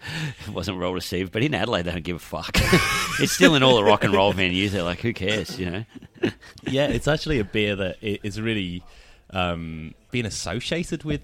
wasn't 0.52 0.80
well 0.80 0.94
received. 0.94 1.32
But 1.32 1.44
in 1.44 1.54
Adelaide, 1.54 1.84
they 1.84 1.92
don't 1.92 2.04
give 2.04 2.18
a 2.18 2.20
fuck. 2.20 2.52
it's 3.20 3.32
still 3.32 3.56
in 3.56 3.64
all 3.64 3.76
the 3.76 3.84
rock 3.84 4.04
and 4.04 4.14
roll 4.14 4.34
venues. 4.34 4.72
They're 4.72 4.84
like, 4.84 5.00
who 5.00 5.14
cares? 5.14 5.58
You 5.60 5.70
know. 5.70 5.86
yeah, 6.64 6.88
it's 6.88 7.08
actually 7.08 7.40
a 7.40 7.46
beer 7.46 7.76
that 7.78 7.98
is 8.02 8.42
really 8.42 8.84
um, 9.30 9.94
being 10.12 10.26
associated 10.26 11.04
with 11.04 11.22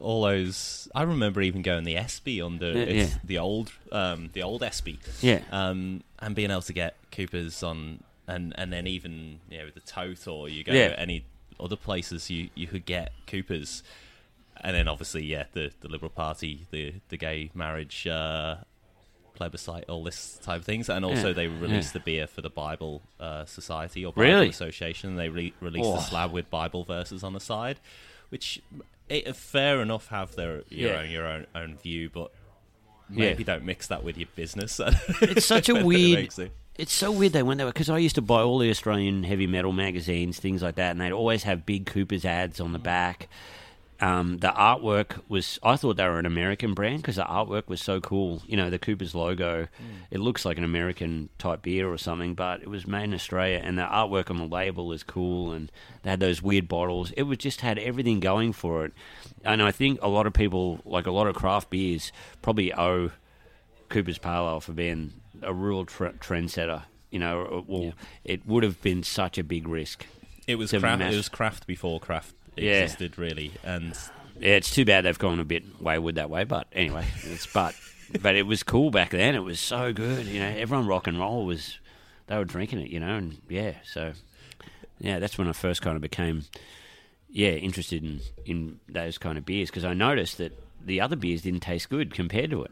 all 0.00 0.22
those. 0.22 0.88
I 0.94 1.02
remember 1.02 1.40
even 1.42 1.62
going 1.62 1.84
the 1.84 1.96
Espy 1.96 2.40
on 2.40 2.58
the 2.58 2.86
Yeah, 2.88 3.06
the 3.24 3.38
old 3.38 3.72
um, 3.92 4.30
the 4.32 4.42
old 4.42 4.62
Espy. 4.62 4.98
Yeah. 5.20 5.40
um, 5.50 6.02
and 6.20 6.34
being 6.34 6.50
able 6.50 6.62
to 6.62 6.72
get 6.72 6.96
Coopers 7.12 7.62
on, 7.62 8.02
and 8.26 8.52
and 8.56 8.72
then 8.72 8.86
even 8.86 9.40
you 9.50 9.58
know 9.58 9.70
the 9.74 9.80
tote 9.80 10.26
or 10.28 10.48
you 10.48 10.64
go 10.64 10.72
Yeah. 10.72 10.88
to 10.90 11.00
any 11.00 11.24
other 11.60 11.76
places 11.76 12.30
you 12.30 12.50
you 12.54 12.66
could 12.66 12.86
get 12.86 13.12
Coopers, 13.26 13.82
and 14.60 14.74
then 14.76 14.86
obviously 14.88 15.24
yeah 15.24 15.44
the 15.52 15.72
the 15.80 15.88
Liberal 15.88 16.10
Party 16.10 16.66
the 16.70 16.94
the 17.08 17.16
gay 17.16 17.50
marriage. 17.54 18.06
Uh, 18.06 18.56
plebiscite 19.34 19.84
all 19.88 20.02
this 20.02 20.36
type 20.42 20.58
of 20.58 20.64
things 20.64 20.88
and 20.88 21.04
also 21.04 21.28
Yeah, 21.28 21.32
they 21.32 21.46
released 21.46 21.90
yeah. 21.94 22.00
the 22.00 22.00
beer 22.00 22.26
for 22.26 22.40
the 22.40 22.50
bible 22.50 23.02
uh, 23.20 23.44
society 23.44 24.04
or 24.04 24.12
bible 24.12 24.24
Really? 24.24 24.48
association 24.48 25.14
they 25.14 25.28
re- 25.28 25.54
released 25.60 25.86
Oh. 25.88 25.94
a 25.98 26.00
slab 26.00 26.32
with 26.32 26.50
bible 26.50 26.82
verses 26.82 27.22
on 27.22 27.34
the 27.34 27.38
side 27.40 27.78
which 28.30 28.60
it, 29.08 29.36
fair 29.36 29.80
enough 29.82 30.08
have 30.08 30.34
their 30.36 30.62
your 30.68 30.92
Yeah. 30.92 31.00
own 31.00 31.10
your 31.10 31.26
own, 31.26 31.46
own 31.54 31.76
view 31.76 32.10
but 32.12 32.30
Yeah. 33.10 33.30
maybe 33.30 33.44
don't 33.44 33.64
mix 33.64 33.86
that 33.88 34.04
with 34.04 34.16
your 34.18 34.28
business 34.36 34.80
It's 35.22 35.46
such 35.46 35.68
a 35.68 35.74
weird. 35.84 36.38
it- 36.38 36.52
It's 36.76 36.92
so 36.92 37.10
weird 37.10 37.32
they 37.32 37.42
went 37.42 37.58
there 37.58 37.66
because 37.66 37.90
I 37.90 37.98
used 37.98 38.14
to 38.16 38.22
buy 38.22 38.40
all 38.42 38.58
the 38.58 38.70
Australian 38.70 39.24
heavy 39.24 39.46
metal 39.48 39.72
magazines, 39.72 40.38
things 40.38 40.62
like 40.62 40.76
that, 40.76 40.92
and 40.92 41.00
they'd 41.00 41.10
always 41.10 41.42
have 41.42 41.66
big 41.66 41.86
Cooper's 41.86 42.24
ads 42.24 42.60
on 42.60 42.72
the 42.72 42.78
back. 42.78 43.28
Um, 44.00 44.38
the 44.38 44.48
artwork 44.48 45.20
was, 45.28 45.58
I 45.62 45.74
thought 45.74 45.96
they 45.96 46.04
were 46.06 46.20
an 46.20 46.26
American 46.26 46.72
brand 46.72 46.98
because 46.98 47.16
the 47.16 47.24
artwork 47.24 47.66
was 47.66 47.80
so 47.80 48.00
cool. 48.00 48.42
You 48.46 48.56
know, 48.56 48.70
the 48.70 48.78
Cooper's 48.78 49.12
logo, 49.12 49.66
it 50.12 50.20
looks 50.20 50.44
like 50.44 50.56
an 50.56 50.62
American 50.62 51.30
type 51.36 51.62
beer 51.62 51.88
or 51.90 51.98
something, 51.98 52.34
but 52.34 52.62
it 52.62 52.68
was 52.68 52.86
made 52.86 53.04
in 53.04 53.14
Australia, 53.14 53.60
and 53.62 53.76
the 53.76 53.82
artwork 53.82 54.30
on 54.30 54.36
the 54.36 54.46
label 54.46 54.92
is 54.92 55.02
cool, 55.02 55.50
and 55.52 55.72
they 56.04 56.10
had 56.10 56.20
those 56.20 56.40
weird 56.40 56.68
bottles. 56.68 57.10
It 57.16 57.24
was 57.24 57.38
just 57.38 57.60
had 57.60 57.76
everything 57.78 58.20
going 58.20 58.52
for 58.52 58.84
it. 58.84 58.92
And 59.44 59.60
I 59.60 59.72
think 59.72 59.98
a 60.00 60.08
lot 60.08 60.28
of 60.28 60.32
people, 60.32 60.80
like 60.84 61.08
a 61.08 61.12
lot 61.12 61.26
of 61.26 61.34
craft 61.34 61.68
beers, 61.70 62.12
probably 62.40 62.72
owe 62.72 63.10
Cooper's 63.88 64.18
Pale 64.18 64.48
Ale 64.48 64.60
for 64.60 64.72
being 64.72 65.12
a 65.42 65.52
real 65.52 65.84
tr- 65.84 66.06
trendsetter. 66.20 66.84
You 67.10 67.18
know, 67.18 67.64
well, 67.66 67.94
it 68.22 68.46
would 68.46 68.62
have 68.62 68.80
been 68.82 69.02
such 69.02 69.38
a 69.38 69.42
big 69.42 69.66
risk. 69.66 70.06
it 70.46 70.56
was 70.56 70.70
craft 70.70 70.98
mass- 71.00 71.14
it 71.14 71.16
was 71.16 71.28
craft 71.28 71.66
before 71.66 71.98
craft 71.98 72.34
Yeah. 72.62 72.82
existed 72.82 73.18
really 73.18 73.52
and 73.64 73.96
Yeah, 74.40 74.54
it's 74.56 74.70
too 74.70 74.84
bad 74.84 75.04
they've 75.04 75.18
gone 75.18 75.40
a 75.40 75.44
bit 75.44 75.80
wayward 75.80 76.14
that 76.16 76.30
way. 76.30 76.44
But 76.44 76.66
anyway, 76.72 77.06
it's 77.24 77.46
but 77.46 77.74
but 78.22 78.36
it 78.36 78.44
was 78.44 78.62
cool 78.62 78.90
back 78.90 79.10
then. 79.10 79.34
It 79.34 79.40
was 79.42 79.60
so 79.60 79.92
good. 79.92 80.26
You 80.26 80.40
know, 80.40 80.48
everyone 80.48 80.86
rock 80.86 81.06
and 81.06 81.18
roll 81.18 81.44
was 81.44 81.78
they 82.26 82.36
were 82.36 82.44
drinking 82.44 82.80
it. 82.80 82.90
You 82.90 83.00
know, 83.00 83.16
and 83.16 83.38
yeah, 83.48 83.74
so 83.84 84.12
yeah, 85.00 85.18
that's 85.18 85.38
when 85.38 85.48
I 85.48 85.52
first 85.52 85.82
kind 85.82 85.96
of 85.96 86.02
became 86.02 86.44
yeah 87.30 87.50
interested 87.50 88.02
in 88.04 88.20
in 88.46 88.80
those 88.88 89.18
kind 89.18 89.36
of 89.36 89.44
beers 89.44 89.70
because 89.70 89.84
I 89.84 89.92
noticed 89.94 90.38
that 90.38 90.52
the 90.84 91.00
other 91.00 91.16
beers 91.16 91.42
didn't 91.42 91.60
taste 91.60 91.90
good 91.90 92.14
compared 92.14 92.50
to 92.50 92.62
it. 92.64 92.70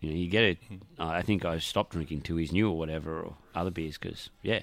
You 0.00 0.10
know, 0.10 0.16
you 0.16 0.28
get 0.28 0.44
it. 0.44 0.58
I 0.98 1.22
think 1.22 1.44
I 1.44 1.58
stopped 1.58 1.92
drinking 1.92 2.22
Tooheys 2.22 2.52
New 2.52 2.70
or 2.70 2.78
whatever 2.78 3.20
or 3.20 3.34
other 3.54 3.70
beers 3.70 3.98
because 3.98 4.30
yeah, 4.42 4.60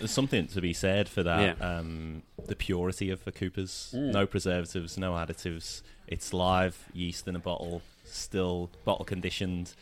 There's 0.00 0.10
something 0.10 0.46
to 0.48 0.60
be 0.60 0.72
said 0.72 1.08
for 1.08 1.22
that. 1.22 1.60
Um, 1.62 2.22
the 2.46 2.56
purity 2.56 3.10
of 3.10 3.24
the 3.24 3.32
Coopers. 3.32 3.90
No 3.94 4.26
preservatives, 4.26 4.98
no 4.98 5.12
additives. 5.12 5.82
It's 6.08 6.32
live 6.32 6.88
yeast 6.92 7.28
in 7.28 7.36
a 7.36 7.38
bottle, 7.38 7.82
still 8.04 8.70
bottle 8.84 9.04
conditioned. 9.04 9.74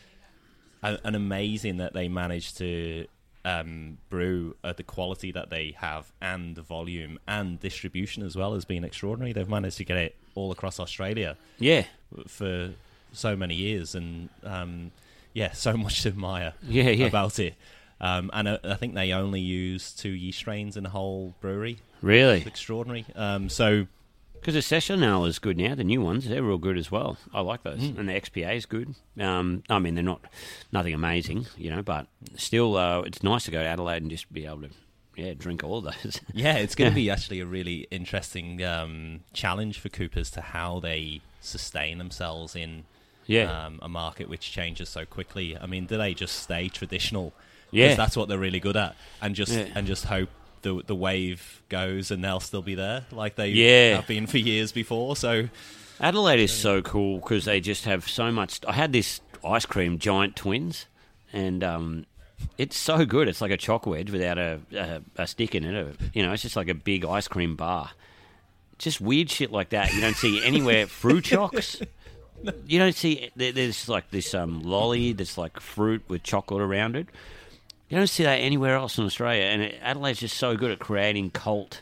And, 0.83 0.99
and 1.03 1.15
amazing 1.15 1.77
that 1.77 1.93
they 1.93 2.07
managed 2.07 2.57
to 2.59 3.07
um, 3.45 3.97
brew 4.09 4.55
at 4.63 4.77
the 4.77 4.83
quality 4.83 5.31
that 5.31 5.49
they 5.49 5.75
have 5.77 6.11
and 6.21 6.55
the 6.55 6.61
volume 6.61 7.17
and 7.27 7.59
distribution 7.59 8.23
as 8.23 8.35
well 8.35 8.53
has 8.53 8.65
been 8.65 8.83
extraordinary. 8.83 9.33
They've 9.33 9.49
managed 9.49 9.77
to 9.77 9.85
get 9.85 9.97
it 9.97 10.15
all 10.35 10.51
across 10.51 10.79
Australia 10.79 11.37
yeah, 11.57 11.85
for 12.27 12.71
so 13.11 13.35
many 13.35 13.55
years, 13.55 13.95
and 13.95 14.29
um, 14.43 14.91
yeah, 15.33 15.51
so 15.53 15.75
much 15.77 16.03
to 16.03 16.09
admire 16.09 16.53
Yeah, 16.67 16.89
yeah. 16.89 17.07
about 17.07 17.39
it. 17.39 17.55
Um, 18.01 18.29
and 18.33 18.47
I, 18.49 18.59
I 18.63 18.75
think 18.75 18.95
they 18.95 19.11
only 19.11 19.41
use 19.41 19.91
two 19.91 20.09
yeast 20.09 20.37
strains 20.39 20.77
in 20.77 20.83
the 20.83 20.89
whole 20.89 21.35
brewery. 21.41 21.79
really. 22.01 22.37
It's 22.37 22.47
extraordinary. 22.47 23.05
Um, 23.15 23.49
so 23.49 23.87
Because 24.35 24.53
the 24.53 24.61
Session 24.61 25.03
Ale 25.03 25.25
is 25.25 25.37
good 25.37 25.57
now. 25.57 25.75
The 25.75 25.83
new 25.83 26.01
ones, 26.01 26.27
they're 26.27 26.41
real 26.41 26.57
good 26.57 26.77
as 26.77 26.89
well. 26.89 27.17
I 27.33 27.41
like 27.41 27.63
those, 27.63 27.81
Mm. 27.81 27.97
and 27.99 28.09
the 28.09 28.13
XPA 28.13 28.55
is 28.55 28.65
good. 28.65 28.95
Um, 29.19 29.63
I 29.69 29.79
mean, 29.79 29.95
they're 29.95 30.03
not 30.03 30.21
nothing 30.71 30.93
amazing, 30.93 31.47
you 31.57 31.69
know, 31.69 31.81
but 31.81 32.07
still, 32.37 32.77
uh, 32.77 33.01
it's 33.01 33.21
nice 33.21 33.43
to 33.45 33.51
go 33.51 33.61
to 33.61 33.67
Adelaide 33.67 34.01
and 34.01 34.09
just 34.11 34.31
be 34.31 34.45
able 34.45 34.61
to, 34.61 34.69
yeah, 35.17 35.33
drink 35.33 35.61
all 35.65 35.81
those. 35.91 36.21
yeah, 36.33 36.55
it's 36.55 36.75
going 36.75 36.89
to 36.91 36.95
be 36.95 37.09
actually 37.15 37.41
a 37.41 37.45
really 37.45 37.85
interesting 37.91 38.63
um, 38.63 39.19
challenge 39.33 39.77
for 39.79 39.89
Coopers 39.89 40.31
to 40.31 40.41
how 40.41 40.79
they 40.79 41.19
sustain 41.41 41.97
themselves 41.97 42.55
in 42.55 42.83
yeah, 43.25 43.65
um, 43.65 43.79
a 43.81 43.89
market 43.89 44.29
which 44.29 44.49
changes 44.51 44.87
so 44.87 45.05
quickly. 45.05 45.57
I 45.57 45.65
mean, 45.67 45.85
do 45.85 45.97
they 45.97 46.13
just 46.13 46.35
stay 46.41 46.69
traditional? 46.69 47.33
Yeah. 47.71 47.95
that's 47.95 48.15
what 48.17 48.27
they're 48.29 48.37
really 48.39 48.59
good 48.59 48.77
at, 48.77 48.95
and 49.21 49.35
just 49.35 49.51
Yeah. 49.51 49.67
and 49.75 49.85
just 49.87 50.05
hope 50.05 50.29
the 50.61 50.81
the 50.85 50.95
wave 50.95 51.61
goes 51.69 52.11
and 52.11 52.23
they'll 52.23 52.39
still 52.41 52.61
be 52.61 52.75
there 52.75 53.05
like 53.11 53.35
they 53.35 53.49
Yeah. 53.49 53.95
have 53.97 54.07
been 54.07 54.27
for 54.27 54.37
years 54.37 54.71
before. 54.71 55.15
So 55.15 55.49
Adelaide 56.01 56.39
is 56.41 56.51
so 56.51 56.81
cool 56.81 57.19
because 57.19 57.45
they 57.45 57.59
just 57.61 57.85
have 57.85 58.07
so 58.09 58.31
much. 58.31 58.59
I 58.67 58.73
had 58.73 58.91
this 58.93 59.21
ice 59.45 59.65
cream 59.65 59.99
giant 59.99 60.35
twins, 60.35 60.85
and 61.33 61.63
um, 61.63 62.05
it's 62.57 62.77
so 62.77 63.05
good. 63.05 63.27
It's 63.27 63.41
like 63.41 63.51
a 63.51 63.57
choc 63.57 63.85
wedge 63.85 64.09
without 64.11 64.37
a, 64.37 64.59
a, 64.73 65.01
a 65.17 65.27
stick 65.27 65.55
in 65.55 65.63
it. 65.65 65.95
You 66.13 66.23
know, 66.25 66.31
it's 66.33 66.41
just 66.41 66.55
like 66.55 66.69
a 66.69 66.73
big 66.73 67.03
ice 67.05 67.27
cream 67.27 67.55
bar. 67.55 67.91
Just 68.77 69.01
weird 69.01 69.29
shit 69.29 69.51
like 69.51 69.69
that. 69.69 69.93
You 69.93 69.99
don't 69.99 70.15
see 70.15 70.41
anywhere. 70.43 70.85
Fruchocs. 71.01 71.85
You 72.65 72.79
don't 72.79 72.95
see. 72.95 73.29
there- 73.35 73.51
There's 73.51 73.89
like 73.89 74.09
this 74.11 74.33
um, 74.33 74.61
lolly 74.63 75.11
that's 75.11 75.37
like 75.37 75.59
fruit 75.59 76.01
with 76.07 76.23
chocolate 76.23 76.61
around 76.61 76.95
it. 76.95 77.07
You 77.89 77.97
don't 77.97 78.07
see 78.07 78.23
that 78.23 78.35
anywhere 78.37 78.75
else 78.75 78.97
in 78.97 79.05
Australia. 79.05 79.43
And 79.45 79.73
Adelaide's 79.81 80.19
just 80.19 80.37
so 80.37 80.55
good 80.55 80.71
at 80.71 80.79
creating 80.79 81.31
cult 81.31 81.81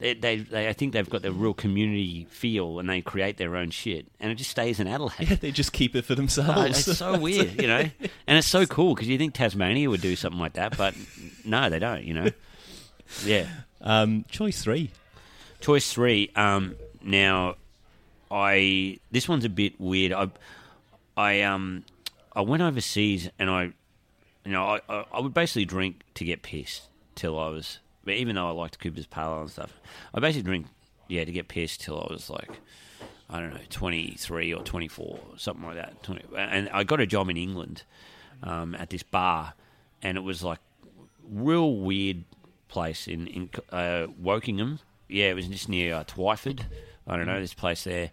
they, 0.00 0.12
they, 0.14 0.36
they, 0.36 0.68
I 0.68 0.72
think 0.72 0.92
they've 0.92 1.08
got 1.08 1.22
the 1.22 1.32
real 1.32 1.54
community 1.54 2.26
feel, 2.28 2.78
and 2.78 2.88
they 2.90 3.00
create 3.00 3.36
their 3.36 3.56
own 3.56 3.70
shit, 3.70 4.06
and 4.20 4.30
it 4.30 4.34
just 4.34 4.50
stays 4.50 4.80
in 4.80 4.86
Adelaide. 4.88 5.14
yeah, 5.30 5.36
they 5.36 5.52
just 5.52 5.72
keep 5.72 5.94
it 5.94 6.04
for 6.04 6.12
Oh, 6.12 6.16
themselves. 6.16 6.88
it's 6.88 6.98
so 6.98 7.16
weird, 7.18 7.60
you 7.62 7.68
know, 7.68 7.78
and 8.26 8.38
it's 8.38 8.48
so 8.48 8.66
cool 8.66 8.94
because 8.94 9.08
you 9.08 9.16
think 9.16 9.34
Tasmania 9.34 9.88
would 9.88 10.00
do 10.00 10.16
something 10.16 10.40
like 10.40 10.54
that, 10.54 10.76
but 10.76 10.94
no, 11.44 11.70
they 11.70 11.78
don't. 11.78 12.02
You 12.04 12.14
know, 12.14 12.30
yeah. 13.24 13.46
um, 13.80 14.24
choice 14.28 14.62
three. 14.62 14.90
Choice 15.60 15.90
three. 15.92 16.30
Um, 16.34 16.74
now, 17.00 17.54
I 18.30 18.98
this 19.10 19.28
one's 19.28 19.44
a 19.44 19.48
bit 19.48 19.80
weird. 19.80 20.12
I, 20.12 20.28
I 21.16 21.42
um, 21.42 21.84
I 22.34 22.40
went 22.40 22.62
overseas 22.62 23.30
and 23.38 23.48
I, 23.48 23.72
you 24.44 24.52
know, 24.52 24.78
I, 24.88 25.04
I, 25.12 25.20
would 25.20 25.34
basically 25.34 25.64
drink 25.64 26.02
to 26.14 26.24
get 26.24 26.42
pissed 26.42 26.88
till 27.14 27.38
I 27.38 27.48
was. 27.48 27.78
Even 28.06 28.36
though 28.36 28.48
I 28.48 28.50
liked 28.50 28.78
Cooper's 28.78 29.06
Pale 29.06 29.24
Ale 29.24 29.40
and 29.42 29.50
stuff, 29.50 29.80
I 30.12 30.20
basically 30.20 30.42
drink 30.42 30.66
yeah 31.08 31.24
to 31.24 31.32
get 31.32 31.48
pissed 31.48 31.80
till 31.80 31.98
I 31.98 32.12
was 32.12 32.30
like. 32.30 32.60
I 33.30 33.40
don't 33.40 33.54
know, 33.54 33.60
23 33.70 34.52
or 34.52 34.62
24, 34.62 35.18
something 35.38 35.64
like 35.64 35.76
that. 35.76 36.02
20, 36.02 36.24
and 36.36 36.68
I 36.68 36.84
got 36.84 37.00
a 37.00 37.06
job 37.06 37.30
in 37.30 37.38
England 37.38 37.82
um, 38.42 38.74
at 38.74 38.90
this 38.90 39.02
bar, 39.02 39.54
and 40.02 40.18
it 40.18 40.20
was 40.20 40.44
like 40.44 40.58
real 41.28 41.74
weird 41.76 42.24
place 42.68 43.08
in 43.08 43.26
in 43.26 43.50
uh, 43.70 44.06
Wokingham. 44.22 44.80
Yeah, 45.08 45.30
it 45.30 45.34
was 45.34 45.48
just 45.48 45.68
near 45.68 45.94
uh, 45.94 46.04
Twyford. 46.04 46.60
I 47.06 47.16
don't 47.16 47.26
know 47.26 47.40
this 47.40 47.54
place 47.54 47.84
there, 47.84 48.10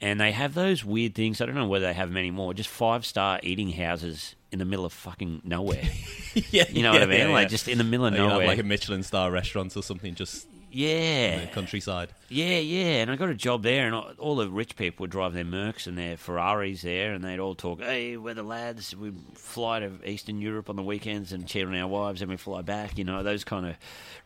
and 0.00 0.20
they 0.20 0.32
have 0.32 0.54
those 0.54 0.84
weird 0.84 1.14
things. 1.14 1.40
I 1.40 1.46
don't 1.46 1.54
know 1.54 1.66
whether 1.66 1.86
they 1.86 1.94
have 1.94 2.10
many 2.10 2.30
more. 2.30 2.52
Just 2.52 2.68
five 2.68 3.06
star 3.06 3.40
eating 3.42 3.72
houses 3.72 4.34
in 4.52 4.58
the 4.58 4.64
middle 4.64 4.84
of 4.84 4.92
fucking 4.92 5.42
nowhere. 5.44 5.82
yeah, 6.50 6.64
You 6.68 6.82
know 6.82 6.92
what 6.92 7.02
I 7.02 7.06
mean? 7.06 7.32
Like 7.32 7.48
just 7.48 7.68
in 7.68 7.78
the 7.78 7.84
middle 7.84 8.06
of 8.06 8.12
Like, 8.12 8.18
you 8.18 8.24
have, 8.24 8.32
nowhere. 8.34 8.46
like 8.46 8.58
a 8.58 8.62
Michelin 8.62 9.02
star 9.02 9.30
restaurant 9.30 9.76
or 9.76 9.82
something, 9.82 10.14
just 10.14 10.46
yeah, 10.72 11.34
in 11.34 11.40
the 11.42 11.46
countryside. 11.52 12.08
yeah, 12.28 12.58
yeah. 12.58 13.02
And 13.02 13.10
I 13.10 13.16
got 13.16 13.28
a 13.28 13.34
job 13.34 13.62
there, 13.62 13.86
and 13.86 13.94
all- 14.18 14.36
the 14.36 14.48
rich 14.48 14.74
people 14.76 15.04
would 15.04 15.10
drive 15.10 15.32
their 15.34 15.44
Mercs 15.44 15.86
and 15.86 15.96
their 15.98 16.16
Ferraris 16.16 16.82
there, 16.82 17.12
and 17.12 17.22
they'd 17.22 17.38
all 17.38 17.54
talk, 17.54 17.80
hey, 17.80 18.16
we're 18.16 18.34
the 18.34 18.42
lads. 18.42 18.96
We 18.96 19.12
fly 19.34 19.80
to 19.80 19.92
Eastern 20.04 20.40
Europe 20.40 20.70
on 20.70 20.76
the 20.76 20.82
weekends 20.82 21.32
and 21.32 21.46
cheer 21.46 21.68
on 21.68 21.74
our 21.76 21.86
wives, 21.88 22.22
and 22.22 22.30
we 22.30 22.36
fly 22.36 22.62
back. 22.62 22.96
You 22.98 23.04
know, 23.04 23.22
those 23.22 23.44
kind 23.44 23.66
of 23.66 23.76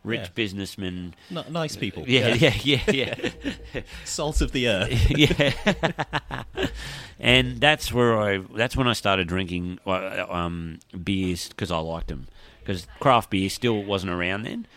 rich 0.03 0.21
Yeah. 0.21 0.27
businessmen. 0.35 1.13
N- 1.29 1.43
nice 1.51 1.75
people. 1.75 2.05
Yeah, 2.07 2.33
yeah, 2.35 2.53
yeah, 2.63 2.81
yeah. 2.91 3.81
Salt 4.05 4.41
of 4.41 4.53
the 4.53 4.69
earth. 4.69 5.09
yeah. 5.17 6.43
and 7.19 7.59
that's 7.59 7.91
where 7.91 8.17
I. 8.19 8.37
That's 8.55 8.75
when 8.77 8.87
I 8.87 8.93
started 8.93 9.27
drinking 9.27 9.79
uh, 9.85 10.25
um, 10.29 10.79
beers 11.03 11.49
because 11.49 11.71
I 11.71 11.79
liked 11.79 12.07
them. 12.07 12.27
Because 12.59 12.85
craft 12.99 13.29
beer 13.29 13.49
still 13.49 13.81
wasn't 13.83 14.11
around 14.11 14.43
then, 14.43 14.67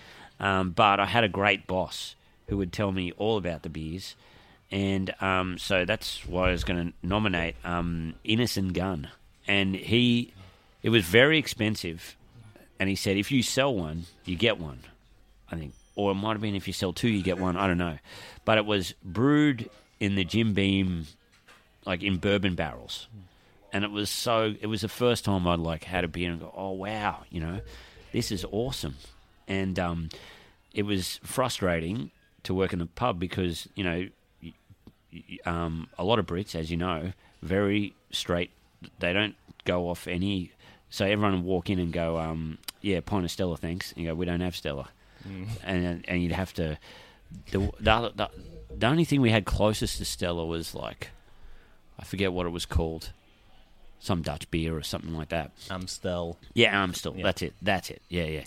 um, 0.40 0.70
but 0.70 0.98
I 0.98 1.06
had 1.06 1.22
a 1.22 1.28
great 1.28 1.66
boss 1.66 2.16
who 2.48 2.56
would 2.56 2.72
tell 2.72 2.90
me 2.90 3.12
all 3.12 3.36
about 3.36 3.62
the 3.62 3.68
beers, 3.68 4.16
and 4.70 5.14
um, 5.20 5.58
so 5.58 5.84
that's 5.84 6.26
why 6.26 6.48
I 6.48 6.52
was 6.52 6.64
going 6.64 6.88
to 6.88 7.06
nominate 7.06 7.56
um, 7.64 8.14
Innis 8.24 8.56
& 8.66 8.72
Gunn, 8.72 9.08
and 9.46 9.74
he. 9.74 10.32
It 10.82 10.88
was 10.88 11.04
very 11.04 11.38
expensive, 11.38 12.16
and 12.78 12.88
he 12.88 12.96
said 12.96 13.18
if 13.18 13.30
you 13.30 13.42
sell 13.42 13.74
one, 13.74 14.06
you 14.24 14.34
get 14.34 14.58
one. 14.58 14.80
I 15.52 15.56
think, 15.56 15.74
or 15.94 16.12
it 16.12 16.14
might 16.14 16.32
have 16.32 16.40
been 16.40 16.54
if 16.54 16.66
you 16.66 16.72
sell 16.72 16.92
two, 16.92 17.08
you 17.08 17.22
get 17.22 17.38
one. 17.38 17.56
I 17.56 17.66
don't 17.66 17.78
know, 17.78 17.98
but 18.44 18.56
it 18.56 18.64
was 18.64 18.94
brewed 19.04 19.68
in 19.98 20.14
the 20.14 20.24
Jim 20.24 20.54
Beam, 20.54 21.06
like 21.84 22.02
in 22.02 22.16
bourbon 22.16 22.54
barrels, 22.54 23.08
and 23.72 23.84
it 23.84 23.90
was 23.90 24.08
so. 24.08 24.54
It 24.60 24.68
was 24.68 24.80
the 24.80 24.88
first 24.88 25.24
time 25.24 25.46
I'd 25.46 25.58
like 25.58 25.84
had 25.84 26.04
a 26.04 26.08
beer 26.08 26.30
and 26.30 26.40
go, 26.40 26.52
oh 26.56 26.70
wow, 26.70 27.24
you 27.30 27.40
know, 27.40 27.60
this 28.12 28.32
is 28.32 28.46
awesome, 28.50 28.96
and 29.50 29.78
um, 29.78 30.08
it 30.72 30.84
was 30.84 31.18
frustrating 31.22 32.12
to 32.44 32.54
work 32.54 32.72
in 32.72 32.78
the 32.78 32.86
pub 32.86 33.18
because 33.18 33.68
you 33.74 33.84
know, 33.84 34.08
um, 35.44 35.88
a 35.98 36.04
lot 36.04 36.18
of 36.18 36.26
Brits, 36.26 36.54
as 36.54 36.70
you 36.70 36.76
know, 36.78 37.12
very 37.42 37.92
straight. 38.12 38.50
They 39.00 39.12
don't 39.12 39.34
go 39.64 39.90
off 39.90 40.06
any. 40.06 40.52
So 40.88 41.04
everyone 41.04 41.32
would 41.32 41.44
walk 41.44 41.68
in 41.68 41.78
and 41.78 41.92
go, 41.92 42.18
um, 42.18 42.58
"Yeah, 42.80 43.00
pint 43.00 43.24
of 43.24 43.30
Stella, 43.30 43.56
thanks." 43.56 43.92
And 43.92 44.02
you 44.02 44.08
go, 44.08 44.14
"We 44.14 44.24
don't 44.24 44.40
have 44.40 44.56
Stella," 44.56 44.88
and 45.64 46.04
and 46.08 46.22
you'd 46.22 46.32
have 46.32 46.54
to. 46.54 46.78
The, 47.50 47.58
the, 47.78 48.12
the 48.16 48.30
the 48.78 48.86
only 48.86 49.04
thing 49.04 49.20
we 49.20 49.30
had 49.30 49.44
closest 49.44 49.98
to 49.98 50.04
Stella 50.04 50.46
was 50.46 50.74
like, 50.74 51.10
I 51.98 52.04
forget 52.04 52.32
what 52.32 52.46
it 52.46 52.50
was 52.50 52.66
called, 52.66 53.12
some 54.00 54.22
Dutch 54.22 54.50
beer 54.50 54.76
or 54.76 54.82
something 54.82 55.14
like 55.14 55.28
that. 55.28 55.52
Amstel. 55.70 56.38
Yeah, 56.54 56.82
Amstel. 56.82 57.14
Yeah. 57.16 57.22
That's 57.22 57.42
it. 57.42 57.54
That's 57.60 57.90
it. 57.90 58.02
Yeah, 58.08 58.24
yeah. 58.24 58.44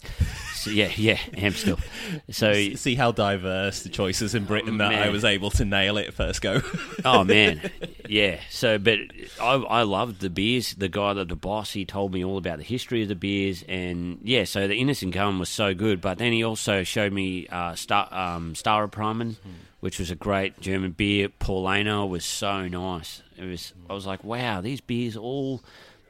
So, 0.56 0.72
yeah, 0.72 0.92
yeah, 0.96 1.20
Amstel. 1.36 1.80
So 2.32 2.74
See 2.76 2.96
how 2.96 3.12
diverse 3.12 3.84
the 3.84 3.90
choices 3.90 4.34
in 4.34 4.46
Britain 4.46 4.78
that 4.78 4.94
I 4.94 5.10
was 5.10 5.24
able 5.24 5.52
to 5.52 5.66
nail 5.66 5.98
it 5.98 6.14
first 6.14 6.42
go. 6.42 6.62
oh 7.06 7.24
man, 7.24 7.70
yeah. 8.08 8.40
So, 8.50 8.78
but 8.78 9.00
I, 9.40 9.54
I 9.54 9.82
loved 9.84 10.22
the 10.22 10.30
beers. 10.30 10.74
The 10.74 10.90
guy 10.90 11.14
that 11.14 11.30
the 11.30 11.36
boss, 11.36 11.72
he 11.74 11.86
told 11.86 12.14
me 12.14 12.24
all 12.24 12.38
about 12.38 12.58
the 12.58 12.64
history 12.64 13.04
of 13.04 13.10
the 13.10 13.16
beers, 13.16 13.64
and 13.68 14.20
yeah. 14.24 14.46
So 14.46 14.68
the 14.68 14.76
Innis 14.76 15.04
& 15.04 15.12
Gunn 15.12 15.40
was 15.40 15.50
so 15.50 15.74
good, 15.74 16.02
but 16.02 16.18
then 16.18 16.34
he 16.34 16.44
also 16.44 16.84
showed 16.84 17.14
me 17.14 17.48
uh, 17.48 17.76
Star 17.76 18.08
um, 18.12 18.54
Primen, 18.56 19.36
which 19.80 20.00
was 20.00 20.12
a 20.12 20.16
great 20.16 20.60
German 20.62 20.92
beer. 20.92 21.30
Paulaner 21.30 22.08
was 22.08 22.26
so 22.26 22.68
nice. 22.68 23.22
It 23.38 23.46
was. 23.46 23.74
I 23.90 23.94
was 23.94 24.06
like, 24.06 24.24
wow, 24.24 24.62
these 24.62 24.82
beers 24.82 25.16
all. 25.16 25.62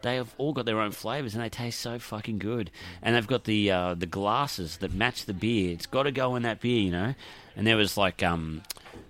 They 0.01 0.15
have 0.15 0.36
all 0.38 0.51
got 0.51 0.65
their 0.65 0.82
own 0.82 0.91
flavors 0.91 1.34
and 1.34 1.41
they 1.41 1.47
taste 1.47 1.80
so 1.80 1.97
fucking 1.97 2.38
good. 2.38 2.69
And 3.01 3.15
they've 3.15 3.26
got 3.26 3.45
the 3.45 3.71
uh, 3.71 3.93
the 3.93 4.05
glasses 4.05 4.78
that 4.78 4.93
match 4.93 5.26
the 5.26 5.34
beer. 5.34 5.71
It's 5.71 5.86
got 5.86 6.03
to 6.03 6.11
go 6.11 6.36
in 6.36 6.43
that 6.43 6.59
beer, 6.59 6.82
you 6.82 6.91
know. 6.91 7.15
And 7.55 7.65
there 7.65 7.78
was 7.78 7.95
like 7.95 8.21
um, 8.21 8.63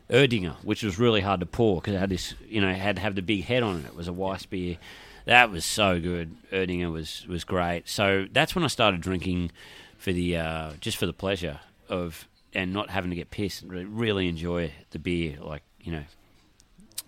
Erdinger, 0.09 0.55
which 0.63 0.83
was 0.83 0.99
really 0.99 1.21
hard 1.21 1.39
to 1.39 1.45
pour 1.47 1.81
because 1.81 1.95
it 1.95 1.99
had 1.99 2.09
this, 2.09 2.35
you 2.47 2.61
know, 2.61 2.71
had 2.71 2.97
to 2.97 3.01
have 3.01 3.15
the 3.15 3.23
big 3.23 3.45
head 3.45 3.63
on 3.63 3.79
it. 3.79 3.85
It 3.85 3.95
was 3.95 4.07
a 4.07 4.13
Weiss 4.13 4.45
beer. 4.45 4.77
That 5.25 5.49
was 5.49 5.65
so 5.65 5.99
good. 5.99 6.35
Erdinger 6.51 6.91
was 6.91 7.25
was 7.27 7.43
great. 7.43 7.89
So 7.89 8.27
that's 8.31 8.53
when 8.53 8.63
I 8.63 8.67
started 8.67 9.01
drinking 9.01 9.51
for 9.97 10.13
the 10.13 10.37
uh, 10.37 10.71
just 10.79 10.97
for 10.97 11.07
the 11.07 11.13
pleasure 11.13 11.59
of 11.89 12.27
and 12.53 12.71
not 12.71 12.89
having 12.89 13.09
to 13.09 13.15
get 13.15 13.31
pissed. 13.31 13.63
Really 13.65 14.27
enjoy 14.27 14.71
the 14.91 14.99
beer, 14.99 15.37
like 15.41 15.63
you 15.81 15.91
know. 15.91 16.03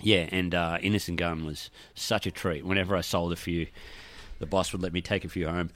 Yeah, 0.01 0.27
and 0.31 0.53
uh, 0.53 0.77
Innis 0.81 1.09
& 1.09 1.15
Gunn 1.15 1.45
was 1.45 1.69
such 1.93 2.25
a 2.27 2.31
treat. 2.31 2.65
Whenever 2.65 2.95
I 2.95 3.01
sold 3.01 3.31
a 3.33 3.35
few, 3.35 3.67
the 4.39 4.45
boss 4.45 4.71
would 4.71 4.81
let 4.81 4.93
me 4.93 5.01
take 5.01 5.25
a 5.25 5.29
few 5.29 5.47
home. 5.47 5.71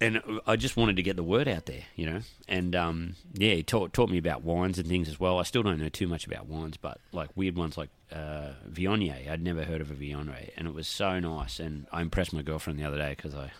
And 0.00 0.20
I 0.48 0.56
just 0.56 0.76
wanted 0.76 0.96
to 0.96 1.02
get 1.02 1.14
the 1.14 1.22
word 1.22 1.46
out 1.46 1.66
there, 1.66 1.82
you 1.94 2.06
know. 2.06 2.20
And 2.48 2.74
um, 2.74 3.14
yeah, 3.34 3.54
he 3.54 3.62
taught 3.62 3.92
taught 3.92 4.10
me 4.10 4.18
about 4.18 4.42
wines 4.42 4.78
and 4.78 4.88
things 4.88 5.08
as 5.08 5.20
well. 5.20 5.38
I 5.38 5.44
still 5.44 5.62
don't 5.62 5.78
know 5.78 5.88
too 5.88 6.08
much 6.08 6.26
about 6.26 6.46
wines, 6.46 6.76
but 6.76 6.98
like 7.12 7.28
weird 7.36 7.56
ones 7.56 7.76
like 7.78 7.90
uh, 8.10 8.50
Viognier. 8.68 9.30
I'd 9.30 9.42
never 9.42 9.62
heard 9.62 9.80
of 9.80 9.92
a 9.92 9.94
Viognier, 9.94 10.50
and 10.56 10.66
it 10.66 10.74
was 10.74 10.88
so 10.88 11.20
nice. 11.20 11.60
And 11.60 11.86
I 11.92 12.00
impressed 12.02 12.32
my 12.32 12.42
girlfriend 12.42 12.80
the 12.80 12.84
other 12.84 12.98
day 12.98 13.10
because 13.10 13.32
I, 13.32 13.52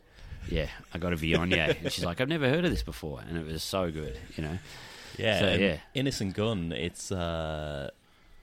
yeah, 0.49 0.67
I 0.93 0.99
got 0.99 1.13
a 1.13 1.17
Viognier, 1.17 1.77
and 1.83 1.93
she's 1.93 2.05
like, 2.05 2.21
"I've 2.21 2.29
never 2.29 2.49
heard 2.49 2.65
of 2.65 2.73
this 2.73 2.83
before," 2.83 3.21
and 3.21 3.39
it 3.39 3.47
was 3.47 3.63
so 3.63 3.93
good, 3.93 4.19
you 4.37 4.43
know. 4.43 4.59
Yeah, 5.19 5.39
So, 5.39 5.55
yeah. 5.55 5.77
Innis 5.95 6.21
& 6.21 6.33
Gunn. 6.33 6.73
It's 6.73 7.13
uh, 7.13 7.91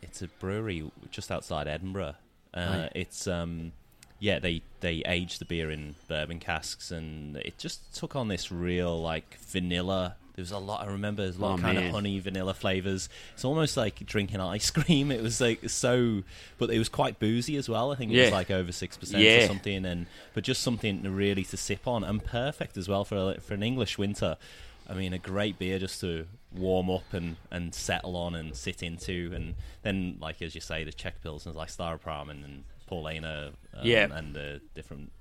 it's 0.01 0.21
a 0.21 0.27
brewery 0.27 0.89
just 1.11 1.31
outside 1.31 1.67
Edinburgh. 1.67 2.15
Uh, 2.53 2.57
Oh, 2.57 2.59
yeah. 2.77 2.89
It's 2.95 3.27
um, 3.27 3.71
yeah, 4.19 4.39
they 4.39 4.61
they 4.81 5.03
age 5.05 5.39
the 5.39 5.45
beer 5.45 5.69
in 5.69 5.95
bourbon 6.07 6.39
casks, 6.39 6.91
and 6.91 7.37
it 7.37 7.57
just 7.57 7.93
took 7.95 8.15
on 8.15 8.27
this 8.27 8.51
real 8.51 8.99
like 9.01 9.37
vanilla. 9.39 10.15
There 10.35 10.43
was 10.43 10.51
a 10.51 10.57
lot. 10.57 10.81
I 10.87 10.91
remember 10.91 11.23
there's 11.23 11.35
a 11.37 11.41
lot 11.41 11.51
Oh, 11.51 11.53
of 11.55 11.61
kind 11.61 11.77
man. 11.77 11.87
of 11.87 11.91
honey 11.93 12.17
vanilla 12.19 12.53
flavors. 12.53 13.09
It's 13.33 13.43
almost 13.43 13.75
like 13.75 14.05
drinking 14.05 14.39
ice 14.39 14.69
cream. 14.71 15.11
It 15.11 15.21
was 15.21 15.39
like 15.41 15.69
so, 15.69 16.23
but 16.57 16.69
it 16.71 16.79
was 16.79 16.87
quite 16.89 17.19
boozy 17.19 17.55
as 17.57 17.67
well. 17.69 17.91
I 17.91 17.95
think 17.95 18.11
it 18.13 18.21
was 18.21 18.31
like 18.31 18.49
over 18.49 18.71
six 18.71 18.97
percent 18.97 19.21
Yeah. 19.21 19.43
or 19.43 19.47
something, 19.47 19.85
and 19.85 20.05
but 20.33 20.43
just 20.43 20.61
something 20.61 21.03
really 21.03 21.43
to 21.43 21.57
sip 21.57 21.87
on, 21.87 22.03
and 22.03 22.23
perfect 22.23 22.77
as 22.77 22.87
well 22.89 23.03
for 23.05 23.33
a, 23.35 23.41
for 23.41 23.53
an 23.53 23.63
English 23.63 23.97
winter. 23.97 24.37
I 24.89 24.93
mean, 24.95 25.13
a 25.13 25.19
great 25.19 25.59
beer 25.59 25.77
just 25.79 26.01
to 26.01 26.25
warm 26.51 26.89
up 26.89 27.13
and, 27.13 27.35
and 27.51 27.75
settle 27.75 28.15
on 28.15 28.33
and 28.33 28.55
sit 28.55 28.81
into, 28.81 29.31
and 29.35 29.55
then 29.83 30.17
like 30.19 30.41
as 30.41 30.55
you 30.55 30.61
say, 30.61 30.83
the 30.83 30.91
Czech 30.91 31.21
pilsners 31.23 31.55
like 31.55 31.69
Staropram 31.69 32.29
and, 32.29 32.63
Paulaner, 32.89 33.49
um, 33.75 33.81
Yeah. 33.83 34.07
and 34.11 34.33
the 34.33 34.61
different 34.73 35.11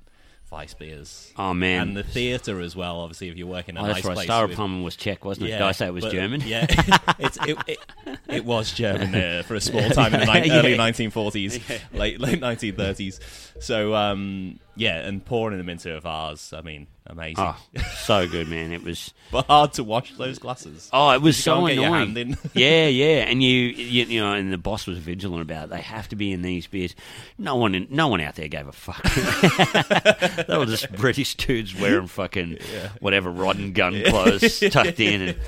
Weiss 0.51 0.73
beers. 0.73 1.31
Oh 1.37 1.53
man, 1.53 1.89
and 1.89 1.97
the 1.99 2.03
theatre 2.03 2.61
as 2.61 2.75
well. 2.75 3.01
Obviously, 3.01 3.29
if 3.29 3.37
you're 3.37 3.47
working 3.47 3.77
in 3.77 3.83
a 3.83 3.85
oh, 3.85 3.87
that's 3.89 3.99
nice 3.99 4.05
right. 4.07 4.14
place, 4.14 4.27
Star 4.27 4.47
with- 4.47 4.59
was 4.59 4.97
Czech, 4.97 5.23
wasn't 5.23 5.49
it? 5.49 5.53
Did 5.53 5.61
I 5.61 5.73
say 5.73 5.87
it 5.89 5.93
was 5.93 6.05
but- 6.05 6.12
German? 6.12 6.41
Yeah, 6.47 6.64
it, 7.19 7.37
it, 7.66 7.79
it 8.27 8.45
was 8.47 8.73
German 8.73 9.14
uh, 9.14 9.43
for 9.47 9.57
a 9.57 9.61
small 9.61 9.87
time 9.91 10.14
in 10.14 10.21
the 10.21 10.27
ni- 10.41 10.49
Yeah. 10.49 10.55
early 10.61 10.75
1940s, 10.79 11.81
late 11.93 12.19
late 12.19 12.41
1930s. 12.41 13.21
So 13.61 13.95
um, 13.95 14.59
yeah, 14.79 14.99
and 14.99 15.24
pouring 15.24 15.59
them 15.59 15.68
into 15.68 15.95
a 15.95 16.01
vase. 16.01 16.53
I 16.53 16.61
mean, 16.62 16.87
amazing, 17.07 17.37
Oh, 17.39 17.57
so 17.97 18.29
good, 18.29 18.49
man. 18.49 18.72
It 18.72 18.85
was. 18.85 19.12
but 19.33 19.47
hard 19.47 19.72
to 19.74 19.85
wash 19.85 20.14
those 20.14 20.39
glasses. 20.39 20.89
Oh, 20.93 21.11
it 21.11 21.20
was 21.20 21.37
You 21.37 21.43
so 21.43 21.55
can't 21.57 21.66
get 21.66 21.74
your 21.74 21.97
annoying. 21.97 22.37
yeah, 22.55 22.87
yeah, 22.87 23.24
and 23.24 23.43
you, 23.43 23.51
you, 23.51 24.05
you 24.05 24.20
know, 24.20 24.33
and 24.35 24.53
the 24.53 24.59
boss 24.59 24.87
was 24.87 24.99
vigilant 24.99 25.43
about 25.43 25.64
it. 25.64 25.70
They 25.70 25.81
have 25.81 26.09
to 26.11 26.16
be 26.16 26.33
in 26.33 26.43
these 26.43 26.66
beers. 26.68 26.95
No 27.37 27.57
one, 27.57 27.74
in, 27.74 27.89
no 27.91 28.09
one 28.09 28.20
out 28.20 28.37
there 28.37 28.49
gave 28.49 28.68
a 28.68 28.72
fuck. 28.72 29.03
they 30.47 30.57
were 30.57 30.66
just 30.66 30.93
British 30.93 31.35
dudes 31.35 31.79
wearing 31.79 32.07
fucking 32.07 32.59
whatever 33.01 33.31
rod 33.31 33.59
and 33.59 33.74
gun 33.74 34.01
clothes 34.07 34.61
tucked 34.70 35.01
in, 35.01 35.22
and 35.22 35.39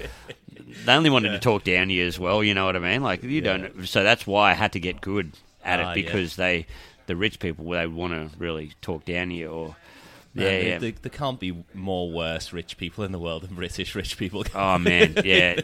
they 0.84 0.92
only 0.92 1.10
wanted 1.10 1.30
to 1.30 1.38
talk 1.38 1.62
down 1.62 1.88
to 1.88 1.94
you 1.94 2.04
as 2.06 2.18
well. 2.18 2.42
You 2.42 2.54
know 2.54 2.66
what 2.66 2.74
I 2.74 2.80
mean? 2.80 3.02
Like 3.02 3.22
you 3.22 3.40
don't. 3.40 3.86
So 3.86 4.02
that's 4.02 4.26
why 4.26 4.50
I 4.50 4.54
had 4.54 4.72
to 4.72 4.80
get 4.80 5.00
good 5.00 5.32
at 5.64 5.80
it 5.80 5.84
ah, 5.84 5.88
yeah. 5.90 5.94
because 5.94 6.36
they, 6.36 6.66
the 7.10 7.16
rich 7.16 7.38
people, 7.40 7.68
they 7.70 7.86
want 7.86 8.12
to 8.14 8.30
really 8.38 8.72
talk 8.80 9.04
down 9.04 9.28
to 9.28 9.34
you 9.34 9.48
or. 9.50 9.76
Man, 10.32 10.44
Yeah, 10.44 10.50
there- 10.50 10.62
yeah. 10.68 10.78
There, 10.78 10.92
there 11.02 11.10
can't 11.10 11.40
be 11.40 11.64
more 11.74 12.08
worse 12.08 12.52
rich 12.52 12.76
people 12.76 13.02
in 13.02 13.10
the 13.10 13.18
world 13.18 13.42
than 13.42 13.56
British 13.56 13.96
rich 13.96 14.16
people. 14.16 14.44
Oh 14.54 14.78
man, 14.78 15.14
yeah. 15.24 15.58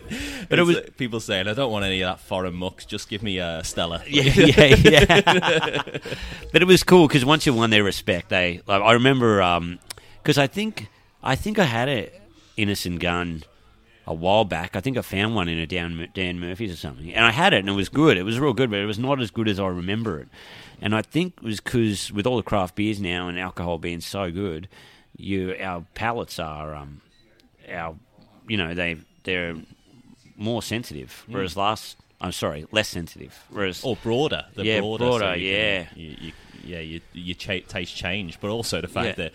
But 0.49 0.59
it 0.59 0.63
was 0.65 0.77
uh, 0.79 0.89
people 0.97 1.21
saying, 1.21 1.47
"I 1.47 1.55
don't 1.55 1.71
want 1.71 1.85
any 1.85 2.01
of 2.03 2.09
that 2.09 2.19
foreign 2.27 2.55
muck. 2.55 2.85
Just 2.85 3.09
give 3.09 3.23
me 3.23 3.39
a 3.39 3.63
Stella." 3.63 4.03
yeah, 4.09 4.25
yeah, 4.25 4.75
yeah. 4.75 5.83
but 6.53 6.63
it 6.63 6.67
was 6.67 6.83
cool 6.83 7.07
because 7.07 7.25
once 7.25 7.47
you 7.47 7.55
won 7.55 7.71
their 7.71 7.85
respect, 7.85 8.29
they. 8.31 8.61
Like, 8.67 8.83
I 8.83 8.95
remember 8.95 9.39
because 10.21 10.37
I 10.37 10.49
think 10.49 10.89
I 11.23 11.37
think 11.37 11.61
I 11.61 11.65
had 11.65 11.89
a 11.89 12.11
Innis 12.57 12.85
& 12.93 12.99
Gunn 12.99 13.45
a 14.07 14.15
while 14.15 14.45
back. 14.45 14.77
I 14.77 14.81
think 14.81 14.97
I 14.97 15.03
found 15.03 15.35
one 15.35 15.49
in 15.49 15.59
a 15.59 15.67
Dan, 15.67 16.09
Dan 16.15 16.39
Murphy's 16.39 16.73
or 16.73 16.77
something, 16.77 17.13
and 17.13 17.25
I 17.25 17.31
had 17.33 17.53
it 17.53 17.59
and 17.59 17.69
it 17.69 17.73
was 17.73 17.89
good. 17.89 18.17
It 18.17 18.23
was 18.23 18.39
real 18.39 18.53
good, 18.53 18.71
but 18.71 18.79
it 18.79 18.87
was 18.87 18.99
not 18.99 19.21
as 19.21 19.31
good 19.31 19.49
as 19.49 19.59
I 19.59 19.67
remember 19.67 20.21
it. 20.21 20.29
And 20.81 20.95
I 20.95 21.03
think 21.03 21.35
it 21.39 21.43
was 21.43 21.61
because 21.61 22.13
with 22.13 22.27
all 22.27 22.37
the 22.37 22.43
craft 22.43 22.75
beers 22.77 23.01
now 23.01 23.29
and 23.29 23.39
alcohol 23.39 23.79
being 23.79 24.01
so 24.01 24.31
good, 24.31 24.69
you 25.17 25.57
our 25.61 25.85
palates 25.95 26.39
are 26.39 26.75
um 26.75 27.01
our 27.71 27.97
you 28.47 28.57
know 28.57 28.75
they 28.75 28.97
they're 29.25 29.57
more 30.37 30.63
sensitive, 30.63 31.25
whereas 31.29 31.57
last. 31.57 31.97
I'm 32.19 32.33
sorry, 32.33 32.65
less 32.73 32.89
sensitive. 32.89 33.39
Whereas 33.51 33.85
or 33.85 33.95
broader. 33.97 34.47
The 34.55 34.65
Yeah, 34.65 34.81
broader, 34.81 35.05
so 35.05 35.19
broader, 35.19 35.37
you 35.37 35.53
yeah. 35.53 35.85
can- 35.85 35.99
you, 36.01 36.17
you, 36.19 36.33
yeah, 36.65 36.81
you, 36.81 37.01
you 37.13 37.35
cha- 37.35 37.61
taste 37.69 37.95
change, 37.95 38.41
but 38.41 38.49
also 38.49 38.81
the 38.81 38.89
fact 38.89 39.19
Yeah. 39.19 39.25
that 39.27 39.33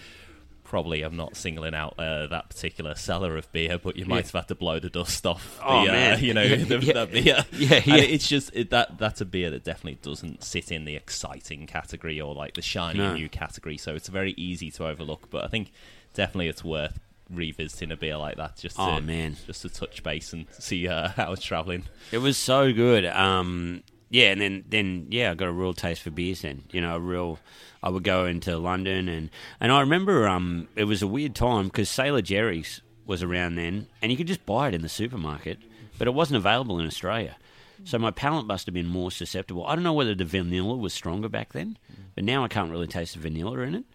probably 0.71 1.01
I'm 1.01 1.17
not 1.17 1.35
singling 1.35 1.75
out 1.75 1.95
uh, 1.99 2.27
that 2.27 2.47
particular 2.49 2.95
cellar 2.95 3.35
of 3.35 3.51
beer, 3.51 3.77
but 3.77 3.97
you 3.97 4.05
might 4.05 4.19
Yeah. 4.19 4.21
have 4.23 4.31
had 4.31 4.47
to 4.47 4.55
blow 4.55 4.79
the 4.79 4.89
dust 4.89 5.27
off. 5.27 5.57
The, 5.57 5.65
Oh, 5.65 5.79
uh, 5.81 5.85
man. 5.85 6.19
you 6.23 6.33
know, 6.33 6.43
Yeah, 6.43 6.55
the, 6.63 6.79
yeah. 6.79 6.93
that 6.93 7.11
beer. 7.11 7.45
Yeah, 7.51 7.81
And 7.85 8.01
it's 8.05 8.25
just 8.27 8.51
it, 8.55 8.69
that 8.69 8.97
that's 8.97 9.19
a 9.19 9.25
beer 9.25 9.49
that 9.51 9.65
definitely 9.65 9.99
doesn't 10.01 10.43
sit 10.45 10.71
in 10.71 10.85
the 10.85 10.95
exciting 10.95 11.67
category 11.67 12.21
or 12.21 12.33
like 12.33 12.53
the 12.53 12.61
shiny 12.61 12.99
No. 12.99 13.13
new 13.15 13.27
category. 13.27 13.75
So 13.77 13.95
it's 13.95 14.07
very 14.07 14.31
easy 14.37 14.71
to 14.71 14.87
overlook. 14.87 15.29
But 15.29 15.43
I 15.43 15.47
think 15.49 15.73
definitely 16.13 16.47
it's 16.47 16.63
worth 16.63 16.99
revisiting 17.29 17.91
a 17.91 17.97
beer 17.97 18.15
like 18.17 18.37
that 18.37 18.55
just 18.57 18.77
to, 18.77 18.81
Oh, 18.81 19.01
man. 19.01 19.35
just 19.45 19.61
to 19.63 19.69
touch 19.69 20.03
base 20.03 20.31
and 20.31 20.45
see 20.57 20.87
uh, 20.87 21.09
how 21.17 21.33
it's 21.33 21.43
traveling. 21.43 21.83
It 22.13 22.19
was 22.19 22.37
so 22.37 22.71
good. 22.71 23.05
Um, 23.05 23.83
yeah, 24.11 24.31
and 24.31 24.41
then, 24.41 24.65
then 24.67 25.07
yeah, 25.09 25.31
I 25.31 25.35
got 25.35 25.47
a 25.47 25.53
real 25.53 25.73
taste 25.73 26.01
for 26.01 26.11
beers. 26.11 26.41
Then 26.41 26.63
you 26.71 26.81
know, 26.81 26.97
a 26.97 26.99
real. 26.99 27.39
I 27.81 27.89
would 27.89 28.03
go 28.03 28.25
into 28.25 28.57
London, 28.57 29.07
and 29.07 29.29
and 29.59 29.71
I 29.71 29.79
remember 29.79 30.27
um, 30.27 30.67
it 30.75 30.83
was 30.83 31.01
a 31.01 31.07
weird 31.07 31.33
time 31.33 31.65
because 31.65 31.89
Sailor 31.89 32.21
Jerry's 32.21 32.81
was 33.05 33.23
around 33.23 33.55
then, 33.55 33.87
and 34.01 34.11
you 34.11 34.17
could 34.17 34.27
just 34.27 34.45
buy 34.45 34.67
it 34.67 34.75
in 34.75 34.81
the 34.81 34.89
supermarket, 34.89 35.59
but 35.97 36.07
it 36.07 36.13
wasn't 36.13 36.37
available 36.37 36.79
in 36.79 36.85
Australia. 36.85 37.37
So 37.83 37.97
my 37.97 38.11
palate 38.11 38.45
must 38.45 38.67
have 38.67 38.73
been 38.73 38.85
more 38.85 39.11
susceptible. 39.11 39.65
I 39.65 39.73
don't 39.73 39.83
know 39.83 39.93
whether 39.93 40.13
the 40.13 40.25
vanilla 40.25 40.75
was 40.75 40.93
stronger 40.93 41.29
back 41.29 41.53
then, 41.53 41.77
but 42.13 42.23
now 42.23 42.43
I 42.43 42.47
can't 42.47 42.69
really 42.69 42.87
taste 42.87 43.15
the 43.15 43.19
vanilla 43.19 43.59
in 43.59 43.75
it. 43.75 43.85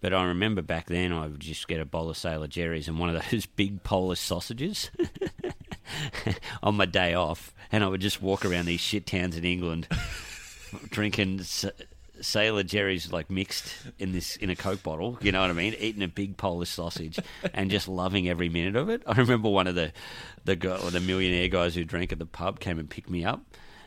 But 0.00 0.14
I 0.14 0.24
remember 0.24 0.62
back 0.62 0.86
then 0.86 1.12
I 1.12 1.26
would 1.26 1.40
just 1.40 1.68
get 1.68 1.80
a 1.80 1.84
bowl 1.84 2.08
of 2.08 2.16
Sailor 2.16 2.46
Jerry's 2.46 2.88
and 2.88 2.98
one 2.98 3.14
of 3.14 3.22
those 3.30 3.46
big 3.46 3.82
Polish 3.82 4.20
sausages 4.20 4.90
on 6.62 6.76
my 6.76 6.86
day 6.86 7.14
off, 7.14 7.54
and 7.72 7.84
I 7.84 7.88
would 7.88 8.00
just 8.00 8.22
walk 8.22 8.44
around 8.44 8.66
these 8.66 8.80
shit 8.80 9.06
towns 9.06 9.36
in 9.36 9.44
England 9.44 9.88
drinking 10.90 11.42
Sailor 12.20 12.62
Jerry's 12.62 13.12
like 13.12 13.30
mixed 13.30 13.72
in 13.98 14.12
this 14.12 14.36
in 14.36 14.50
a 14.50 14.56
Coke 14.56 14.82
bottle. 14.82 15.18
You 15.20 15.32
know 15.32 15.40
what 15.40 15.50
I 15.50 15.54
mean? 15.54 15.74
Eating 15.78 16.02
a 16.02 16.08
big 16.08 16.36
Polish 16.36 16.70
sausage 16.70 17.18
and 17.52 17.70
just 17.70 17.88
loving 17.88 18.28
every 18.28 18.48
minute 18.48 18.76
of 18.76 18.88
it. 18.88 19.02
I 19.06 19.16
remember 19.16 19.48
one 19.48 19.66
of 19.66 19.74
the 19.74 19.92
the 20.44 20.56
guy, 20.56 20.76
or 20.76 20.90
the 20.90 21.00
millionaire 21.00 21.48
guys 21.48 21.74
who 21.74 21.84
drank 21.84 22.12
at 22.12 22.18
the 22.18 22.26
pub 22.26 22.60
came 22.60 22.78
and 22.78 22.88
picked 22.88 23.10
me 23.10 23.24
up, 23.24 23.42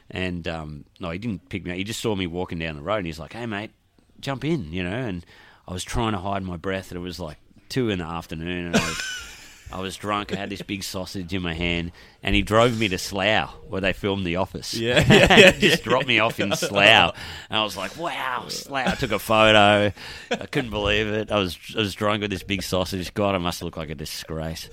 and 0.10 0.48
um, 0.48 0.86
no, 1.00 1.10
he 1.10 1.18
didn't 1.18 1.50
pick 1.50 1.66
me 1.66 1.72
up. 1.72 1.78
He 1.78 1.84
just 1.84 2.02
saw 2.02 2.16
me 2.16 2.28
walking 2.28 2.60
down 2.60 2.76
the 2.76 2.82
road, 2.82 2.98
and 2.98 3.06
he's 3.06 3.20
like, 3.20 3.34
"Hey, 3.34 3.46
mate, 3.46 3.72
jump 4.20 4.44
in," 4.44 4.72
you 4.72 4.84
know. 4.84 4.90
And 4.90 5.26
I 5.68 5.74
was 5.74 5.84
trying 5.84 6.14
to 6.14 6.20
hide 6.20 6.44
my 6.44 6.58
breath, 6.58 6.92
and 6.92 6.98
it 6.98 7.04
was 7.04 7.20
like 7.20 7.38
two 7.70 7.90
in 7.90 8.00
the 8.00 8.06
afternoon, 8.06 8.68
and 8.68 8.76
I 8.76 8.80
was. 8.80 9.26
I 9.72 9.80
was 9.82 9.96
drunk. 9.98 10.34
I 10.34 10.36
had 10.36 10.50
this 10.50 10.62
big 10.62 10.84
sausage 10.84 11.34
in 11.34 11.42
my 11.42 11.54
hand, 11.54 11.92
and 12.24 12.36
he 12.36 12.42
drove 12.42 12.80
me 12.80 12.88
to 12.90 12.98
Slough, 12.98 13.52
where 13.68 13.82
they 13.82 13.94
filmed 13.94 14.26
The 14.26 14.38
Office. 14.38 14.74
Yeah, 14.74 15.00
yeah, 15.10 15.38
yeah, 15.38 15.52
just 15.52 15.84
dropped 15.84 16.08
me 16.08 16.20
off 16.20 16.40
in 16.40 16.52
Slough, 16.56 17.16
and 17.50 17.60
I 17.60 17.64
was 17.64 17.78
like, 17.78 17.96
"Wow, 17.98 18.46
Slough!" 18.48 18.88
I 18.88 18.96
took 18.96 19.12
a 19.12 19.20
photo. 19.20 19.94
I 20.32 20.46
couldn't 20.48 20.72
believe 20.72 21.08
it. 21.08 21.32
I 21.32 21.38
was 21.38 21.58
I 21.76 21.80
was 21.80 21.94
drunk 21.94 22.22
with 22.22 22.32
this 22.32 22.44
big 22.44 22.64
sausage. 22.64 23.14
God, 23.14 23.36
I 23.36 23.38
must 23.38 23.62
look 23.62 23.78
like 23.78 23.90
a 23.90 23.96
disgrace. 23.96 24.70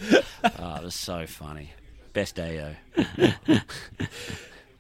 Oh, 0.59 0.77
it 0.77 0.85
was 0.85 0.95
so 0.95 1.27
funny. 1.27 1.73
Best 2.13 2.35
day, 2.35 2.75
though. 3.17 3.59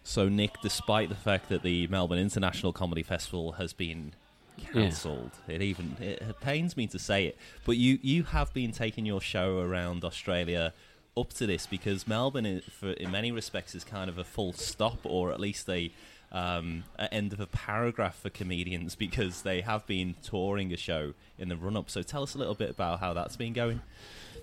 So, 0.08 0.28
Nick, 0.28 0.52
despite 0.62 1.08
the 1.08 1.16
fact 1.16 1.48
that 1.48 1.64
the 1.64 1.88
Melbourne 1.88 2.20
International 2.20 2.72
Comedy 2.72 3.02
Festival 3.02 3.52
has 3.52 3.72
been 3.72 4.14
cancelled, 4.72 5.32
it 5.48 5.62
even 5.62 5.96
it 6.00 6.40
pains 6.40 6.76
me 6.76 6.86
to 6.88 6.98
say 6.98 7.26
it, 7.26 7.38
but 7.64 7.76
you 7.76 7.98
you 8.02 8.24
have 8.24 8.52
been 8.52 8.72
taking 8.72 9.06
your 9.06 9.20
show 9.20 9.58
around 9.60 10.04
Australia 10.04 10.72
up 11.16 11.32
to 11.32 11.46
this 11.46 11.66
because 11.66 12.06
Melbourne, 12.06 12.46
is, 12.46 12.64
for, 12.64 12.90
in 12.90 13.10
many 13.10 13.32
respects, 13.32 13.74
is 13.74 13.84
kind 13.84 14.10
of 14.10 14.18
a 14.18 14.24
full 14.24 14.52
stop, 14.52 14.98
or 15.04 15.32
at 15.32 15.40
least 15.40 15.68
a 15.68 15.90
um, 16.32 16.84
a 16.98 17.12
end 17.14 17.32
of 17.32 17.40
a 17.40 17.46
paragraph 17.46 18.18
for 18.20 18.30
comedians 18.30 18.94
because 19.06 19.42
they 19.42 19.60
have 19.62 19.86
been 19.86 20.16
touring 20.22 20.72
a 20.72 20.76
show 20.76 21.14
in 21.38 21.48
the 21.48 21.56
run 21.56 21.76
up. 21.76 21.90
So, 21.90 22.02
tell 22.02 22.22
us 22.22 22.34
a 22.34 22.38
little 22.38 22.54
bit 22.54 22.70
about 22.70 23.00
how 23.00 23.14
that's 23.14 23.36
been 23.36 23.52
going. 23.52 23.80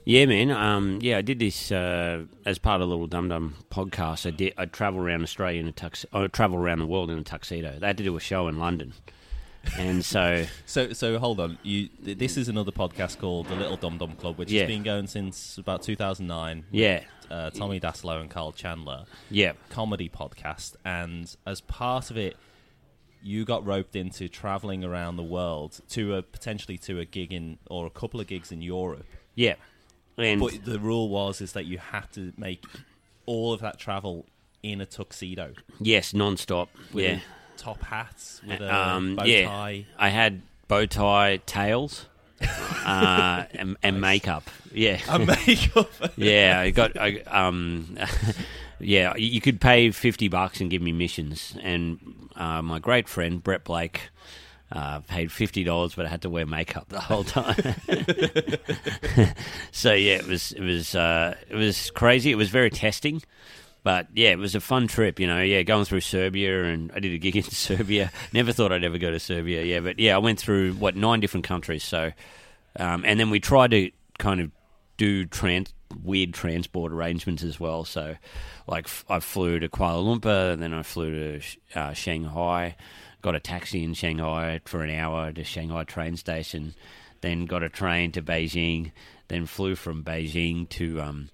Yeah, 0.06 0.26
man. 0.26 0.52
Um, 0.52 1.00
yeah, 1.02 1.18
I 1.18 1.22
did 1.22 1.40
this 1.40 1.72
uh, 1.72 2.26
as 2.46 2.58
part 2.58 2.82
of 2.82 2.90
the 2.90 2.94
Little 2.94 3.08
Dum 3.08 3.30
Dum 3.30 3.56
podcast. 3.72 4.26
I 4.26 4.32
did. 4.32 4.54
I 4.58 4.66
travel 4.66 5.00
around 5.00 5.24
Australia 5.24 5.62
in 5.62 5.68
a 5.68 5.72
tux. 5.72 6.06
I 6.12 6.28
travel 6.28 6.58
around 6.58 6.80
the 6.80 6.88
world 6.88 7.10
in 7.10 7.18
a 7.18 7.24
tuxedo. 7.24 7.78
They 7.80 7.88
had 7.88 7.98
to 7.98 8.04
do 8.04 8.16
a 8.18 8.20
show 8.20 8.50
in 8.50 8.60
London, 8.60 8.94
and 9.78 10.04
so 10.04 10.46
So, 10.66 10.94
so 10.94 11.18
hold 11.20 11.40
on. 11.40 11.58
You, 11.64 11.88
th- 12.04 12.18
this 12.18 12.38
is 12.38 12.50
another 12.50 12.72
podcast 12.72 13.20
called 13.20 13.48
the 13.48 13.56
Little 13.56 13.78
Dum 13.78 13.98
Dum 13.98 14.14
Club, 14.14 14.38
which 14.38 14.52
Yeah. 14.52 14.62
has 14.62 14.68
been 14.70 14.84
going 14.84 15.08
since 15.08 15.58
about 15.58 15.84
2009. 15.84 16.66
yeah, 16.72 17.04
uh, 17.32 17.50
Tommy 17.50 17.80
Dassalo 17.80 18.22
and 18.22 18.30
Karl 18.30 18.52
Chandler 18.52 19.06
yeah, 19.32 19.54
comedy 19.70 20.10
podcast, 20.10 20.76
and 20.86 21.36
as 21.48 21.62
part 21.62 22.12
of 22.12 22.18
it, 22.18 22.36
you 23.24 23.46
got 23.46 23.66
roped 23.66 23.96
into 23.96 24.28
traveling 24.28 24.84
around 24.84 25.16
the 25.16 25.24
world 25.24 25.80
to 25.90 26.16
a 26.16 26.22
potentially 26.22 26.78
to 26.80 27.00
a 27.00 27.06
gig 27.06 27.32
in 27.34 27.58
or 27.70 27.88
a 27.88 27.90
couple 27.90 28.20
of 28.20 28.28
gigs 28.28 28.52
in 28.52 28.62
Europe. 28.62 29.06
Yeah, 29.34 29.56
and 30.18 30.40
But 30.42 30.66
the 30.66 30.78
rule 30.80 31.10
was 31.10 31.40
is 31.42 31.54
that 31.54 31.66
you 31.66 31.78
had 31.78 32.12
to 32.14 32.34
make 32.38 32.64
all 33.26 33.54
of 33.54 33.62
that 33.62 33.80
travel 33.80 34.26
in 34.62 34.80
a 34.82 34.86
tuxedo 34.86 35.54
yes, 35.80 36.14
non-stop. 36.14 36.70
with 36.94 37.06
yeah, 37.06 37.20
top 37.64 37.82
hats 37.84 38.42
with 38.46 38.60
a 38.60 38.76
um, 38.76 39.16
bow 39.16 39.24
yeah. 39.24 39.48
tie. 39.48 39.86
I 39.98 40.10
had 40.10 40.42
bow 40.68 40.86
tie, 40.86 41.38
tails, 41.46 42.08
uh, 42.42 43.46
and, 43.54 43.78
and 43.82 44.02
makeup. 44.02 44.44
Yeah, 44.74 45.00
And 45.08 45.28
makeup. 45.48 45.90
yeah. 46.18 46.60
I 46.60 46.72
got. 46.72 46.98
I, 47.00 47.22
um, 47.28 47.98
yeah, 48.80 49.16
you 49.16 49.40
could 49.40 49.62
pay 49.62 49.92
fifty 49.92 50.28
bucks 50.28 50.60
and 50.60 50.70
give 50.70 50.82
me 50.82 50.92
missions, 50.92 51.56
and 51.62 52.30
uh, 52.36 52.62
my 52.62 52.80
great 52.80 53.08
friend 53.08 53.42
Brett 53.42 53.64
Blake. 53.64 54.10
Uh, 54.72 55.02
paid 55.02 55.32
fifty 55.32 55.64
dollars, 55.64 55.94
but 55.94 56.08
I 56.08 56.10
had 56.10 56.24
to 56.24 56.32
wear 56.32 56.48
makeup 56.48 56.90
the 56.90 57.00
whole 57.00 57.24
time. 57.24 57.76
so 59.72 59.94
yeah, 59.94 60.16
it 60.16 60.26
was 60.26 60.52
it 60.52 60.62
was 60.62 60.96
uh, 60.96 61.36
it 61.48 61.56
was 61.56 61.92
crazy. 61.92 62.32
It 62.32 62.38
was 62.38 62.50
very 62.50 62.72
testing, 62.72 63.22
but 63.84 64.08
yeah, 64.14 64.30
it 64.30 64.38
was 64.38 64.56
a 64.56 64.62
fun 64.62 64.88
trip. 64.88 65.20
You 65.20 65.28
know, 65.28 65.42
yeah, 65.42 65.62
going 65.64 65.86
through 65.86 66.02
Serbia, 66.02 66.64
and 66.64 66.92
I 66.94 67.00
did 67.00 67.14
a 67.14 67.18
gig 67.18 67.36
in 67.36 67.44
Serbia. 67.44 68.12
Never 68.32 68.54
thought 68.54 68.72
I'd 68.72 68.84
ever 68.84 68.98
go 68.98 69.12
to 69.12 69.20
Serbia. 69.20 69.64
Yeah, 69.64 69.82
but 69.82 70.00
yeah, 70.00 70.16
I 70.16 70.20
went 70.20 70.40
through 70.40 70.74
what 70.74 70.96
nine 70.96 71.20
different 71.20 71.46
countries. 71.46 71.84
So, 71.84 72.12
um, 72.80 73.04
and 73.06 73.20
then 73.20 73.30
we 73.30 73.40
tried 73.40 73.72
to 73.72 73.92
kind 74.18 74.40
of 74.40 74.52
do 74.98 75.26
trans 75.26 75.74
weird 76.04 76.34
transport 76.34 76.92
arrangements 76.92 77.44
as 77.44 77.60
well. 77.60 77.84
So, 77.84 78.16
like 78.68 78.86
f- 78.86 79.06
I 79.10 79.20
flew 79.20 79.60
to 79.60 79.70
Kuala 79.70 80.04
Lumpur, 80.04 80.54
and 80.54 80.62
then 80.62 80.74
I 80.74 80.84
flew 80.84 81.40
to 81.40 81.42
uh, 81.76 81.94
Shanghai. 81.94 82.76
Got 83.22 83.36
a 83.36 83.40
taxi 83.40 83.84
in 83.84 83.94
Shanghai 83.94 84.60
for 84.66 84.84
an 84.84 84.90
hour 84.90 85.32
to 85.32 85.44
Shanghai 85.44 85.84
train 85.84 86.18
station. 86.18 86.74
Then 87.22 87.46
got 87.46 87.64
a 87.64 87.70
train 87.70 88.12
to 88.14 88.22
Beijing. 88.22 88.92
Then 89.30 89.46
flew 89.46 89.76
from 89.76 90.04
Beijing 90.04 90.68
to 90.70 91.02
um, 91.02 91.30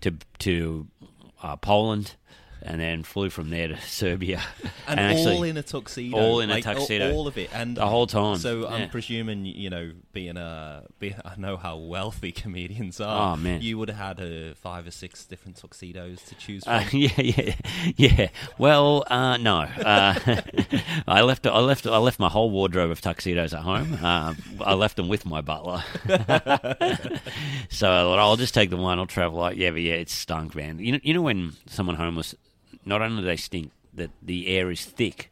to 0.00 0.12
to 0.40 0.86
Uh, 1.42 1.56
Poland, 1.56 2.16
and 2.62 2.80
then 2.80 3.02
flew 3.02 3.30
from 3.30 3.50
there 3.50 3.68
to 3.68 3.80
Serbia. 3.80 4.42
And, 4.88 4.98
actually- 5.00 5.36
all 5.36 5.42
in 5.44 5.56
a 5.56 5.62
tuxedo. 5.62 6.16
all 6.16 6.40
in 6.40 6.50
a 6.50 6.54
like, 6.54 6.66
all- 6.66 6.74
tuxedo. 6.74 7.12
All, 7.12 7.26
of 7.28 7.38
it. 7.38 7.50
And 7.52 7.76
The 7.76 7.86
whole 7.86 8.06
time, 8.06 8.36
So 8.36 8.60
yeah. 8.62 8.68
I'm 8.68 8.88
presuming, 8.90 9.44
you 9.46 9.70
know, 9.70 9.92
being 10.12 10.36
a, 10.36 10.84
being, 10.98 11.14
I 11.24 11.34
know 11.36 11.56
how 11.56 11.76
wealthy 11.76 12.32
comedians 12.42 13.00
are. 13.00 13.32
Oh, 13.34 13.36
man. 13.36 13.62
You 13.62 13.78
would 13.78 13.88
have 13.90 14.18
had 14.18 14.20
uh, 14.20 14.54
five 14.54 14.86
or 14.86 14.90
six 14.90 15.24
different 15.24 15.56
tuxedos 15.56 16.22
to 16.24 16.34
choose 16.34 16.64
from. 16.64 16.74
Uh, 16.76 16.84
yeah, 16.92 17.20
yeah, 17.20 17.54
yeah. 17.96 18.28
Well, 18.58 19.04
uh, 19.08 19.36
no. 19.38 19.60
Uh, 19.60 20.14
I 21.08 21.22
left. 21.22 21.46
I 21.46 21.58
left. 21.60 21.86
I 21.86 21.96
left 21.98 22.18
my 22.20 22.28
whole 22.28 22.50
wardrobe 22.50 22.90
of 22.90 23.00
tuxedos 23.00 23.54
at 23.54 23.60
home. 23.60 23.98
Uh, 24.02 24.34
I 24.60 24.74
left 24.74 24.96
them 24.96 25.08
with 25.08 25.24
my 25.24 25.40
butler. 25.40 25.82
so 26.08 27.90
I 27.90 28.02
thought, 28.02 28.18
I'll 28.18 28.36
just 28.36 28.54
take 28.54 28.70
the 28.70 28.76
one. 28.76 28.98
I'll 28.98 29.06
travel. 29.06 29.38
Like, 29.38 29.56
yeah, 29.56 29.70
but 29.70 29.80
yeah, 29.80 29.94
it 29.94 30.10
stunk, 30.10 30.54
man. 30.54 30.78
You 30.78 30.92
know, 30.92 30.98
you 31.02 31.14
know 31.14 31.22
when 31.22 31.52
someone 31.66 31.96
homeless, 31.96 32.34
not 32.86 33.02
only 33.02 33.20
do 33.20 33.26
they 33.26 33.36
stink, 33.36 33.72
that 33.92 34.10
the 34.22 34.46
air 34.46 34.70
is 34.70 34.84
thick 34.84 35.30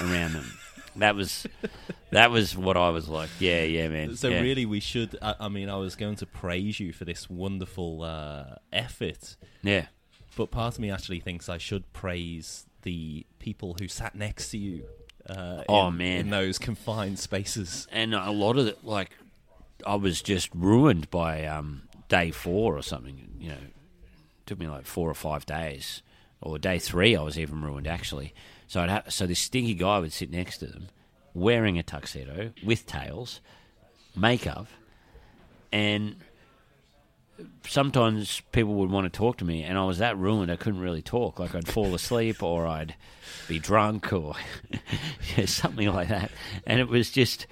around 0.00 0.32
them. 0.32 0.52
That 0.96 1.16
was, 1.16 1.44
that 2.12 2.30
was 2.30 2.56
what 2.56 2.76
I 2.76 2.90
was 2.90 3.08
like. 3.08 3.28
Yeah, 3.40 3.64
yeah, 3.64 3.88
man. 3.88 4.14
So 4.14 4.28
yeah. 4.28 4.40
really, 4.40 4.64
we 4.64 4.78
should. 4.78 5.18
I, 5.20 5.34
I 5.40 5.48
mean, 5.48 5.68
I 5.68 5.74
was 5.74 5.96
going 5.96 6.14
to 6.16 6.26
praise 6.26 6.78
you 6.78 6.92
for 6.92 7.04
this 7.04 7.28
wonderful 7.28 8.04
uh, 8.04 8.54
effort, 8.72 9.36
yeah. 9.64 9.86
but 10.36 10.52
part 10.52 10.74
of 10.74 10.78
me 10.78 10.92
actually 10.92 11.18
thinks 11.18 11.48
I 11.48 11.58
should 11.58 11.92
praise 11.92 12.66
the 12.82 13.26
people 13.40 13.74
who 13.80 13.88
sat 13.88 14.14
next 14.14 14.50
to 14.50 14.58
you. 14.58 14.84
Uh, 15.28 15.64
Oh, 15.68 15.88
in, 15.88 15.96
man. 15.96 16.20
in 16.20 16.30
those 16.30 16.60
confined 16.60 17.18
spaces. 17.18 17.88
and 17.90 18.14
a 18.14 18.30
lot 18.30 18.56
of 18.56 18.68
it, 18.68 18.84
like, 18.84 19.10
I 19.84 19.96
was 19.96 20.22
just 20.22 20.48
ruined 20.54 21.10
by 21.10 21.44
um, 21.44 21.88
day 22.08 22.30
four 22.30 22.76
or 22.78 22.82
something. 22.82 23.34
You 23.40 23.48
know, 23.48 23.54
it 23.56 24.46
took 24.46 24.60
me 24.60 24.68
like 24.68 24.86
four 24.86 25.10
or 25.10 25.14
five 25.14 25.44
days, 25.44 26.02
or 26.44 26.58
day 26.58 26.78
three. 26.78 27.16
I 27.16 27.22
was 27.22 27.38
even 27.38 27.62
ruined 27.62 27.86
actually. 27.86 28.34
So 28.66 28.80
I'd 28.80 29.12
so 29.12 29.26
this 29.26 29.40
stinky 29.40 29.74
guy 29.74 29.98
would 29.98 30.12
sit 30.12 30.30
next 30.30 30.58
to 30.58 30.66
them, 30.66 30.88
wearing 31.32 31.78
a 31.78 31.82
tuxedo 31.82 32.52
with 32.64 32.86
tails, 32.86 33.40
makeup, 34.16 34.68
and 35.72 36.16
sometimes 37.66 38.40
people 38.52 38.74
would 38.74 38.90
want 38.90 39.10
to 39.10 39.16
talk 39.16 39.38
to 39.38 39.44
me, 39.44 39.62
and 39.62 39.76
I 39.76 39.84
was 39.84 39.98
that 39.98 40.16
ruined 40.18 40.50
I 40.50 40.56
couldn't 40.56 40.80
really 40.80 41.02
talk. 41.02 41.38
Like 41.38 41.54
I'd 41.54 41.68
fall 41.68 41.94
asleep, 41.94 42.42
or 42.42 42.66
I'd 42.66 42.94
be 43.48 43.58
drunk, 43.58 44.12
or 44.12 44.34
something 45.46 45.92
like 45.92 46.08
that. 46.08 46.30
And 46.66 46.80
it 46.80 46.88
was 46.88 47.10
just 47.10 47.46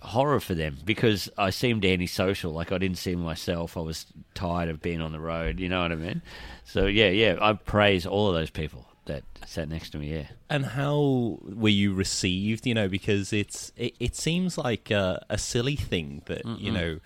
horror 0.00 0.40
for 0.40 0.54
them 0.54 0.78
because 0.84 1.28
I 1.36 1.50
seemed 1.50 1.84
antisocial. 1.84 2.52
Like 2.52 2.72
I 2.72 2.78
didn't 2.78 2.98
see 2.98 3.14
myself. 3.14 3.76
I 3.76 3.80
was 3.80 4.06
tired 4.34 4.68
of 4.68 4.80
being 4.80 5.00
on 5.00 5.12
the 5.12 5.20
road. 5.20 5.60
You 5.60 5.68
know 5.68 5.82
what 5.82 5.92
I 5.92 5.96
mean? 5.96 6.22
So 6.68 6.84
yeah, 6.84 7.08
yeah. 7.08 7.38
I 7.40 7.54
praise 7.54 8.06
all 8.06 8.28
of 8.28 8.34
those 8.34 8.50
people 8.50 8.86
that 9.06 9.24
sat 9.46 9.70
next 9.70 9.90
to 9.90 9.98
me. 9.98 10.12
Yeah. 10.12 10.26
And 10.50 10.66
how 10.66 11.38
were 11.42 11.70
you 11.70 11.94
received? 11.94 12.66
You 12.66 12.74
know, 12.74 12.88
because 12.88 13.32
it's 13.32 13.72
it, 13.76 13.94
it 13.98 14.14
seems 14.14 14.58
like 14.58 14.90
a, 14.90 15.24
a 15.30 15.38
silly 15.38 15.76
thing 15.76 16.22
that 16.26 16.44
you 16.44 16.70
know, 16.70 17.00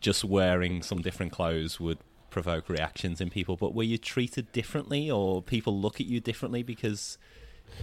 just 0.00 0.24
wearing 0.24 0.82
some 0.82 1.00
different 1.00 1.30
clothes 1.30 1.78
would 1.78 1.98
provoke 2.30 2.68
reactions 2.68 3.20
in 3.20 3.30
people. 3.30 3.56
But 3.56 3.72
were 3.72 3.84
you 3.84 3.98
treated 3.98 4.50
differently, 4.50 5.08
or 5.08 5.42
people 5.42 5.80
look 5.80 6.00
at 6.00 6.06
you 6.06 6.18
differently 6.20 6.64
because? 6.64 7.18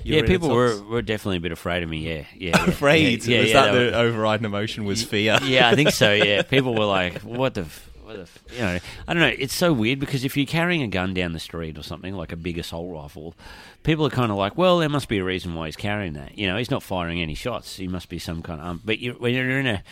yeah, 0.03 0.15
were 0.15 0.19
in 0.19 0.25
a 0.25 0.27
people 0.27 0.49
were, 0.49 0.83
were 0.83 1.01
definitely 1.01 1.37
a 1.37 1.41
bit 1.41 1.51
afraid 1.53 1.81
of 1.81 1.89
me. 1.89 1.99
Yeah, 1.99 2.25
yeah. 2.35 2.57
yeah. 2.57 2.65
afraid. 2.65 3.25
Yeah, 3.25 3.39
was 3.39 3.49
yeah, 3.51 3.53
that 3.53 3.71
the 3.71 3.79
were- 3.79 3.95
overriding 3.95 4.45
emotion? 4.45 4.83
Was 4.83 5.03
fear? 5.03 5.39
yeah, 5.43 5.69
I 5.69 5.75
think 5.75 5.91
so. 5.91 6.11
Yeah, 6.25 6.41
people 6.41 6.75
were 6.75 6.85
like, 6.85 7.21
"What 7.21 7.53
the, 7.53 7.61
f- 7.61 7.89
what 7.93 7.93
the, 7.93 7.94
f-? 8.23 8.39
you 8.51 8.59
know?" 8.59 8.79
I 9.07 9.13
don't 9.13 9.21
know. 9.21 9.35
It's 9.37 9.53
so 9.55 9.71
weird 9.73 9.99
because 9.99 10.23
if 10.23 10.35
you're 10.37 10.45
carrying 10.45 10.81
a 10.81 10.87
gun 10.87 11.13
down 11.13 11.33
the 11.33 11.39
street 11.39 11.77
or 11.77 11.83
something 11.83 12.13
like 12.15 12.31
a 12.31 12.35
big 12.37 12.57
assault 12.57 12.91
rifle, 12.91 13.35
people 13.83 14.05
are 14.07 14.09
kind 14.11 14.31
of 14.31 14.37
like, 14.37 14.57
"Well, 14.57 14.79
there 14.79 14.89
must 14.89 15.07
be 15.07 15.17
a 15.19 15.23
reason 15.23 15.53
why 15.55 15.67
he's 15.67 15.75
carrying 15.75 16.13
that." 16.13 16.37
You 16.37 16.47
know, 16.47 16.57
he's 16.57 16.71
not 16.71 16.83
firing 16.83 17.21
any 17.21 17.35
shots. 17.35 17.77
He 17.77 17.87
must 17.87 18.09
be 18.09 18.19
some 18.19 18.41
kind 18.41 18.59
of. 18.61 18.67
Um, 18.67 18.81
but 18.83 18.99
you, 18.99 19.13
when 19.13 19.33
you're 19.33 19.59
in 19.59 19.67
a 19.67 19.83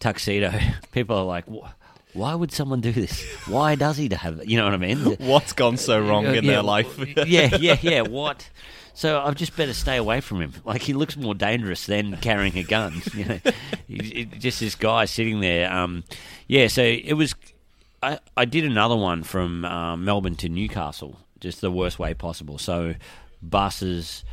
tuxedo, 0.00 0.52
people 0.92 1.16
are 1.16 1.24
like, 1.24 1.46
"Wh- 1.46 1.70
"Why 2.14 2.34
would 2.34 2.52
someone 2.52 2.80
do 2.80 2.92
this? 2.92 3.22
Why 3.46 3.74
does 3.74 3.96
he 3.96 4.08
have?" 4.12 4.40
it?" 4.40 4.48
You 4.48 4.58
know 4.58 4.64
what 4.64 4.74
I 4.74 4.78
mean? 4.78 4.98
What's 5.18 5.52
gone 5.52 5.76
so 5.76 6.00
wrong 6.00 6.26
in 6.26 6.44
Yeah, 6.44 6.50
their 6.52 6.62
life? 6.62 6.98
yeah, 7.26 7.56
yeah, 7.56 7.76
yeah. 7.80 8.00
What? 8.02 8.48
So 8.94 9.18
I've 9.22 9.36
just 9.36 9.56
better 9.56 9.72
stay 9.72 9.96
away 9.96 10.20
from 10.20 10.42
him. 10.42 10.52
Like 10.66 10.82
he 10.82 10.92
looks 10.92 11.16
more 11.16 11.34
dangerous 11.34 11.86
than 11.86 12.18
carrying 12.18 12.58
a 12.58 12.62
gun. 12.62 13.00
You 13.14 13.24
know, 13.24 13.40
just 14.38 14.60
this 14.60 14.74
guy 14.74 15.06
sitting 15.06 15.40
there. 15.40 15.72
Um, 15.72 16.04
yeah. 16.46 16.66
So 16.68 16.82
it 16.82 17.14
was. 17.14 17.34
I 18.36 18.44
did 18.44 18.64
another 18.64 18.96
one 18.96 19.22
from 19.22 19.64
um, 19.64 20.04
Melbourne 20.04 20.36
to 20.36 20.48
Newcastle, 20.48 21.18
just 21.40 21.60
the 21.60 21.70
worst 21.70 21.98
way 21.98 22.14
possible. 22.14 22.58
So 22.58 22.94
buses. 23.42 24.24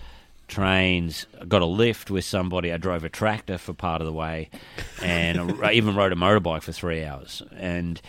Trains. 0.47 1.27
Got 1.47 1.61
a 1.61 1.65
lift 1.67 2.09
with 2.09 2.25
somebody. 2.25 2.73
I 2.73 2.77
drove 2.77 3.03
a 3.03 3.09
tractor 3.09 3.59
for 3.59 3.71
part 3.71 4.01
of 4.01 4.07
the 4.07 4.11
way, 4.11 4.49
and 4.99 5.63
I 5.63 5.73
even 5.73 5.95
rode 5.95 6.11
a 6.11 6.15
motorbike 6.15 6.63
for 6.63 6.71
three 6.71 7.05
hours. 7.05 7.43
And 7.55 8.01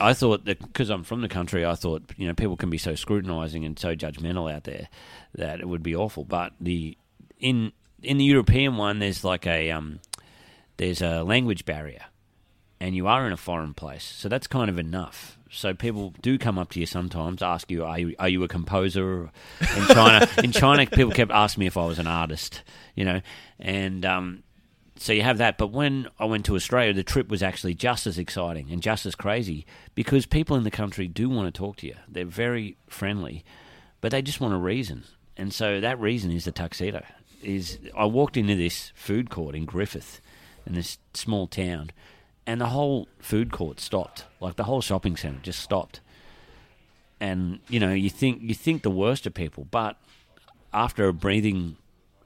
I 0.00 0.14
thought 0.14 0.46
that 0.46 0.60
because 0.60 0.88
I'm 0.90 1.04
from 1.04 1.20
the 1.20 1.28
country, 1.28 1.66
I 1.66 1.74
thought 1.74 2.10
you 2.16 2.26
know 2.26 2.34
people 2.34 2.56
can 2.56 2.70
be 2.70 2.78
so 2.78 2.94
scrutinising 2.94 3.66
and 3.66 3.78
so 3.78 3.94
judgmental 3.94 4.50
out 4.50 4.64
there 4.64 4.88
that 5.34 5.60
it 5.60 5.68
would 5.68 5.82
be 5.82 5.94
awful. 5.94 6.24
But 6.24 6.54
the 6.58 6.96
in 7.38 7.72
in 8.02 8.16
the 8.16 8.24
European 8.24 8.76
one, 8.76 8.98
there's 8.98 9.22
like 9.22 9.46
a 9.46 9.70
um, 9.70 10.00
there's 10.78 11.02
a 11.02 11.22
language 11.22 11.64
barrier, 11.64 12.04
and 12.80 12.94
you 12.94 13.06
are 13.06 13.26
in 13.26 13.32
a 13.32 13.36
foreign 13.36 13.74
place, 13.74 14.04
so 14.04 14.28
that's 14.28 14.46
kind 14.46 14.70
of 14.70 14.78
enough. 14.78 15.38
So 15.50 15.72
people 15.72 16.14
do 16.20 16.38
come 16.38 16.58
up 16.58 16.70
to 16.72 16.80
you 16.80 16.86
sometimes, 16.86 17.42
ask 17.42 17.70
you, 17.70 17.84
"Are 17.84 17.98
you 17.98 18.14
are 18.18 18.28
you 18.28 18.44
a 18.44 18.48
composer?" 18.48 19.30
In 19.60 19.86
China, 19.86 20.28
in 20.44 20.52
China, 20.52 20.86
people 20.86 21.12
kept 21.12 21.32
asking 21.32 21.60
me 21.60 21.66
if 21.66 21.76
I 21.76 21.86
was 21.86 21.98
an 21.98 22.06
artist, 22.06 22.62
you 22.94 23.04
know, 23.04 23.20
and 23.58 24.04
um, 24.04 24.42
so 24.98 25.12
you 25.12 25.22
have 25.22 25.38
that. 25.38 25.58
But 25.58 25.68
when 25.68 26.08
I 26.18 26.24
went 26.24 26.44
to 26.46 26.56
Australia, 26.56 26.92
the 26.92 27.04
trip 27.04 27.28
was 27.28 27.42
actually 27.42 27.74
just 27.74 28.06
as 28.06 28.18
exciting 28.18 28.70
and 28.70 28.82
just 28.82 29.06
as 29.06 29.14
crazy 29.14 29.64
because 29.94 30.26
people 30.26 30.56
in 30.56 30.64
the 30.64 30.70
country 30.70 31.06
do 31.06 31.28
want 31.28 31.52
to 31.52 31.56
talk 31.56 31.76
to 31.76 31.86
you. 31.86 31.94
They're 32.08 32.24
very 32.24 32.76
friendly, 32.88 33.44
but 34.00 34.10
they 34.10 34.22
just 34.22 34.40
want 34.40 34.54
a 34.54 34.58
reason. 34.58 35.04
And 35.36 35.52
so 35.52 35.80
that 35.80 36.00
reason 36.00 36.32
is 36.32 36.44
the 36.44 36.52
tuxedo. 36.52 37.04
Is 37.42 37.78
I 37.96 38.04
walked 38.06 38.36
into 38.36 38.56
this 38.56 38.92
food 38.96 39.30
court 39.30 39.54
in 39.54 39.64
Griffith, 39.64 40.20
in 40.66 40.74
this 40.74 40.98
small 41.14 41.46
town, 41.46 41.92
and 42.48 42.60
the 42.62 42.66
whole 42.66 43.06
food 43.18 43.52
court 43.52 43.78
stopped. 43.78 44.24
Like 44.40 44.56
the 44.56 44.64
whole 44.64 44.80
shopping 44.80 45.18
centre 45.18 45.38
just 45.42 45.60
stopped. 45.60 46.00
And 47.20 47.60
you 47.68 47.78
know, 47.78 47.92
you 47.92 48.08
think 48.08 48.40
you 48.40 48.54
think 48.54 48.82
the 48.82 48.90
worst 48.90 49.26
of 49.26 49.34
people, 49.34 49.66
but 49.70 49.96
after 50.72 51.06
a 51.06 51.12
breathing, 51.12 51.76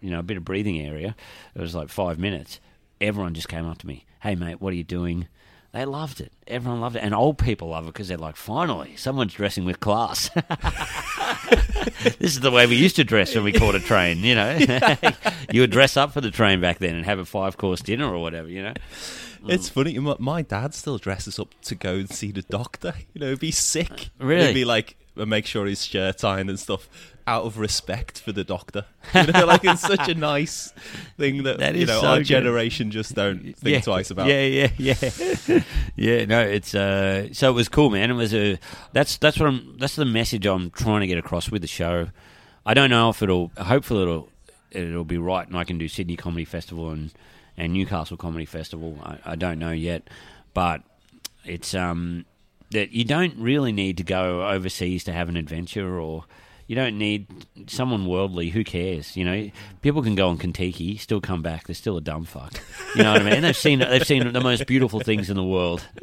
you 0.00 0.10
know, 0.10 0.20
a 0.20 0.22
bit 0.22 0.36
of 0.36 0.44
breathing 0.44 0.80
area, 0.80 1.16
it 1.56 1.60
was 1.60 1.74
like 1.74 1.88
five 1.88 2.20
minutes. 2.20 2.60
Everyone 3.00 3.34
just 3.34 3.48
came 3.48 3.66
up 3.66 3.78
to 3.78 3.86
me. 3.86 4.04
Hey, 4.22 4.36
mate, 4.36 4.60
what 4.60 4.72
are 4.72 4.76
you 4.76 4.84
doing? 4.84 5.26
They 5.72 5.84
loved 5.86 6.20
it. 6.20 6.30
Everyone 6.46 6.80
loved 6.80 6.96
it, 6.96 7.00
and 7.00 7.14
old 7.14 7.38
people 7.38 7.68
love 7.70 7.84
it 7.84 7.88
because 7.88 8.06
they're 8.06 8.18
like, 8.18 8.36
finally, 8.36 8.94
someone's 8.94 9.32
dressing 9.32 9.64
with 9.64 9.80
class. 9.80 10.28
this 12.04 12.16
is 12.20 12.40
the 12.40 12.50
way 12.52 12.66
we 12.66 12.76
used 12.76 12.96
to 12.96 13.04
dress 13.04 13.34
when 13.34 13.42
we 13.42 13.52
caught 13.52 13.74
a 13.74 13.80
train. 13.80 14.18
You 14.18 14.36
know, 14.36 14.58
you 15.50 15.62
would 15.62 15.70
dress 15.70 15.96
up 15.96 16.12
for 16.12 16.20
the 16.20 16.30
train 16.30 16.60
back 16.60 16.78
then 16.78 16.94
and 16.94 17.06
have 17.06 17.18
a 17.18 17.24
five 17.24 17.56
course 17.56 17.80
dinner 17.80 18.06
or 18.06 18.18
whatever. 18.18 18.48
You 18.48 18.62
know. 18.62 18.74
It's 19.48 19.68
funny. 19.68 19.98
My, 19.98 20.16
my 20.18 20.42
dad 20.42 20.74
still 20.74 20.98
dresses 20.98 21.38
up 21.38 21.48
to 21.62 21.74
go 21.74 21.94
and 21.94 22.10
see 22.10 22.32
the 22.32 22.42
doctor. 22.42 22.94
You 23.14 23.20
know, 23.20 23.36
be 23.36 23.50
sick. 23.50 24.10
Really? 24.18 24.46
He'd 24.48 24.54
be 24.54 24.64
like, 24.64 24.96
make 25.16 25.44
sure 25.44 25.66
his 25.66 25.84
shirt's 25.84 26.24
ironed 26.24 26.48
and 26.48 26.58
stuff 26.58 26.88
out 27.26 27.44
of 27.44 27.58
respect 27.58 28.20
for 28.20 28.32
the 28.32 28.44
doctor. 28.44 28.86
You 29.14 29.26
know, 29.26 29.44
like 29.44 29.64
it's 29.64 29.82
such 29.82 30.08
a 30.08 30.14
nice 30.14 30.72
thing 31.18 31.42
that, 31.42 31.58
That 31.58 31.74
you 31.74 31.84
know 31.86 32.00
so 32.00 32.06
our 32.06 32.18
good. 32.18 32.24
generation 32.24 32.90
just 32.90 33.14
don't 33.14 33.52
think 33.58 33.84
twice 33.84 34.10
about. 34.10 34.28
Yeah, 34.28 34.42
yeah, 34.44 34.68
yeah, 34.78 34.94
yeah. 35.96 36.24
No, 36.24 36.40
it's 36.40 36.74
uh, 36.74 37.32
so 37.32 37.50
it 37.50 37.54
was 37.54 37.68
cool, 37.68 37.90
man. 37.90 38.10
It 38.10 38.14
was 38.14 38.32
a 38.32 38.58
that's 38.92 39.18
that's 39.18 39.38
what 39.38 39.48
I'm 39.48 39.76
that's 39.78 39.96
the 39.96 40.06
message 40.06 40.46
I'm 40.46 40.70
trying 40.70 41.02
to 41.02 41.06
get 41.06 41.18
across 41.18 41.50
with 41.50 41.60
the 41.62 41.68
show. 41.68 42.08
I 42.64 42.72
don't 42.74 42.90
know 42.90 43.10
if 43.10 43.22
it'll. 43.22 43.50
Hopefully, 43.58 44.02
it'll 44.02 44.28
it'll 44.70 45.04
be 45.04 45.18
right, 45.18 45.46
and 45.46 45.56
I 45.56 45.64
can 45.64 45.76
do 45.76 45.88
Sydney 45.88 46.16
Comedy 46.16 46.46
Festival 46.46 46.90
and 46.90 47.12
and 47.56 47.72
Newcastle 47.72 48.16
Comedy 48.16 48.44
Festival. 48.44 48.98
I, 49.02 49.32
I 49.32 49.36
don't 49.36 49.58
know 49.58 49.70
yet, 49.70 50.08
but 50.54 50.82
it's 51.44 51.74
um 51.74 52.24
that 52.70 52.92
you 52.92 53.04
don't 53.04 53.36
really 53.36 53.72
need 53.72 53.96
to 53.98 54.02
go 54.02 54.48
overseas 54.48 55.04
to 55.04 55.12
have 55.12 55.28
an 55.28 55.36
adventure 55.36 55.98
or. 55.98 56.24
You 56.68 56.76
don't 56.76 56.96
need 56.96 57.26
someone 57.66 58.06
worldly. 58.06 58.48
Who 58.48 58.64
cares? 58.64 59.14
You 59.14 59.26
know, 59.26 59.50
people 59.82 60.02
can 60.02 60.14
go 60.14 60.28
on 60.28 60.38
Kentucky, 60.38 60.96
still 60.96 61.20
come 61.20 61.42
back. 61.42 61.66
They're 61.66 61.74
still 61.74 61.98
a 61.98 62.00
dumb 62.00 62.24
fuck. 62.24 62.54
You 62.94 63.02
know 63.02 63.12
what 63.12 63.20
I 63.20 63.30
mean? 63.30 63.42
They've 63.42 63.54
seen 63.54 63.80
they've 63.80 64.06
seen 64.06 64.32
the 64.32 64.40
most 64.40 64.66
beautiful 64.66 65.00
things 65.00 65.28
in 65.28 65.36
the 65.36 65.44
world. 65.44 65.86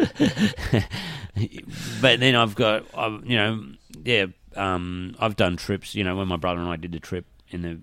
but 2.02 2.20
then 2.20 2.36
I've 2.36 2.54
got, 2.54 2.86
I've, 2.94 3.26
you 3.26 3.38
know, 3.38 3.64
yeah, 4.04 4.26
um, 4.56 5.16
I've 5.18 5.36
done 5.36 5.58
trips. 5.58 5.96
You 5.96 6.04
know, 6.04 6.18
when 6.18 6.28
my 6.28 6.38
brother 6.38 6.60
and 6.60 6.70
I 6.70 6.76
did 6.76 6.92
the 6.92 7.00
trip 7.00 7.26
in 7.48 7.62
the 7.64 7.80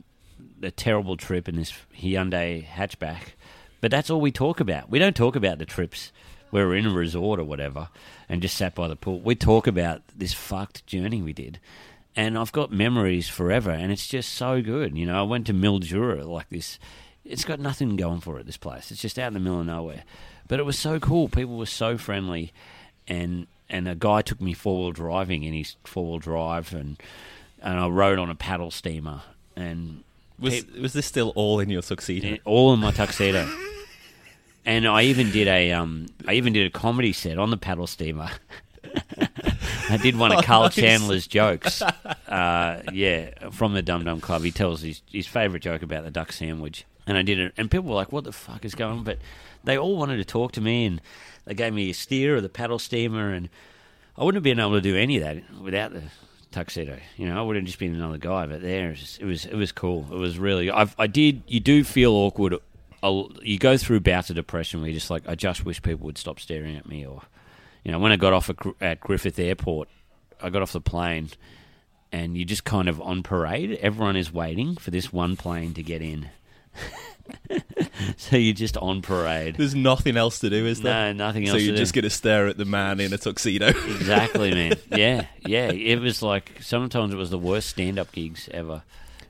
the 0.58 0.70
terrible 0.70 1.16
trip 1.16 1.48
in 1.48 1.56
this 1.56 1.72
Hyundai 1.98 2.64
hatchback. 2.64 3.34
But 3.80 3.90
that's 3.90 4.10
all 4.10 4.20
we 4.20 4.32
talk 4.32 4.60
about. 4.60 4.90
We 4.90 4.98
don't 4.98 5.16
talk 5.16 5.36
about 5.36 5.58
the 5.58 5.66
trips 5.66 6.12
where 6.50 6.66
we're 6.66 6.76
in 6.76 6.86
a 6.86 6.90
resort 6.90 7.40
or 7.40 7.44
whatever 7.44 7.88
and 8.28 8.42
just 8.42 8.56
sat 8.56 8.74
by 8.74 8.88
the 8.88 8.96
pool. 8.96 9.20
We 9.20 9.34
talk 9.34 9.66
about 9.66 10.02
this 10.16 10.32
fucked 10.32 10.86
journey 10.86 11.22
we 11.22 11.32
did. 11.32 11.58
And 12.14 12.38
I've 12.38 12.52
got 12.52 12.72
memories 12.72 13.28
forever, 13.28 13.70
and 13.70 13.92
it's 13.92 14.06
just 14.06 14.32
so 14.32 14.62
good. 14.62 14.96
You 14.96 15.04
know, 15.04 15.18
I 15.18 15.22
went 15.22 15.46
to 15.48 15.52
Mildura, 15.52 16.24
like 16.24 16.48
this. 16.48 16.78
It's 17.26 17.44
got 17.44 17.60
nothing 17.60 17.96
going 17.96 18.20
for 18.20 18.38
it, 18.38 18.46
this 18.46 18.56
place. 18.56 18.90
It's 18.90 19.02
just 19.02 19.18
out 19.18 19.28
in 19.28 19.34
the 19.34 19.40
middle 19.40 19.60
of 19.60 19.66
nowhere. 19.66 20.04
But 20.48 20.58
it 20.58 20.64
was 20.64 20.78
so 20.78 20.98
cool. 20.98 21.28
People 21.28 21.58
were 21.58 21.66
so 21.66 21.98
friendly. 21.98 22.54
And 23.06 23.46
and 23.68 23.88
a 23.88 23.94
guy 23.94 24.22
took 24.22 24.40
me 24.40 24.52
four 24.52 24.84
wheel 24.84 24.92
driving 24.92 25.42
in 25.42 25.52
his 25.52 25.76
four 25.84 26.06
wheel 26.12 26.18
drive, 26.18 26.72
and, 26.72 26.96
and 27.60 27.78
I 27.78 27.88
rode 27.88 28.18
on 28.18 28.30
a 28.30 28.34
paddle 28.34 28.70
steamer. 28.70 29.22
And 29.54 30.04
Was 30.38 30.66
was 30.78 30.92
this 30.92 31.06
still 31.06 31.32
all 31.34 31.60
in 31.60 31.70
your 31.70 31.82
tuxedo? 31.82 32.28
yeah, 32.28 32.36
all 32.44 32.74
in 32.74 32.80
my 32.80 32.90
tuxedo. 32.90 33.48
and 34.64 34.86
I 34.86 35.02
even 35.02 35.30
did 35.30 35.48
a 35.48 35.72
um, 35.72 36.06
I 36.26 36.34
even 36.34 36.52
did 36.52 36.66
a 36.66 36.70
comedy 36.70 37.12
set 37.12 37.38
on 37.38 37.50
the 37.50 37.56
paddle 37.56 37.86
steamer. 37.86 38.30
I 39.88 39.98
did 39.98 40.16
one 40.16 40.32
of 40.32 40.38
Oh, 40.38 40.42
Karl 40.42 40.62
nice. 40.64 40.74
Chandler's 40.74 41.26
jokes. 41.26 41.80
Uh, 41.82 42.82
yeah, 42.92 43.30
from 43.50 43.74
the 43.74 43.82
Dum 43.82 44.04
Dum 44.04 44.20
Club. 44.20 44.42
He 44.42 44.50
tells 44.50 44.82
his 44.82 45.02
his 45.12 45.26
favourite 45.26 45.62
joke 45.62 45.82
about 45.82 46.04
the 46.04 46.10
duck 46.10 46.32
sandwich, 46.32 46.84
and 47.06 47.16
I 47.16 47.22
did 47.22 47.38
it. 47.38 47.52
And 47.56 47.70
people 47.70 47.88
were 47.90 47.94
like, 47.94 48.12
"What 48.12 48.24
the 48.24 48.32
fuck 48.32 48.64
is 48.64 48.74
going 48.74 48.98
on?" 48.98 49.04
But 49.04 49.18
they 49.64 49.78
all 49.78 49.96
wanted 49.96 50.16
to 50.18 50.24
talk 50.24 50.52
to 50.52 50.60
me, 50.60 50.84
and 50.86 51.00
they 51.44 51.54
gave 51.54 51.72
me 51.72 51.90
a 51.90 51.94
steer 51.94 52.36
of 52.36 52.42
the 52.42 52.48
paddle 52.48 52.78
steamer, 52.78 53.32
and 53.32 53.48
I 54.18 54.24
wouldn't 54.24 54.36
have 54.36 54.44
been 54.44 54.60
able 54.60 54.72
to 54.74 54.80
do 54.80 54.96
any 54.96 55.16
of 55.18 55.22
that 55.22 55.60
without 55.60 55.92
the 55.92 56.02
tuxedo. 56.56 56.98
You 57.16 57.26
know, 57.28 57.38
I 57.38 57.42
would 57.42 57.56
have 57.56 57.64
just 57.64 57.78
been 57.78 57.94
another 57.94 58.18
guy. 58.18 58.46
But 58.46 58.62
there, 58.62 58.88
it 58.88 58.90
was 58.98 59.18
it 59.20 59.24
was, 59.24 59.44
it 59.46 59.54
was 59.54 59.72
cool. 59.72 60.06
It 60.10 60.16
was 60.16 60.38
really. 60.38 60.70
I've, 60.70 60.94
I 60.98 61.06
did. 61.06 61.42
You 61.46 61.60
do 61.60 61.84
feel 61.84 62.12
awkward. 62.12 62.56
I'll- 63.02 63.30
You 63.42 63.58
go 63.58 63.76
through 63.76 64.00
bouts 64.00 64.30
of 64.30 64.36
depression 64.36 64.80
where 64.80 64.88
you're 64.88 64.98
just 64.98 65.10
like, 65.10 65.28
I 65.28 65.34
just 65.34 65.64
wish 65.64 65.82
people 65.82 66.06
would 66.06 66.18
stop 66.18 66.40
staring 66.40 66.76
at 66.76 66.88
me. 66.88 67.04
Or, 67.06 67.22
you 67.84 67.92
know, 67.92 67.98
when 67.98 68.10
I 68.12 68.16
got 68.16 68.32
off 68.32 68.50
at 68.80 69.00
Griffith 69.00 69.38
Airport, 69.38 69.88
I 70.42 70.50
got 70.50 70.62
off 70.62 70.72
the 70.72 70.80
plane, 70.80 71.30
and 72.12 72.36
you're 72.36 72.46
just 72.46 72.64
kind 72.64 72.88
of 72.88 73.00
on 73.00 73.22
parade. 73.22 73.72
Everyone 73.82 74.16
is 74.16 74.32
waiting 74.32 74.76
for 74.76 74.90
this 74.90 75.12
one 75.12 75.36
plane 75.36 75.74
to 75.74 75.82
get 75.82 76.00
in. 76.02 76.28
so 78.16 78.36
you're 78.36 78.54
just 78.54 78.76
on 78.78 79.02
parade. 79.02 79.56
There's 79.56 79.74
nothing 79.74 80.16
else 80.16 80.38
to 80.40 80.50
do, 80.50 80.66
is 80.66 80.80
there? 80.82 81.12
No, 81.14 81.26
nothing 81.26 81.46
So 81.46 81.52
else. 81.52 81.60
to 81.62 81.66
you're 81.66 81.76
just 81.76 81.94
going 81.94 82.02
to 82.04 82.10
stare 82.10 82.46
at 82.46 82.56
the 82.56 82.64
man 82.64 83.00
in 83.00 83.12
a 83.12 83.18
tuxedo. 83.18 83.68
Exactly, 83.96 84.52
man. 84.52 84.74
Yeah, 84.90 85.26
yeah. 85.44 85.70
It 85.70 86.00
was 86.00 86.22
like 86.22 86.52
sometimes 86.60 87.12
it 87.12 87.16
was 87.16 87.30
the 87.30 87.38
worst 87.38 87.68
stand-up 87.70 88.12
gigs 88.12 88.48
ever. 88.52 88.82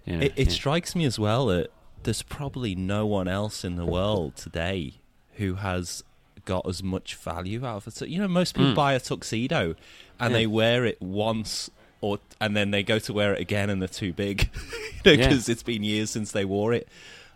You 0.05 0.17
know, 0.17 0.25
It, 0.27 0.33
it 0.37 0.47
yeah. 0.49 0.53
strikes 0.53 0.95
me 0.95 1.05
as 1.05 1.19
well 1.19 1.47
that 1.47 1.71
there's 2.03 2.23
probably 2.23 2.75
no 2.75 3.07
one 3.07 3.27
else 3.29 3.65
in 3.65 3.77
the 3.77 3.87
world 3.87 4.37
today 4.37 4.95
who 5.35 5.55
has 5.57 6.05
got 6.45 6.67
as 6.69 6.83
much 6.83 7.15
value 7.17 7.65
out 7.67 7.79
of 7.79 7.87
it. 7.89 7.95
So, 7.95 8.05
you 8.05 8.19
know, 8.21 8.29
most 8.29 8.55
people 8.55 8.73
Mm. 8.73 8.77
buy 8.77 8.93
a 8.93 9.01
tuxedo 9.01 9.75
and 10.21 10.31
Yeah. 10.33 10.39
they 10.39 10.47
wear 10.47 10.85
it 10.85 11.01
once 11.03 11.71
or 12.01 12.19
and 12.41 12.55
then 12.57 12.71
they 12.71 12.83
go 12.83 12.99
to 13.01 13.13
wear 13.13 13.33
it 13.35 13.41
again 13.41 13.69
and 13.71 13.81
they're 13.81 13.89
too 13.89 14.13
big 14.13 14.49
because 15.03 15.49
Yeah. 15.49 15.53
it's 15.53 15.63
been 15.63 15.83
years 15.83 16.11
since 16.11 16.31
they 16.33 16.45
wore 16.45 16.73
it. 16.73 16.87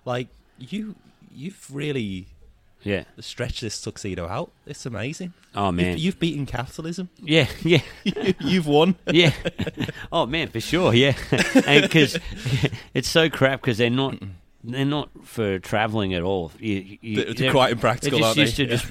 Like 0.05 0.29
you, 0.61 0.95
you've 1.35 1.67
really 1.73 2.27
yeah. 2.83 3.05
stretched 3.19 3.61
this 3.61 3.81
tuxedo 3.81 4.29
out. 4.29 4.53
It's 4.67 4.87
amazing. 4.87 5.33
Oh 5.55 5.73
man. 5.73 5.93
You've, 5.93 5.99
you've 5.99 6.19
beaten 6.21 6.47
capitalism. 6.47 7.09
yeah, 7.19 7.49
yeah, 7.63 7.83
you've 8.41 8.67
won. 8.67 8.97
yeah. 9.11 9.33
Oh 10.13 10.27
man, 10.27 10.49
for 10.49 10.61
sure. 10.61 10.95
Yeah, 10.95 11.15
because 11.55 12.19
it's 12.95 13.09
so 13.09 13.29
crap 13.29 13.61
because 13.61 13.79
they're 13.79 13.91
not. 13.91 14.17
They're 14.63 14.85
not 14.85 15.09
for 15.25 15.59
travelling 15.59 16.13
at 16.13 16.21
all. 16.23 16.53
You, 16.59 16.99
you, 17.01 17.25
They're- 17.25 17.33
they're 17.33 17.51
quite 17.51 17.73
impractical, 17.73 18.19
They're 18.19 18.35
just 18.35 18.57
they? 18.59 18.65
used 18.65 18.85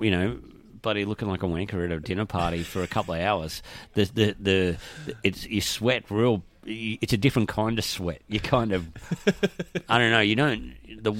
you 0.00 0.10
know, 0.10 0.38
bloody 0.80 1.04
looking 1.04 1.28
like 1.28 1.42
a 1.42 1.46
wanker 1.46 1.84
at 1.84 1.92
a 1.92 2.00
dinner 2.00 2.24
party 2.24 2.62
for 2.62 2.82
a 2.82 2.86
couple 2.86 3.12
of 3.12 3.20
hours. 3.20 3.62
The 3.92 4.04
the 4.06 4.36
the, 4.40 4.76
it's 5.22 5.44
you 5.46 5.60
sweat 5.60 6.10
real. 6.10 6.42
It's 6.64 7.12
a 7.12 7.16
different 7.16 7.48
kind 7.48 7.78
of 7.78 7.84
sweat. 7.84 8.22
You 8.28 8.40
kind 8.40 8.72
of, 8.72 8.86
I 9.88 9.98
don't 9.98 10.10
know. 10.10 10.20
You 10.20 10.36
don't 10.36 10.74
the 11.02 11.12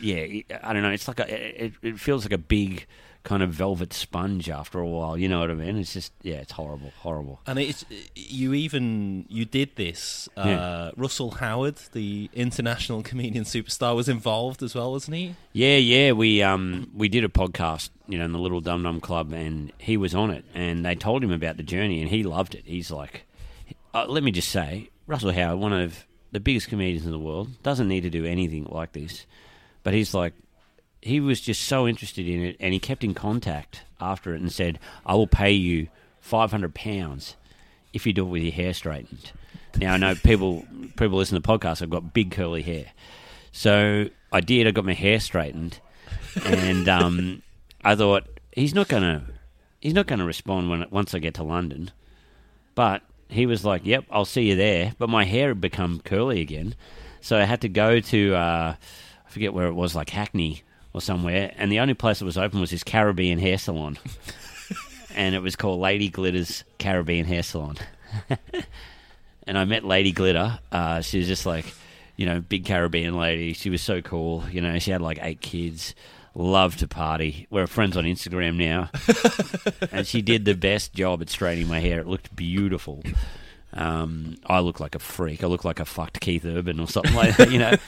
yeah. 0.00 0.42
I 0.62 0.72
don't 0.72 0.82
know. 0.82 0.90
It's 0.90 1.08
like 1.08 1.20
a. 1.20 1.64
It, 1.66 1.72
it 1.82 2.00
feels 2.00 2.24
like 2.24 2.32
a 2.32 2.38
big 2.38 2.86
kind 3.24 3.42
of 3.42 3.50
velvet 3.50 3.92
sponge 3.92 4.48
after 4.48 4.78
a 4.78 4.86
while. 4.86 5.18
You 5.18 5.28
know 5.28 5.40
what 5.40 5.50
I 5.50 5.54
mean? 5.54 5.76
It's 5.76 5.92
just 5.92 6.12
yeah. 6.22 6.36
It's 6.36 6.52
horrible. 6.52 6.92
Horrible. 6.98 7.40
And 7.46 7.58
it's 7.58 7.84
you 8.16 8.54
even 8.54 9.26
you 9.28 9.44
did 9.44 9.76
this. 9.76 10.28
Uh, 10.36 10.42
Yeah. 10.46 10.90
Russell 10.96 11.32
Howard, 11.32 11.76
the 11.92 12.30
international 12.32 13.02
comedian 13.02 13.44
superstar, 13.44 13.94
was 13.94 14.08
involved 14.08 14.62
as 14.62 14.74
well, 14.74 14.92
wasn't 14.92 15.16
he? 15.16 15.34
Yeah, 15.52 15.76
yeah. 15.76 16.12
We 16.12 16.42
um 16.42 16.90
we 16.94 17.08
did 17.08 17.22
a 17.24 17.28
podcast, 17.28 17.90
you 18.08 18.18
know, 18.18 18.24
in 18.24 18.32
the 18.32 18.38
Little 18.38 18.60
Dum 18.60 18.82
Dum 18.82 19.00
Club, 19.00 19.32
and 19.32 19.72
he 19.78 19.96
was 19.96 20.14
on 20.14 20.30
it, 20.30 20.44
and 20.54 20.84
they 20.84 20.94
told 20.94 21.22
him 21.22 21.30
about 21.32 21.56
the 21.56 21.62
journey, 21.62 22.00
and 22.00 22.10
he 22.10 22.22
loved 22.24 22.54
it. 22.54 22.62
He's 22.64 22.90
like, 22.90 23.26
uh, 23.94 24.06
let 24.08 24.22
me 24.22 24.30
just 24.30 24.48
say, 24.48 24.90
Russell 25.06 25.32
Howard, 25.32 25.58
one 25.58 25.72
of 25.72 26.06
the 26.32 26.40
biggest 26.40 26.68
comedians 26.68 27.06
in 27.06 27.12
the 27.12 27.18
world, 27.18 27.62
doesn't 27.62 27.88
need 27.88 28.02
to 28.02 28.10
do 28.10 28.24
anything 28.24 28.64
like 28.64 28.92
this, 28.92 29.26
but 29.82 29.94
he's 29.94 30.14
like, 30.14 30.34
he 31.00 31.20
was 31.20 31.40
just 31.40 31.62
so 31.62 31.86
interested 31.86 32.28
in 32.28 32.42
it, 32.42 32.56
and 32.60 32.72
he 32.72 32.80
kept 32.80 33.04
in 33.04 33.14
contact 33.14 33.84
after 34.00 34.34
it 34.34 34.40
and 34.40 34.52
said, 34.52 34.78
I 35.06 35.14
will 35.14 35.26
pay 35.26 35.52
you 35.52 35.88
five 36.20 36.50
hundred 36.50 36.74
pounds 36.74 37.36
if 37.92 38.06
you 38.06 38.12
do 38.12 38.26
it 38.26 38.30
with 38.30 38.42
your 38.42 38.52
hair 38.52 38.74
straightened. 38.74 39.32
Now 39.76 39.94
I 39.94 39.96
know 39.96 40.14
people 40.24 40.66
people 40.96 41.18
listen 41.18 41.40
to 41.40 41.48
podcasts. 41.48 41.82
I've 41.82 41.90
got 41.90 42.12
big 42.12 42.30
curly 42.30 42.62
hair, 42.62 42.86
so 43.52 44.08
I 44.32 44.40
did. 44.40 44.66
I 44.66 44.72
got 44.72 44.84
my 44.84 44.94
hair 44.94 45.20
straightened, 45.20 45.80
and 46.44 46.88
um, 46.88 47.42
I 47.84 47.94
thought 47.94 48.26
he's 48.52 48.74
not 48.74 48.88
gonna 48.88 49.24
he's 49.80 49.94
not 49.94 50.06
gonna 50.06 50.26
respond 50.26 50.68
when 50.70 50.84
once 50.90 51.14
I 51.14 51.18
get 51.18 51.34
to 51.34 51.44
London. 51.44 51.90
But 52.74 53.02
he 53.28 53.46
was 53.46 53.64
like, 53.64 53.84
"Yep, 53.84 54.06
I'll 54.10 54.24
see 54.24 54.48
you 54.48 54.56
there." 54.56 54.94
But 54.98 55.08
my 55.08 55.24
hair 55.24 55.48
had 55.48 55.60
become 55.60 56.00
curly 56.04 56.40
again, 56.40 56.74
so 57.20 57.38
I 57.38 57.44
had 57.44 57.60
to 57.62 57.68
go 57.68 58.00
to 58.00 58.34
uh, 58.34 58.74
I 59.26 59.30
forget 59.30 59.52
where 59.52 59.66
it 59.66 59.74
was, 59.74 59.94
like 59.94 60.10
Hackney 60.10 60.62
or 60.92 61.00
somewhere, 61.00 61.52
and 61.56 61.70
the 61.70 61.80
only 61.80 61.94
place 61.94 62.18
that 62.20 62.24
was 62.24 62.38
open 62.38 62.60
was 62.60 62.70
this 62.70 62.84
Caribbean 62.84 63.38
hair 63.38 63.58
salon, 63.58 63.98
and 65.14 65.34
it 65.34 65.40
was 65.40 65.56
called 65.56 65.80
Lady 65.80 66.10
Glitter's 66.10 66.64
Caribbean 66.78 67.26
Hair 67.26 67.42
Salon. 67.42 67.76
and 69.46 69.58
I 69.58 69.64
met 69.64 69.84
Lady 69.84 70.12
Glitter. 70.12 70.58
Uh, 70.70 71.00
she 71.00 71.18
was 71.18 71.26
just 71.26 71.46
like, 71.46 71.66
you 72.16 72.26
know, 72.26 72.40
big 72.40 72.64
Caribbean 72.64 73.16
lady. 73.16 73.52
She 73.52 73.70
was 73.70 73.82
so 73.82 74.00
cool. 74.02 74.44
You 74.50 74.60
know, 74.60 74.78
she 74.78 74.90
had 74.90 75.00
like 75.00 75.18
eight 75.22 75.40
kids. 75.40 75.94
Loved 76.40 76.78
to 76.78 76.88
party. 76.88 77.48
We're 77.50 77.66
friends 77.66 77.96
on 77.96 78.04
Instagram 78.04 78.56
now, 78.56 78.90
and 79.92 80.06
she 80.06 80.22
did 80.22 80.44
the 80.44 80.54
best 80.54 80.94
job 80.94 81.20
at 81.20 81.28
straightening 81.28 81.66
my 81.66 81.80
hair. 81.80 81.98
It 81.98 82.06
looked 82.06 82.34
beautiful. 82.36 83.02
Um, 83.72 84.36
I 84.46 84.60
look 84.60 84.78
like 84.78 84.94
a 84.94 85.00
freak. 85.00 85.42
I 85.42 85.48
look 85.48 85.64
like 85.64 85.80
a 85.80 85.84
fucked 85.84 86.20
Keith 86.20 86.44
Urban 86.44 86.78
or 86.78 86.86
something 86.86 87.14
like 87.14 87.36
that, 87.38 87.50
you 87.50 87.58
know. 87.58 87.74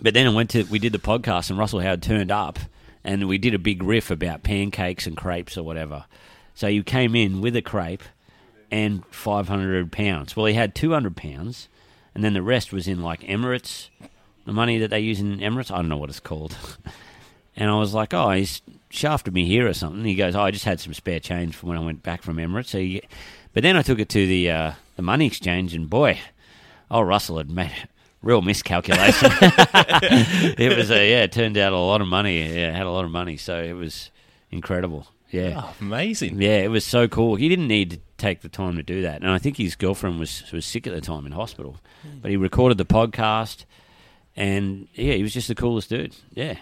But 0.00 0.14
then 0.14 0.26
I 0.26 0.30
went 0.30 0.50
to 0.50 0.64
we 0.64 0.78
did 0.78 0.92
the 0.92 0.98
podcast 0.98 1.48
and 1.48 1.58
Russell 1.58 1.80
Howard 1.80 2.02
turned 2.02 2.30
up 2.30 2.58
and 3.02 3.28
we 3.28 3.38
did 3.38 3.54
a 3.54 3.58
big 3.58 3.82
riff 3.82 4.10
about 4.10 4.42
pancakes 4.42 5.06
and 5.06 5.16
crepes 5.16 5.56
or 5.56 5.62
whatever. 5.62 6.04
So 6.54 6.68
he 6.68 6.82
came 6.82 7.14
in 7.14 7.40
with 7.40 7.56
a 7.56 7.62
crepe 7.62 8.02
and 8.70 9.04
500 9.06 9.92
pounds. 9.92 10.36
Well, 10.36 10.46
he 10.46 10.54
had 10.54 10.74
200 10.74 11.16
pounds, 11.16 11.68
and 12.14 12.24
then 12.24 12.34
the 12.34 12.42
rest 12.42 12.72
was 12.72 12.88
in 12.88 13.02
like 13.02 13.20
Emirates, 13.20 13.88
the 14.46 14.52
money 14.52 14.78
that 14.78 14.88
they 14.88 15.00
use 15.00 15.20
in 15.20 15.38
Emirates. 15.40 15.70
I 15.70 15.76
don't 15.76 15.88
know 15.88 15.96
what 15.96 16.08
it's 16.08 16.20
called. 16.20 16.56
and 17.56 17.70
I 17.70 17.78
was 17.78 17.92
like, 17.92 18.14
oh, 18.14 18.30
he's 18.30 18.62
shafted 18.88 19.34
me 19.34 19.46
here 19.46 19.66
or 19.66 19.74
something. 19.74 20.04
He 20.04 20.14
goes, 20.14 20.34
oh, 20.34 20.42
I 20.42 20.50
just 20.50 20.64
had 20.64 20.80
some 20.80 20.94
spare 20.94 21.20
change 21.20 21.54
from 21.54 21.68
when 21.68 21.78
I 21.78 21.84
went 21.84 22.02
back 22.02 22.22
from 22.22 22.36
Emirates. 22.36 22.68
So, 22.68 22.78
you, 22.78 23.00
but 23.52 23.62
then 23.62 23.76
I 23.76 23.82
took 23.82 23.98
it 23.98 24.08
to 24.10 24.26
the 24.26 24.50
uh, 24.50 24.72
the 24.96 25.02
money 25.02 25.26
exchange, 25.26 25.74
and 25.74 25.88
boy, 25.88 26.18
oh, 26.90 27.00
Russell 27.00 27.38
had 27.38 27.50
made 27.50 27.70
a 27.70 27.88
real 28.22 28.42
miscalculation. 28.42 29.30
it 29.40 30.76
was 30.76 30.90
a 30.90 31.10
yeah, 31.10 31.22
it 31.22 31.32
turned 31.32 31.56
out 31.56 31.72
a 31.72 31.78
lot 31.78 32.00
of 32.00 32.06
money. 32.06 32.42
Yeah, 32.42 32.76
had 32.76 32.86
a 32.86 32.90
lot 32.90 33.04
of 33.04 33.10
money, 33.10 33.36
so 33.36 33.62
it 33.62 33.72
was 33.72 34.10
incredible. 34.50 35.06
Yeah. 35.30 35.62
Oh, 35.64 35.74
amazing. 35.80 36.40
Yeah, 36.40 36.58
it 36.58 36.70
was 36.70 36.84
so 36.84 37.08
cool. 37.08 37.34
He 37.34 37.48
didn't 37.48 37.66
need 37.66 37.90
to 37.90 38.00
take 38.16 38.42
the 38.42 38.48
time 38.48 38.76
to 38.76 38.82
do 38.82 39.02
that, 39.02 39.22
and 39.22 39.30
I 39.30 39.38
think 39.38 39.56
his 39.56 39.74
girlfriend 39.74 40.18
was 40.18 40.50
was 40.52 40.64
sick 40.64 40.86
at 40.86 40.94
the 40.94 41.00
time 41.00 41.26
in 41.26 41.32
hospital. 41.32 41.78
But 42.22 42.30
he 42.30 42.36
recorded 42.36 42.78
the 42.78 42.84
podcast, 42.84 43.64
and 44.36 44.88
yeah, 44.94 45.14
he 45.14 45.22
was 45.22 45.32
just 45.32 45.48
the 45.48 45.54
coolest 45.54 45.88
dude. 45.88 46.14
Yeah, 46.32 46.58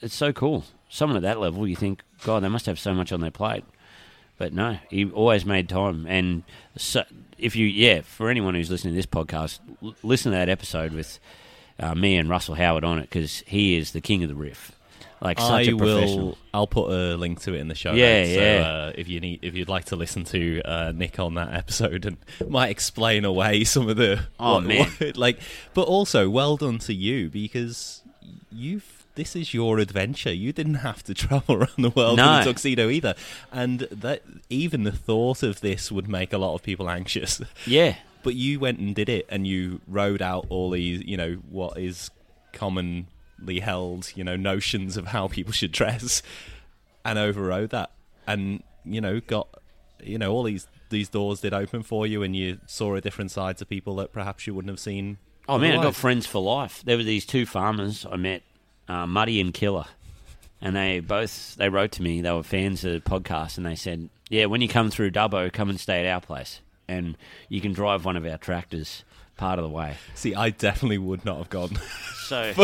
it's 0.00 0.14
so 0.14 0.32
cool. 0.32 0.64
Someone 0.88 1.16
at 1.16 1.22
that 1.22 1.40
level, 1.40 1.66
you 1.66 1.76
think, 1.76 2.02
God, 2.24 2.42
they 2.42 2.48
must 2.48 2.66
have 2.66 2.78
so 2.78 2.94
much 2.94 3.12
on 3.12 3.20
their 3.20 3.30
plate. 3.30 3.64
But 4.38 4.52
no, 4.52 4.78
he 4.88 5.04
always 5.10 5.44
made 5.44 5.68
time. 5.68 6.06
And 6.06 6.44
so, 6.76 7.04
if 7.36 7.54
you, 7.54 7.66
yeah, 7.66 8.00
for 8.00 8.30
anyone 8.30 8.54
who's 8.54 8.70
listening 8.70 8.94
to 8.94 8.98
this 8.98 9.06
podcast, 9.06 9.60
l- 9.82 9.94
listen 10.02 10.32
to 10.32 10.38
that 10.38 10.48
episode 10.48 10.92
with 10.92 11.20
uh, 11.78 11.94
me 11.94 12.16
and 12.16 12.28
Russell 12.28 12.54
Howard 12.54 12.82
on 12.84 12.98
it 12.98 13.02
because 13.02 13.40
he 13.46 13.76
is 13.76 13.92
the 13.92 14.00
king 14.00 14.22
of 14.22 14.28
the 14.30 14.34
riff. 14.34 14.72
Like 15.22 15.38
such 15.38 15.50
I 15.50 15.60
a 15.72 15.76
professional. 15.76 16.26
will. 16.28 16.38
I'll 16.54 16.66
put 16.66 16.90
a 16.90 17.16
link 17.16 17.40
to 17.42 17.52
it 17.54 17.58
in 17.58 17.68
the 17.68 17.74
show. 17.74 17.92
Yeah, 17.92 18.20
notes, 18.22 18.30
yeah. 18.30 18.62
So, 18.62 18.68
uh, 18.70 18.92
if 18.96 19.08
you 19.08 19.20
need, 19.20 19.40
if 19.42 19.54
you'd 19.54 19.68
like 19.68 19.84
to 19.86 19.96
listen 19.96 20.24
to 20.24 20.62
uh, 20.64 20.92
Nick 20.94 21.18
on 21.18 21.34
that 21.34 21.52
episode, 21.62 22.06
and 22.06 22.16
might 22.48 22.70
explain 22.70 23.24
away 23.26 23.64
some 23.64 23.88
of 23.88 23.96
the. 23.96 24.24
Oh, 24.38 24.54
what- 24.54 24.64
man. 24.64 24.86
what- 24.98 25.16
like, 25.18 25.38
but 25.74 25.82
also 25.82 26.30
well 26.30 26.56
done 26.56 26.78
to 26.80 26.94
you 26.94 27.28
because 27.28 28.02
you've. 28.50 28.96
This 29.16 29.34
is 29.36 29.52
your 29.52 29.78
adventure. 29.80 30.32
You 30.32 30.52
didn't 30.52 30.76
have 30.76 31.02
to 31.02 31.14
travel 31.14 31.56
around 31.56 31.76
the 31.78 31.90
world 31.90 32.16
No. 32.16 32.36
in 32.36 32.40
a 32.40 32.44
tuxedo 32.44 32.88
either, 32.88 33.14
and 33.52 33.80
that 33.90 34.22
even 34.48 34.84
the 34.84 34.92
thought 34.92 35.42
of 35.42 35.60
this 35.60 35.90
would 35.92 36.08
make 36.08 36.32
a 36.32 36.38
lot 36.38 36.54
of 36.54 36.62
people 36.62 36.88
anxious. 36.88 37.42
Yeah. 37.66 37.96
But 38.22 38.36
you 38.36 38.60
went 38.60 38.78
and 38.78 38.94
did 38.94 39.08
it, 39.08 39.26
and 39.28 39.46
you 39.46 39.80
rode 39.86 40.22
out 40.22 40.46
all 40.48 40.70
these, 40.70 41.02
you 41.04 41.16
know, 41.16 41.34
what 41.50 41.76
is 41.78 42.10
held, 43.60 44.12
you 44.14 44.24
know, 44.24 44.36
notions 44.36 44.96
of 44.96 45.08
how 45.08 45.28
people 45.28 45.52
should 45.52 45.72
dress, 45.72 46.22
and 47.04 47.18
overrode 47.18 47.70
that, 47.70 47.90
and 48.26 48.62
you 48.84 49.00
know, 49.00 49.20
got, 49.20 49.48
you 50.02 50.18
know, 50.18 50.32
all 50.32 50.42
these 50.42 50.66
these 50.90 51.08
doors 51.08 51.40
did 51.40 51.54
open 51.54 51.82
for 51.82 52.06
you, 52.06 52.22
and 52.22 52.36
you 52.36 52.58
saw 52.66 52.94
a 52.94 53.00
different 53.00 53.30
side 53.30 53.56
to 53.58 53.66
people 53.66 53.96
that 53.96 54.12
perhaps 54.12 54.46
you 54.46 54.54
wouldn't 54.54 54.70
have 54.70 54.80
seen. 54.80 55.18
Oh 55.48 55.58
man, 55.58 55.78
I 55.78 55.82
got 55.82 55.94
friends 55.94 56.26
for 56.26 56.40
life. 56.40 56.82
There 56.84 56.96
were 56.96 57.02
these 57.02 57.26
two 57.26 57.46
farmers 57.46 58.06
I 58.10 58.16
met, 58.16 58.42
uh, 58.88 59.06
Muddy 59.06 59.40
and 59.40 59.52
Killer, 59.52 59.86
and 60.60 60.76
they 60.76 61.00
both 61.00 61.56
they 61.56 61.68
wrote 61.68 61.92
to 61.92 62.02
me. 62.02 62.20
They 62.20 62.30
were 62.30 62.42
fans 62.42 62.84
of 62.84 62.92
the 62.92 63.10
podcast, 63.10 63.56
and 63.56 63.66
they 63.66 63.74
said, 63.74 64.10
"Yeah, 64.28 64.46
when 64.46 64.60
you 64.60 64.68
come 64.68 64.90
through 64.90 65.10
Dubbo, 65.12 65.52
come 65.52 65.70
and 65.70 65.80
stay 65.80 66.06
at 66.06 66.12
our 66.12 66.20
place, 66.20 66.60
and 66.86 67.16
you 67.48 67.60
can 67.60 67.72
drive 67.72 68.04
one 68.04 68.16
of 68.16 68.26
our 68.26 68.38
tractors 68.38 69.04
part 69.40 69.58
of 69.58 69.64
the 69.64 69.70
way." 69.70 69.96
See, 70.14 70.34
I 70.36 70.50
definitely 70.50 70.98
would 70.98 71.24
not 71.24 71.38
have 71.38 71.50
gone, 71.50 71.70
So 72.30 72.52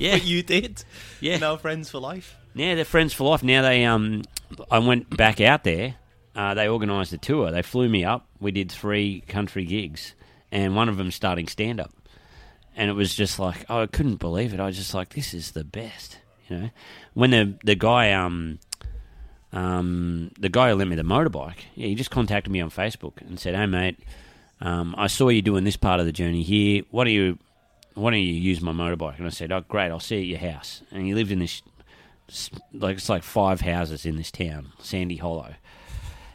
yeah, 0.00 0.14
but 0.16 0.24
you 0.24 0.42
did. 0.42 0.82
yeah, 1.20 1.36
Now 1.38 1.56
friends 1.56 1.88
for 1.90 2.00
life. 2.00 2.34
yeah, 2.54 2.74
they're 2.74 2.84
friends 2.84 3.12
for 3.12 3.28
life. 3.30 3.44
Now 3.44 3.62
they 3.62 3.84
um, 3.84 4.22
I 4.70 4.80
went 4.80 5.16
back 5.16 5.40
out 5.40 5.62
there. 5.62 5.94
Uh, 6.34 6.52
they 6.54 6.68
organised 6.68 7.12
a 7.12 7.18
tour. 7.18 7.50
They 7.50 7.62
flew 7.62 7.88
me 7.88 8.04
up. 8.04 8.26
We 8.40 8.50
did 8.50 8.70
three 8.72 9.22
country 9.28 9.64
gigs, 9.64 10.14
and 10.50 10.74
one 10.74 10.88
of 10.88 10.96
them 10.96 11.10
starting 11.10 11.46
stand 11.48 11.80
up. 11.80 11.92
And 12.78 12.90
it 12.90 12.94
was 12.94 13.14
just 13.14 13.38
like 13.38 13.64
oh, 13.70 13.82
I 13.82 13.86
couldn't 13.86 14.16
believe 14.16 14.52
it. 14.52 14.60
I 14.60 14.66
was 14.66 14.76
just 14.76 14.92
like, 14.94 15.10
this 15.14 15.32
is 15.32 15.52
the 15.52 15.64
best, 15.64 16.18
you 16.48 16.56
know. 16.58 16.70
When 17.14 17.30
the 17.30 17.54
the 17.64 17.74
guy 17.76 18.12
um 18.12 18.58
um 19.52 20.30
the 20.38 20.48
guy 20.48 20.68
who 20.70 20.74
lent 20.76 20.90
me 20.90 20.96
the 20.96 21.02
motorbike, 21.02 21.58
yeah, 21.74 21.86
he 21.86 21.94
just 21.94 22.10
contacted 22.10 22.52
me 22.52 22.60
on 22.60 22.70
Facebook 22.70 23.20
and 23.20 23.38
said, 23.40 23.54
hey 23.54 23.66
mate, 23.66 23.98
um, 24.60 24.94
I 24.96 25.06
saw 25.06 25.28
you 25.28 25.42
doing 25.42 25.64
this 25.64 25.76
part 25.76 26.00
of 26.00 26.06
the 26.06 26.12
journey 26.12 26.42
here. 26.42 26.82
Why 26.90 27.04
don't 27.04 27.12
you 27.12 27.38
why 27.94 28.10
don't 28.10 28.20
you 28.20 28.34
use 28.34 28.60
my 28.60 28.72
motorbike? 28.72 29.18
And 29.18 29.26
I 29.26 29.30
said, 29.30 29.52
oh 29.52 29.62
great, 29.68 29.90
I'll 29.90 30.00
see 30.00 30.20
you 30.20 30.36
at 30.36 30.42
your 30.42 30.52
house. 30.52 30.82
And 30.90 31.06
he 31.06 31.14
lived 31.14 31.30
in 31.30 31.38
this 31.38 31.62
like 32.72 32.96
it's 32.96 33.08
like 33.08 33.22
five 33.22 33.60
houses 33.60 34.04
in 34.04 34.16
this 34.16 34.30
town, 34.30 34.72
Sandy 34.78 35.16
Hollow. 35.16 35.54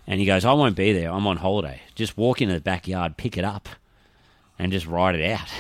And 0.08 0.20
he 0.20 0.26
goes, 0.26 0.46
I 0.46 0.54
won't 0.54 0.76
be 0.76 0.94
there. 0.94 1.12
I'm 1.12 1.28
on 1.28 1.38
holiday. 1.38 1.82
Just 1.96 2.18
walk 2.18 2.42
into 2.42 2.56
the 2.56 2.62
backyard, 2.62 3.18
pick 3.18 3.38
it 3.38 3.46
up, 3.46 3.70
and 4.58 4.72
just 4.72 4.88
ride 4.88 5.16
it 5.16 5.30
out. 5.32 5.48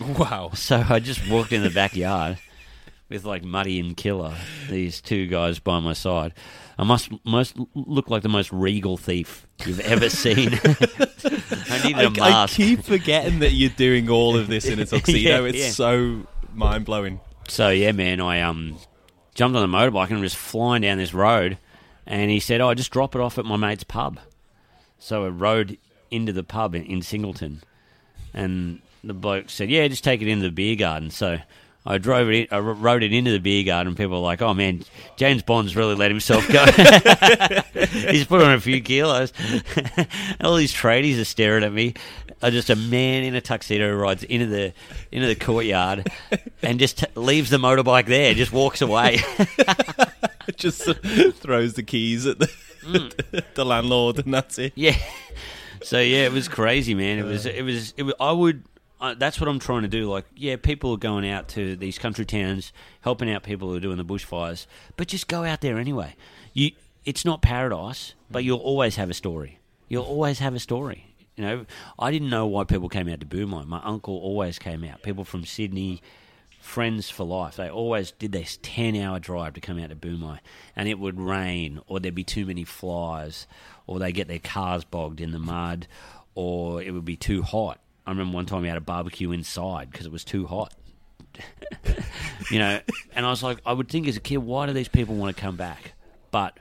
Wow. 0.00 0.50
so 0.54 0.84
I 0.88 1.00
just 1.00 1.28
walked 1.28 1.52
in 1.52 1.62
the 1.62 1.70
backyard 1.70 2.38
with 3.08 3.24
like 3.24 3.42
Muddy 3.42 3.80
and 3.80 3.96
Killer, 3.96 4.36
these 4.68 5.00
two 5.00 5.26
guys 5.26 5.58
by 5.58 5.80
my 5.80 5.92
side. 5.92 6.34
I 6.78 6.84
must 6.84 7.10
must 7.24 7.56
look 7.74 8.08
like 8.08 8.22
the 8.22 8.28
most 8.28 8.52
regal 8.52 8.96
thief 8.96 9.48
you've 9.66 9.80
ever 9.80 10.08
seen. 10.08 10.50
I 11.70 11.82
needed 11.82 11.96
I, 11.96 12.02
a 12.04 12.10
mask. 12.10 12.54
I 12.54 12.56
keep 12.56 12.84
forgetting 12.84 13.40
that 13.40 13.50
you're 13.50 13.70
doing 13.70 14.08
all 14.08 14.36
of 14.36 14.46
this 14.46 14.66
in 14.66 14.78
a 14.78 14.84
tuxedo. 14.86 15.42
Yeah, 15.42 15.48
it's 15.48 15.58
yeah. 15.58 15.70
so 15.70 16.26
mind 16.54 16.84
blowing. 16.84 17.20
So 17.48 17.70
yeah, 17.70 17.90
man, 17.90 18.20
I 18.20 18.42
um 18.42 18.78
jumped 19.34 19.56
on 19.56 19.68
the 19.68 19.76
motorbike 19.76 20.10
and 20.10 20.20
was 20.20 20.34
flying 20.34 20.82
down 20.82 20.98
this 20.98 21.12
road, 21.12 21.58
and 22.06 22.30
he 22.30 22.38
said, 22.38 22.60
"Oh, 22.60 22.72
just 22.74 22.92
drop 22.92 23.16
it 23.16 23.20
off 23.20 23.38
at 23.38 23.44
my 23.44 23.56
mate's 23.56 23.84
pub." 23.84 24.20
So 25.00 25.24
I 25.24 25.28
rode 25.28 25.78
into 26.12 26.32
the 26.32 26.44
pub 26.44 26.76
in, 26.76 26.84
in 26.84 27.02
Singleton, 27.02 27.62
and 28.32 28.80
the 29.02 29.14
bloke 29.14 29.50
said, 29.50 29.68
"Yeah, 29.68 29.88
just 29.88 30.04
take 30.04 30.22
it 30.22 30.28
into 30.28 30.44
the 30.44 30.52
beer 30.52 30.76
garden." 30.76 31.10
So. 31.10 31.38
I 31.88 31.96
drove 31.98 32.28
it. 32.28 32.34
In, 32.34 32.46
I 32.50 32.58
rode 32.58 33.02
it 33.02 33.12
into 33.14 33.30
the 33.32 33.38
beer 33.40 33.64
garden, 33.64 33.94
people 33.94 34.20
were 34.20 34.26
like, 34.26 34.42
"Oh 34.42 34.52
man, 34.54 34.82
James 35.16 35.42
Bond's 35.42 35.74
really 35.74 35.94
let 35.94 36.10
himself 36.10 36.46
go. 36.48 36.64
He's 38.10 38.26
put 38.26 38.42
on 38.42 38.52
a 38.52 38.60
few 38.60 38.80
kilos." 38.82 39.32
All 40.42 40.54
these 40.56 40.74
tradies 40.74 41.18
are 41.20 41.24
staring 41.24 41.64
at 41.64 41.72
me. 41.72 41.94
Uh, 42.42 42.50
just 42.50 42.70
a 42.70 42.76
man 42.76 43.24
in 43.24 43.34
a 43.34 43.40
tuxedo 43.40 43.92
rides 43.96 44.22
into 44.22 44.46
the 44.46 44.72
into 45.10 45.26
the 45.26 45.34
courtyard 45.34 46.08
and 46.62 46.78
just 46.78 46.98
t- 46.98 47.06
leaves 47.16 47.50
the 47.50 47.56
motorbike 47.56 48.06
there. 48.06 48.34
Just 48.34 48.52
walks 48.52 48.80
away. 48.82 49.18
just 50.56 50.82
throws 51.36 51.74
the 51.74 51.82
keys 51.82 52.26
at 52.26 52.38
the, 52.38 52.46
Mm. 52.84 53.42
the 53.54 53.64
landlord, 53.66 54.18
and 54.24 54.32
that's 54.32 54.56
it. 54.58 54.72
yeah. 54.76 54.96
So 55.82 56.00
yeah, 56.00 56.24
it 56.26 56.32
was 56.32 56.48
crazy, 56.48 56.94
man. 56.94 57.18
It 57.18 57.24
was. 57.24 57.44
It 57.44 57.62
was. 57.62 57.92
It 57.96 58.02
was 58.04 58.14
I 58.20 58.32
would. 58.32 58.62
That's 59.00 59.40
what 59.40 59.48
I'm 59.48 59.58
trying 59.58 59.82
to 59.82 59.88
do. 59.88 60.10
Like, 60.10 60.24
yeah, 60.34 60.56
people 60.56 60.92
are 60.92 60.98
going 60.98 61.28
out 61.28 61.48
to 61.50 61.76
these 61.76 61.98
country 61.98 62.24
towns, 62.24 62.72
helping 63.00 63.32
out 63.32 63.42
people 63.42 63.68
who 63.68 63.76
are 63.76 63.80
doing 63.80 63.96
the 63.96 64.04
bushfires, 64.04 64.66
but 64.96 65.08
just 65.08 65.28
go 65.28 65.44
out 65.44 65.60
there 65.60 65.78
anyway. 65.78 66.16
You, 66.52 66.72
it's 67.04 67.24
not 67.24 67.40
paradise, 67.40 68.14
but 68.30 68.44
you'll 68.44 68.58
always 68.58 68.96
have 68.96 69.10
a 69.10 69.14
story. 69.14 69.58
You'll 69.88 70.04
always 70.04 70.40
have 70.40 70.54
a 70.54 70.60
story. 70.60 71.14
You 71.36 71.44
know, 71.44 71.66
I 71.98 72.10
didn't 72.10 72.30
know 72.30 72.46
why 72.46 72.64
people 72.64 72.88
came 72.88 73.08
out 73.08 73.20
to 73.20 73.26
Boomi. 73.26 73.64
My 73.66 73.80
uncle 73.84 74.16
always 74.16 74.58
came 74.58 74.82
out. 74.82 75.02
People 75.02 75.24
from 75.24 75.44
Sydney, 75.44 76.02
friends 76.60 77.08
for 77.08 77.24
life. 77.24 77.56
They 77.56 77.70
always 77.70 78.10
did 78.10 78.32
this 78.32 78.58
10 78.62 78.96
hour 78.96 79.20
drive 79.20 79.54
to 79.54 79.60
come 79.60 79.78
out 79.78 79.90
to 79.90 79.96
Boomi. 79.96 80.40
And 80.74 80.88
it 80.88 80.98
would 80.98 81.20
rain, 81.20 81.80
or 81.86 82.00
there'd 82.00 82.14
be 82.14 82.24
too 82.24 82.44
many 82.44 82.64
flies, 82.64 83.46
or 83.86 84.00
they 84.00 84.10
get 84.10 84.26
their 84.26 84.40
cars 84.40 84.82
bogged 84.82 85.20
in 85.20 85.30
the 85.30 85.38
mud, 85.38 85.86
or 86.34 86.82
it 86.82 86.90
would 86.90 87.04
be 87.04 87.16
too 87.16 87.42
hot. 87.42 87.78
I 88.08 88.10
remember 88.12 88.36
one 88.36 88.46
time 88.46 88.62
we 88.62 88.68
had 88.68 88.78
a 88.78 88.80
barbecue 88.80 89.32
inside 89.32 89.90
because 89.90 90.06
it 90.06 90.12
was 90.12 90.24
too 90.24 90.46
hot. 90.46 90.72
you 92.50 92.58
know, 92.58 92.80
and 93.14 93.26
I 93.26 93.28
was 93.28 93.42
like, 93.42 93.58
I 93.66 93.74
would 93.74 93.90
think 93.90 94.08
as 94.08 94.16
a 94.16 94.20
kid, 94.20 94.38
why 94.38 94.64
do 94.64 94.72
these 94.72 94.88
people 94.88 95.14
want 95.14 95.36
to 95.36 95.38
come 95.38 95.56
back? 95.56 95.92
But 96.30 96.58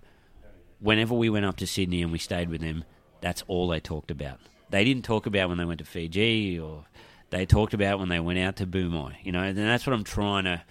whenever 0.82 1.16
we 1.16 1.30
went 1.30 1.45
up 1.45 1.56
to 1.58 1.66
Sydney 1.66 2.02
and 2.02 2.12
we 2.12 2.18
stayed 2.18 2.50
with 2.50 2.60
them, 2.60 2.84
that's 3.22 3.45
all 3.48 3.70
they 3.70 3.80
talked 3.80 4.12
about. 4.12 4.39
They 4.72 4.84
didn't 4.84 5.06
talk 5.06 5.26
about 5.26 5.48
when 5.48 5.58
they 5.58 5.64
went 5.64 5.80
to 5.80 5.86
Fiji 5.86 6.60
or 6.60 6.84
they 7.30 7.45
talked 7.45 7.74
about 7.74 7.98
when 7.98 8.10
they 8.10 8.20
went 8.20 8.39
out 8.39 8.58
to 8.58 8.68
Boomi. 8.68 9.16
You 9.24 9.32
know, 9.32 9.43
and 9.43 9.58
that's 9.58 9.88
what 9.88 9.93
I'm 9.93 10.04
trying 10.04 10.43
to 10.43 10.64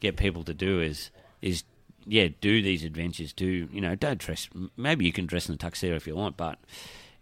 get 0.00 0.16
people 0.16 0.44
to 0.44 0.54
do 0.54 0.80
is 0.80 1.10
is 1.42 1.62
yeah, 2.06 2.28
do 2.40 2.62
these 2.62 2.84
adventures. 2.84 3.34
Do 3.34 3.68
you 3.70 3.82
know? 3.82 3.96
Don't 3.96 4.18
dress. 4.18 4.48
Maybe 4.78 5.04
you 5.04 5.12
can 5.12 5.26
dress 5.26 5.50
in 5.50 5.56
a 5.56 5.58
tuxedo 5.58 5.94
if 5.94 6.06
you 6.06 6.16
want, 6.16 6.38
but 6.38 6.58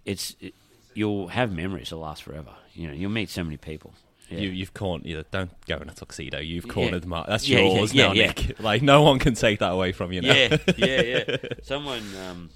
it's 0.05 0.37
it, 0.39 0.55
you'll 0.95 1.27
have 1.27 1.51
memories 1.53 1.91
that 1.91 1.97
last 1.97 2.23
forever. 2.23 2.55
You 2.81 2.89
know, 2.89 2.95
you'll 2.95 3.11
meet 3.11 3.29
so 3.29 3.45
many 3.45 3.57
people. 3.59 3.93
Yeah. 4.31 4.39
You, 4.39 4.51
you've 4.51 4.73
cornered. 4.73 5.07
You 5.07 5.17
know, 5.19 5.25
don't 5.31 5.51
go 5.67 5.77
in 5.77 5.89
a 5.91 5.93
tuxedo. 5.93 6.39
You've 6.39 6.65
Yeah. 6.67 6.73
cornered 6.73 7.05
Mark. 7.05 7.27
That's 7.27 7.47
Yeah, 7.49 7.59
yeah, 7.59 7.75
yours 7.79 7.93
yeah, 7.93 8.07
now, 8.07 8.13
yeah. 8.15 8.27
Nick. 8.29 8.61
Like 8.61 8.81
no 8.81 9.03
one 9.03 9.19
can 9.19 9.35
take 9.35 9.59
that 9.59 9.73
away 9.73 9.93
from 9.93 10.13
you 10.13 10.23
now. 10.23 10.33
Yeah, 10.33 10.57
yeah, 10.79 11.03
yeah. 11.03 11.37
Someone 11.63 12.03
um, 12.29 12.51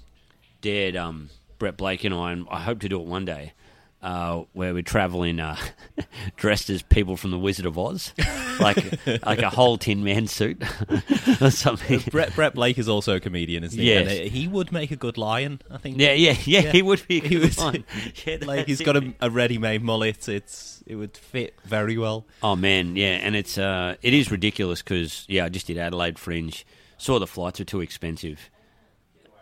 dared 0.61 0.95
um, 0.95 1.29
Brett 1.59 1.77
Blake 1.77 2.03
and 2.03 2.13
I, 2.15 2.31
and 2.31 2.47
I 2.49 2.61
hope 2.61 2.79
to 2.79 2.89
do 2.89 2.99
it 2.99 3.05
one 3.05 3.25
day. 3.25 3.53
Uh, 4.01 4.43
where 4.53 4.73
we 4.73 4.83
travel 4.83 5.23
in 5.23 5.39
uh, 5.39 5.57
dressed 6.35 6.69
as 6.69 6.83
people 6.83 7.17
from 7.17 7.31
the 7.31 7.39
Wizard 7.39 7.65
of 7.65 7.77
Oz, 7.77 8.13
like 8.59 8.77
like 9.25 9.39
a 9.41 9.49
whole 9.49 9.77
Tin 9.77 10.03
Man 10.03 10.27
suit 10.27 10.61
or 11.41 11.49
something. 11.49 12.01
Brett, 12.11 12.35
Brett 12.35 12.53
Blake 12.53 12.77
is 12.77 12.87
also 12.87 13.15
a 13.15 13.19
comedian, 13.19 13.63
isn't 13.63 13.79
he? 13.79 13.87
Yes. 13.87 14.07
And 14.19 14.29
he 14.29 14.47
would 14.47 14.71
make 14.71 14.91
a 14.91 14.95
good 14.95 15.17
lion, 15.17 15.59
I 15.71 15.77
think. 15.77 15.99
Yeah, 15.99 16.13
yeah, 16.13 16.35
yeah, 16.45 16.59
Yeah. 16.61 16.71
He 16.71 16.81
would 16.81 17.07
be. 17.07 17.19
A 17.19 17.27
He 17.27 17.37
would- 17.37 17.83
Yeah, 18.25 18.37
like 18.45 18.67
he's 18.67 18.81
got 18.81 18.95
a, 18.97 19.13
a 19.21 19.29
ready-made 19.31 19.81
mullet. 19.81 20.29
It's 20.29 20.83
it 20.85 20.95
would 20.95 21.17
fit 21.17 21.55
very 21.65 21.97
well. 21.97 22.27
Oh 22.43 22.55
man, 22.55 22.95
yeah, 22.95 23.15
and 23.23 23.35
it's 23.35 23.57
uh, 23.57 23.95
it 24.03 24.13
is 24.13 24.29
ridiculous 24.29 24.83
because 24.83 25.25
yeah, 25.27 25.45
I 25.45 25.49
just 25.49 25.65
did 25.67 25.77
Adelaide 25.79 26.19
Fringe, 26.19 26.63
saw 26.97 27.17
the 27.17 27.25
flights 27.27 27.57
were 27.59 27.65
too 27.65 27.81
expensive, 27.81 28.51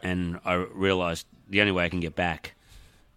and 0.02 0.40
I 0.46 0.54
realised 0.54 1.28
the 1.50 1.60
only 1.60 1.74
way 1.74 1.84
I 1.84 1.90
can 1.90 2.00
get 2.00 2.16
back 2.16 2.56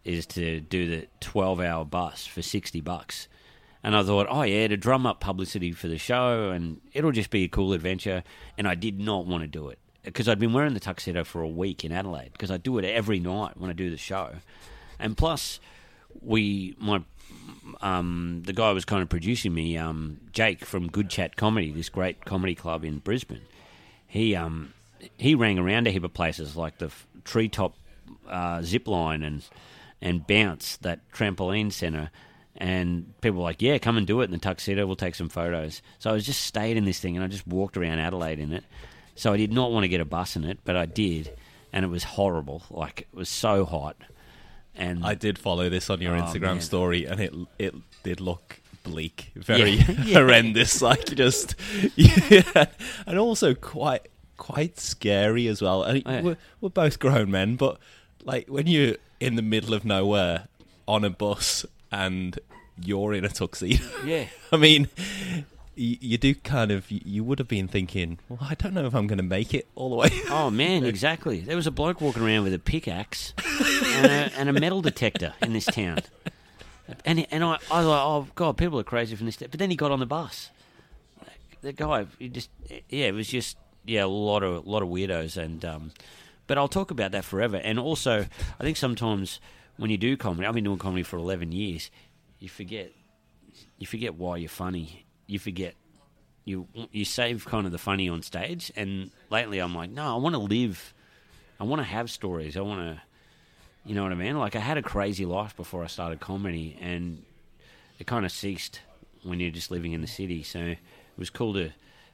is 0.06 0.24
to 0.26 0.60
do 0.60 0.88
the 0.88 1.08
twelve-hour 1.20 1.84
bus 1.84 2.24
for 2.26 2.40
sixty 2.40 2.80
bucks, 2.80 3.28
and 3.82 3.96
I 3.96 4.02
thought, 4.02 4.28
oh 4.30 4.42
yeah, 4.42 4.68
to 4.68 4.76
drum 4.76 5.04
up 5.04 5.20
publicity 5.20 5.72
for 5.72 5.88
the 5.88 5.98
show, 5.98 6.50
and 6.50 6.80
it'll 6.92 7.12
just 7.12 7.30
be 7.30 7.44
a 7.44 7.48
cool 7.48 7.72
adventure, 7.72 8.22
and 8.56 8.68
I 8.68 8.74
did 8.76 9.00
not 9.00 9.26
want 9.26 9.42
to 9.42 9.48
do 9.48 9.68
it 9.68 9.78
because 10.04 10.28
I'd 10.28 10.38
been 10.38 10.52
wearing 10.52 10.74
the 10.74 10.80
tuxedo 10.80 11.24
for 11.24 11.42
a 11.42 11.48
week 11.48 11.84
in 11.84 11.90
Adelaide 11.90 12.30
because 12.32 12.50
I 12.50 12.56
do 12.56 12.78
it 12.78 12.84
every 12.84 13.18
night 13.18 13.56
when 13.56 13.68
I 13.68 13.72
do 13.72 13.90
the 13.90 13.96
show, 13.96 14.36
and 14.98 15.16
plus 15.16 15.58
we 16.22 16.76
my 16.78 17.02
um, 17.80 18.42
the 18.46 18.52
guy 18.52 18.70
was 18.72 18.84
kind 18.84 19.02
of 19.02 19.08
producing 19.08 19.52
me, 19.52 19.76
um, 19.76 20.20
Jake 20.32 20.64
from 20.64 20.88
Good 20.88 21.10
Chat 21.10 21.36
Comedy, 21.36 21.72
this 21.72 21.88
great 21.88 22.24
comedy 22.24 22.54
club 22.54 22.84
in 22.84 22.98
Brisbane. 22.98 23.42
He 24.06 24.36
um, 24.36 24.72
he 25.18 25.34
rang 25.34 25.58
around 25.58 25.88
a 25.88 25.90
heap 25.90 26.04
of 26.04 26.14
places 26.14 26.56
like 26.56 26.78
the 26.78 26.90
treetop 27.24 27.74
uh, 28.28 28.62
zip 28.62 28.86
line 28.86 29.22
and 29.22 29.42
and 30.02 30.26
bounce 30.26 30.76
that 30.78 31.00
trampoline 31.12 31.72
centre. 31.72 32.10
And 32.58 33.12
people 33.20 33.38
were 33.38 33.44
like, 33.44 33.60
"Yeah, 33.60 33.76
come 33.78 33.96
and 33.98 34.06
do 34.06 34.20
it 34.22 34.24
in 34.24 34.30
the 34.30 34.38
tuxedo. 34.38 34.86
We'll 34.86 34.96
take 34.96 35.14
some 35.14 35.28
photos." 35.28 35.82
So 35.98 36.08
I 36.10 36.12
was 36.14 36.24
just 36.24 36.42
stayed 36.42 36.76
in 36.78 36.84
this 36.86 36.98
thing, 37.00 37.14
and 37.16 37.24
I 37.24 37.28
just 37.28 37.46
walked 37.46 37.76
around 37.76 37.98
Adelaide 37.98 38.38
in 38.38 38.52
it. 38.52 38.64
So 39.14 39.32
I 39.32 39.36
did 39.36 39.52
not 39.52 39.72
want 39.72 39.84
to 39.84 39.88
get 39.88 40.00
a 40.00 40.04
bus 40.06 40.36
in 40.36 40.44
it, 40.44 40.58
but 40.64 40.74
I 40.76 40.86
did, 40.86 41.32
and 41.72 41.84
it 41.84 41.88
was 41.88 42.04
horrible. 42.04 42.62
Like 42.70 43.02
it 43.02 43.08
was 43.16 43.28
so 43.28 43.64
hot. 43.66 43.96
And 44.74 45.04
I 45.04 45.14
did 45.14 45.38
follow 45.38 45.68
this 45.70 45.88
on 45.90 46.00
your 46.02 46.16
Oh, 46.16 46.20
Instagram 46.22 46.40
man. 46.42 46.60
story, 46.62 47.04
and 47.04 47.20
it 47.20 47.34
it 47.58 47.74
did 48.02 48.20
look 48.22 48.60
bleak, 48.84 49.32
very 49.36 49.72
Yeah. 49.72 49.90
Yeah. 50.04 50.18
horrendous. 50.20 50.80
Like 50.80 51.04
just, 51.14 51.56
yeah, 51.96 52.66
and 53.06 53.18
also 53.18 53.54
quite 53.54 54.08
quite 54.38 54.78
scary 54.78 55.46
as 55.46 55.60
well. 55.60 55.82
And 55.82 56.02
Oh, 56.06 56.10
yeah. 56.10 56.20
we're, 56.22 56.36
we're 56.62 56.68
both 56.70 56.98
grown 56.98 57.30
men, 57.30 57.56
but 57.56 57.78
like 58.26 58.48
when 58.48 58.66
you're 58.66 58.96
in 59.20 59.36
the 59.36 59.42
middle 59.42 59.72
of 59.72 59.84
nowhere 59.84 60.48
on 60.86 61.04
a 61.04 61.10
bus 61.10 61.64
and 61.90 62.38
you're 62.82 63.14
in 63.14 63.24
a 63.24 63.28
tuxedo, 63.30 63.84
yeah. 64.04 64.26
I 64.52 64.56
mean. 64.58 64.88
You, 65.78 65.98
you 66.00 66.16
do 66.16 66.34
kind 66.34 66.70
of. 66.70 66.90
You 66.90 67.22
would 67.22 67.38
have 67.38 67.48
been 67.48 67.68
thinking, 67.68 68.18
well, 68.30 68.38
I 68.40 68.54
don't 68.54 68.72
know 68.72 68.86
if 68.86 68.94
I'm 68.94 69.06
going 69.06 69.18
to 69.18 69.22
make 69.22 69.52
it 69.52 69.66
all 69.74 69.90
the 69.90 69.96
way. 69.96 70.08
Oh 70.30 70.48
man, 70.48 70.84
exactly. 70.86 71.40
There 71.40 71.54
was 71.54 71.66
a 71.66 71.70
bloke 71.70 72.00
walking 72.00 72.22
around 72.22 72.44
with 72.44 72.54
a 72.54 72.58
pickaxe 72.58 73.34
and 73.36 74.06
a, 74.06 74.32
and 74.38 74.48
a 74.48 74.54
metal 74.54 74.80
detector 74.80 75.34
in 75.42 75.52
this 75.52 75.66
town, 75.66 75.98
and 77.04 77.26
and 77.30 77.44
I, 77.44 77.58
I 77.70 77.80
was 77.80 77.86
like, 77.86 78.00
oh 78.00 78.26
god, 78.34 78.56
people 78.56 78.80
are 78.80 78.84
crazy 78.84 79.16
from 79.16 79.26
this. 79.26 79.36
But 79.36 79.52
then 79.52 79.68
he 79.68 79.76
got 79.76 79.90
on 79.90 80.00
the 80.00 80.06
bus. 80.06 80.50
The 81.60 81.74
guy, 81.74 82.06
he 82.18 82.30
just 82.30 82.48
yeah, 82.88 83.08
it 83.08 83.14
was 83.14 83.28
just 83.28 83.58
yeah, 83.84 84.04
a 84.04 84.06
lot 84.06 84.42
of 84.42 84.66
a 84.66 84.70
lot 84.70 84.82
of 84.82 84.88
weirdos, 84.88 85.36
and 85.36 85.62
um, 85.62 85.90
but 86.46 86.58
I'll 86.58 86.68
talk 86.68 86.90
about 86.90 87.12
that 87.12 87.24
forever. 87.24 87.56
And 87.56 87.78
also, 87.78 88.26
I 88.60 88.62
think 88.62 88.76
sometimes 88.76 89.40
when 89.76 89.90
you 89.90 89.98
do 89.98 90.16
comedy, 90.16 90.46
I've 90.46 90.54
been 90.54 90.64
doing 90.64 90.78
comedy 90.78 91.02
for 91.02 91.16
eleven 91.16 91.52
years, 91.52 91.90
you 92.38 92.48
forget 92.48 92.92
you 93.78 93.86
forget 93.86 94.14
why 94.14 94.36
you're 94.36 94.48
funny. 94.48 95.06
You 95.26 95.38
forget 95.38 95.74
you 96.44 96.68
you 96.92 97.04
save 97.04 97.44
kind 97.44 97.66
of 97.66 97.72
the 97.72 97.78
funny 97.78 98.08
on 98.08 98.22
stage. 98.22 98.72
And 98.76 99.10
lately, 99.30 99.58
I'm 99.58 99.74
like, 99.74 99.90
no, 99.90 100.14
I 100.14 100.18
want 100.18 100.34
to 100.34 100.40
live. 100.40 100.94
I 101.58 101.64
want 101.64 101.80
to 101.80 101.84
have 101.84 102.10
stories. 102.10 102.56
I 102.56 102.60
want 102.60 102.80
to, 102.80 103.02
you 103.84 103.94
know 103.94 104.02
what 104.02 104.12
I 104.12 104.16
mean? 104.16 104.38
Like 104.38 104.56
I 104.56 104.60
had 104.60 104.76
a 104.76 104.82
crazy 104.82 105.24
life 105.24 105.56
before 105.56 105.82
I 105.82 105.86
started 105.86 106.20
comedy, 106.20 106.78
and 106.80 107.22
it 107.98 108.06
kind 108.06 108.24
of 108.24 108.32
ceased 108.32 108.80
when 109.22 109.40
you're 109.40 109.50
just 109.50 109.70
living 109.70 109.92
in 109.92 110.00
the 110.00 110.06
city. 110.06 110.42
So 110.42 110.60
it 110.60 110.78
was 111.18 111.30
cool 111.30 111.54
to 111.54 111.70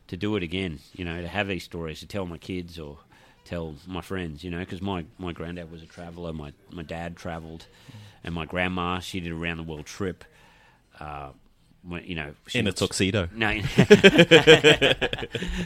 to 0.09 0.17
do 0.17 0.37
it 0.37 0.43
again. 0.43 0.81
You 0.95 1.05
know, 1.05 1.21
to 1.21 1.29
have 1.29 1.49
these 1.49 1.65
stories 1.65 2.01
to 2.01 2.07
tell 2.07 2.27
my 2.27 2.39
kids 2.39 2.79
or 2.79 2.99
tell 3.45 3.75
my 3.87 4.01
friends. 4.01 4.43
You 4.45 4.51
know, 4.51 4.59
because 4.61 4.81
my 4.83 5.05
my 5.19 5.33
granddad 5.33 5.71
was 5.71 5.83
a 5.83 5.87
traveller. 5.87 6.33
My 6.33 6.53
my 6.71 6.83
dad 6.83 7.17
travelled, 7.17 7.67
and 8.25 8.35
my 8.35 8.47
grandma 8.47 9.01
she 9.01 9.21
did 9.21 9.33
a 9.33 9.35
round 9.35 9.59
the 9.59 9.63
world 9.65 9.87
trip. 9.87 10.25
Uh, 11.01 11.31
when, 11.85 12.05
you 12.05 12.15
know, 12.15 12.33
she 12.47 12.61
in 12.61 12.67
a 12.67 12.69
was- 12.69 12.77
tuxedo. 12.77 13.29
no. 13.35 13.51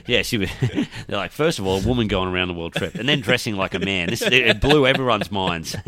yeah, 0.07 0.22
she 0.22 0.39
was. 0.39 0.51
They're 1.07 1.16
like, 1.18 1.33
first 1.33 1.59
of 1.59 1.66
all, 1.66 1.79
a 1.79 1.87
woman 1.87 2.09
going 2.09 2.29
around 2.33 2.49
the 2.49 2.55
world 2.55 2.74
trip, 2.74 2.95
and 2.95 3.09
then 3.09 3.20
dressing 3.20 3.57
like 3.57 3.74
a 3.74 3.79
man. 3.79 4.09
This 4.11 4.22
it 4.22 4.61
blew 4.61 4.87
everyone's 4.87 5.31
minds 5.31 5.74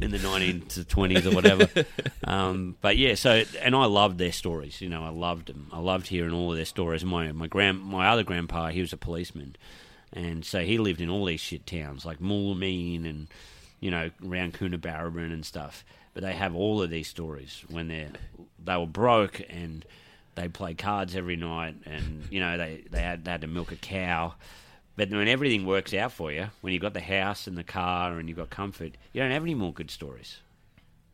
in 0.00 0.10
the 0.10 0.18
19 0.18 0.62
to 0.62 0.80
20s 0.80 1.30
or 1.30 1.34
whatever. 1.34 1.68
Um, 2.24 2.76
but 2.80 2.96
yeah, 2.96 3.14
so 3.14 3.44
and 3.62 3.74
I 3.76 3.84
loved 3.86 4.18
their 4.18 4.32
stories. 4.32 4.80
You 4.80 4.88
know, 4.88 5.04
I 5.04 5.10
loved 5.10 5.46
them. 5.48 5.68
I 5.72 5.78
loved 5.78 6.08
hearing 6.08 6.32
all 6.32 6.50
of 6.50 6.56
their 6.56 6.64
stories. 6.66 7.04
My 7.04 7.30
my 7.32 7.46
grand 7.46 7.82
my 7.84 8.08
other 8.08 8.24
grandpa, 8.24 8.68
he 8.68 8.80
was 8.80 8.92
a 8.92 8.96
policeman, 8.96 9.54
and 10.16 10.44
so 10.44 10.60
he 10.64 10.78
lived 10.78 11.00
in 11.00 11.10
all 11.10 11.26
these 11.26 11.40
shit 11.40 11.66
towns 11.66 12.04
like 12.04 12.18
Moulamein 12.18 13.08
and 13.08 13.28
you 13.80 13.90
know 13.90 14.10
around 14.26 14.54
Coonabarabran 14.54 15.32
and 15.32 15.44
stuff. 15.44 15.84
But 16.14 16.22
they 16.22 16.32
have 16.32 16.54
all 16.54 16.80
of 16.82 16.88
these 16.88 17.08
stories 17.08 17.62
when 17.68 17.88
they 17.88 18.08
they 18.64 18.76
were 18.76 18.86
broke 18.86 19.40
and 19.50 19.84
they 20.34 20.48
play 20.48 20.74
cards 20.74 21.14
every 21.14 21.36
night, 21.36 21.76
and 21.84 22.24
you 22.30 22.40
know 22.40 22.56
they 22.56 22.84
they 22.90 23.00
had, 23.00 23.24
they 23.24 23.30
had 23.30 23.42
to 23.42 23.46
milk 23.46 23.70
a 23.72 23.76
cow. 23.76 24.34
But 24.96 25.10
when 25.10 25.28
everything 25.28 25.66
works 25.66 25.92
out 25.92 26.12
for 26.12 26.32
you, 26.32 26.46
when 26.62 26.72
you've 26.72 26.80
got 26.80 26.94
the 26.94 27.02
house 27.02 27.46
and 27.46 27.58
the 27.58 27.62
car 27.64 28.18
and 28.18 28.28
you've 28.30 28.38
got 28.38 28.48
comfort, 28.48 28.92
you 29.12 29.20
don't 29.20 29.30
have 29.30 29.42
any 29.42 29.54
more 29.54 29.72
good 29.74 29.90
stories. 29.90 30.38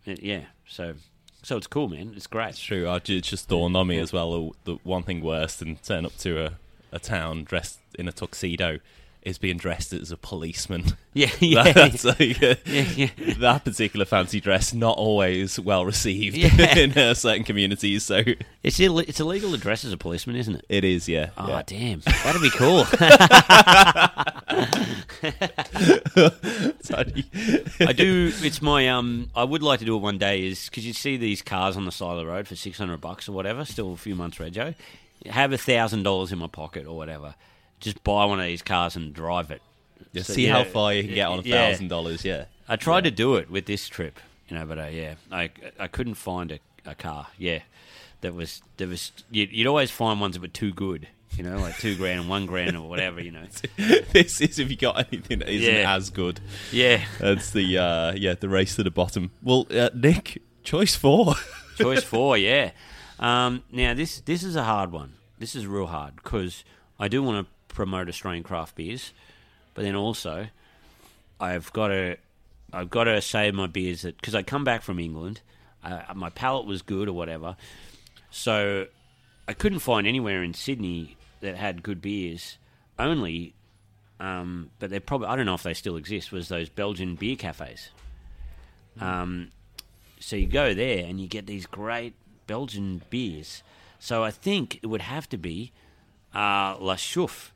Uh, 0.07 0.15
Yeah, 0.21 0.45
so 0.67 0.95
so 1.43 1.57
it's 1.57 1.67
cool, 1.67 1.89
man. 1.89 2.13
It's 2.15 2.29
great. 2.29 2.51
It's 2.51 2.61
true. 2.61 2.89
It 2.89 3.05
just 3.23 3.49
dawned 3.49 3.77
on 3.77 3.89
me 3.89 3.99
as 3.99 4.13
well. 4.13 4.55
The 4.63 4.79
one 4.85 5.03
thing 5.03 5.21
worse 5.21 5.57
than 5.57 5.77
turning 5.77 6.07
up 6.07 6.17
to 6.19 6.45
a, 6.47 6.53
a 6.93 6.99
town 6.99 7.45
dressed 7.45 7.79
in 7.99 8.07
a 8.09 8.13
tuxedo 8.13 8.79
is 9.23 9.39
being 9.39 9.57
dressed 9.57 9.93
as 9.93 10.11
a 10.11 10.17
policeman. 10.17 10.85
Yeah, 11.15 11.29
yeah, 11.41 11.73
That's 11.73 12.05
like, 12.07 12.43
uh, 12.43 12.55
yeah, 12.65 12.87
yeah. 12.97 13.09
that 13.39 13.65
particular 13.67 14.07
fancy 14.07 14.41
dress 14.41 14.73
not 14.73 14.97
always 14.97 15.61
well 15.61 15.85
received 15.85 16.35
Yeah. 16.39 16.75
in 16.79 16.97
uh, 16.97 17.13
certain 17.13 17.45
communities. 17.45 18.03
So 18.05 18.23
It's 18.63 18.81
Ill- 18.81 19.01
it's 19.01 19.21
illegal 19.21 19.51
to 19.53 19.59
dress 19.59 19.85
as 19.85 19.93
a 19.93 19.99
policeman, 19.99 20.37
isn't 20.37 20.55
it? 20.57 20.65
it 20.71 20.85
is, 20.85 21.11
yeah. 21.11 21.29
Oh 21.37 21.49
yeah. 21.49 21.63
damn, 21.67 22.01
that'd 22.01 22.41
be 22.41 22.49
cool. 22.51 22.87
I 27.85 27.93
do. 27.95 28.33
It's 28.43 28.63
my 28.63 28.89
um. 28.89 29.31
I 29.35 29.45
would 29.45 29.63
like 29.63 29.81
to 29.81 29.85
do 29.85 29.97
it 29.97 30.01
one 30.01 30.19
day. 30.19 30.47
Is 30.47 30.69
because 30.69 30.87
you 30.87 30.93
see 30.93 31.17
these 31.17 31.43
cars 31.43 31.77
on 31.77 31.85
the 31.85 31.93
side 31.93 32.13
of 32.13 32.19
the 32.19 32.27
road 32.27 32.49
for 32.49 32.57
six 32.57 32.79
hundred 32.79 33.01
bucks 33.01 33.29
or 33.29 33.33
whatever. 33.33 33.65
Still 33.65 33.93
a 33.93 33.97
few 33.97 34.15
months, 34.15 34.39
Rego. 34.39 34.75
Have 35.27 35.53
a 35.53 35.59
thousand 35.59 36.03
dollars 36.03 36.33
in 36.33 36.39
my 36.39 36.47
pocket 36.49 36.87
or 36.87 36.97
whatever. 36.97 37.35
Just 37.81 38.03
buy 38.05 38.25
one 38.25 38.39
of 38.41 38.47
these 38.47 38.63
cars 38.63 38.97
and 38.97 39.13
drive 39.13 39.51
it. 39.51 39.63
Just 40.15 40.29
So, 40.29 40.33
see 40.35 40.47
yeah, 40.47 40.53
how 40.59 40.65
far 40.65 40.93
you 40.95 41.05
can 41.05 41.15
get 41.15 41.29
on 41.29 41.39
a 41.39 41.43
thousand 41.43 41.89
dollars. 41.89 42.25
Yeah. 42.25 42.45
I 42.69 42.77
tried 42.77 43.05
to 43.05 43.11
do 43.11 43.37
it 43.37 43.51
with 43.51 43.67
this 43.67 43.89
trip, 43.89 44.19
you 44.49 44.57
know, 44.57 44.65
but 44.67 44.79
uh, 44.79 44.87
yeah, 44.87 45.15
I 45.31 45.51
I 45.79 45.87
couldn't 45.89 46.15
find 46.15 46.53
a, 46.53 46.59
a 46.87 46.95
car. 46.95 47.29
Yeah, 47.39 47.61
that 48.21 48.35
was 48.35 48.63
that 48.77 48.89
was 48.89 49.13
you'd, 49.31 49.53
you'd 49.53 49.67
always 49.67 49.91
find 49.91 50.21
ones 50.21 50.35
that 50.35 50.43
were 50.43 50.49
too 50.49 50.73
good, 50.73 51.09
you 51.37 51.43
know, 51.45 51.59
like 51.59 51.77
two 51.79 51.97
grand 51.97 52.21
and 52.21 52.29
one 52.29 52.47
grand 52.47 52.77
or 52.77 52.89
whatever, 52.89 53.21
you 53.21 53.31
know. 53.33 53.45
this 54.13 54.41
is 54.41 54.59
if 54.59 54.71
you 54.71 54.77
got 54.77 55.07
anything 55.13 55.41
that 55.41 55.49
isn't 55.49 55.75
Yeah. 55.75 55.95
as 55.95 56.11
good. 56.11 56.41
Yeah, 56.71 57.05
That's 57.19 57.51
the 57.51 57.79
uh, 57.79 58.13
yeah 58.17 58.35
the 58.35 58.49
race 58.49 58.77
to 58.77 58.83
the 58.83 58.91
bottom. 58.91 59.31
Well, 59.43 59.67
uh, 59.71 59.91
Nick, 59.95 60.41
choice 60.63 60.95
four. 60.95 61.35
choice 61.77 62.05
four. 62.05 62.37
Yeah. 62.39 62.71
Um, 63.23 63.63
now 63.71 63.95
this 63.95 64.21
this 64.21 64.43
is 64.43 64.57
a 64.57 64.65
hard 64.65 64.91
one. 64.91 65.15
This 65.39 65.55
is 65.55 65.65
real 65.65 65.87
hard 65.87 66.17
because 66.17 66.65
I 66.99 67.07
do 67.07 67.23
want 67.23 67.47
to 67.47 67.75
promote 67.75 68.09
Australian 68.09 68.43
craft 68.43 68.75
beers, 68.75 69.13
but 69.75 69.83
then 69.83 69.95
also 69.95 70.49
I've 71.41 71.73
got 71.73 71.89
to 71.89 72.17
I've 72.73 72.91
got 72.91 73.05
to 73.05 73.23
say 73.23 73.53
my 73.53 73.69
beers 73.69 74.03
that 74.03 74.17
because 74.17 74.35
I 74.35 74.43
come 74.43 74.65
back 74.65 74.83
from 74.83 74.99
England, 74.99 75.41
uh, 75.85 76.03
my 76.17 76.31
palate 76.31 76.67
was 76.67 76.83
good 76.83 77.09
or 77.09 77.13
whatever, 77.13 77.57
so 78.33 78.87
I 79.47 79.53
couldn't 79.53 79.79
find 79.79 80.05
anywhere 80.05 80.43
in 80.43 80.53
Sydney 80.53 81.17
that 81.43 81.57
had 81.57 81.85
good 81.85 82.03
beers. 82.03 82.59
Only, 82.99 83.55
um, 84.19 84.71
but 84.81 84.91
they 84.91 84.99
probably 84.99 85.29
I 85.29 85.37
don't 85.37 85.47
know 85.47 85.55
if 85.55 85.63
they 85.63 85.75
still 85.75 85.97
exist. 85.97 86.33
Was 86.33 86.49
those 86.49 86.69
Belgian 86.69 87.15
beer 87.15 87.37
cafes? 87.37 87.91
Um, 89.01 89.53
so 90.19 90.35
you 90.35 90.47
go 90.47 90.75
there 90.75 91.05
and 91.07 91.21
you 91.21 91.29
get 91.29 91.47
these 91.47 91.67
great 91.67 92.15
Belgian 92.47 93.03
beers. 93.11 93.63
So 93.99 94.25
I 94.25 94.31
think 94.31 94.81
it 94.83 94.87
would 94.87 95.03
have 95.03 95.29
to 95.31 95.37
be 95.37 95.73
uh, 96.35 96.77
La 96.81 96.97
Chouffe. 96.97 97.51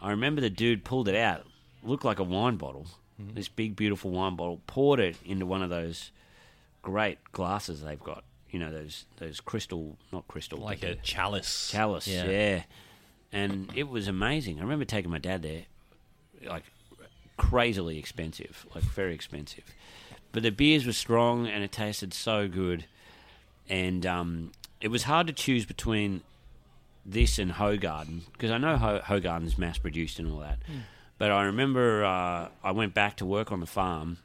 I 0.00 0.10
remember 0.10 0.40
the 0.40 0.50
dude 0.50 0.84
pulled 0.84 1.08
it 1.08 1.14
out, 1.14 1.46
looked 1.82 2.04
like 2.04 2.18
a 2.18 2.24
wine 2.24 2.56
bottle, 2.56 2.86
this 3.18 3.48
big 3.48 3.76
beautiful 3.76 4.10
wine 4.10 4.34
bottle, 4.36 4.60
poured 4.66 4.98
it 5.00 5.16
into 5.24 5.46
one 5.46 5.62
of 5.62 5.70
those 5.70 6.10
great 6.82 7.18
glasses 7.32 7.82
they've 7.82 8.02
got. 8.02 8.24
You 8.50 8.58
know 8.58 8.70
those 8.72 9.06
those 9.16 9.40
crystal, 9.40 9.96
not 10.12 10.26
crystal, 10.28 10.58
Like 10.58 10.82
a 10.82 10.96
chalice. 10.96 11.70
chalice. 11.70 12.06
Yeah. 12.08 12.64
and 13.32 13.70
it 13.74 13.88
was 13.88 14.08
amazing. 14.08 14.58
I 14.58 14.62
remember 14.62 14.84
taking 14.84 15.10
my 15.10 15.18
dad 15.18 15.42
there, 15.42 15.62
like 16.46 16.64
crazily 17.36 17.98
expensive, 17.98 18.66
like 18.74 18.84
very 18.84 19.14
expensive. 19.14 19.64
But 20.32 20.42
the 20.42 20.50
beers 20.50 20.84
were 20.86 20.92
strong 20.92 21.46
and 21.46 21.62
it 21.64 21.72
tasted 21.72 22.12
so 22.12 22.48
good, 22.48 22.84
and 23.68 24.04
um, 24.06 24.52
it 24.80 24.88
was 24.88 25.04
hard 25.04 25.26
to 25.28 25.32
choose 25.32 25.64
between 25.64 26.22
this 27.04 27.38
and 27.38 27.52
Hoegaarden 27.52 28.22
because 28.32 28.50
I 28.50 28.58
know 28.58 28.76
Ho- 28.76 29.00
Hoegaarden's 29.04 29.58
mass 29.58 29.78
produced 29.78 30.18
and 30.18 30.30
all 30.30 30.38
that. 30.40 30.58
But 31.18 31.30
I 31.30 31.44
remember 31.44 32.04
uh, 32.04 32.48
I 32.64 32.70
went 32.72 32.94
back 32.94 33.16
to 33.18 33.26
work 33.26 33.52
on 33.52 33.60
the 33.60 33.66
farm 33.66 34.18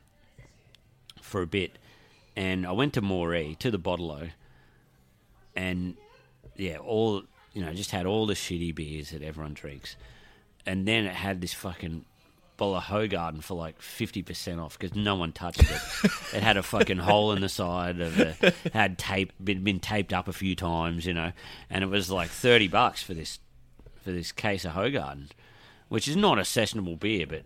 for 1.21 1.41
a 1.41 1.47
bit, 1.47 1.77
and 2.35 2.65
I 2.65 2.71
went 2.71 2.93
to 2.95 3.01
Moree 3.01 3.57
to 3.59 3.69
the 3.69 3.77
Bottle 3.77 4.19
and 5.55 5.95
yeah, 6.55 6.77
all 6.77 7.23
you 7.53 7.63
know, 7.65 7.73
just 7.73 7.91
had 7.91 8.05
all 8.05 8.25
the 8.27 8.35
shitty 8.35 8.73
beers 8.73 9.09
that 9.11 9.21
everyone 9.23 9.53
drinks, 9.53 9.95
and 10.65 10.87
then 10.87 11.05
it 11.05 11.13
had 11.15 11.41
this 11.41 11.53
fucking 11.53 12.05
bottle 12.57 12.75
of 12.75 12.83
Hoegaarden 12.83 13.43
for 13.43 13.53
like 13.55 13.81
fifty 13.81 14.21
percent 14.21 14.59
off 14.59 14.77
because 14.77 14.95
no 14.95 15.15
one 15.15 15.31
touched 15.31 15.61
it. 15.61 15.81
it 16.33 16.43
had 16.43 16.57
a 16.57 16.63
fucking 16.63 16.97
hole 16.97 17.31
in 17.31 17.41
the 17.41 17.49
side 17.49 17.99
of 17.99 18.19
it, 18.19 18.55
had 18.73 18.97
tape 18.97 19.31
been, 19.41 19.63
been 19.63 19.79
taped 19.79 20.11
up 20.11 20.27
a 20.27 20.33
few 20.33 20.55
times, 20.55 21.05
you 21.05 21.13
know, 21.13 21.31
and 21.69 21.83
it 21.83 21.87
was 21.87 22.11
like 22.11 22.29
thirty 22.29 22.67
bucks 22.67 23.01
for 23.01 23.13
this 23.13 23.39
for 24.03 24.11
this 24.11 24.31
case 24.31 24.65
of 24.65 24.73
Hoegaarden, 24.73 25.29
which 25.89 26.07
is 26.07 26.15
not 26.15 26.39
a 26.39 26.43
sessionable 26.43 26.99
beer, 26.99 27.27
but 27.27 27.45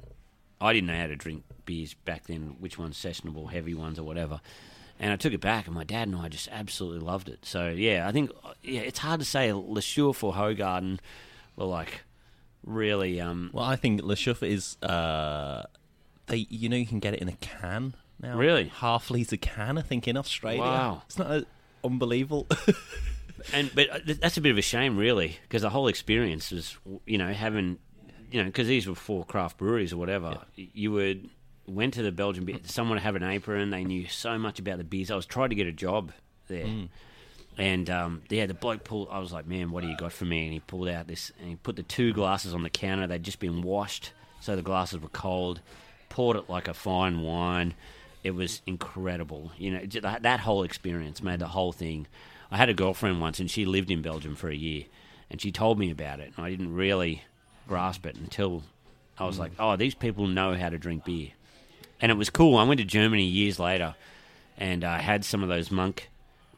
I 0.59 0.73
didn't 0.73 0.87
know 0.87 0.97
how 0.97 1.07
to 1.07 1.15
drink 1.15 1.43
beers 1.65 1.93
back 1.93 2.27
then, 2.27 2.55
which 2.59 2.77
one's 2.77 2.97
sessionable, 2.97 3.51
heavy 3.51 3.73
ones 3.73 3.97
or 3.97 4.03
whatever. 4.03 4.41
And 4.99 5.11
I 5.11 5.15
took 5.15 5.33
it 5.33 5.41
back, 5.41 5.65
and 5.65 5.73
my 5.73 5.83
dad 5.83 6.07
and 6.07 6.17
I 6.17 6.29
just 6.29 6.47
absolutely 6.51 6.99
loved 6.99 7.27
it. 7.27 7.45
So 7.45 7.69
yeah, 7.69 8.07
I 8.07 8.11
think 8.11 8.31
yeah, 8.61 8.81
it's 8.81 8.99
hard 8.99 9.19
to 9.19 9.25
say 9.25 9.51
Le 9.51 9.81
Chouffe 9.81 10.23
or 10.23 10.33
Hoegaarden 10.33 10.99
were 11.55 11.65
like 11.65 12.03
really 12.63 13.19
um 13.19 13.49
Well, 13.53 13.65
I 13.65 13.75
think 13.75 14.01
Le 14.01 14.15
Chouffe 14.15 14.47
is. 14.47 14.77
Uh, 14.81 15.63
they, 16.27 16.47
you 16.49 16.69
know, 16.69 16.77
you 16.77 16.85
can 16.85 16.99
get 16.99 17.13
it 17.13 17.21
in 17.21 17.27
a 17.27 17.33
can 17.33 17.95
now. 18.21 18.37
Really? 18.37 18.71
half 18.75 19.09
liter 19.09 19.37
can. 19.37 19.77
I 19.77 19.81
think 19.81 20.07
in 20.07 20.17
Australia. 20.17 20.61
Wow. 20.61 21.01
it's 21.05 21.17
not 21.17 21.31
uh, 21.31 21.41
unbelievable. 21.83 22.47
and 23.53 23.71
but 23.73 23.89
uh, 23.89 23.99
that's 24.19 24.37
a 24.37 24.41
bit 24.41 24.51
of 24.51 24.57
a 24.57 24.61
shame 24.61 24.97
really 24.97 25.37
because 25.43 25.61
the 25.61 25.69
whole 25.69 25.87
experience 25.87 26.51
was 26.51 26.77
you 27.05 27.17
know 27.17 27.31
having 27.31 27.77
you 28.31 28.41
know 28.41 28.45
because 28.45 28.67
these 28.67 28.87
were 28.87 28.95
four 28.95 29.25
craft 29.25 29.57
breweries 29.57 29.93
or 29.93 29.97
whatever 29.97 30.37
y 30.57 30.69
you 30.73 30.91
would 30.91 31.29
went 31.67 31.93
to 31.93 32.03
the 32.03 32.11
Belgian 32.11 32.45
beer 32.45 32.59
someone 32.63 32.97
have 32.97 33.15
an 33.15 33.23
apron 33.23 33.69
they 33.69 33.83
knew 33.83 34.07
so 34.07 34.37
much 34.37 34.59
about 34.59 34.77
the 34.77 34.83
beers 34.83 35.09
I 35.11 35.15
was 35.15 35.25
trying 35.25 35.49
to 35.49 35.55
get 35.55 35.67
a 35.67 35.71
job 35.71 36.11
there 36.47 36.65
and 37.57 37.89
um, 37.89 38.21
yeah 38.29 38.45
the 38.45 38.53
bloke 38.53 38.83
pulled 38.83 39.09
I 39.11 39.19
was 39.19 39.31
like 39.31 39.45
man 39.45 39.71
what 39.71 39.81
do 39.81 39.89
you 39.89 39.97
got 39.97 40.13
for 40.13 40.25
me? 40.25 40.43
And 40.43 40.53
he 40.53 40.59
pulled 40.59 40.87
out 40.87 41.07
this 41.07 41.31
and 41.39 41.49
he 41.49 41.55
put 41.55 41.75
the 41.75 41.83
two 41.83 42.13
glasses 42.13 42.53
on 42.53 42.63
the 42.63 42.69
counter. 42.69 43.07
They'd 43.07 43.23
just 43.23 43.39
been 43.39 43.61
washed 43.61 44.13
so 44.41 44.55
the 44.55 44.61
glasses 44.63 44.99
were 44.99 45.09
cold. 45.09 45.61
Poured 46.09 46.35
it 46.35 46.49
like 46.49 46.67
a 46.67 46.73
fine 46.73 47.21
wine. 47.21 47.73
It 48.23 48.31
was 48.31 48.61
incredible. 48.67 49.51
You 49.57 49.71
know 49.71 49.85
that, 50.01 50.23
that 50.23 50.39
whole 50.41 50.63
experience 50.63 51.23
made 51.23 51.39
the 51.39 51.47
whole 51.47 51.71
thing. 51.71 52.07
I 52.51 52.57
had 52.57 52.67
a 52.67 52.73
girlfriend 52.73 53.21
once, 53.21 53.39
and 53.39 53.49
she 53.49 53.63
lived 53.63 53.89
in 53.89 54.01
Belgium 54.01 54.35
for 54.35 54.49
a 54.49 54.55
year, 54.55 54.83
and 55.29 55.39
she 55.39 55.51
told 55.51 55.79
me 55.79 55.89
about 55.89 56.19
it, 56.19 56.33
and 56.35 56.45
I 56.45 56.49
didn't 56.49 56.73
really 56.73 57.23
grasp 57.67 58.05
it 58.05 58.17
until 58.17 58.63
I 59.17 59.25
was 59.25 59.39
like, 59.39 59.53
"Oh, 59.57 59.77
these 59.77 59.95
people 59.95 60.27
know 60.27 60.55
how 60.55 60.69
to 60.69 60.77
drink 60.77 61.05
beer," 61.05 61.29
and 62.01 62.11
it 62.11 62.15
was 62.15 62.29
cool. 62.29 62.57
I 62.57 62.63
went 62.63 62.79
to 62.79 62.85
Germany 62.85 63.25
years 63.25 63.57
later, 63.57 63.95
and 64.57 64.83
I 64.83 64.99
had 64.99 65.23
some 65.23 65.43
of 65.43 65.49
those 65.49 65.71
monk 65.71 66.09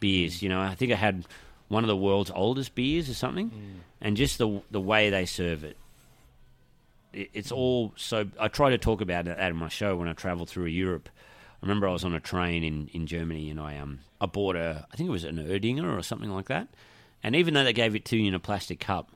beers. 0.03 0.41
You 0.43 0.49
know, 0.49 0.59
I 0.71 0.75
think 0.75 0.91
I 0.91 0.95
had 0.95 1.25
one 1.69 1.83
of 1.83 1.87
the 1.87 1.97
world's 2.07 2.31
oldest 2.35 2.75
beers 2.75 3.09
or 3.09 3.13
something, 3.15 3.49
and 4.01 4.17
just 4.17 4.37
the 4.37 4.47
the 4.71 4.81
way 4.91 5.09
they 5.09 5.25
serve 5.25 5.63
it. 5.63 5.77
it- 7.13 7.29
It's 7.33 7.51
all 7.51 7.93
so. 7.95 8.17
I 8.39 8.47
try 8.49 8.69
to 8.71 8.77
talk 8.77 9.01
about 9.01 9.27
it 9.27 9.37
at 9.37 9.55
my 9.55 9.69
show 9.69 9.95
when 9.97 10.07
I 10.07 10.13
travel 10.13 10.45
through 10.45 10.65
Europe. 10.85 11.09
I 11.61 11.65
remember 11.65 11.87
I 11.87 11.93
was 11.93 12.03
on 12.03 12.13
a 12.13 12.19
train 12.19 12.63
in, 12.63 12.89
in 12.93 13.07
Germany 13.07 13.49
and 13.49 13.59
I 13.59 13.77
um 13.77 13.99
I 14.19 14.25
bought 14.25 14.55
a 14.55 14.85
I 14.91 14.95
think 14.95 15.07
it 15.07 15.11
was 15.19 15.23
an 15.23 15.37
Erdinger 15.37 15.97
or 15.97 16.03
something 16.03 16.29
like 16.31 16.47
that, 16.47 16.67
and 17.23 17.35
even 17.35 17.53
though 17.53 17.63
they 17.63 17.73
gave 17.73 17.95
it 17.95 18.05
to 18.05 18.17
you 18.17 18.27
in 18.27 18.33
a 18.33 18.39
plastic 18.49 18.79
cup, 18.79 19.11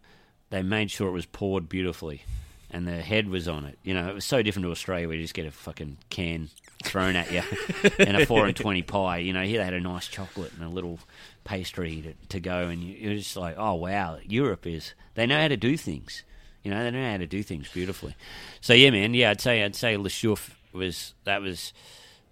they 0.50 0.62
made 0.64 0.90
sure 0.92 1.10
it 1.10 1.20
was 1.22 1.26
poured 1.26 1.68
beautifully, 1.70 2.22
and 2.70 2.88
the 2.88 3.02
head 3.02 3.30
was 3.30 3.48
on 3.48 3.66
it. 3.66 3.78
You 3.84 3.94
know, 3.94 4.10
it 4.10 4.16
was 4.16 4.26
so 4.26 4.42
different 4.42 4.66
to 4.66 4.72
Australia 4.72 5.08
where 5.08 5.16
you 5.16 5.24
just 5.24 5.34
get 5.34 5.46
a 5.46 5.52
fucking 5.52 5.98
can 6.10 6.50
thrown 6.84 7.16
at 7.16 7.32
you 7.32 7.42
and 8.00 8.18
a 8.18 8.26
four 8.26 8.46
and 8.46 8.56
twenty 8.56 8.82
pie. 8.82 9.18
You 9.18 9.34
know, 9.34 9.44
here 9.44 9.60
they 9.60 9.66
had 9.66 9.74
a 9.74 9.80
nice 9.80 10.08
chocolate 10.08 10.54
and 10.54 10.64
a 10.64 10.70
little 10.70 11.00
pastry 11.44 12.02
to, 12.02 12.28
to 12.28 12.40
go, 12.40 12.68
and 12.68 12.84
you, 12.84 12.96
you're 12.96 13.16
just 13.16 13.38
like, 13.38 13.56
oh 13.58 13.76
wow, 13.76 14.18
Europe 14.26 14.66
is 14.66 14.94
they 15.16 15.26
know 15.26 15.40
how 15.40 15.48
to 15.48 15.58
do 15.58 15.78
things. 15.78 16.24
You 16.64 16.72
know, 16.72 16.84
they 16.84 16.92
know 16.92 17.12
how 17.12 17.18
to 17.18 17.28
do 17.28 17.44
things 17.44 17.70
beautifully. 17.72 18.16
So 18.60 18.74
yeah, 18.74 18.90
man, 18.90 19.14
yeah, 19.14 19.32
I'd 19.32 19.42
say 19.42 19.64
I'd 19.64 19.76
say 19.76 19.96
Le 19.98 20.10
Chouffe 20.10 20.52
was 20.74 21.14
that 21.24 21.42
was 21.42 21.74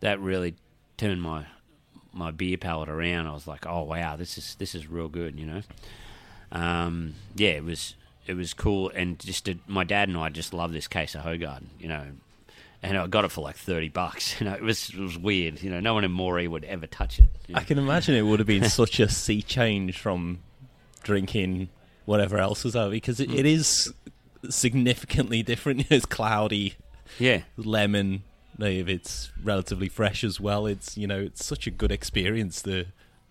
that 0.01 0.19
really 0.19 0.55
turned 0.97 1.21
my 1.21 1.45
my 2.11 2.31
beer 2.31 2.57
palate 2.57 2.89
around. 2.89 3.27
I 3.27 3.33
was 3.33 3.47
like, 3.47 3.65
oh 3.65 3.83
wow, 3.83 4.15
this 4.15 4.37
is 4.37 4.55
this 4.55 4.75
is 4.75 4.87
real 4.87 5.07
good, 5.07 5.39
you 5.39 5.45
know. 5.45 5.61
Um, 6.51 7.15
yeah, 7.35 7.51
it 7.51 7.63
was 7.63 7.95
it 8.27 8.35
was 8.35 8.53
cool, 8.53 8.89
and 8.95 9.19
just 9.19 9.45
to, 9.45 9.55
my 9.67 9.83
dad 9.83 10.09
and 10.09 10.17
I 10.17 10.29
just 10.29 10.53
love 10.53 10.73
this 10.73 10.87
case 10.87 11.15
of 11.15 11.21
Hoegaarden, 11.21 11.65
you 11.79 11.87
know. 11.87 12.03
And 12.83 12.97
I 12.97 13.07
got 13.07 13.25
it 13.25 13.31
for 13.31 13.41
like 13.41 13.55
thirty 13.57 13.89
bucks. 13.89 14.35
You 14.39 14.45
know, 14.47 14.53
it 14.53 14.61
was 14.61 14.89
it 14.89 14.99
was 14.99 15.17
weird. 15.17 15.61
You 15.63 15.71
know, 15.71 15.79
no 15.79 15.93
one 15.95 16.03
in 16.03 16.11
Moree 16.11 16.47
would 16.47 16.63
ever 16.65 16.85
touch 16.87 17.19
it. 17.19 17.25
you 17.47 17.55
know. 17.55 17.61
I 17.61 17.63
can 17.63 17.77
imagine 17.79 18.13
it 18.15 18.21
would 18.23 18.39
have 18.39 18.47
been 18.47 18.69
such 18.69 18.99
a 18.99 19.09
sea 19.09 19.41
change 19.41 19.97
from 19.97 20.39
drinking 21.03 21.69
whatever 22.05 22.37
else 22.37 22.63
was 22.63 22.75
out 22.75 22.91
because 22.91 23.19
it, 23.19 23.31
it 23.33 23.45
is 23.45 23.91
significantly 24.49 25.43
different. 25.43 25.85
It's 25.91 26.05
cloudy, 26.05 26.75
Yeah, 27.19 27.41
lemon. 27.57 28.23
If 28.59 28.87
it's 28.87 29.31
relatively 29.43 29.89
fresh 29.89 30.23
as 30.23 30.39
well, 30.39 30.65
it's 30.65 30.97
you 30.97 31.07
know 31.07 31.19
it's 31.19 31.43
such 31.45 31.67
a 31.67 31.71
good 31.71 31.91
experience. 31.91 32.61
The 32.61 32.87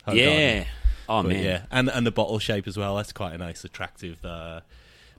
Hoegaarden. 0.06 0.16
yeah. 0.16 0.64
Oh 1.08 1.22
But 1.22 1.28
man, 1.32 1.44
yeah, 1.44 1.62
and 1.70 1.88
and 1.90 2.06
the 2.06 2.10
bottle 2.10 2.38
shape 2.38 2.66
as 2.66 2.76
well. 2.76 2.96
That's 2.96 3.12
quite 3.12 3.34
a 3.34 3.38
nice, 3.38 3.62
attractive, 3.64 4.24
uh, 4.24 4.60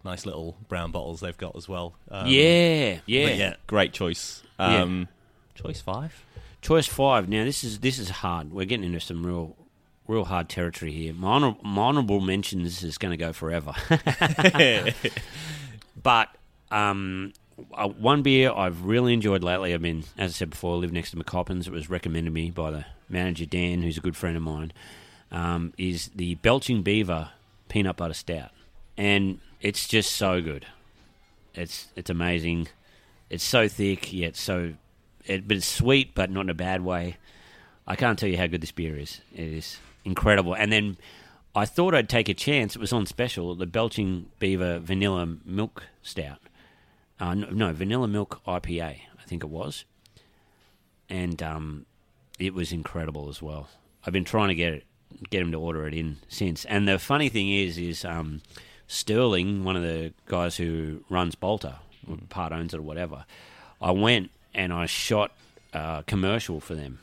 nice 0.06 0.26
little 0.26 0.56
brown 0.70 0.92
bottles 0.92 1.20
they've 1.20 1.38
got 1.38 1.56
as 1.56 1.68
well. 1.68 1.96
Um, 2.10 2.28
yeah, 2.28 3.00
yeah. 3.06 3.28
yeah, 3.28 3.56
great 3.68 3.92
choice. 3.92 4.44
Yeah. 4.60 4.84
Um, 4.84 5.08
Choice 5.56 5.82
five. 5.82 6.24
Choice 6.62 6.86
five. 6.86 7.30
Now 7.30 7.44
this 7.44 7.64
is 7.64 7.80
this 7.80 7.98
is 7.98 8.10
hard. 8.10 8.52
We're 8.52 8.66
getting 8.66 8.86
into 8.86 9.00
some 9.00 9.26
real 9.26 9.56
real 10.08 10.26
hard 10.26 10.50
territory 10.50 10.92
here. 10.92 11.14
My, 11.14 11.30
honor, 11.30 11.56
my 11.64 11.82
honorable 11.82 12.20
mentions 12.20 12.84
is 12.84 12.98
going 12.98 13.12
to 13.12 13.18
go 13.18 13.34
forever. 13.34 13.74
but 16.04 16.30
um, 16.70 17.34
uh, 17.74 17.88
one 17.88 18.22
beer 18.22 18.52
I've 18.52 18.84
really 18.84 19.14
enjoyed 19.14 19.44
lately. 19.44 19.74
I 19.74 19.78
mean, 19.78 20.04
as 20.18 20.32
I 20.32 20.34
said 20.34 20.52
before, 20.52 20.76
I 20.76 20.78
live 20.78 20.92
next 20.92 21.12
to 21.12 21.18
McCoppins. 21.18 21.68
It 21.68 21.72
was 21.72 21.90
recommended 21.90 22.30
to 22.30 22.34
me 22.34 22.52
by 22.52 22.72
the 22.72 22.86
manager 23.10 23.46
Dan, 23.46 23.82
who's 23.82 23.98
a 23.98 24.02
good 24.02 24.16
friend 24.16 24.38
of 24.38 24.44
mine. 24.44 24.74
Um, 25.32 25.74
is 25.78 26.12
the 26.16 26.36
Belching 26.36 26.84
Beaver 26.84 27.30
peanut 27.68 27.98
butter 27.98 28.14
stout, 28.14 28.52
and 28.96 29.40
it's 29.66 29.88
just 29.88 30.16
so 30.16 30.42
good. 30.42 30.68
It's 31.56 31.88
it's 31.96 32.12
amazing. 32.12 32.68
It's 33.32 33.44
so 33.44 33.68
thick 33.68 34.14
yet 34.14 34.36
so, 34.36 34.74
it, 35.26 35.48
but 35.48 35.58
it's 35.58 35.66
sweet, 35.66 36.14
but 36.14 36.30
not 36.30 36.42
in 36.42 36.52
a 36.52 36.54
bad 36.54 36.86
way. 36.86 37.18
I 37.88 37.96
can't 37.96 38.20
tell 38.20 38.30
you 38.30 38.38
how 38.38 38.46
good 38.46 38.62
this 38.62 38.72
beer 38.72 38.96
is. 38.96 39.22
It 39.34 39.48
is 39.48 39.78
incredible. 40.04 40.56
And 40.56 40.72
then 40.72 40.98
I 41.56 41.66
thought 41.66 41.96
I'd 41.96 42.10
take 42.10 42.30
a 42.30 42.36
chance. 42.36 42.76
It 42.76 42.80
was 42.80 42.94
on 42.94 43.08
special, 43.08 43.56
the 43.56 43.66
Belching 43.66 44.28
Beaver 44.38 44.78
Vanilla 44.78 45.28
Milk 45.44 45.84
Stout. 46.04 46.42
Uh, 47.20 47.34
no, 47.34 47.50
no, 47.50 47.74
Vanilla 47.74 48.08
Milk 48.08 48.42
IPA, 48.46 48.98
I 49.20 49.24
think 49.26 49.44
it 49.44 49.50
was. 49.50 49.86
And 51.10 51.42
um, 51.42 51.88
it 52.38 52.54
was 52.54 52.72
incredible 52.72 53.30
as 53.30 53.42
well. 53.42 53.70
I've 54.06 54.14
been 54.14 54.26
trying 54.26 54.50
to 54.50 54.56
get 54.56 54.74
it, 54.74 54.84
get 55.32 55.42
him 55.42 55.52
to 55.54 55.60
order 55.60 55.88
it 55.88 55.96
in 55.96 56.18
since. 56.28 56.66
And 56.66 56.88
the 56.88 57.00
funny 57.00 57.30
thing 57.30 57.50
is, 57.50 57.80
is 57.80 58.06
um, 58.06 58.42
Sterling, 58.88 59.64
one 59.64 59.76
of 59.76 59.84
the 59.84 60.14
guys 60.28 60.58
who 60.58 61.04
runs 61.10 61.36
Balter, 61.36 61.76
or 62.08 62.18
part 62.30 62.52
owns 62.54 62.74
it 62.74 62.78
or 62.78 62.84
whatever. 62.84 63.26
I 63.82 63.92
went 63.92 64.32
and 64.54 64.72
I 64.72 64.86
shot 64.86 65.32
a 65.74 66.04
commercial 66.08 66.60
for 66.60 66.76
them, 66.76 67.00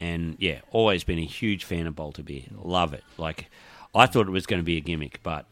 and 0.00 0.36
yeah, 0.38 0.60
always 0.70 1.04
been 1.04 1.18
a 1.18 1.24
huge 1.26 1.64
fan 1.64 1.86
of 1.86 1.94
Balter 1.94 2.24
beer. 2.24 2.44
Love 2.62 2.94
it. 2.94 3.04
Like 3.18 3.48
I 3.94 4.06
thought 4.06 4.26
it 4.26 4.32
was 4.32 4.46
going 4.46 4.60
to 4.60 4.64
be 4.64 4.76
a 4.76 4.80
gimmick, 4.80 5.20
but 5.22 5.44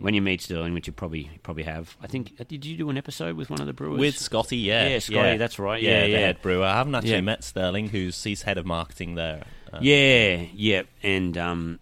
when 0.00 0.14
you 0.14 0.20
meet 0.22 0.40
Sterling, 0.42 0.74
which 0.74 0.88
you 0.88 0.92
probably 0.92 1.30
probably 1.44 1.62
have, 1.62 1.96
I 2.02 2.08
think 2.08 2.36
did 2.48 2.64
you 2.64 2.76
do 2.76 2.90
an 2.90 2.98
episode 2.98 3.36
with 3.36 3.50
one 3.50 3.60
of 3.60 3.68
the 3.68 3.72
brewers 3.72 4.00
With 4.00 4.18
Scotty, 4.18 4.56
yeah, 4.56 4.88
Yeah, 4.88 4.98
Scotty, 4.98 5.36
that's 5.36 5.60
right. 5.60 5.80
Yeah, 5.80 6.04
yeah. 6.06 6.18
head 6.18 6.42
brewer. 6.42 6.64
I 6.64 6.74
haven't 6.74 6.96
actually 6.96 7.12
Yeah. 7.12 7.20
met 7.20 7.44
Sterling, 7.44 7.90
who's 7.90 8.20
he's 8.24 8.42
head 8.42 8.58
of 8.58 8.66
marketing 8.66 9.14
there. 9.14 9.44
Uh, 9.72 9.78
Yeah, 9.80 10.42
yeah, 10.54 10.82
and 11.04 11.38
um, 11.38 11.78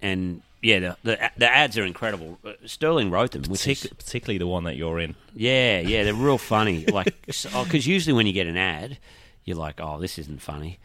and 0.00 0.40
yeah, 0.62 0.78
the 0.80 0.96
the, 1.02 1.30
the 1.36 1.48
ads 1.54 1.76
are 1.78 1.84
incredible. 1.84 2.38
Uh, 2.44 2.52
Sterling 2.64 3.10
wrote 3.10 3.32
them, 3.32 3.42
partic- 3.42 3.84
is 3.84 3.92
particularly 3.92 4.38
the 4.38 4.46
one 4.46 4.64
that 4.64 4.76
you're 4.76 4.98
in. 4.98 5.14
yeah, 5.34 5.80
yeah, 5.80 6.04
they're 6.04 6.14
real 6.14 6.38
funny. 6.38 6.84
Like, 6.92 7.14
because 7.26 7.86
usually 7.86 8.12
when 8.14 8.26
you 8.26 8.32
get 8.32 8.46
an 8.46 8.56
ad, 8.56 8.98
you're 9.44 9.56
like, 9.56 9.80
oh, 9.80 10.00
this 10.00 10.18
isn't 10.18 10.40
funny. 10.42 10.78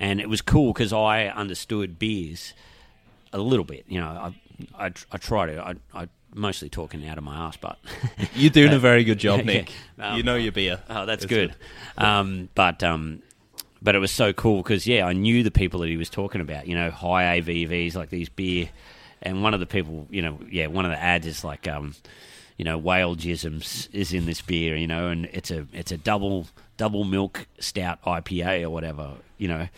and 0.00 0.20
it 0.20 0.28
was 0.28 0.40
cool 0.42 0.72
because 0.72 0.92
I 0.92 1.26
understood 1.26 1.98
beers 1.98 2.52
a 3.32 3.38
little 3.38 3.64
bit. 3.64 3.84
You 3.88 4.00
know, 4.00 4.06
I 4.76 4.86
I, 4.86 4.92
I 5.12 5.16
try 5.18 5.46
to. 5.46 5.60
I, 5.62 5.74
I 6.02 6.08
mostly 6.34 6.68
talking 6.68 7.06
out 7.08 7.16
of 7.18 7.24
my 7.24 7.36
ass, 7.46 7.56
but 7.56 7.78
You're 8.34 8.50
doing 8.50 8.72
a 8.72 8.78
very 8.90 9.04
good 9.04 9.18
job, 9.18 9.40
yeah, 9.40 9.44
Nick. 9.46 9.72
um, 9.98 10.16
you 10.16 10.22
know 10.22 10.34
your 10.36 10.52
beer. 10.52 10.80
Oh, 10.90 11.06
that's 11.06 11.24
It's 11.24 11.30
good. 11.30 11.54
Um, 11.96 12.48
but 12.54 12.82
um, 12.82 13.22
but 13.80 13.94
it 13.94 13.98
was 13.98 14.10
so 14.10 14.32
cool 14.32 14.62
because 14.62 14.86
yeah, 14.86 15.04
I 15.06 15.12
knew 15.12 15.42
the 15.42 15.50
people 15.50 15.80
that 15.80 15.88
he 15.88 15.96
was 15.96 16.10
talking 16.10 16.40
about. 16.40 16.66
You 16.66 16.74
know, 16.74 16.90
high 16.90 17.40
ABVs 17.40 17.94
like 17.94 18.10
these 18.10 18.28
beer, 18.28 18.68
and 19.22 19.42
one 19.42 19.54
of 19.54 19.60
the 19.60 19.66
people, 19.66 20.06
you 20.10 20.22
know, 20.22 20.38
yeah, 20.50 20.66
one 20.66 20.84
of 20.84 20.90
the 20.90 21.00
ads 21.00 21.26
is 21.26 21.44
like, 21.44 21.66
um, 21.68 21.94
you 22.56 22.64
know, 22.64 22.76
whale 22.76 23.16
jisms 23.16 23.88
is 23.92 24.12
in 24.12 24.26
this 24.26 24.40
beer, 24.40 24.76
you 24.76 24.86
know, 24.86 25.08
and 25.08 25.26
it's 25.26 25.50
a 25.50 25.66
it's 25.72 25.92
a 25.92 25.96
double 25.96 26.46
double 26.76 27.04
milk 27.04 27.46
stout 27.58 28.02
IPA 28.02 28.64
or 28.64 28.70
whatever, 28.70 29.12
you 29.38 29.48
know, 29.48 29.68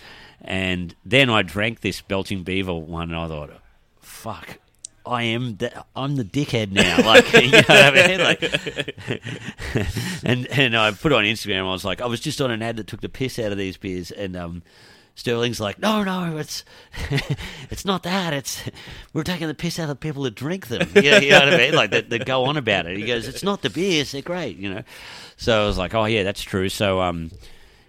and 0.42 0.94
then 1.04 1.30
I 1.30 1.42
drank 1.42 1.80
this 1.80 2.00
Belching 2.00 2.42
Beaver 2.42 2.74
one, 2.74 3.10
and 3.10 3.18
I 3.18 3.28
thought, 3.28 3.50
fuck. 4.00 4.58
I 5.06 5.22
am 5.24 5.56
the, 5.56 5.84
I'm 5.96 6.16
the 6.16 6.24
dickhead 6.24 6.72
now, 6.72 6.98
like 7.04 7.32
you 7.32 7.50
know 7.50 7.62
what 7.66 7.98
I 7.98 8.06
mean? 8.06 8.20
Like, 8.20 8.42
and 10.24 10.46
and 10.46 10.76
I 10.76 10.90
put 10.92 11.12
it 11.12 11.14
on 11.14 11.24
Instagram. 11.24 11.60
I 11.60 11.72
was 11.72 11.86
like, 11.86 12.02
I 12.02 12.06
was 12.06 12.20
just 12.20 12.40
on 12.40 12.50
an 12.50 12.62
ad 12.62 12.76
that 12.76 12.86
took 12.86 13.00
the 13.00 13.08
piss 13.08 13.38
out 13.38 13.50
of 13.50 13.58
these 13.58 13.78
beers, 13.78 14.10
and 14.10 14.36
um, 14.36 14.62
Sterling's 15.20 15.60
like, 15.60 15.78
no, 15.78 16.02
no, 16.02 16.38
it's 16.38 16.64
it's 17.70 17.84
not 17.84 18.02
that. 18.04 18.32
It's 18.32 18.62
we're 19.12 19.22
taking 19.22 19.48
the 19.48 19.54
piss 19.54 19.78
out 19.78 19.90
of 19.90 20.00
people 20.00 20.22
that 20.22 20.34
drink 20.34 20.68
them. 20.68 20.88
You 20.94 21.10
know, 21.10 21.18
you 21.18 21.30
know 21.30 21.40
what 21.40 21.54
I 21.54 21.56
mean? 21.58 21.74
Like 21.74 21.90
that, 21.90 22.10
that 22.10 22.24
go 22.24 22.44
on 22.44 22.56
about 22.56 22.86
it. 22.86 22.96
He 22.96 23.04
goes, 23.04 23.28
it's 23.28 23.42
not 23.42 23.62
the 23.62 23.70
beers; 23.70 24.12
they're 24.12 24.22
great. 24.22 24.56
You 24.56 24.74
know. 24.74 24.82
So 25.36 25.62
I 25.62 25.66
was 25.66 25.78
like, 25.78 25.94
oh 25.94 26.06
yeah, 26.06 26.22
that's 26.22 26.42
true. 26.42 26.68
So 26.68 27.00
um, 27.00 27.30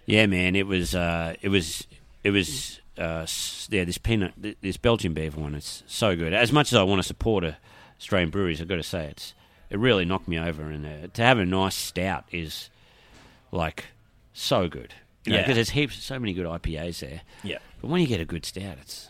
yeah, 0.06 0.26
man, 0.26 0.54
it 0.54 0.66
was 0.66 0.94
uh, 0.94 1.34
it 1.40 1.48
was 1.48 1.86
it 2.22 2.30
was 2.30 2.80
uh, 2.98 3.26
yeah, 3.70 3.84
this 3.84 3.98
peanut, 3.98 4.34
this 4.60 4.76
Belgian 4.76 5.14
beer 5.14 5.30
one, 5.30 5.54
it's 5.54 5.82
so 5.86 6.14
good. 6.14 6.32
As 6.34 6.52
much 6.52 6.72
as 6.72 6.76
I 6.76 6.82
want 6.82 7.00
to 7.00 7.06
support 7.06 7.44
Australian 7.98 8.30
breweries, 8.30 8.60
I've 8.60 8.68
got 8.68 8.76
to 8.76 8.82
say 8.82 9.06
it's 9.06 9.34
it 9.70 9.78
really 9.78 10.04
knocked 10.04 10.28
me 10.28 10.38
over. 10.38 10.64
And 10.64 10.84
uh, 10.84 11.06
to 11.14 11.22
have 11.22 11.38
a 11.38 11.46
nice 11.46 11.74
stout 11.74 12.24
is 12.30 12.68
like 13.50 13.86
so 14.34 14.68
good, 14.68 14.94
you 15.24 15.32
know, 15.32 15.38
Yeah. 15.38 15.42
because 15.42 15.54
there's 15.56 15.70
heaps, 15.70 16.02
so 16.02 16.18
many 16.18 16.32
good 16.32 16.46
IPAs 16.46 17.00
there. 17.00 17.22
Yeah. 17.42 17.58
But 17.80 17.88
when 17.90 18.00
you 18.00 18.06
get 18.06 18.20
a 18.20 18.24
good 18.24 18.44
stout, 18.44 18.76
it's 18.80 19.08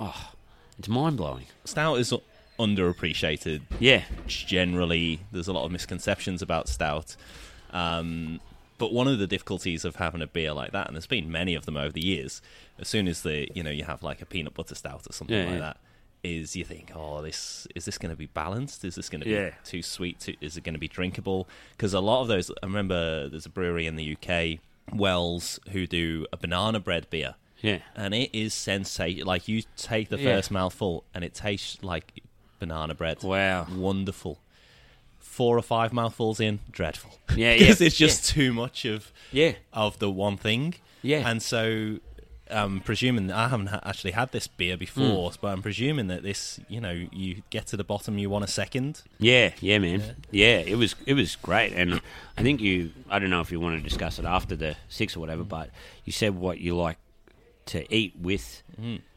oh, 0.00 0.32
it's 0.78 0.88
mind 0.88 1.16
blowing. 1.16 1.46
Stout 1.64 1.98
is 1.98 2.12
underappreciated 2.58 3.62
Yeah, 3.80 4.04
generally 4.26 5.20
there's 5.32 5.48
a 5.48 5.52
lot 5.52 5.64
of 5.64 5.72
misconceptions 5.72 6.42
about 6.42 6.68
stout 6.68 7.16
um, 7.70 8.40
but 8.78 8.92
one 8.92 9.08
of 9.08 9.18
the 9.18 9.26
difficulties 9.26 9.84
of 9.84 9.96
having 9.96 10.22
a 10.22 10.26
beer 10.26 10.52
like 10.52 10.72
that 10.72 10.86
and 10.86 10.94
there's 10.96 11.06
been 11.06 11.30
many 11.30 11.54
of 11.54 11.66
them 11.66 11.76
over 11.76 11.90
the 11.92 12.04
years 12.04 12.40
as 12.78 12.86
soon 12.88 13.08
as 13.08 13.22
the 13.22 13.48
you 13.54 13.62
know 13.62 13.70
you 13.70 13.84
have 13.84 14.02
like 14.02 14.22
a 14.22 14.26
peanut 14.26 14.54
butter 14.54 14.74
stout 14.74 15.04
or 15.08 15.12
something 15.12 15.36
Yeah, 15.36 15.44
like 15.44 15.54
yeah. 15.54 15.58
that 15.60 15.76
is 16.22 16.54
you 16.56 16.64
think 16.64 16.92
oh 16.94 17.20
this 17.22 17.66
is 17.74 17.84
this 17.84 17.98
going 17.98 18.10
to 18.10 18.16
be 18.16 18.26
balanced 18.26 18.84
is 18.84 18.94
this 18.94 19.08
going 19.08 19.22
to 19.22 19.28
Yeah. 19.28 19.50
be 19.50 19.54
too 19.64 19.82
sweet 19.82 20.20
too, 20.20 20.34
is 20.40 20.56
it 20.56 20.62
going 20.64 20.74
to 20.74 20.78
be 20.80 20.88
drinkable 20.88 21.48
because 21.76 21.92
a 21.94 22.00
lot 22.00 22.22
of 22.22 22.28
those 22.28 22.50
i 22.62 22.66
remember 22.66 23.28
there's 23.28 23.46
a 23.46 23.50
brewery 23.50 23.86
in 23.86 23.96
the 23.96 24.12
uk 24.12 24.60
wells 24.92 25.58
who 25.70 25.86
do 25.86 26.26
a 26.32 26.36
banana 26.36 26.78
bread 26.80 27.08
beer 27.10 27.34
yeah, 27.60 27.78
and 27.96 28.12
it 28.14 28.28
is 28.34 28.52
sensation 28.52 29.26
like 29.26 29.48
you 29.48 29.62
take 29.76 30.10
the 30.10 30.18
Yeah. 30.18 30.34
first 30.36 30.50
mouthful 30.50 31.04
and 31.14 31.24
it 31.24 31.32
tastes 31.34 31.82
like 31.82 32.22
banana 32.58 32.94
bread 32.94 33.22
Wow. 33.22 33.66
wonderful. 33.74 34.38
Four 35.18 35.56
or 35.58 35.62
five 35.62 35.92
mouthfuls 35.92 36.38
in, 36.40 36.60
dreadful. 36.70 37.18
Yeah, 37.34 37.52
yeah, 37.54 37.58
because 37.58 37.80
it's 37.80 37.96
just 37.96 38.28
too 38.28 38.52
much 38.52 38.84
of 38.84 39.10
yeah, 39.32 39.52
of 39.72 39.98
the 39.98 40.10
one 40.10 40.36
thing. 40.36 40.74
Yeah. 41.02 41.28
and 41.28 41.42
so 41.42 41.98
I'm 42.50 42.80
presuming 42.80 43.32
I 43.32 43.48
haven't 43.48 43.68
ha- 43.68 43.80
actually 43.84 44.10
had 44.12 44.32
this 44.32 44.46
beer 44.46 44.76
before, 44.76 45.32
but 45.40 45.48
I'm 45.48 45.62
presuming 45.62 46.08
that 46.08 46.22
this, 46.22 46.60
you 46.68 46.80
know, 46.80 46.90
you 46.90 47.42
get 47.50 47.66
to 47.68 47.76
the 47.76 47.84
bottom, 47.84 48.18
you 48.18 48.28
want 48.28 48.44
a 48.44 48.48
second. 48.48 49.02
Yeah, 49.18 49.52
yeah, 49.60 49.78
man. 49.78 50.16
Yeah. 50.30 50.58
it 50.58 50.76
was 50.76 50.94
it 51.06 51.14
was 51.14 51.36
great, 51.36 51.72
and 51.72 52.00
I 52.36 52.42
think 52.42 52.60
you. 52.60 52.90
I 53.08 53.18
don't 53.18 53.30
know 53.30 53.40
if 53.40 53.50
you 53.50 53.60
want 53.60 53.82
to 53.82 53.88
discuss 53.88 54.18
it 54.18 54.24
after 54.26 54.56
the 54.56 54.76
six 54.88 55.16
or 55.16 55.20
whatever, 55.20 55.42
but 55.44 55.70
you 56.04 56.12
said 56.12 56.34
what 56.34 56.58
you 56.58 56.76
like 56.76 56.98
to 57.66 57.92
eat 57.94 58.14
with. 58.20 58.62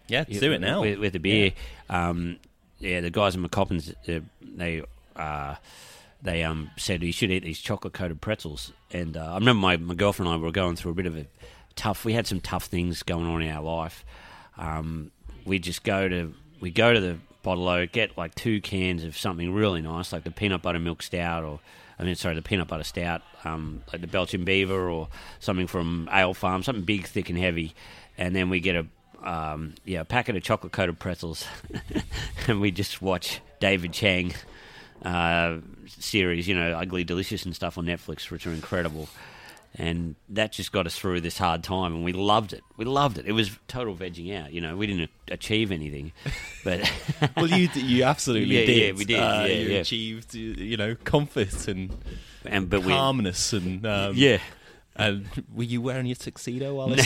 Yeah, 0.08 0.24
let's 0.28 0.40
do 0.40 0.54
it 0.54 0.62
now. 0.62 0.82
with, 0.82 1.00
with 1.00 1.14
the 1.14 1.20
beer. 1.20 1.52
Um, 1.90 2.38
yeah, 2.80 3.02
the 3.02 3.10
guys 3.10 3.36
in 3.36 3.44
McCoppins, 3.44 3.94
uh, 4.08 4.22
they 4.42 4.84
uh, 5.18 5.56
they 6.22 6.44
um, 6.44 6.72
said 6.78 7.04
you 7.04 7.12
should 7.12 7.32
eat 7.32 7.44
these 7.44 7.60
chocolate 7.60 7.94
coated 7.94 8.22
pretzels. 8.22 8.72
And 8.92 9.18
uh, 9.18 9.32
I 9.32 9.36
remember 9.36 9.60
my, 9.60 9.78
my 9.78 9.96
girlfriend 9.96 10.32
and 10.32 10.40
I 10.40 10.44
were 10.44 10.52
going 10.52 10.76
through 10.76 10.92
a 10.92 10.96
bit 10.96 11.06
of 11.06 11.18
a 11.18 11.26
tough. 11.78 12.04
We 12.04 12.14
had 12.14 12.28
some 12.28 12.42
tough 12.42 12.66
things 12.66 13.04
going 13.04 13.26
on 13.26 13.42
in 13.42 13.50
our 13.50 13.64
life. 13.64 14.04
Um, 14.58 15.12
we 15.46 15.60
just 15.60 15.84
go 15.84 16.10
to 16.10 16.34
we 16.60 16.72
go 16.72 16.94
to 16.94 17.00
the 17.00 17.18
bottle 17.44 17.86
get 17.88 18.18
like 18.18 18.36
two 18.36 18.60
cans 18.60 19.04
of 19.04 19.18
something 19.18 19.54
really 19.54 19.82
nice, 19.82 20.12
like 20.12 20.24
the 20.24 20.32
peanut 20.32 20.62
butter 20.62 20.80
milk 20.80 21.02
stout, 21.02 21.44
or 21.44 21.60
I 21.98 22.04
mean, 22.04 22.16
sorry, 22.16 22.36
the 22.36 22.42
peanut 22.42 22.68
butter 22.68 22.84
stout, 22.84 23.22
um, 23.46 23.84
like 23.92 24.02
the 24.02 24.08
Belgian 24.08 24.44
Beaver, 24.44 24.90
or 24.90 25.08
something 25.40 25.68
from 25.68 26.10
Ale 26.12 26.34
Farm, 26.34 26.64
something 26.64 26.84
big, 26.84 27.06
thick, 27.08 27.30
and 27.30 27.40
heavy, 27.40 27.74
and 28.18 28.36
then 28.36 28.50
we 28.50 28.60
get 28.60 28.76
a 28.76 28.86
um, 29.24 29.76
yeah, 29.86 30.02
a 30.02 30.06
packet 30.06 30.36
of 30.36 30.44
chocolate 30.44 30.74
coated 30.74 31.00
pretzels, 31.00 31.46
and 32.48 32.60
we 32.60 32.72
just 32.72 33.02
watch 33.02 33.40
David 33.60 33.94
Chang 33.94 34.34
uh, 35.04 35.58
series, 35.88 36.48
you 36.48 36.56
know, 36.56 36.74
Ugly 36.74 37.04
Delicious 37.04 37.46
and 37.46 37.56
stuff 37.56 37.78
on 37.78 37.86
Netflix, 37.86 38.30
which 38.30 38.46
are 38.46 38.52
incredible. 38.52 39.08
And 39.80 40.16
that 40.30 40.54
just 40.54 40.72
got 40.72 40.88
us 40.88 40.98
through 40.98 41.22
this 41.22 41.38
hard 41.38 41.64
time, 41.64 41.94
and 41.94 42.04
we 42.04 42.12
loved 42.12 42.52
it. 42.52 42.64
We 42.78 42.86
loved 42.86 43.20
it. 43.20 43.28
It 43.28 43.34
was 43.34 43.52
total 43.68 43.96
vegging 43.96 44.36
out. 44.36 44.52
You 44.52 44.60
know, 44.60 44.76
we 44.76 44.88
didn't 44.88 45.12
achieve 45.30 45.72
anything, 45.72 46.14
but 46.64 46.92
well, 47.38 47.46
you 47.48 47.70
you 47.76 48.04
absolutely 48.04 48.58
Yeah, 48.60 48.66
did. 48.66 48.78
yeah, 48.84 48.92
we 48.94 49.06
did, 49.06 49.20
Uh, 49.20 49.44
yeah, 49.46 49.54
you 49.54 49.68
yeah. 49.70 49.80
achieved, 49.82 50.34
you 50.34 50.78
know, 50.78 50.96
comfort 51.04 51.68
and 51.68 51.96
and 52.44 52.70
but 52.72 52.82
we 52.84 52.92
calmness 52.92 53.54
and 53.54 53.86
um, 53.86 54.14
yeah. 54.16 54.40
And 54.96 55.28
were 55.54 55.62
you 55.64 55.80
wearing 55.80 56.08
your 56.08 56.16
tuxedo 56.16 56.74
while? 56.78 56.90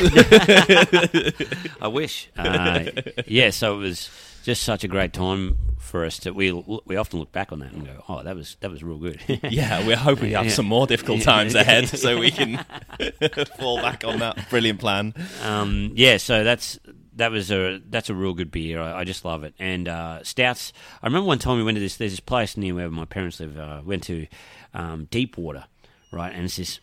I 1.82 1.88
wish. 1.92 2.30
Uh, 2.38 2.86
yeah, 3.28 3.50
so 3.50 3.76
it 3.76 3.80
was 3.80 4.10
just 4.44 4.64
such 4.64 4.84
a 4.84 4.88
great 4.88 5.14
time 5.14 5.58
for 5.78 6.06
us 6.06 6.20
to 6.20 6.32
we 6.32 6.52
we 6.86 6.96
often 6.96 7.20
look 7.20 7.32
back 7.32 7.52
on 7.52 7.60
that 7.60 7.72
and 7.74 7.86
go, 7.86 8.04
oh, 8.08 8.24
that 8.24 8.36
was 8.36 8.56
that 8.62 8.70
was 8.72 8.84
real 8.84 8.98
good. 8.98 9.20
yeah, 9.50 9.86
we're 9.86 9.96
hoping 9.96 10.26
we 10.26 10.32
have 10.34 10.46
Yeah. 10.46 10.52
some 10.52 10.66
more 10.68 10.88
difficult 10.88 11.22
times 11.22 11.56
ahead, 11.64 11.88
so 11.90 12.20
we 12.20 12.32
can 12.32 12.64
fall 13.60 13.78
back 13.82 14.04
on 14.06 14.20
that 14.20 14.50
brilliant 14.50 14.80
plan. 14.80 15.14
um, 15.44 15.92
yeah, 15.96 16.18
so 16.18 16.44
that's 16.44 16.80
that 17.16 17.32
was 17.32 17.52
a 17.52 17.82
that's 17.90 18.10
a 18.10 18.16
real 18.16 18.34
good 18.34 18.52
beer. 18.52 18.82
I, 18.82 19.00
I 19.00 19.04
just 19.04 19.26
love 19.26 19.44
it. 19.44 19.54
And 19.60 19.88
uh, 19.88 20.24
stouts. 20.24 20.72
I 21.02 21.08
remember 21.08 21.28
one 21.28 21.40
time 21.40 21.58
we 21.58 21.64
went 21.64 21.76
to 21.76 21.80
this. 21.82 21.98
There's 21.98 22.14
this 22.14 22.20
place 22.20 22.56
near 22.58 22.74
where 22.76 22.90
my 22.90 23.06
parents 23.06 23.40
live. 23.40 23.58
Uh, 23.58 23.82
went 23.84 24.04
to 24.04 24.28
um, 24.74 25.06
Deepwater, 25.12 25.66
right? 26.12 26.34
And 26.34 26.46
it's 26.46 26.56
this 26.58 26.80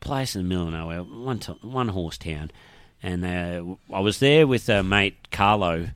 place 0.00 0.34
in 0.36 0.42
the 0.42 0.48
middle 0.48 0.66
of 0.68 0.72
nowhere, 0.72 1.02
one 1.02 1.38
to, 1.40 1.52
one 1.62 1.88
horse 1.88 2.18
town. 2.18 2.50
And 3.02 3.24
uh, 3.24 3.74
I 3.94 4.00
was 4.00 4.18
there 4.20 4.46
with 4.46 4.68
uh, 4.70 4.82
mate 4.84 5.30
Carlo, 5.32 5.88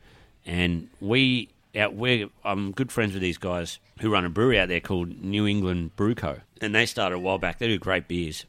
and 0.47 0.89
we 1.01 1.51
out 1.77 1.95
we're 1.95 2.29
I'm 2.45 2.73
good 2.73 2.91
friends 2.91 3.13
with 3.13 3.23
these 3.23 3.39
guys 3.39 3.79
who 4.01 4.11
run 4.11 4.25
a 4.25 4.31
brewery 4.31 4.59
out 4.59 4.69
there 4.69 4.81
called 4.81 5.23
New 5.23 5.47
England 5.47 5.97
Brew 5.97 6.15
Co. 6.15 6.41
And 6.61 6.75
they 6.75 6.87
started 6.87 7.17
a 7.17 7.19
while 7.19 7.39
back. 7.39 7.59
They 7.59 7.67
do 7.69 7.79
great 7.79 8.09
beers 8.09 8.47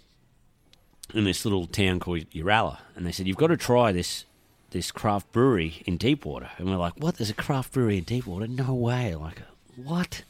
in 1.14 1.24
this 1.24 1.46
little 1.46 1.68
town 1.68 2.00
called 2.00 2.30
Uralla, 2.32 2.80
and 2.96 3.06
they 3.06 3.12
said 3.12 3.28
you've 3.28 3.38
got 3.38 3.48
to 3.48 3.58
try 3.58 3.92
this 3.92 4.26
this 4.72 4.92
craft 4.92 5.32
brewery 5.32 5.82
in 5.86 5.98
Deepwater. 5.98 6.50
And 6.58 6.70
we're 6.70 6.78
like, 6.78 6.94
what? 6.98 7.16
There's 7.16 7.30
a 7.30 7.34
craft 7.36 7.74
brewery 7.74 7.98
in 7.98 8.04
Deepwater? 8.04 8.48
No 8.48 8.74
way! 8.74 9.16
Like, 9.16 9.42
what? 9.76 10.24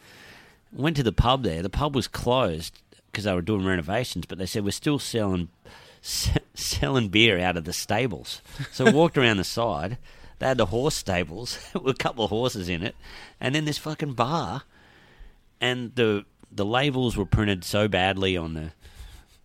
Went 0.72 0.96
to 0.98 1.04
the 1.04 1.12
pub 1.12 1.44
there. 1.44 1.62
The 1.62 1.70
pub 1.70 1.96
was 1.96 2.08
closed 2.08 2.80
because 3.12 3.24
they 3.24 3.34
were 3.34 3.42
doing 3.42 3.66
renovations, 3.66 4.26
but 4.26 4.38
they 4.38 4.46
said 4.46 4.64
we're 4.64 4.72
still 4.72 5.00
selling 5.00 5.50
se- 6.02 6.42
selling 6.54 7.10
beer 7.10 7.40
out 7.40 7.58
of 7.58 7.66
the 7.66 7.74
stables. 7.74 8.42
So 8.72 8.86
we 8.86 8.92
walked 8.92 9.18
around 9.18 9.38
the 9.38 9.44
side. 9.44 9.98
They 10.40 10.48
had 10.48 10.58
the 10.58 10.68
horse 10.68 10.96
stables 10.96 11.58
with 11.74 11.96
a 11.96 11.98
couple 11.98 12.24
of 12.24 12.30
horses 12.30 12.70
in 12.70 12.84
it, 12.84 12.96
and 13.40 13.56
then 13.56 13.66
this 13.66 13.78
fucking 13.78 14.14
bar, 14.14 14.64
and 15.60 15.94
the 15.96 16.26
the 16.52 16.66
labels 16.66 17.18
were 17.18 17.26
printed 17.26 17.64
so 17.64 17.88
badly 17.88 18.38
on 18.38 18.54
the 18.54 18.72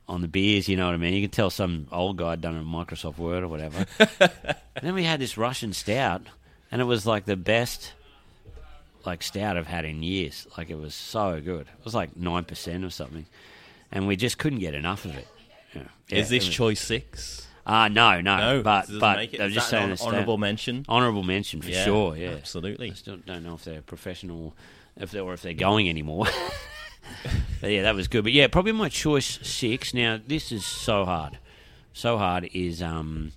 on 0.08 0.20
the 0.20 0.28
beers, 0.28 0.68
you 0.68 0.76
know 0.76 0.86
what 0.86 0.94
I 0.94 0.98
mean? 0.98 1.14
You 1.14 1.22
can 1.22 1.30
tell 1.30 1.48
some 1.50 1.86
old 1.90 2.16
guy 2.18 2.36
done 2.36 2.56
a 2.56 2.62
Microsoft 2.62 3.16
Word 3.18 3.42
or 3.44 3.48
whatever. 3.48 3.86
then 4.82 4.94
we 4.94 5.04
had 5.04 5.20
this 5.20 5.38
Russian 5.38 5.72
stout, 5.72 6.22
and 6.70 6.82
it 6.82 6.84
was 6.84 7.06
like 7.06 7.24
the 7.24 7.36
best 7.36 7.92
like 9.06 9.22
stout 9.22 9.56
I've 9.56 9.66
had 9.66 9.84
in 9.84 10.02
years. 10.02 10.46
Like 10.58 10.70
it 10.70 10.78
was 10.78 10.94
so 10.94 11.40
good. 11.40 11.62
It 11.62 11.84
was 11.84 11.94
like 11.94 12.16
nine 12.16 12.44
percent 12.44 12.84
or 12.84 12.90
something, 12.90 13.26
and 13.90 14.06
we 14.06 14.16
just 14.16 14.38
couldn't 14.38 14.58
get 14.58 14.74
enough 14.74 15.04
of 15.06 15.16
it. 15.16 15.26
Yeah. 15.74 15.82
Yeah, 16.08 16.18
Is 16.18 16.28
this 16.28 16.44
it 16.44 16.48
was- 16.48 16.54
choice 16.56 16.80
six? 16.80 17.46
Ah, 17.66 17.88
no, 17.88 18.20
no, 18.20 18.36
No, 18.38 18.62
but 18.62 18.86
but. 18.98 19.18
I 19.18 19.44
was 19.44 19.54
just 19.54 19.68
saying 19.68 19.96
honourable 20.00 20.36
mention. 20.38 20.84
honourable 20.88 21.22
mention 21.22 21.62
for 21.62 21.70
Yeah, 21.70 21.84
sure. 21.84 22.16
Yeah, 22.16 22.30
absolutely. 22.30 22.90
I 22.90 22.94
still 22.94 23.18
don't 23.18 23.44
know 23.44 23.54
if 23.54 23.64
they're 23.64 23.82
professional, 23.82 24.54
if 24.96 25.12
they 25.12 25.20
or 25.20 25.32
if 25.34 25.42
they're 25.42 25.54
going 25.54 25.88
anymore. 25.88 26.26
but 27.60 27.70
yeah, 27.70 27.82
that 27.82 27.94
was 27.94 28.08
good. 28.08 28.24
But 28.24 28.32
yeah, 28.32 28.48
probably 28.48 28.72
my 28.72 28.88
choice 28.88 29.38
six. 29.42 29.94
Now 29.94 30.18
this 30.26 30.50
is 30.50 30.66
so 30.66 31.04
hard, 31.04 31.38
so 31.92 32.18
hard. 32.18 32.48
Is 32.52 32.82
um, 32.82 33.32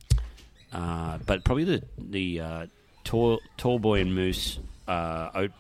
uh, 0.74 1.20
but 1.26 1.44
probably 1.44 1.64
the 1.66 1.84
the 1.98 2.40
uh, 2.40 2.66
tall 3.04 3.40
Tallboy 3.58 4.02
and 4.02 4.16
Moose 4.16 4.60
uh, 4.88 5.30
oat. 5.36 5.52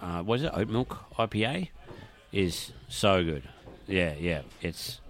Uh, 0.00 0.22
what 0.22 0.36
is 0.38 0.44
it? 0.44 0.52
Oat 0.54 0.68
milk 0.68 0.96
IPA 1.18 1.68
is 2.32 2.72
so 2.88 3.22
good. 3.24 3.42
Yeah, 3.86 4.14
yeah. 4.18 4.42
It's 4.62 5.00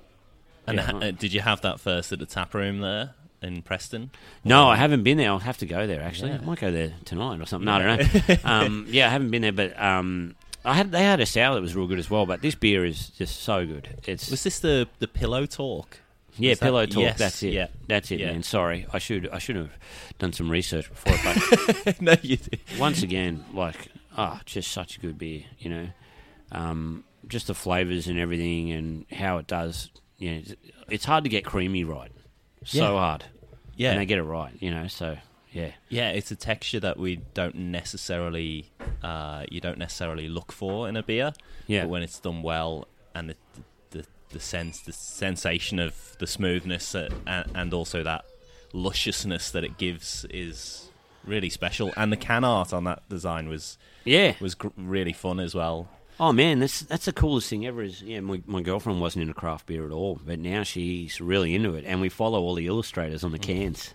And 0.70 0.78
Yeah. 0.78 0.84
ha- 0.92 0.98
uh, 0.98 1.10
did 1.12 1.32
you 1.32 1.40
have 1.40 1.60
that 1.62 1.80
first 1.80 2.12
at 2.12 2.18
the 2.18 2.26
tap 2.26 2.54
room 2.54 2.80
there 2.80 3.14
in 3.42 3.62
Preston? 3.62 4.10
no, 4.44 4.68
I 4.68 4.76
haven't 4.76 5.02
been 5.02 5.16
there. 5.18 5.28
I'll 5.30 5.38
have 5.38 5.58
to 5.58 5.66
go 5.66 5.86
there. 5.86 6.02
Actually, 6.02 6.30
Yeah. 6.30 6.38
I 6.42 6.44
might 6.44 6.58
go 6.60 6.70
there 6.70 6.92
tonight 7.04 7.40
or 7.40 7.46
something. 7.46 7.66
No, 7.66 7.72
I 7.74 7.96
don't 7.96 8.28
know. 8.28 8.36
um, 8.44 8.86
yeah, 8.88 9.06
I 9.06 9.10
haven't 9.10 9.30
been 9.30 9.42
there, 9.42 9.52
but 9.52 9.80
um, 9.80 10.34
I 10.64 10.74
had 10.74 10.92
they 10.92 11.02
had 11.02 11.20
a 11.20 11.26
sour 11.26 11.54
that 11.54 11.60
was 11.62 11.74
real 11.74 11.86
good 11.86 11.98
as 11.98 12.10
well. 12.10 12.26
But 12.26 12.42
this 12.42 12.54
beer 12.54 12.84
is 12.84 13.08
just 13.10 13.42
so 13.42 13.66
good. 13.66 13.88
It's 14.06 14.30
Was 14.30 14.42
this 14.44 14.60
the 14.60 14.88
the 14.98 15.08
pillow 15.08 15.46
talk? 15.46 16.00
Yeah, 16.38 16.50
Was 16.50 16.58
that- 16.60 16.64
pillow 16.66 16.86
talk. 16.86 17.02
yes, 17.02 17.18
that's 17.18 17.42
it. 17.42 17.52
yeah, 17.52 17.66
that's 17.88 18.10
it, 18.10 18.20
yeah. 18.20 18.32
man. 18.32 18.42
Sorry, 18.42 18.86
I 18.92 18.98
should 18.98 19.28
I 19.30 19.38
should 19.38 19.56
have 19.56 19.70
done 20.18 20.32
some 20.32 20.50
research 20.50 20.88
before. 20.88 21.16
But 21.24 22.00
no, 22.00 22.14
you 22.22 22.36
did. 22.36 22.60
once 22.78 23.02
again, 23.02 23.44
like 23.52 23.88
ah, 24.16 24.40
just 24.44 24.70
such 24.70 24.96
a 24.98 25.00
good 25.00 25.18
beer. 25.18 25.42
You 25.58 25.70
know, 25.70 25.88
um, 26.52 27.04
just 27.26 27.46
the 27.46 27.54
flavors 27.54 28.06
and 28.06 28.18
everything, 28.18 28.70
and 28.70 29.06
how 29.12 29.38
it 29.38 29.46
does. 29.46 29.90
You 30.20 30.34
know, 30.34 30.42
it's, 30.90 31.04
hard 31.04 31.24
to 31.24 31.30
get 31.30 31.44
creamy 31.44 31.82
right. 31.82 32.12
So 32.64 32.78
Yeah. 32.78 33.00
hard. 33.00 33.24
Yeah, 33.74 33.90
and 33.92 34.00
they 34.00 34.06
get 34.06 34.18
it 34.18 34.22
right. 34.24 34.52
You 34.60 34.70
know, 34.70 34.86
so 34.86 35.16
yeah, 35.50 35.72
yeah. 35.88 36.10
It's 36.10 36.30
a 36.30 36.36
texture 36.36 36.78
that 36.80 36.98
we 36.98 37.16
don't 37.34 37.54
necessarily 37.54 38.70
uh, 39.02 39.46
you 39.50 39.60
don't 39.60 39.78
necessarily 39.78 40.28
look 40.28 40.52
for 40.52 40.88
in 40.88 40.96
a 40.96 41.02
beer. 41.02 41.32
yeah, 41.66 41.82
But 41.82 41.88
when 41.88 42.02
it's 42.02 42.20
done 42.20 42.42
well 42.42 42.86
and 43.14 43.30
the 43.30 43.36
the, 43.90 44.04
the 44.28 44.40
sense 44.40 44.80
the 44.80 44.92
sensation 44.92 45.78
of 45.78 46.16
the 46.18 46.26
smoothness 46.26 46.94
uh, 46.94 47.08
and, 47.26 47.50
and 47.54 47.74
also 47.74 48.02
that 48.02 48.24
lusciousness 48.74 49.50
that 49.50 49.64
it 49.64 49.78
gives 49.78 50.26
is 50.30 50.90
really 51.24 51.48
special. 51.50 51.92
And 51.96 52.12
the 52.12 52.16
can 52.16 52.44
art 52.44 52.72
on 52.74 52.84
that 52.84 53.08
design 53.08 53.48
was 53.48 53.78
yeah. 54.04 54.34
was 54.40 54.54
gr- 54.54 54.68
really 54.76 55.14
fun 55.14 55.40
as 55.40 55.54
well. 55.54 55.88
Oh 56.20 56.34
man, 56.34 56.60
that's 56.60 56.80
that's 56.80 57.06
the 57.06 57.14
coolest 57.14 57.48
thing 57.48 57.66
ever. 57.66 57.82
Is 57.82 58.02
yeah, 58.02 58.20
my, 58.20 58.42
my 58.46 58.60
girlfriend 58.60 59.00
wasn't 59.00 59.22
into 59.22 59.32
craft 59.32 59.64
beer 59.64 59.86
at 59.86 59.90
all, 59.90 60.20
but 60.22 60.38
now 60.38 60.64
she's 60.64 61.18
really 61.18 61.54
into 61.54 61.74
it, 61.76 61.84
and 61.86 62.02
we 62.02 62.10
follow 62.10 62.42
all 62.42 62.54
the 62.54 62.66
illustrators 62.66 63.24
on 63.24 63.32
the 63.32 63.38
cans. 63.38 63.94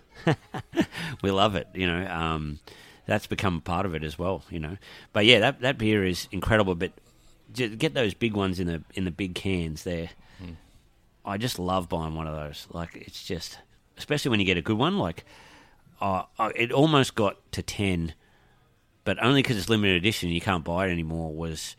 we 1.22 1.30
love 1.30 1.54
it, 1.54 1.68
you 1.72 1.86
know. 1.86 2.04
Um, 2.04 2.58
that's 3.06 3.28
become 3.28 3.60
part 3.60 3.86
of 3.86 3.94
it 3.94 4.02
as 4.02 4.18
well, 4.18 4.42
you 4.50 4.58
know. 4.58 4.76
But 5.12 5.24
yeah, 5.24 5.38
that 5.38 5.60
that 5.60 5.78
beer 5.78 6.04
is 6.04 6.26
incredible. 6.32 6.74
But 6.74 6.90
get 7.54 7.94
those 7.94 8.12
big 8.12 8.34
ones 8.34 8.58
in 8.58 8.66
the 8.66 8.82
in 8.94 9.04
the 9.04 9.12
big 9.12 9.36
cans 9.36 9.84
there. 9.84 10.10
I 11.26 11.38
just 11.38 11.58
love 11.58 11.88
buying 11.88 12.14
one 12.14 12.26
of 12.26 12.34
those. 12.34 12.66
Like 12.70 12.96
it's 12.96 13.24
just, 13.24 13.58
especially 13.98 14.30
when 14.30 14.40
you 14.40 14.46
get 14.46 14.56
a 14.56 14.62
good 14.62 14.78
one. 14.78 14.98
Like, 14.98 15.24
uh, 16.00 16.22
uh, 16.38 16.50
it 16.54 16.72
almost 16.72 17.14
got 17.14 17.36
to 17.52 17.62
ten, 17.62 18.14
but 19.04 19.22
only 19.22 19.42
because 19.42 19.56
it's 19.56 19.68
limited 19.68 19.96
edition, 19.96 20.30
you 20.30 20.40
can't 20.40 20.64
buy 20.64 20.86
it 20.86 20.92
anymore. 20.92 21.32
Was 21.34 21.76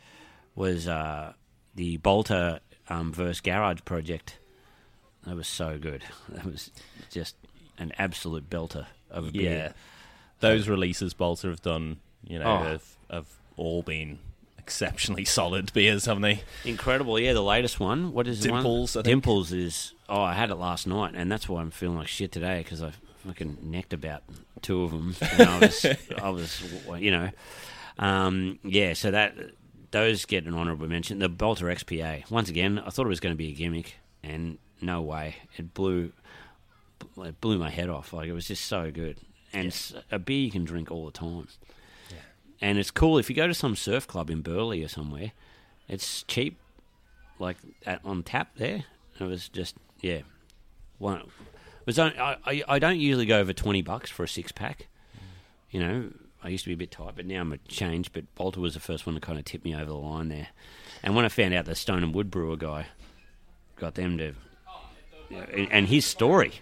was 0.58 0.88
uh, 0.88 1.32
the 1.76 1.98
Balter 2.00 2.60
um, 2.90 3.14
versus 3.14 3.40
Garage 3.40 3.80
project. 3.86 4.38
That 5.26 5.36
was 5.36 5.48
so 5.48 5.78
good. 5.78 6.04
That 6.30 6.46
was 6.46 6.72
just 7.12 7.36
an 7.78 7.94
absolute 7.98 8.50
belter 8.50 8.88
of 9.12 9.26
a 9.28 9.32
Yeah, 9.32 9.42
beer. 9.50 9.74
those 10.42 10.68
releases 10.68 11.14
Balter 11.14 11.50
have 11.50 11.62
done, 11.62 11.98
you 12.26 12.40
know, 12.40 12.46
Oh. 12.46 12.64
have, 12.64 12.84
have 13.10 13.28
all 13.56 13.82
been 13.84 14.20
exceptionally 14.58 15.26
solid 15.40 15.72
beers, 15.74 16.06
haven't 16.06 16.24
they? 16.24 16.42
Incredible. 16.66 17.20
Yeah, 17.20 17.34
the 17.34 17.44
latest 17.44 17.80
one. 17.80 18.12
What 18.14 18.28
is 18.28 18.42
the 18.42 18.50
one? 18.52 18.64
Dimples, 18.64 18.94
Dimples 19.04 19.54
is. 19.54 19.94
Oh, 20.10 20.22
I 20.22 20.34
had 20.34 20.50
it 20.50 20.56
last 20.56 20.88
night, 20.88 21.14
and 21.16 21.32
that's 21.32 21.48
why 21.48 21.62
I'm 21.62 21.72
feeling 21.72 21.98
like 21.98 22.08
shit 22.08 22.32
today 22.32 22.60
because 22.64 22.82
I 22.82 22.92
fucking 23.26 23.58
necked 23.62 23.94
about 23.94 24.24
two 24.62 24.84
of 24.84 24.92
them. 24.92 25.16
And 25.34 25.42
I 25.50 25.60
was, 25.60 25.86
I 26.22 26.30
was, 26.30 26.64
you 27.00 27.12
know, 27.12 27.30
um, 28.00 28.60
yeah. 28.64 28.94
So 28.94 29.12
that 29.12 29.36
those 29.92 30.26
get 30.26 30.46
an 30.46 30.54
honourable 30.54 30.88
mention. 30.88 31.20
The 31.20 31.30
Balter 31.30 31.72
XPA. 31.74 32.30
Once 32.30 32.50
again, 32.50 32.80
I 32.80 32.90
thought 32.90 33.06
it 33.06 33.10
was 33.10 33.20
going 33.20 33.34
to 33.34 33.38
be 33.38 33.50
a 33.50 33.54
gimmick, 33.54 33.96
and 34.24 34.58
no 34.82 35.02
way. 35.02 35.36
It 35.58 35.74
blew, 35.74 36.12
it 37.18 37.42
blew 37.42 37.58
my 37.58 37.70
head 37.70 37.90
off. 37.90 38.14
Like 38.14 38.28
it 38.28 38.34
was 38.34 38.48
just 38.48 38.66
so 38.66 38.92
good, 38.92 39.18
and 39.54 39.68
it's 39.68 39.94
a 40.12 40.20
beer 40.20 40.40
you 40.40 40.52
can 40.52 40.66
drink 40.66 40.92
all 40.92 41.06
the 41.06 41.12
time. 41.12 41.48
And 42.60 42.80
it's 42.80 42.92
cool 42.92 43.18
if 43.18 43.30
you 43.30 43.36
go 43.36 43.48
to 43.48 43.54
some 43.54 43.76
surf 43.76 44.08
club 44.08 44.30
in 44.30 44.42
Burleigh 44.42 44.84
or 44.84 44.88
somewhere. 44.88 45.32
It's 45.88 46.24
cheap, 46.24 46.58
like 47.40 47.58
at, 47.86 48.02
on 48.04 48.24
tap 48.24 48.56
there. 48.58 48.86
It 49.20 49.24
was 49.24 49.48
just 49.48 49.76
yeah, 50.02 50.22
one. 50.98 51.20
It 51.20 51.28
was 51.86 52.00
on, 52.00 52.14
I, 52.20 52.38
I 52.46 52.64
I 52.68 52.80
don't 52.80 53.00
usually 53.00 53.26
go 53.26 53.40
over 53.40 53.54
twenty 53.54 53.82
bucks 53.82 54.10
for 54.10 54.24
a 54.24 54.28
six 54.28 54.52
pack. 54.52 54.88
You 55.70 55.80
know, 55.80 56.10
I 56.44 56.50
used 56.50 56.64
to 56.66 56.70
be 56.70 56.74
a 56.74 56.78
bit 56.78 56.92
tight, 56.92 57.14
but 57.16 57.26
now 57.26 57.42
I'm 57.42 57.52
a 57.54 57.58
change. 57.68 58.12
But 58.14 58.24
Balter 58.36 58.58
was 58.58 58.74
the 58.76 58.80
first 58.80 59.06
one 59.06 59.16
to 59.16 59.22
kind 59.22 59.40
of 59.40 59.46
tip 59.46 59.64
me 59.64 59.74
over 59.76 59.86
the 59.86 59.96
line 59.96 60.30
there. 60.30 60.48
And 61.04 61.16
when 61.16 61.26
I 61.26 61.30
found 61.30 61.54
out 61.54 61.66
the 61.66 61.76
Stone 61.76 62.04
and 62.04 62.14
Wood 62.14 62.30
Brewer 62.32 62.56
guy 62.58 62.88
got 63.76 63.96
them 63.96 64.18
to, 64.18 64.34
and, 65.30 65.68
and 65.72 65.88
his 65.88 66.06
story, 66.06 66.54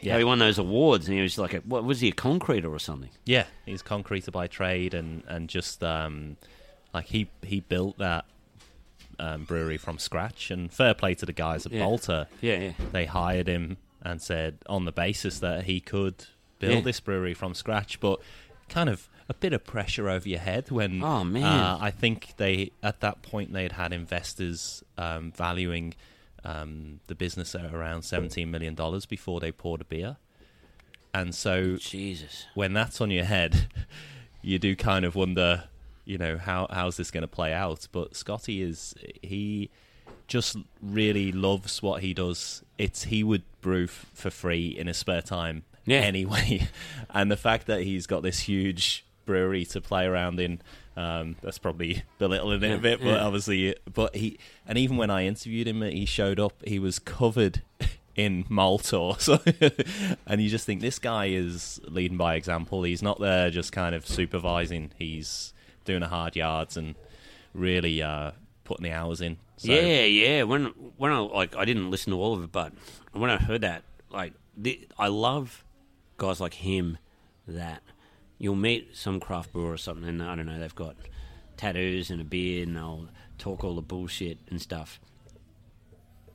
yeah, 0.00 0.14
Yeah. 0.14 0.18
he 0.18 0.24
won 0.24 0.38
those 0.38 0.58
awards, 0.58 1.06
and 1.08 1.16
he 1.16 1.22
was 1.22 1.38
like, 1.38 1.54
a, 1.54 1.58
what 1.58 1.84
was 1.84 2.00
he 2.00 2.08
a 2.08 2.12
concreter 2.12 2.70
or 2.70 2.78
something? 2.78 3.10
Yeah, 3.24 3.44
he's 3.66 3.82
concreter 3.82 4.30
by 4.32 4.46
trade, 4.46 4.94
and 4.94 5.22
and 5.28 5.48
just 5.48 5.82
um, 5.84 6.36
like 6.92 7.06
he 7.06 7.28
he 7.42 7.60
built 7.60 7.98
that 7.98 8.24
um, 9.18 9.44
brewery 9.44 9.76
from 9.78 9.98
scratch. 9.98 10.50
And 10.50 10.72
fair 10.72 10.94
play 10.94 11.14
to 11.14 11.26
the 11.26 11.32
guys 11.32 11.66
at 11.66 11.72
Yeah. 11.72 11.80
Balter. 11.82 12.26
Yeah, 12.40 12.58
yeah. 12.58 12.72
They 12.92 13.06
hired 13.06 13.46
him 13.48 13.76
and 14.02 14.20
said 14.22 14.58
on 14.66 14.86
the 14.86 14.92
basis 14.92 15.38
that 15.40 15.64
he 15.64 15.80
could 15.80 16.24
build 16.58 16.72
Yeah. 16.74 16.80
this 16.80 17.00
brewery 17.00 17.34
from 17.34 17.54
scratch, 17.54 18.00
but 18.00 18.20
kind 18.68 18.88
of 18.88 19.08
a 19.30 19.34
bit 19.34 19.52
of 19.52 19.62
pressure 19.64 20.08
over 20.10 20.28
your 20.28 20.40
head 20.40 20.70
when 20.72 21.00
Oh, 21.04 21.22
man. 21.24 21.44
uh, 21.44 21.78
I 21.80 21.90
think 21.92 22.34
they 22.36 22.72
at 22.82 22.98
that 23.00 23.22
point 23.22 23.52
they'd 23.52 23.72
had 23.72 23.92
investors 23.92 24.82
um, 24.98 25.30
valuing 25.30 25.94
um, 26.44 26.98
the 27.06 27.14
business 27.14 27.54
at 27.54 27.72
around 27.72 28.02
seventeen 28.02 28.50
million 28.50 28.74
dollars 28.74 29.06
before 29.06 29.38
they 29.40 29.52
poured 29.52 29.80
a 29.82 29.84
beer, 29.84 30.16
and 31.14 31.34
so 31.34 31.76
Jesus. 31.76 32.46
when 32.54 32.72
that's 32.72 33.00
on 33.00 33.10
your 33.10 33.24
head, 33.24 33.68
you 34.42 34.58
do 34.58 34.74
kind 34.74 35.04
of 35.04 35.14
wonder, 35.14 35.64
you 36.04 36.18
know, 36.18 36.38
how 36.38 36.66
how's 36.70 36.96
this 36.96 37.10
going 37.10 37.22
to 37.22 37.28
play 37.28 37.52
out? 37.52 37.86
But 37.92 38.16
Scotty 38.16 38.62
is 38.62 38.94
he 39.22 39.70
just 40.26 40.56
really 40.82 41.30
loves 41.30 41.82
what 41.82 42.02
he 42.02 42.14
does. 42.14 42.62
It's 42.78 43.04
he 43.04 43.22
would 43.22 43.42
brew 43.60 43.84
f- 43.84 44.06
for 44.14 44.30
free 44.30 44.68
in 44.68 44.86
his 44.86 44.96
spare 44.96 45.22
time 45.22 45.64
Yeah. 45.84 45.98
anyway, 46.00 46.68
and 47.10 47.30
the 47.30 47.36
fact 47.36 47.66
that 47.66 47.82
he's 47.82 48.06
got 48.06 48.22
this 48.22 48.40
huge 48.40 49.04
brewery 49.30 49.64
to 49.66 49.80
play 49.80 50.06
around 50.06 50.40
in. 50.40 50.60
Um, 50.96 51.36
that's 51.40 51.58
probably 51.58 52.02
belittling 52.18 52.62
it 52.64 52.74
a 52.74 52.78
bit, 52.78 53.00
but 53.00 53.20
obviously, 53.20 53.76
but 53.92 54.16
he 54.16 54.38
and 54.66 54.76
even 54.76 54.96
when 54.96 55.08
I 55.08 55.24
interviewed 55.24 55.68
him, 55.68 55.82
he 55.82 56.04
showed 56.04 56.40
up. 56.40 56.54
He 56.66 56.78
was 56.78 56.98
covered 56.98 57.62
in 58.16 58.44
malt 58.48 58.92
or 58.92 59.18
so, 59.28 59.38
and 60.26 60.42
you 60.42 60.50
just 60.50 60.66
think 60.66 60.80
this 60.80 60.98
guy 60.98 61.26
is 61.26 61.80
leading 61.86 62.18
by 62.18 62.34
example. 62.34 62.82
He's 62.82 63.02
not 63.02 63.20
there 63.20 63.50
just 63.50 63.72
kind 63.72 63.94
of 63.94 64.06
supervising. 64.06 64.90
He's 64.98 65.54
doing 65.84 66.00
the 66.00 66.08
hard 66.08 66.34
yards 66.36 66.76
and 66.76 66.96
really 67.54 68.02
uh, 68.02 68.32
putting 68.64 68.84
the 68.84 68.92
hours 68.92 69.20
in. 69.20 69.36
So, 69.58 69.72
Yeah, 69.72 70.04
yeah. 70.04 70.42
When 70.42 70.66
when 70.96 71.12
I 71.12 71.18
like, 71.20 71.54
I 71.56 71.64
didn't 71.64 71.90
listen 71.90 72.12
to 72.12 72.20
all 72.20 72.34
of 72.34 72.42
it, 72.42 72.52
but 72.52 72.72
when 73.12 73.30
I 73.30 73.36
heard 73.38 73.60
that, 73.62 73.84
like, 74.10 74.32
the, 74.56 74.86
I 74.98 75.06
love 75.06 75.64
guys 76.18 76.40
like 76.40 76.54
him 76.54 76.98
that 77.46 77.82
you'll 78.40 78.56
meet 78.56 78.96
some 78.96 79.20
craft 79.20 79.52
brewer 79.52 79.70
or 79.72 79.76
something, 79.76 80.08
and 80.08 80.22
I 80.22 80.34
don't 80.34 80.46
know, 80.46 80.58
they've 80.58 80.74
got 80.74 80.96
tattoos 81.56 82.10
and 82.10 82.20
a 82.20 82.24
beard, 82.24 82.66
and 82.66 82.76
they'll 82.76 83.08
talk 83.38 83.62
all 83.62 83.76
the 83.76 83.82
bullshit 83.82 84.38
and 84.50 84.60
stuff. 84.60 84.98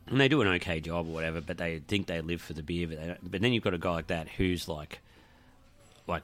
And 0.07 0.21
they 0.21 0.27
do 0.27 0.39
an 0.41 0.47
okay 0.47 0.79
job 0.79 1.07
or 1.07 1.11
whatever, 1.13 1.41
but 1.41 1.57
they 1.57 1.79
think 1.87 2.05
they 2.07 2.21
live 2.21 2.41
for 2.41 2.53
the 2.53 2.61
beer. 2.61 2.87
But, 2.87 2.99
they 3.01 3.07
don't, 3.07 3.31
but 3.31 3.41
then 3.41 3.51
you've 3.53 3.63
got 3.63 3.73
a 3.73 3.79
guy 3.79 3.89
like 3.91 4.07
that 4.07 4.29
who's 4.29 4.67
like, 4.67 4.99
like 6.07 6.21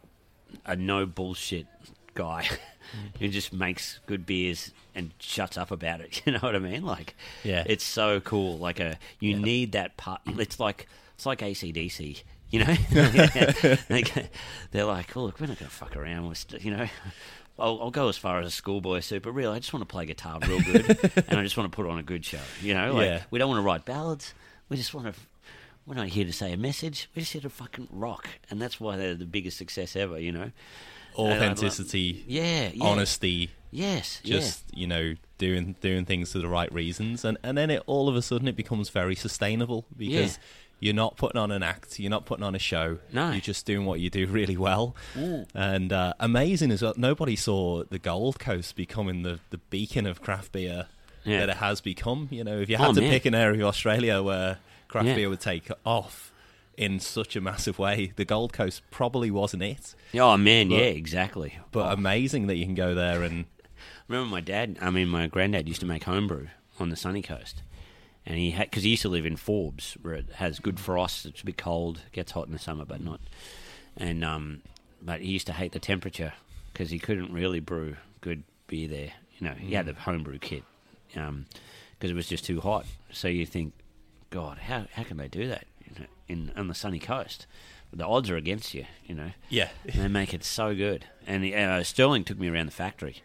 a 0.66 0.76
no 0.76 1.08
bullshit 1.08 1.66
guy 2.14 2.48
who 3.20 3.28
just 3.30 3.52
makes 3.52 4.00
good 4.06 4.26
beers 4.28 4.72
and 4.94 5.12
shuts 5.20 5.58
up 5.58 5.72
about 5.72 6.00
it. 6.02 6.22
You 6.28 6.34
know 6.34 6.40
what 6.40 6.56
I 6.56 6.60
mean? 6.60 6.84
Like, 6.86 7.16
Yeah. 7.44 7.64
it's 7.66 7.84
so 7.84 8.20
cool. 8.20 8.60
Like 8.60 8.80
a, 8.80 9.00
you 9.20 9.36
need 9.36 9.72
that 9.72 9.98
part. 9.98 10.22
It's 10.28 10.60
like 10.60 10.88
it's 11.16 11.26
like 11.26 11.40
ACDC. 11.40 12.22
You 12.52 12.60
know, 12.66 12.76
They 13.88 14.04
they're 14.72 14.86
like, 14.86 15.16
oh 15.16 15.24
look, 15.26 15.40
we're 15.40 15.48
not 15.48 15.58
going 15.60 15.70
to 15.70 15.76
fuck 15.76 15.96
around 15.96 16.28
with, 16.28 16.38
st- 16.38 16.64
you 16.64 16.72
know. 16.76 16.88
I'll, 17.60 17.80
I'll 17.82 17.92
go 17.92 18.08
as 18.10 18.18
far 18.18 18.40
as 18.40 18.48
a 18.48 18.52
schoolboy 18.52 19.02
suit, 19.02 19.24
but 19.24 19.34
really, 19.34 19.56
I 19.56 19.60
just 19.60 19.72
want 19.74 19.88
to 19.88 19.92
play 19.92 20.06
guitar 20.06 20.40
real 20.48 20.62
good, 20.62 20.98
and 21.28 21.40
I 21.40 21.44
just 21.44 21.58
want 21.58 21.72
to 21.72 21.76
put 21.76 21.86
on 21.86 22.00
a 22.00 22.04
good 22.04 22.26
show. 22.26 22.40
You 22.62 22.74
know, 22.74 22.94
like 22.94 23.06
Yeah. 23.08 23.24
we 23.30 23.40
don't 23.40 23.50
want 23.50 23.60
to 23.60 23.66
write 23.66 23.86
ballads. 23.86 24.34
We 24.70 24.78
just 24.78 24.94
want 24.94 25.14
to. 25.14 25.20
We're 25.86 25.96
not 25.96 26.08
here 26.08 26.26
to 26.26 26.34
say 26.34 26.54
a 26.54 26.58
message. 26.58 27.10
We're 27.16 27.22
just 27.22 27.34
here 27.34 27.42
to 27.42 27.50
fucking 27.50 27.88
rock, 27.92 28.28
and 28.50 28.62
that's 28.62 28.80
why 28.80 28.98
they're 28.98 29.16
the 29.16 29.26
biggest 29.26 29.58
success 29.58 29.96
ever. 29.96 30.20
You 30.20 30.32
know, 30.32 30.52
authenticity, 31.16 32.24
yeah, 32.28 32.70
yeah. 32.74 32.84
honesty, 32.84 33.52
Yes, 33.72 34.20
just 34.24 34.64
you 34.74 34.86
know 34.88 35.16
doing 35.38 35.76
doing 35.82 36.04
things 36.06 36.34
for 36.34 36.40
the 36.40 36.48
right 36.48 36.72
reasons, 36.74 37.24
and 37.24 37.38
and 37.44 37.58
then 37.58 37.70
it 37.70 37.84
all 37.86 38.10
of 38.10 38.16
a 38.16 38.22
sudden 38.22 38.48
it 38.48 38.56
becomes 38.56 38.90
very 38.90 39.16
sustainable 39.16 39.86
because 39.96 40.40
You're 40.82 40.94
not 40.96 41.16
putting 41.16 41.40
on 41.40 41.52
an 41.52 41.64
act. 41.64 42.00
You're 42.00 42.10
not 42.10 42.26
putting 42.26 42.44
on 42.44 42.56
a 42.56 42.60
show. 42.60 42.98
No. 43.14 43.32
You're 43.32 43.40
just 43.40 43.66
doing 43.66 43.86
what 43.86 44.00
you 44.02 44.10
do 44.10 44.26
really 44.28 44.58
well. 44.58 44.96
And 45.54 45.94
uh, 45.94 46.14
amazing 46.20 46.72
as 46.72 46.82
well. 46.82 46.94
Nobody 46.98 47.36
saw 47.38 47.84
the 47.84 48.00
Gold 48.00 48.40
Coast 48.40 48.76
becoming 48.76 49.22
the, 49.22 49.40
the 49.52 49.58
beacon 49.60 50.06
of 50.08 50.22
craft 50.22 50.52
beer 50.52 50.88
Yeah. 51.24 51.42
that 51.42 51.50
it 51.50 51.58
has 51.58 51.82
become. 51.82 52.28
You 52.32 52.44
know, 52.44 52.60
if 52.60 52.68
you 52.70 52.76
Oh, 52.78 52.86
had 52.88 52.96
to 52.96 53.02
man. 53.02 53.12
pick 53.12 53.26
an 53.26 53.36
area 53.36 53.62
of 53.62 53.68
Australia 53.68 54.22
where 54.24 54.58
craft 54.88 55.08
Yeah. 55.08 55.16
beer 55.16 55.30
would 55.30 55.40
take 55.40 55.70
off 55.86 56.34
in 56.78 57.00
such 57.00 57.36
a 57.36 57.42
massive 57.42 57.78
way, 57.78 58.12
the 58.16 58.26
Gold 58.26 58.52
Coast 58.52 58.82
probably 58.90 59.30
wasn't 59.30 59.62
it. 59.62 59.94
Oh 60.16 60.36
man, 60.36 60.70
But- 60.70 60.76
yeah, 60.80 60.82
exactly. 60.86 61.60
But 61.72 61.94
amazing 61.94 62.48
that 62.48 62.56
you 62.58 62.66
can 62.66 62.76
go 62.76 62.96
there 62.96 63.22
and 63.24 63.46
Remember 64.08 64.30
my 64.32 64.42
dad? 64.42 64.78
I 64.82 64.90
mean, 64.90 65.08
my 65.08 65.28
granddad 65.28 65.68
used 65.70 65.80
to 65.82 65.86
make 65.86 66.04
homebrew 66.04 66.48
on 66.80 66.90
the 66.90 66.96
sunny 66.98 67.22
coast, 67.22 67.62
and 68.26 68.38
he 68.38 68.52
had 68.52 68.70
because 68.70 68.84
he 68.84 68.92
used 68.92 69.02
to 69.02 69.10
live 69.10 69.26
in 69.26 69.36
Forbes, 69.36 69.98
where 70.02 70.14
it 70.16 70.26
has 70.36 70.60
good 70.60 70.80
frost. 70.80 71.26
It's 71.26 71.42
a 71.42 71.46
bit 71.46 71.58
cold, 71.58 72.02
gets 72.12 72.32
hot 72.34 72.48
in 72.48 72.54
the 72.54 72.60
summer, 72.60 72.86
but 72.86 73.02
not. 73.04 73.20
And 73.98 74.24
um, 74.24 74.62
but 75.02 75.22
he 75.22 75.32
used 75.32 75.48
to 75.48 75.54
hate 75.54 75.72
the 75.72 75.80
temperature 75.80 76.34
because 76.72 76.90
he 76.92 77.00
couldn't 77.00 77.34
really 77.34 77.60
brew 77.60 77.98
good 78.22 78.44
beer 78.68 78.88
there. 78.88 79.12
You 79.38 79.48
know, 79.48 79.54
he 79.54 79.74
had 79.74 79.86
the 79.88 79.94
homebrew 79.94 80.38
kit 80.40 80.64
because 81.10 82.12
it 82.12 82.16
was 82.16 82.28
just 82.28 82.46
too 82.46 82.62
hot. 82.62 82.86
So 83.12 83.28
you 83.28 83.46
think, 83.46 83.74
God, 84.30 84.60
how 84.60 84.86
how 84.94 85.04
can 85.04 85.18
they 85.18 85.28
do 85.28 85.48
that 85.48 85.66
you 85.84 86.00
know, 86.00 86.06
in 86.28 86.52
on 86.56 86.68
the 86.68 86.76
sunny 86.76 87.00
coast? 87.00 87.48
The 87.94 88.06
odds 88.06 88.30
are 88.30 88.38
against 88.38 88.74
you. 88.74 88.86
You 89.06 89.16
know. 89.16 89.32
yeah, 89.50 89.70
And 89.86 90.02
they 90.02 90.08
make 90.08 90.34
it 90.34 90.46
so 90.46 90.74
good. 90.74 91.06
And 91.28 91.44
uh, 91.54 91.84
Sterling 91.84 92.24
took 92.24 92.40
me 92.40 92.48
around 92.48 92.68
the 92.68 92.72
factory, 92.72 93.22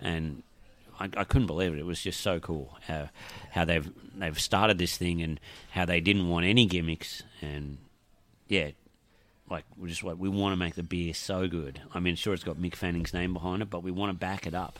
and 0.00 0.42
I, 1.00 1.08
I 1.16 1.24
couldn't 1.24 1.46
believe 1.46 1.72
it. 1.72 1.78
It 1.80 1.86
was 1.86 2.00
just 2.02 2.20
so 2.20 2.38
cool 2.38 2.76
how 2.86 3.08
how 3.50 3.64
they've 3.64 3.90
they've 4.16 4.38
started 4.38 4.78
this 4.78 4.96
thing 4.96 5.22
and 5.22 5.40
how 5.70 5.84
they 5.86 6.00
didn't 6.00 6.28
want 6.28 6.46
any 6.46 6.66
gimmicks 6.66 7.22
and 7.40 7.78
yeah. 8.48 8.70
Like 9.48 9.64
we 9.76 9.88
just 9.88 10.04
like 10.04 10.16
we 10.18 10.28
want 10.28 10.52
to 10.52 10.56
make 10.56 10.74
the 10.76 10.82
beer 10.84 11.12
so 11.14 11.48
good. 11.48 11.80
I 11.92 11.98
mean, 11.98 12.14
sure, 12.14 12.34
it's 12.34 12.44
got 12.44 12.56
Mick 12.56 12.76
Fanning's 12.76 13.12
name 13.12 13.32
behind 13.32 13.62
it, 13.62 13.70
but 13.70 13.82
we 13.82 13.90
want 13.90 14.10
to 14.12 14.16
back 14.18 14.46
it 14.46 14.54
up. 14.54 14.78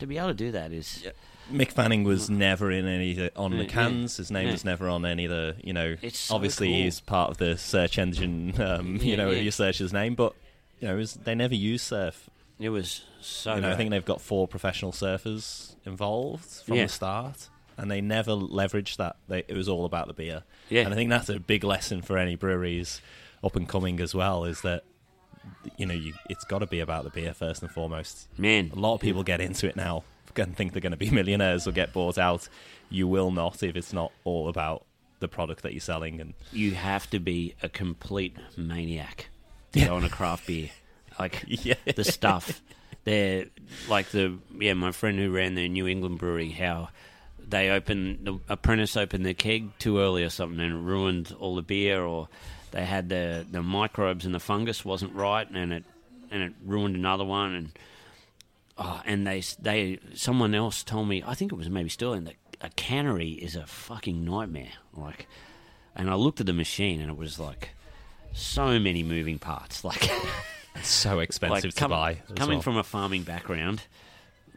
To 0.00 0.06
be 0.06 0.16
able 0.18 0.28
to 0.28 0.34
do 0.34 0.52
that 0.52 0.72
is 0.72 1.04
Mick 1.52 1.70
Fanning 1.72 2.02
was 2.04 2.28
never 2.30 2.70
in 2.70 2.86
any 2.86 3.14
the, 3.14 3.36
on 3.36 3.52
Yeah, 3.52 3.58
the 3.58 3.66
cans. 3.66 4.16
His 4.16 4.30
name 4.30 4.46
Yeah. 4.46 4.52
was 4.52 4.64
never 4.64 4.88
on 4.88 5.04
any 5.04 5.24
of 5.24 5.30
the. 5.30 5.56
You 5.62 5.72
know, 5.72 5.96
It's 6.02 6.18
so 6.18 6.34
obviously 6.34 6.68
cool. 6.68 6.76
he's 6.76 7.00
part 7.00 7.30
of 7.30 7.38
the 7.38 7.56
search 7.58 7.98
engine. 7.98 8.54
Um, 8.60 8.96
you 8.96 9.16
know, 9.16 9.30
yeah. 9.30 9.40
you 9.40 9.50
search 9.52 9.78
his 9.78 9.92
name, 9.92 10.14
but 10.16 10.34
you 10.80 10.88
know, 10.88 10.94
it 10.94 10.98
was, 10.98 11.14
they 11.14 11.34
never 11.34 11.54
use 11.54 11.82
surf. 11.82 12.28
it 12.60 12.68
was 12.70 13.02
so. 13.20 13.54
You 13.56 13.60
know, 13.62 13.70
I 13.72 13.76
think 13.76 13.90
they've 13.90 14.04
got 14.04 14.20
four 14.20 14.46
professional 14.48 14.92
surfers 14.92 15.74
involved 15.84 16.44
from 16.64 16.76
Yeah. 16.76 16.84
the 16.84 16.88
start, 16.92 17.48
and 17.76 17.90
they 17.90 18.00
never 18.00 18.32
leveraged 18.32 18.96
that. 18.96 19.16
They, 19.28 19.44
it 19.48 19.54
was 19.56 19.68
all 19.68 19.84
about 19.84 20.06
the 20.06 20.12
beer. 20.14 20.42
Yeah. 20.68 20.82
and 20.82 20.92
I 20.92 20.96
think 20.96 21.10
that's 21.10 21.28
a 21.28 21.38
big 21.40 21.64
lesson 21.64 22.02
for 22.02 22.18
any 22.18 22.34
breweries 22.36 23.00
up 23.42 23.56
and 23.56 23.68
coming 23.68 24.00
as 24.00 24.14
well. 24.14 24.44
Is 24.44 24.60
that 24.62 24.84
you 25.76 25.86
know, 25.86 25.94
you, 25.94 26.12
it's 26.28 26.44
got 26.44 26.58
to 26.58 26.66
be 26.66 26.80
about 26.80 27.04
the 27.04 27.10
beer 27.10 27.32
first 27.32 27.62
and 27.62 27.70
foremost. 27.70 28.28
man, 28.36 28.70
A 28.74 28.78
lot 28.78 28.94
of 28.94 29.00
people 29.00 29.22
get 29.22 29.40
into 29.40 29.66
it 29.68 29.76
now 29.76 30.04
and 30.36 30.54
think 30.56 30.72
they're 30.72 30.80
going 30.82 30.92
to 30.92 30.96
be 30.98 31.10
millionaires 31.22 31.66
or 31.66 31.72
get 31.72 31.92
bought 31.92 32.18
out. 32.18 32.48
You 32.90 33.08
will 33.08 33.30
not 33.30 33.62
if 33.62 33.74
it's 33.76 33.92
not 33.92 34.12
all 34.24 34.48
about 34.48 34.84
the 35.20 35.26
product 35.28 35.62
that 35.62 35.72
you're 35.72 35.80
selling. 35.80 36.20
And 36.20 36.34
you 36.52 36.72
have 36.72 37.08
to 37.10 37.18
be 37.18 37.54
a 37.62 37.68
complete 37.68 38.36
maniac 38.56 39.28
to 39.72 39.80
go 39.86 39.96
on 39.96 40.04
a 40.04 40.08
craft 40.10 40.46
beer. 40.46 40.70
Like 41.18 41.44
yeah, 41.48 41.74
the 41.96 42.04
stuff. 42.04 42.62
Like 43.88 44.10
the 44.10 44.38
yeah, 44.58 44.74
my 44.74 44.92
friend 44.92 45.18
who 45.18 45.30
ran 45.30 45.54
the 45.54 45.68
New 45.68 45.86
England 45.86 46.18
brewery, 46.18 46.50
how 46.50 46.88
they 47.48 47.70
opened 47.70 48.18
the 48.26 48.38
apprentice 48.48 48.96
opened 48.96 49.24
the 49.24 49.34
keg 49.34 49.70
too 49.78 49.98
early 49.98 50.22
or 50.22 50.30
something 50.30 50.60
and 50.60 50.86
ruined 50.86 51.34
all 51.38 51.56
the 51.56 51.62
beer 51.62 52.02
or 52.02 52.28
they 52.72 52.84
had 52.84 53.08
the 53.08 53.46
the 53.50 53.62
microbes 53.62 54.26
and 54.26 54.34
the 54.34 54.40
fungus 54.40 54.84
wasn't 54.84 55.14
right 55.14 55.48
and 55.50 55.72
it 55.72 55.84
and 56.30 56.42
it 56.42 56.52
ruined 56.64 56.94
another 56.94 57.24
one 57.24 57.54
and 57.54 57.70
oh, 58.76 59.00
and 59.06 59.26
they 59.26 59.42
they 59.60 59.98
someone 60.14 60.54
else 60.54 60.82
told 60.82 61.08
me 61.08 61.22
I 61.26 61.34
think 61.34 61.52
it 61.52 61.56
was 61.56 61.70
maybe 61.70 61.88
Sterling 61.88 62.24
that 62.24 62.34
a 62.60 62.68
cannery 62.70 63.30
is 63.30 63.56
a 63.56 63.66
fucking 63.66 64.24
nightmare. 64.24 64.72
Like 64.92 65.26
and 65.96 66.10
I 66.10 66.14
looked 66.14 66.40
at 66.40 66.46
the 66.46 66.52
machine 66.52 67.00
and 67.00 67.10
it 67.10 67.16
was 67.16 67.38
like 67.38 67.70
so 68.34 68.78
many 68.78 69.02
moving 69.02 69.38
parts. 69.38 69.82
Like 69.84 70.10
it's 70.74 70.88
so 70.88 71.20
expensive 71.20 71.74
to 71.74 71.80
com- 71.80 71.90
buy. 71.90 72.14
Coming 72.36 72.58
well. 72.58 72.62
from 72.62 72.76
a 72.76 72.84
farming 72.84 73.22
background, 73.22 73.82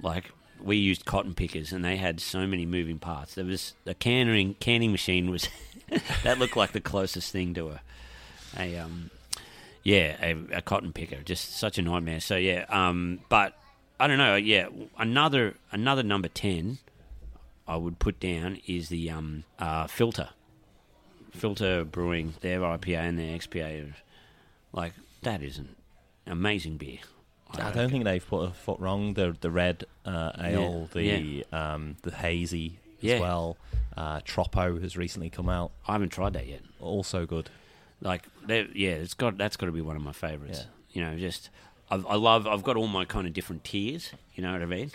like 0.01 0.31
we 0.63 0.77
used 0.77 1.05
cotton 1.05 1.33
pickers, 1.33 1.71
and 1.73 1.83
they 1.83 1.97
had 1.97 2.19
so 2.19 2.45
many 2.47 2.65
moving 2.65 2.99
parts. 2.99 3.35
There 3.35 3.45
was 3.45 3.73
a 3.85 3.93
canning 3.93 4.55
canning 4.55 4.91
machine 4.91 5.29
was 5.29 5.47
that 6.23 6.39
looked 6.39 6.57
like 6.57 6.71
the 6.71 6.81
closest 6.81 7.31
thing 7.31 7.53
to 7.55 7.69
a 7.69 7.81
a 8.57 8.77
um 8.77 9.09
yeah 9.83 10.15
a, 10.21 10.57
a 10.57 10.61
cotton 10.61 10.93
picker. 10.93 11.21
Just 11.23 11.55
such 11.57 11.77
a 11.77 11.81
nightmare. 11.81 12.19
So 12.19 12.35
yeah, 12.35 12.65
um, 12.69 13.19
but 13.29 13.57
I 13.99 14.07
don't 14.07 14.17
know. 14.17 14.35
Yeah, 14.35 14.67
another 14.97 15.55
another 15.71 16.03
number 16.03 16.27
ten 16.27 16.79
I 17.67 17.77
would 17.77 17.99
put 17.99 18.19
down 18.19 18.59
is 18.67 18.89
the 18.89 19.09
um 19.09 19.43
uh, 19.59 19.85
Philter. 19.85 20.29
Philter 21.35 21.89
Brewing, 21.89 22.33
their 22.41 22.59
IPA 22.59 22.97
and 22.97 23.17
their 23.19 23.37
XPA, 23.37 23.93
like 24.73 24.93
that 25.21 25.41
is 25.41 25.57
an 25.57 25.75
amazing 26.31 26.77
beer. 26.77 26.99
I 27.53 27.57
reckon. 27.65 27.77
don't 27.77 27.89
think 27.91 28.03
they've 28.05 28.25
put 28.25 28.49
a 28.49 28.51
foot 28.53 28.79
wrong. 28.79 29.13
The 29.13 29.35
the 29.39 29.51
red 29.51 29.83
uh, 30.05 30.31
ale, 30.39 30.89
Yeah, 30.95 31.17
the 31.17 31.45
um, 31.51 31.97
the 32.03 32.11
hazy 32.11 32.79
as 32.99 33.03
Yeah. 33.03 33.19
well. 33.19 33.57
Uh, 33.97 34.21
Troppo 34.23 34.79
has 34.79 34.95
recently 34.95 35.29
come 35.29 35.49
out, 35.49 35.71
I 35.87 35.91
haven't 35.93 36.09
tried 36.09 36.33
that 36.33 36.47
yet. 36.47 36.61
also 36.79 37.25
good. 37.25 37.49
Like, 37.99 38.23
yeah, 38.47 38.91
it's 38.91 39.13
got 39.13 39.37
that's 39.37 39.57
got 39.57 39.65
to 39.67 39.71
be 39.73 39.81
one 39.81 39.95
of 39.97 40.01
my 40.01 40.13
favorites. 40.13 40.65
Yeah. 40.93 41.03
You 41.05 41.11
know, 41.11 41.19
just 41.19 41.49
I've, 41.89 42.05
I 42.07 42.15
love. 42.15 42.47
I've 42.47 42.63
got 42.63 42.77
all 42.77 42.87
my 42.87 43.05
kind 43.05 43.27
of 43.27 43.33
different 43.33 43.63
tiers. 43.63 44.11
You 44.33 44.43
know 44.43 44.53
what 44.53 44.61
I 44.61 44.65
mean? 44.65 44.91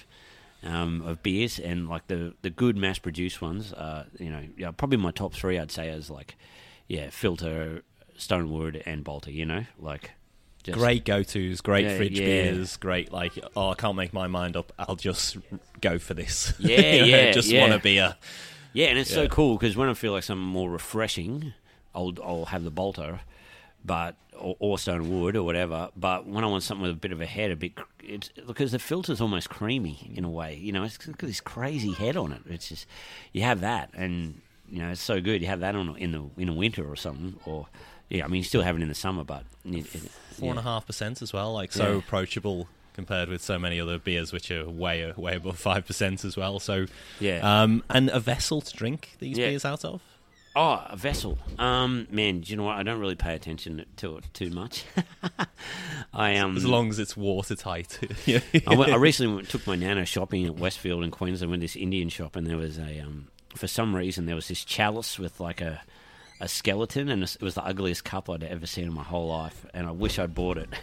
Um, 0.64 1.02
of 1.02 1.22
beers 1.22 1.58
and 1.60 1.88
like 1.88 2.06
the 2.08 2.32
the 2.42 2.50
good 2.50 2.76
mass 2.76 2.98
produced 2.98 3.40
ones. 3.42 3.72
Uh, 3.74 4.06
you 4.18 4.30
know, 4.30 4.42
yeah, 4.56 4.70
probably 4.72 4.96
my 4.98 5.10
top 5.12 5.34
three. 5.34 5.58
I'd 5.58 5.70
say 5.70 5.88
is 5.88 6.10
like, 6.10 6.34
yeah, 6.88 7.08
Philter, 7.08 7.82
Stonewood, 8.18 8.82
and 8.86 9.04
Balter. 9.04 9.32
You 9.32 9.44
know, 9.44 9.64
like 9.78 10.12
just, 10.66 10.78
Great 10.78 11.04
go 11.04 11.22
tos, 11.22 11.60
great 11.60 11.84
Yeah, 11.86 11.96
fridge 11.96 12.18
yeah. 12.18 12.26
beers, 12.26 12.76
great 12.76 13.12
like 13.12 13.32
oh 13.54 13.70
I 13.70 13.74
can't 13.74 13.96
make 13.96 14.12
my 14.12 14.26
mind 14.26 14.56
up. 14.56 14.72
I'll 14.78 14.96
just 14.96 15.36
go 15.80 15.98
for 15.98 16.14
this. 16.14 16.52
Yeah, 16.58 17.04
yeah, 17.04 17.32
just 17.32 17.48
yeah. 17.48 17.60
want 17.60 17.72
a 17.74 17.78
beer. 17.78 18.16
Yeah, 18.72 18.88
and 18.88 18.98
it's 18.98 19.12
so 19.12 19.28
cool 19.28 19.56
because 19.56 19.76
when 19.76 19.88
I 19.88 19.94
feel 19.94 20.12
like 20.12 20.22
something 20.22 20.44
more 20.46 20.70
refreshing, 20.70 21.54
I'll 21.94 22.12
I'll 22.22 22.44
have 22.46 22.64
the 22.64 22.72
Balter, 22.72 23.20
but 23.84 24.16
or, 24.38 24.56
or 24.58 24.78
stone 24.78 25.08
wood 25.08 25.36
or 25.36 25.44
whatever. 25.44 25.90
But 25.96 26.26
when 26.26 26.44
I 26.44 26.46
want 26.46 26.62
something 26.62 26.82
with 26.82 26.92
a 26.92 26.94
bit 26.94 27.12
of 27.12 27.20
a 27.20 27.26
head, 27.26 27.50
a 27.50 27.56
bit 27.56 27.72
it's 28.02 28.30
because 28.46 28.72
the 28.72 28.78
Philter's 28.78 29.20
almost 29.20 29.48
creamy 29.48 30.12
in 30.14 30.24
a 30.24 30.30
way. 30.30 30.56
You 30.56 30.72
know, 30.72 30.82
it's 30.84 30.98
got 30.98 31.18
this 31.18 31.40
crazy 31.40 31.92
head 31.92 32.16
on 32.16 32.32
it. 32.32 32.42
It's 32.48 32.68
just 32.68 32.86
you 33.32 33.42
have 33.42 33.60
that, 33.60 33.90
and 33.94 34.40
you 34.68 34.80
know 34.80 34.90
it's 34.90 35.00
so 35.00 35.20
good. 35.20 35.40
You 35.40 35.48
have 35.48 35.60
that 35.60 35.74
on 35.74 35.96
in 35.96 36.12
the 36.12 36.24
in 36.36 36.46
the 36.48 36.52
winter 36.52 36.86
or 36.86 36.96
something, 36.96 37.36
or 37.44 37.68
yeah, 38.10 38.24
I 38.24 38.28
mean 38.28 38.38
you 38.38 38.44
still 38.44 38.62
have 38.62 38.76
it 38.76 38.82
in 38.82 38.88
the 38.88 38.94
summer, 38.94 39.24
but 39.24 39.44
it, 39.64 39.94
it, 39.94 40.10
Four 40.38 40.50
and 40.50 40.58
a 40.58 40.62
half 40.62 40.86
percent 40.86 41.22
as 41.22 41.32
well, 41.32 41.52
like 41.54 41.72
so 41.72 41.92
Yeah. 41.92 41.98
approachable 41.98 42.68
compared 42.94 43.28
with 43.28 43.42
so 43.42 43.58
many 43.58 43.78
other 43.80 43.98
beers 43.98 44.32
which 44.32 44.50
are 44.50 44.68
way 44.68 45.12
way 45.16 45.36
above 45.36 45.58
five 45.58 45.86
percent 45.86 46.24
as 46.24 46.36
well. 46.36 46.58
So 46.60 46.86
Yeah. 47.20 47.62
um, 47.62 47.82
and 47.90 48.08
a 48.10 48.20
vessel 48.20 48.60
to 48.60 48.76
drink 48.76 49.16
these 49.18 49.38
Yeah. 49.38 49.48
beers 49.48 49.64
out 49.64 49.84
of. 49.84 50.02
Oh, 50.58 50.82
a 50.88 50.96
vessel. 50.96 51.36
Um, 51.58 52.06
man, 52.10 52.40
do 52.40 52.50
you 52.50 52.56
know 52.56 52.62
what? 52.64 52.76
I 52.76 52.82
don't 52.82 52.98
really 52.98 53.14
pay 53.14 53.34
attention 53.34 53.84
to 53.96 54.16
it 54.16 54.24
too 54.32 54.48
much. 54.48 54.84
I 56.14 56.36
um, 56.36 56.56
As 56.56 56.64
long 56.64 56.88
as 56.88 56.98
it's 56.98 57.14
watertight. 57.16 57.98
Yeah. 58.24 58.40
I, 58.66 58.74
went, 58.74 58.90
I 58.92 58.96
recently 58.96 59.42
took 59.44 59.66
my 59.66 59.76
nana 59.76 60.06
shopping 60.06 60.46
at 60.46 60.54
Westfield 60.56 61.04
in 61.04 61.10
Queensland. 61.10 61.50
Went 61.50 61.60
to 61.60 61.64
this 61.64 61.76
Indian 61.76 62.08
shop, 62.08 62.36
and 62.36 62.46
there 62.46 62.56
was 62.56 62.78
a 62.78 63.00
um, 63.00 63.28
for 63.54 63.66
some 63.66 63.94
reason 63.94 64.26
there 64.26 64.34
was 64.34 64.48
this 64.48 64.64
chalice 64.64 65.18
with 65.18 65.40
like 65.40 65.60
a 65.60 65.82
a 66.40 66.48
skeleton, 66.48 67.08
and 67.08 67.22
it 67.22 67.36
was 67.40 67.54
the 67.54 67.64
ugliest 67.64 68.04
cup 68.04 68.30
I'd 68.30 68.44
ever 68.44 68.66
seen 68.66 68.84
in 68.84 68.94
my 68.94 69.02
whole 69.02 69.28
life. 69.28 69.66
And 69.74 69.86
I 69.86 69.90
wish 69.90 70.18
I'd 70.18 70.34
bought 70.34 70.58
it. 70.58 70.68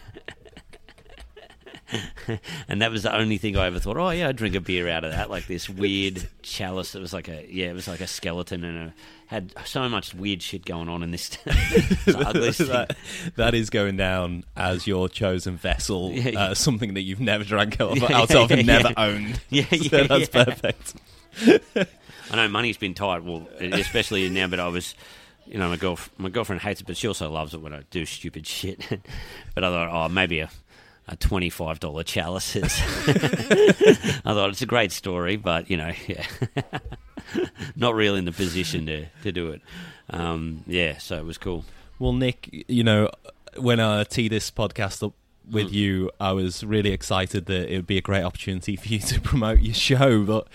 and 2.67 2.81
that 2.81 2.91
was 2.91 3.03
the 3.03 3.15
only 3.15 3.37
thing 3.37 3.55
I 3.55 3.67
ever 3.67 3.79
thought. 3.79 3.97
Oh 3.97 4.09
yeah, 4.09 4.29
I'd 4.29 4.35
drink 4.35 4.55
a 4.55 4.61
beer 4.61 4.89
out 4.89 5.03
of 5.03 5.11
that. 5.11 5.29
Like 5.29 5.47
this 5.47 5.69
weird 5.69 6.27
chalice 6.41 6.93
that 6.93 7.01
was 7.01 7.13
like 7.13 7.27
a 7.27 7.45
yeah, 7.51 7.67
it 7.67 7.73
was 7.73 7.87
like 7.87 8.01
a 8.01 8.07
skeleton 8.07 8.63
and 8.63 8.77
a, 8.89 8.93
had 9.27 9.53
so 9.65 9.87
much 9.89 10.13
weird 10.13 10.41
shit 10.41 10.65
going 10.65 10.89
on 10.89 11.03
in 11.03 11.11
this. 11.11 11.37
it's 11.45 12.05
the 12.05 12.17
ugliest 12.27 12.59
thing. 12.59 12.67
that, 12.67 12.97
that 13.35 13.53
is 13.53 13.69
going 13.69 13.97
down 13.97 14.43
as 14.55 14.87
your 14.87 15.07
chosen 15.09 15.57
vessel, 15.57 16.11
Yeah, 16.11 16.29
yeah. 16.29 16.43
uh, 16.45 16.53
something 16.55 16.93
that 16.95 17.01
you've 17.01 17.19
never 17.19 17.43
drank 17.43 17.79
out 17.79 17.91
of, 17.91 17.97
Yeah, 18.09 18.17
out 18.17 18.33
of 18.33 18.51
and 18.51 18.65
never 18.65 18.89
yeah. 18.89 18.93
owned. 18.97 19.41
Yeah, 19.49 19.65
So 19.69 20.03
that's 20.05 20.29
yeah. 20.33 20.43
perfect. 20.45 20.93
I 22.31 22.35
know 22.35 22.47
money's 22.47 22.77
been 22.77 22.93
tight, 22.93 23.23
well, 23.23 23.47
especially 23.59 24.29
now. 24.29 24.47
But 24.47 24.59
I 24.59 24.67
was, 24.67 24.95
you 25.45 25.57
know, 25.57 25.69
my 25.69 25.77
girl, 25.77 25.99
my 26.17 26.29
girlfriend 26.29 26.61
hates 26.61 26.81
it, 26.81 26.87
but 26.87 26.97
she 26.97 27.07
also 27.07 27.29
loves 27.29 27.53
it 27.53 27.61
when 27.61 27.73
I 27.73 27.81
do 27.91 28.05
stupid 28.05 28.45
shit. 28.47 28.79
but 29.55 29.63
I 29.63 29.69
thought, 29.69 29.89
oh, 29.91 30.09
maybe 30.09 30.39
a 30.39 30.49
a 31.07 31.17
twenty 31.17 31.49
five 31.49 31.79
dollar 31.81 32.03
chalice 32.03 32.55
is. 32.55 32.63
I 34.25 34.33
thought 34.33 34.49
it's 34.49 34.61
a 34.61 34.65
great 34.65 34.91
story, 34.93 35.35
but 35.35 35.69
you 35.69 35.75
know, 35.77 35.91
yeah. 36.07 36.25
not 37.75 37.93
really 37.93 38.19
in 38.19 38.25
the 38.25 38.31
position 38.31 38.85
to 38.85 39.05
to 39.23 39.31
do 39.31 39.49
it. 39.51 39.61
Um, 40.09 40.63
yeah, 40.65 40.97
so 40.97 41.17
it 41.17 41.25
was 41.25 41.37
cool. 41.37 41.65
Well, 41.99 42.13
Nick, 42.13 42.65
you 42.67 42.83
know, 42.83 43.09
when 43.57 43.79
I 43.79 44.03
tee 44.05 44.27
this 44.29 44.49
podcast 44.51 45.05
up 45.05 45.13
with 45.49 45.67
Mm. 45.67 45.73
you, 45.73 46.11
I 46.19 46.31
was 46.31 46.63
really 46.63 46.91
excited 46.91 47.47
that 47.47 47.69
it 47.71 47.75
would 47.75 47.87
be 47.87 47.97
a 47.97 48.01
great 48.01 48.23
opportunity 48.23 48.75
for 48.77 48.87
you 48.87 48.99
to 48.99 49.19
promote 49.21 49.59
your 49.59 49.73
show, 49.75 50.23
but 50.23 50.47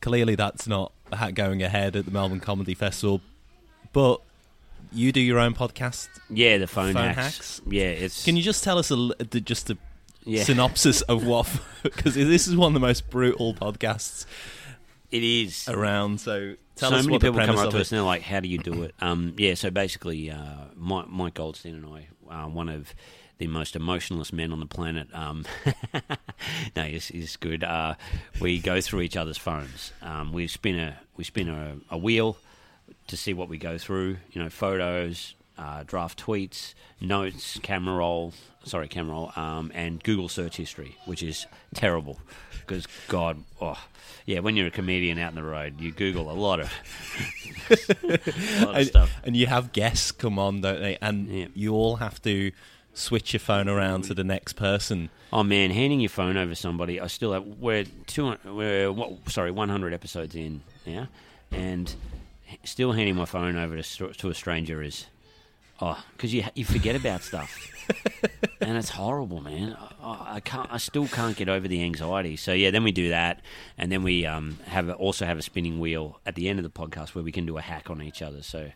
clearly 0.00 0.36
that's 0.36 0.66
not 0.68 0.92
going 1.34 1.62
ahead 1.62 1.96
at 1.96 2.04
the 2.04 2.10
Melbourne 2.10 2.40
Comedy 2.40 2.74
Festival. 2.74 3.20
But 3.94 4.20
you 4.92 5.10
do 5.12 5.20
your 5.20 5.38
own 5.38 5.54
podcast. 5.54 6.08
Yeah, 6.28 6.58
the 6.58 6.66
phone, 6.66 6.92
Phone 6.92 7.04
hacks. 7.04 7.16
hacks? 7.16 7.60
Yeah, 7.66 7.84
it's 7.84 8.24
Can 8.24 8.36
you 8.36 8.42
just 8.42 8.62
tell 8.62 8.76
us 8.78 8.90
a, 8.90 8.94
l- 8.94 9.14
the- 9.18 9.40
just 9.40 9.70
a 9.70 9.78
yeah. 10.24 10.42
synopsis 10.44 11.00
of 11.02 11.24
what? 11.26 11.48
Because 11.82 12.14
this 12.14 12.46
is 12.46 12.56
one 12.56 12.68
of 12.68 12.74
the 12.74 12.86
most 12.86 13.08
brutal 13.10 13.54
podcasts 13.54 14.26
It 15.10 15.22
is. 15.22 15.68
around. 15.68 16.20
So 16.20 16.56
tell 16.76 16.90
so 16.90 16.96
us 16.96 17.04
many 17.04 17.12
what 17.12 17.22
people 17.22 17.40
come 17.46 17.56
up 17.58 17.70
to 17.70 17.78
us 17.78 17.90
and 17.92 17.98
they're 17.98 18.04
like, 18.06 18.22
"How 18.22 18.40
do 18.40 18.48
you 18.48 18.58
do 18.58 18.82
it?" 18.82 18.94
Um, 19.00 19.34
yeah, 19.38 19.54
so 19.54 19.70
basically, 19.70 20.30
uh, 20.30 20.66
Mike, 20.76 21.08
Mike 21.08 21.34
Goldstein 21.34 21.74
and 21.74 21.86
I, 21.86 22.08
uh, 22.34 22.48
one 22.48 22.68
of 22.68 22.94
the 23.38 23.46
most 23.48 23.74
emotionless 23.76 24.32
men 24.32 24.50
on 24.52 24.60
the 24.60 24.66
planet. 24.66 25.08
Um, 25.12 25.44
no, 26.76 26.82
he's, 26.84 27.08
he's 27.08 27.36
good. 27.36 27.62
Uh, 27.64 27.94
we 28.40 28.58
go 28.60 28.80
through 28.80 29.00
each 29.02 29.16
other's 29.16 29.38
phones. 29.38 29.92
Um, 30.02 30.32
we 30.32 30.46
spin 30.46 30.78
a 30.78 30.98
we 31.16 31.24
spin 31.24 31.48
a, 31.48 31.76
a 31.90 31.98
wheel 31.98 32.36
to 33.08 33.16
see 33.16 33.34
what 33.34 33.48
we 33.48 33.58
go 33.58 33.78
through. 33.78 34.16
You 34.32 34.42
know, 34.42 34.48
photos, 34.50 35.34
uh, 35.58 35.82
draft 35.84 36.24
tweets, 36.24 36.74
notes, 37.00 37.58
camera 37.62 37.96
roll. 37.96 38.32
Sorry, 38.64 38.88
camera 38.88 39.12
roll, 39.14 39.32
um, 39.36 39.70
and 39.74 40.02
Google 40.02 40.28
search 40.30 40.56
history, 40.56 40.96
which 41.04 41.22
is 41.22 41.46
terrible 41.74 42.18
because 42.60 42.86
God, 43.08 43.44
oh, 43.60 43.78
yeah, 44.24 44.38
when 44.38 44.56
you're 44.56 44.68
a 44.68 44.70
comedian 44.70 45.18
out 45.18 45.28
in 45.28 45.34
the 45.34 45.42
road, 45.42 45.78
you 45.82 45.92
Google 45.92 46.30
a 46.30 46.32
lot 46.32 46.60
of, 46.60 46.72
a 47.70 48.64
lot 48.64 48.70
of 48.70 48.76
and, 48.76 48.86
stuff. 48.86 49.12
and 49.24 49.36
you 49.36 49.46
have 49.46 49.72
guests 49.72 50.12
come 50.12 50.38
on, 50.38 50.62
don't 50.62 50.80
they? 50.80 50.96
And 51.02 51.28
Yeah. 51.28 51.46
you 51.54 51.74
all 51.74 51.96
have 51.96 52.22
to 52.22 52.52
switch 52.94 53.32
your 53.34 53.40
phone 53.40 53.68
around 53.68 54.04
to 54.04 54.14
the 54.14 54.24
next 54.24 54.54
person. 54.54 55.10
Oh 55.30 55.42
man, 55.42 55.70
handing 55.70 56.00
your 56.00 56.08
phone 56.08 56.38
over 56.38 56.52
to 56.52 56.56
somebody. 56.56 57.00
I 57.00 57.08
still 57.08 57.32
have. 57.34 57.44
We're 57.44 57.84
two. 58.06 58.34
We're 58.46 58.90
what, 58.92 59.28
sorry, 59.28 59.50
one 59.50 59.68
hundred 59.68 59.92
episodes 59.92 60.34
in 60.34 60.62
now, 60.86 61.08
and 61.52 61.94
still 62.64 62.92
handing 62.92 63.16
my 63.16 63.24
phone 63.24 63.56
over 63.56 63.80
to 63.80 64.08
to 64.12 64.30
a 64.30 64.34
stranger 64.34 64.82
is, 64.82 65.06
oh, 65.80 66.02
because 66.16 66.32
you 66.34 66.44
you 66.54 66.64
forget 66.64 66.96
about 66.96 67.22
stuff, 67.22 67.50
and 68.60 68.76
it's 68.76 68.90
horrible, 68.90 69.40
man. 69.40 69.76
I, 70.02 70.34
I 70.36 70.40
can't. 70.40 70.68
I 70.72 70.78
still 70.78 71.06
can't 71.08 71.36
get 71.36 71.48
over 71.48 71.66
the 71.68 71.82
anxiety. 71.82 72.36
So 72.36 72.52
yeah, 72.52 72.70
then 72.70 72.84
we 72.84 72.92
do 72.92 73.08
that, 73.10 73.40
and 73.78 73.90
then 73.92 74.02
we 74.02 74.26
um 74.26 74.58
have 74.66 74.88
also 74.90 75.26
have 75.26 75.38
a 75.38 75.42
spinning 75.42 75.78
wheel 75.80 76.20
at 76.26 76.34
the 76.34 76.48
end 76.48 76.58
of 76.58 76.62
the 76.62 76.70
podcast 76.70 77.14
where 77.14 77.24
we 77.24 77.32
can 77.32 77.46
do 77.46 77.56
a 77.58 77.62
hack 77.62 77.90
on 77.90 78.02
each 78.02 78.22
other. 78.22 78.42
So 78.42 78.70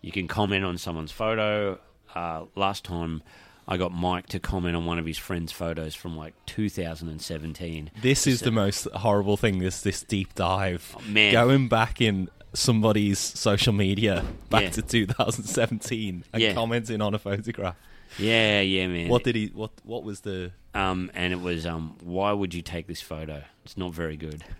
you 0.00 0.12
can 0.12 0.28
comment 0.28 0.64
on 0.64 0.78
someone's 0.78 1.12
photo. 1.12 1.78
Uh, 2.14 2.44
last 2.56 2.84
time. 2.84 3.22
I 3.68 3.76
got 3.76 3.92
Mike 3.92 4.26
to 4.30 4.40
comment 4.40 4.74
on 4.74 4.84
one 4.84 4.98
of 4.98 5.06
his 5.06 5.16
friend's 5.16 5.52
photos 5.52 5.94
from 5.94 6.16
like 6.16 6.34
2017. 6.46 7.90
This 8.02 8.26
is 8.26 8.40
the 8.40 8.50
most 8.50 8.88
horrible 8.94 9.36
thing. 9.36 9.58
This 9.60 9.82
this 9.82 10.02
deep 10.02 10.34
dive, 10.34 10.96
Oh, 10.98 11.02
man. 11.08 11.32
going 11.32 11.68
back 11.68 12.00
in 12.00 12.28
somebody's 12.52 13.18
social 13.18 13.72
media 13.72 14.24
back 14.48 14.62
Yeah. 14.64 14.70
to 14.70 14.82
2017 14.82 16.24
and 16.32 16.42
Yeah. 16.42 16.54
commenting 16.54 17.00
on 17.00 17.14
a 17.14 17.18
photograph. 17.18 17.76
Yeah, 18.18 18.60
yeah, 18.60 18.88
man. 18.88 19.08
What 19.08 19.24
did 19.24 19.36
he? 19.36 19.46
What 19.54 19.70
what 19.84 20.02
was 20.02 20.20
the? 20.20 20.52
Um, 20.74 21.10
and 21.14 21.32
it 21.32 21.40
was, 21.40 21.66
um, 21.66 21.96
why 22.02 22.32
would 22.32 22.54
you 22.54 22.62
take 22.62 22.86
this 22.86 23.00
photo? 23.00 23.42
It's 23.64 23.76
not 23.76 23.92
very 23.92 24.16
good. 24.16 24.44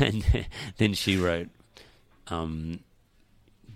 and 0.00 0.46
then 0.78 0.94
she 0.94 1.16
wrote, 1.18 1.48
um, 2.28 2.80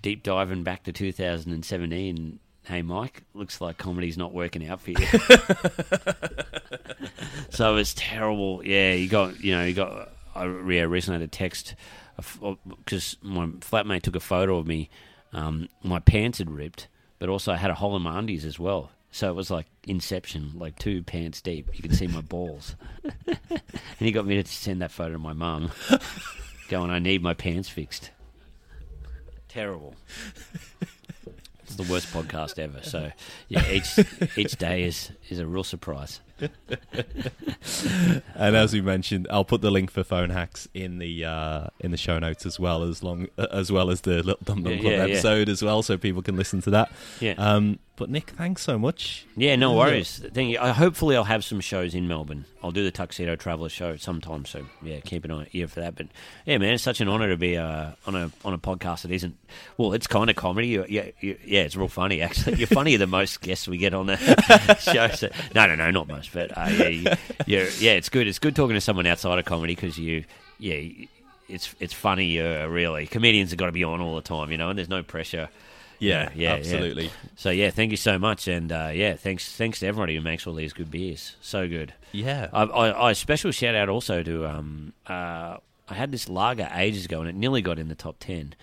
deep 0.00 0.22
diving 0.22 0.62
back 0.62 0.84
to 0.84 0.92
2017. 0.92 2.38
Hey, 2.64 2.80
Mike, 2.82 3.22
looks 3.34 3.60
like 3.60 3.76
comedy's 3.78 4.16
not 4.18 4.32
working 4.32 4.66
out 4.66 4.80
for 4.80 4.90
you. 4.92 4.96
so 7.50 7.76
it's 7.76 7.92
terrible. 7.94 8.62
Yeah, 8.64 8.92
you 8.94 9.08
got, 9.08 9.40
you 9.42 9.52
know, 9.54 9.64
you 9.64 9.74
got, 9.74 10.10
I 10.42 10.82
recently 10.82 11.20
had 11.20 11.28
a 11.28 11.30
text 11.30 11.74
because 12.16 13.16
my 13.22 13.46
flatmate 13.46 14.02
took 14.02 14.16
a 14.16 14.20
photo 14.20 14.58
of 14.58 14.66
me. 14.66 14.90
Um, 15.32 15.68
my 15.82 15.98
pants 15.98 16.38
had 16.38 16.50
ripped, 16.50 16.88
but 17.18 17.28
also 17.28 17.52
I 17.52 17.56
had 17.56 17.70
a 17.70 17.74
hole 17.74 17.96
in 17.96 18.02
my 18.02 18.18
undies 18.18 18.44
as 18.44 18.58
well. 18.58 18.90
So 19.10 19.30
it 19.30 19.34
was 19.34 19.50
like 19.50 19.66
Inception, 19.86 20.52
like 20.56 20.78
two 20.78 21.02
pants 21.02 21.40
deep. 21.40 21.68
You 21.74 21.82
could 21.82 21.94
see 21.94 22.06
my 22.06 22.20
balls. 22.20 22.76
and 23.26 23.60
he 23.98 24.12
got 24.12 24.26
me 24.26 24.42
to 24.42 24.48
send 24.50 24.82
that 24.82 24.92
photo 24.92 25.12
to 25.12 25.18
my 25.18 25.32
mum, 25.32 25.70
going, 26.68 26.90
I 26.90 26.98
need 26.98 27.22
my 27.22 27.34
pants 27.34 27.68
fixed. 27.68 28.10
Terrible. 29.48 29.94
It's 31.62 31.76
the 31.76 31.90
worst 31.90 32.12
podcast 32.12 32.58
ever. 32.58 32.82
So 32.82 33.10
yeah, 33.48 33.70
each 33.70 33.98
each 34.36 34.56
day 34.56 34.84
is 34.84 35.10
is 35.28 35.38
a 35.38 35.46
real 35.46 35.64
surprise. 35.64 36.20
And 38.34 38.56
as 38.56 38.72
we 38.72 38.80
mentioned, 38.80 39.26
I'll 39.30 39.44
put 39.44 39.60
the 39.60 39.70
link 39.70 39.90
for 39.90 40.04
phone 40.04 40.30
hacks 40.30 40.68
in 40.72 40.98
the 40.98 41.24
uh, 41.24 41.66
in 41.80 41.90
the 41.90 41.96
show 41.96 42.18
notes 42.18 42.46
as 42.46 42.58
well 42.60 42.82
as 42.84 43.02
long 43.02 43.26
as 43.36 43.72
well 43.72 43.90
as 43.90 44.02
the 44.02 44.22
Little 44.22 44.38
Dum 44.44 44.62
Dum 44.62 44.72
Yeah, 44.74 44.80
Club 44.80 44.92
yeah, 44.92 45.04
yeah. 45.06 45.12
episode 45.12 45.48
as 45.48 45.62
well, 45.62 45.82
so 45.82 45.96
people 45.98 46.22
can 46.22 46.36
listen 46.36 46.60
to 46.62 46.70
that. 46.70 46.92
Yeah. 47.20 47.32
Um, 47.36 47.78
but 47.96 48.10
Nick, 48.10 48.30
thanks 48.30 48.62
so 48.62 48.78
much. 48.78 49.26
Yeah, 49.36 49.56
no 49.56 49.72
Yeah. 49.72 49.78
worries. 49.78 50.22
Thank 50.32 50.50
you. 50.52 50.58
I, 50.60 50.68
hopefully, 50.70 51.16
I'll 51.16 51.24
have 51.24 51.42
some 51.42 51.58
shows 51.60 51.96
in 51.96 52.06
Melbourne. 52.06 52.44
I'll 52.62 52.70
do 52.70 52.84
the 52.84 52.92
Tuxedo 52.92 53.34
Traveller 53.34 53.68
show 53.68 53.96
sometime. 53.96 54.44
So 54.44 54.66
yeah, 54.82 55.00
keep 55.00 55.24
an 55.24 55.32
eye 55.32 55.48
ear 55.52 55.66
for 55.66 55.80
that. 55.80 55.96
But 55.96 56.06
yeah, 56.46 56.58
man, 56.58 56.74
it's 56.74 56.82
such 56.84 57.00
an 57.00 57.08
honour 57.08 57.28
to 57.28 57.36
be 57.36 57.56
uh, 57.56 57.90
on 58.06 58.14
a 58.14 58.30
on 58.44 58.52
a 58.54 58.58
podcast 58.58 59.02
that 59.02 59.10
isn't. 59.10 59.36
Well, 59.76 59.92
it's 59.94 60.06
kind 60.06 60.30
of 60.30 60.36
comedy. 60.36 60.68
You, 60.68 60.84
yeah, 60.88 61.06
you, 61.20 61.36
yeah, 61.44 61.62
it's 61.62 61.74
real 61.74 61.88
funny 61.88 62.22
actually. 62.22 62.56
You're 62.58 62.68
funnier 62.68 62.98
than 62.98 63.10
most 63.10 63.40
guests 63.40 63.66
we 63.66 63.78
get 63.78 63.94
on 63.94 64.06
the 64.06 64.16
show. 64.80 65.08
So, 65.08 65.28
no, 65.56 65.66
no, 65.66 65.74
no, 65.74 65.90
not 65.90 66.06
most. 66.06 66.27
But 66.32 66.56
uh, 66.56 66.68
yeah, 66.70 66.88
you, 66.88 67.06
yeah, 67.46 67.92
it's 67.92 68.08
good. 68.08 68.26
It's 68.26 68.38
good 68.38 68.54
talking 68.54 68.74
to 68.74 68.80
someone 68.80 69.06
outside 69.06 69.38
of 69.38 69.44
comedy 69.44 69.74
because 69.74 69.98
you, 69.98 70.24
yeah. 70.58 71.06
It's 71.48 71.74
it's 71.80 71.94
funny, 71.94 72.38
uh, 72.38 72.66
really. 72.66 73.06
Comedians 73.06 73.52
have 73.52 73.58
got 73.58 73.66
to 73.66 73.72
be 73.72 73.82
on 73.82 74.02
all 74.02 74.14
the 74.16 74.20
time, 74.20 74.50
you 74.50 74.58
know, 74.58 74.68
and 74.68 74.78
there's 74.78 74.90
no 74.90 75.02
pressure. 75.02 75.48
Yeah, 75.98 76.28
yeah, 76.34 76.52
absolutely. 76.52 77.10
So 77.36 77.48
yeah, 77.48 77.70
thank 77.70 77.90
you 77.90 77.96
so 77.96 78.18
much, 78.18 78.48
and 78.48 78.70
uh, 78.70 78.90
yeah, 78.92 79.14
thanks 79.14 79.50
thanks 79.56 79.80
to 79.80 79.86
everybody 79.86 80.14
who 80.14 80.20
makes 80.20 80.46
all 80.46 80.52
these 80.52 80.74
good 80.74 80.90
beers. 80.90 81.36
So 81.40 81.66
good. 81.66 81.94
Yeah. 82.12 82.48
I, 82.52 82.64
I, 82.64 83.08
I 83.08 83.12
special 83.14 83.50
shout 83.50 83.74
out 83.74 83.88
also 83.88 84.22
to 84.22 84.46
um 84.46 84.92
uh 85.06 85.56
I 85.88 85.94
had 85.94 86.12
this 86.12 86.28
lager 86.28 86.68
ages 86.74 87.06
ago, 87.06 87.20
and 87.20 87.30
it 87.30 87.34
nearly 87.34 87.62
got 87.62 87.78
in 87.78 87.88
the 87.88 87.94
top 87.94 88.16
ten. 88.20 88.54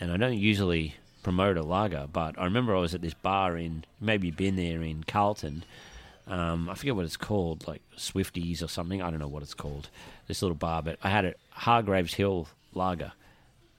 And 0.00 0.10
I 0.10 0.16
don't 0.16 0.38
usually 0.38 0.96
promote 1.22 1.58
a 1.58 1.62
lager, 1.62 2.08
but 2.10 2.38
I 2.38 2.44
remember 2.44 2.74
I 2.74 2.80
was 2.80 2.94
at 2.94 3.02
this 3.02 3.14
bar 3.14 3.58
in 3.58 3.84
maybe 4.00 4.28
you've 4.28 4.38
been 4.38 4.56
there 4.56 4.82
in 4.82 5.04
Carlton. 5.04 5.64
Um, 6.26 6.68
I 6.68 6.74
forget 6.74 6.94
what 6.94 7.04
it's 7.04 7.16
called, 7.16 7.66
like 7.66 7.82
Swifties 7.96 8.62
or 8.62 8.68
something. 8.68 9.02
I 9.02 9.10
don't 9.10 9.18
know 9.18 9.28
what 9.28 9.42
it's 9.42 9.54
called. 9.54 9.88
This 10.28 10.40
little 10.42 10.54
bar, 10.56 10.82
but 10.82 10.98
I 11.02 11.10
had 11.10 11.24
a 11.24 11.34
Hargreaves 11.50 12.14
Hill 12.14 12.48
lager, 12.74 13.12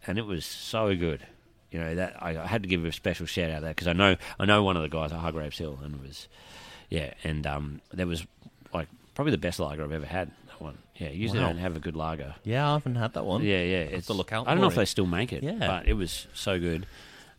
and 0.06 0.18
it 0.18 0.26
was 0.26 0.46
so 0.46 0.96
good. 0.96 1.26
You 1.72 1.80
know 1.80 1.96
that 1.96 2.22
I, 2.22 2.38
I 2.38 2.46
had 2.46 2.62
to 2.64 2.70
give 2.70 2.86
a 2.86 2.92
special 2.92 3.26
shout 3.26 3.50
out 3.50 3.62
there 3.62 3.72
because 3.72 3.88
I 3.88 3.94
know 3.94 4.18
I 4.40 4.46
know 4.46 4.64
one 4.64 4.76
of 4.76 4.84
the 4.84 4.90
guys 4.90 5.12
at 5.12 5.20
Hargreaves 5.20 5.58
Hill, 5.58 5.80
and 5.84 5.96
it 5.96 6.02
was 6.02 6.28
yeah, 6.90 7.14
and 7.24 7.48
um, 7.48 7.82
there 7.94 8.06
was 8.08 8.26
like 8.74 8.88
probably 9.16 9.32
the 9.32 9.38
best 9.38 9.60
lager 9.60 9.84
I've 9.84 9.92
ever 9.92 10.06
had. 10.06 10.30
That 10.50 10.62
one, 10.62 10.78
yeah. 10.98 11.10
Usually 11.10 11.40
Wow. 11.40 11.48
don't 11.48 11.58
have 11.58 11.76
a 11.76 11.80
good 11.80 11.96
lager. 11.96 12.36
yeah, 12.44 12.70
I 12.70 12.74
haven't 12.74 12.96
had 12.96 13.14
that 13.14 13.26
one. 13.26 13.42
Yeah, 13.42 13.62
yeah. 13.64 13.78
It's 13.84 14.08
to 14.08 14.14
look 14.14 14.32
out 14.34 14.48
I 14.48 14.52
don't 14.52 14.62
know 14.62 14.70
for 14.70 14.74
if 14.74 14.78
they 14.78 14.86
still 14.86 15.08
make 15.08 15.34
it. 15.34 15.42
Yeah. 15.42 15.58
but 15.60 15.88
it 15.88 15.94
was 15.94 16.28
so 16.36 16.60
good. 16.60 16.86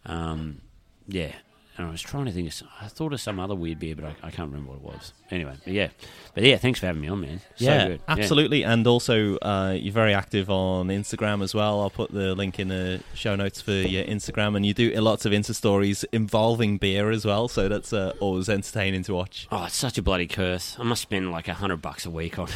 Um, 0.06 0.60
yeah, 1.06 1.32
and 1.76 1.86
I 1.86 1.90
was 1.90 2.00
trying 2.00 2.26
to 2.26 2.32
think. 2.32 2.48
Of, 2.48 2.68
I 2.80 2.86
thought 2.86 3.12
of 3.12 3.20
some 3.20 3.40
other 3.40 3.54
weird 3.54 3.80
beer, 3.80 3.96
but 3.96 4.04
I, 4.04 4.14
I 4.22 4.30
can't 4.30 4.50
remember 4.50 4.72
what 4.72 4.76
it 4.76 4.96
was. 4.96 5.12
Anyway, 5.30 5.56
but 5.64 5.72
yeah, 5.72 5.88
but 6.34 6.44
yeah. 6.44 6.56
Thanks 6.56 6.78
for 6.78 6.86
having 6.86 7.02
me 7.02 7.08
on, 7.08 7.20
man. 7.20 7.40
So 7.56 7.64
yeah, 7.64 7.88
good. 7.88 8.00
absolutely. 8.06 8.62
And 8.62 8.86
also, 8.86 9.36
uh, 9.38 9.76
you're 9.78 9.92
very 9.92 10.14
active 10.14 10.50
on 10.50 10.88
Instagram 10.88 11.42
as 11.42 11.54
well. 11.54 11.80
I'll 11.80 11.90
put 11.90 12.12
the 12.12 12.34
link 12.34 12.60
in 12.60 12.68
the 12.68 13.02
show 13.14 13.34
notes 13.34 13.60
for 13.60 13.72
your 13.72 14.04
Instagram, 14.04 14.56
and 14.56 14.64
you 14.64 14.72
do 14.72 14.90
lots 15.00 15.26
of 15.26 15.32
Insta 15.32 15.54
stories 15.54 16.04
involving 16.12 16.78
beer 16.78 17.10
as 17.10 17.24
well. 17.24 17.48
So 17.48 17.68
that's 17.68 17.92
uh, 17.92 18.12
always 18.20 18.48
entertaining 18.48 19.02
to 19.04 19.14
watch. 19.14 19.48
Oh, 19.50 19.64
it's 19.64 19.76
such 19.76 19.98
a 19.98 20.02
bloody 20.02 20.28
curse. 20.28 20.76
I 20.78 20.84
must 20.84 21.02
spend 21.02 21.32
like 21.32 21.48
a 21.48 21.54
hundred 21.54 21.78
bucks 21.78 22.06
a 22.06 22.10
week 22.10 22.38
on 22.38 22.48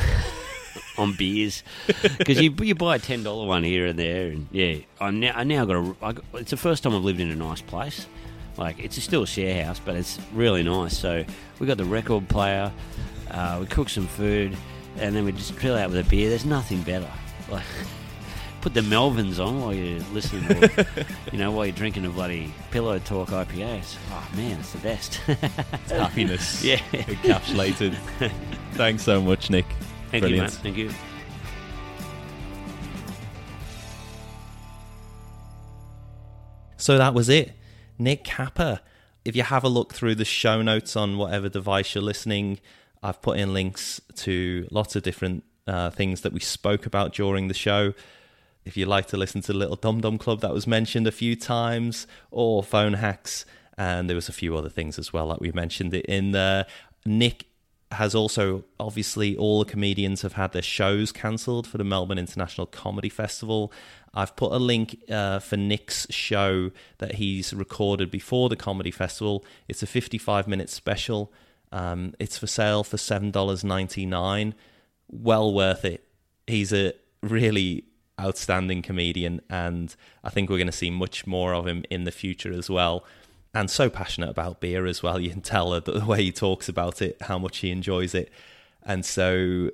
on 0.96 1.14
beers 1.16 1.62
because 2.18 2.40
you 2.40 2.54
you 2.60 2.74
buy 2.74 2.96
a 2.96 2.98
ten 2.98 3.24
dollar 3.24 3.46
one 3.46 3.64
here 3.64 3.86
and 3.86 3.98
there, 3.98 4.28
and 4.28 4.46
yeah, 4.52 4.76
I 5.00 5.10
now 5.10 5.32
I 5.34 5.42
now 5.42 5.64
got 5.64 5.76
a. 5.76 5.96
I 6.02 6.12
got, 6.12 6.24
it's 6.34 6.50
the 6.50 6.56
first 6.56 6.84
time 6.84 6.94
I've 6.94 7.04
lived 7.04 7.20
in 7.20 7.30
a 7.30 7.36
nice 7.36 7.62
place. 7.62 8.06
Like 8.58 8.80
it's 8.80 9.00
still 9.02 9.22
a 9.22 9.26
share 9.26 9.64
house, 9.64 9.80
but 9.82 9.94
it's 9.96 10.18
really 10.34 10.64
nice. 10.64 10.98
So 10.98 11.24
we 11.60 11.66
got 11.66 11.78
the 11.78 11.84
record 11.84 12.28
player, 12.28 12.72
uh, 13.30 13.58
we 13.60 13.66
cook 13.66 13.88
some 13.88 14.08
food, 14.08 14.56
and 14.98 15.14
then 15.14 15.24
we 15.24 15.32
just 15.32 15.58
chill 15.58 15.76
out 15.76 15.90
with 15.90 16.04
a 16.04 16.10
beer. 16.10 16.28
There's 16.28 16.44
nothing 16.44 16.82
better. 16.82 17.08
Like 17.48 17.64
put 18.60 18.74
the 18.74 18.80
Melvins 18.80 19.38
on 19.38 19.60
while 19.60 19.72
you're 19.72 20.00
listening, 20.12 20.64
or, 20.64 20.86
you 21.32 21.38
know, 21.38 21.52
while 21.52 21.66
you're 21.66 21.76
drinking 21.76 22.04
a 22.04 22.10
bloody 22.10 22.52
Pillow 22.72 22.98
Talk 22.98 23.28
IPA. 23.28 23.78
It's, 23.78 23.96
oh 24.10 24.28
man, 24.34 24.58
it's 24.58 24.72
the 24.72 24.78
best. 24.78 25.20
it's 25.28 25.92
happiness. 25.92 26.64
Yeah, 26.64 26.78
encapsulated. 26.92 27.96
Thanks 28.72 29.04
so 29.04 29.22
much, 29.22 29.50
Nick. 29.50 29.66
Thank 30.10 30.22
Brilliant. 30.22 30.32
you, 30.32 30.40
man. 30.40 30.50
Thank 30.50 30.76
you. 30.76 30.90
So 36.76 36.96
that 36.98 37.14
was 37.14 37.28
it. 37.28 37.57
Nick 37.98 38.24
Capper. 38.24 38.80
If 39.24 39.36
you 39.36 39.42
have 39.42 39.64
a 39.64 39.68
look 39.68 39.92
through 39.92 40.14
the 40.14 40.24
show 40.24 40.62
notes 40.62 40.96
on 40.96 41.18
whatever 41.18 41.48
device 41.48 41.94
you're 41.94 42.02
listening, 42.02 42.60
I've 43.02 43.20
put 43.20 43.38
in 43.38 43.52
links 43.52 44.00
to 44.16 44.66
lots 44.70 44.96
of 44.96 45.02
different 45.02 45.44
uh, 45.66 45.90
things 45.90 46.22
that 46.22 46.32
we 46.32 46.40
spoke 46.40 46.86
about 46.86 47.12
during 47.12 47.48
the 47.48 47.54
show. 47.54 47.92
If 48.64 48.76
you'd 48.76 48.88
like 48.88 49.06
to 49.08 49.16
listen 49.16 49.40
to 49.42 49.52
Little 49.52 49.76
Dum 49.76 50.00
Dum 50.00 50.18
Club 50.18 50.40
that 50.40 50.52
was 50.52 50.66
mentioned 50.66 51.06
a 51.06 51.12
few 51.12 51.36
times, 51.36 52.06
or 52.30 52.62
Phone 52.62 52.94
Hacks, 52.94 53.44
and 53.76 54.08
there 54.08 54.14
was 54.14 54.28
a 54.28 54.32
few 54.32 54.56
other 54.56 54.68
things 54.68 54.98
as 54.98 55.12
well 55.12 55.28
that 55.28 55.40
we 55.40 55.52
mentioned 55.52 55.94
it 55.94 56.06
in 56.06 56.32
there. 56.32 56.66
Nick 57.04 57.46
has 57.92 58.14
also 58.14 58.64
obviously 58.78 59.36
all 59.36 59.60
the 59.60 59.70
comedians 59.70 60.22
have 60.22 60.34
had 60.34 60.52
their 60.52 60.62
shows 60.62 61.12
cancelled 61.12 61.66
for 61.66 61.78
the 61.78 61.84
Melbourne 61.84 62.18
International 62.18 62.66
Comedy 62.66 63.08
Festival. 63.08 63.72
I've 64.14 64.34
put 64.36 64.52
a 64.52 64.58
link 64.58 65.02
uh, 65.10 65.38
for 65.38 65.56
Nick's 65.56 66.06
show 66.10 66.70
that 66.98 67.16
he's 67.16 67.52
recorded 67.52 68.10
before 68.10 68.48
the 68.48 68.56
comedy 68.56 68.90
festival. 68.90 69.44
It's 69.68 69.82
a 69.82 69.86
55 69.86 70.48
minute 70.48 70.70
special. 70.70 71.32
Um, 71.70 72.14
it's 72.18 72.38
for 72.38 72.46
sale 72.46 72.82
for 72.82 72.96
seven 72.96 73.30
dollars 73.30 73.62
ninety 73.62 74.06
nine. 74.06 74.54
Well 75.10 75.52
worth 75.52 75.84
it. 75.84 76.04
He's 76.46 76.72
a 76.72 76.94
really 77.22 77.84
outstanding 78.18 78.82
comedian, 78.82 79.42
and 79.50 79.94
I 80.24 80.30
think 80.30 80.48
we're 80.48 80.56
going 80.56 80.66
to 80.66 80.72
see 80.72 80.90
much 80.90 81.26
more 81.26 81.54
of 81.54 81.66
him 81.66 81.84
in 81.90 82.04
the 82.04 82.10
future 82.10 82.52
as 82.52 82.70
well 82.70 83.04
and 83.54 83.70
so 83.70 83.88
passionate 83.90 84.30
about 84.30 84.60
beer 84.60 84.86
as 84.86 85.02
well. 85.02 85.20
You 85.28 85.30
can 85.30 85.42
tell 85.42 85.78
the 85.80 86.04
way 86.04 86.22
he 86.22 86.32
talks 86.32 86.68
about 86.68 87.02
it, 87.02 87.16
how 87.22 87.38
much 87.38 87.58
he 87.58 87.70
enjoys 87.70 88.14
it. 88.14 88.30
And 88.82 89.04
so 89.04 89.70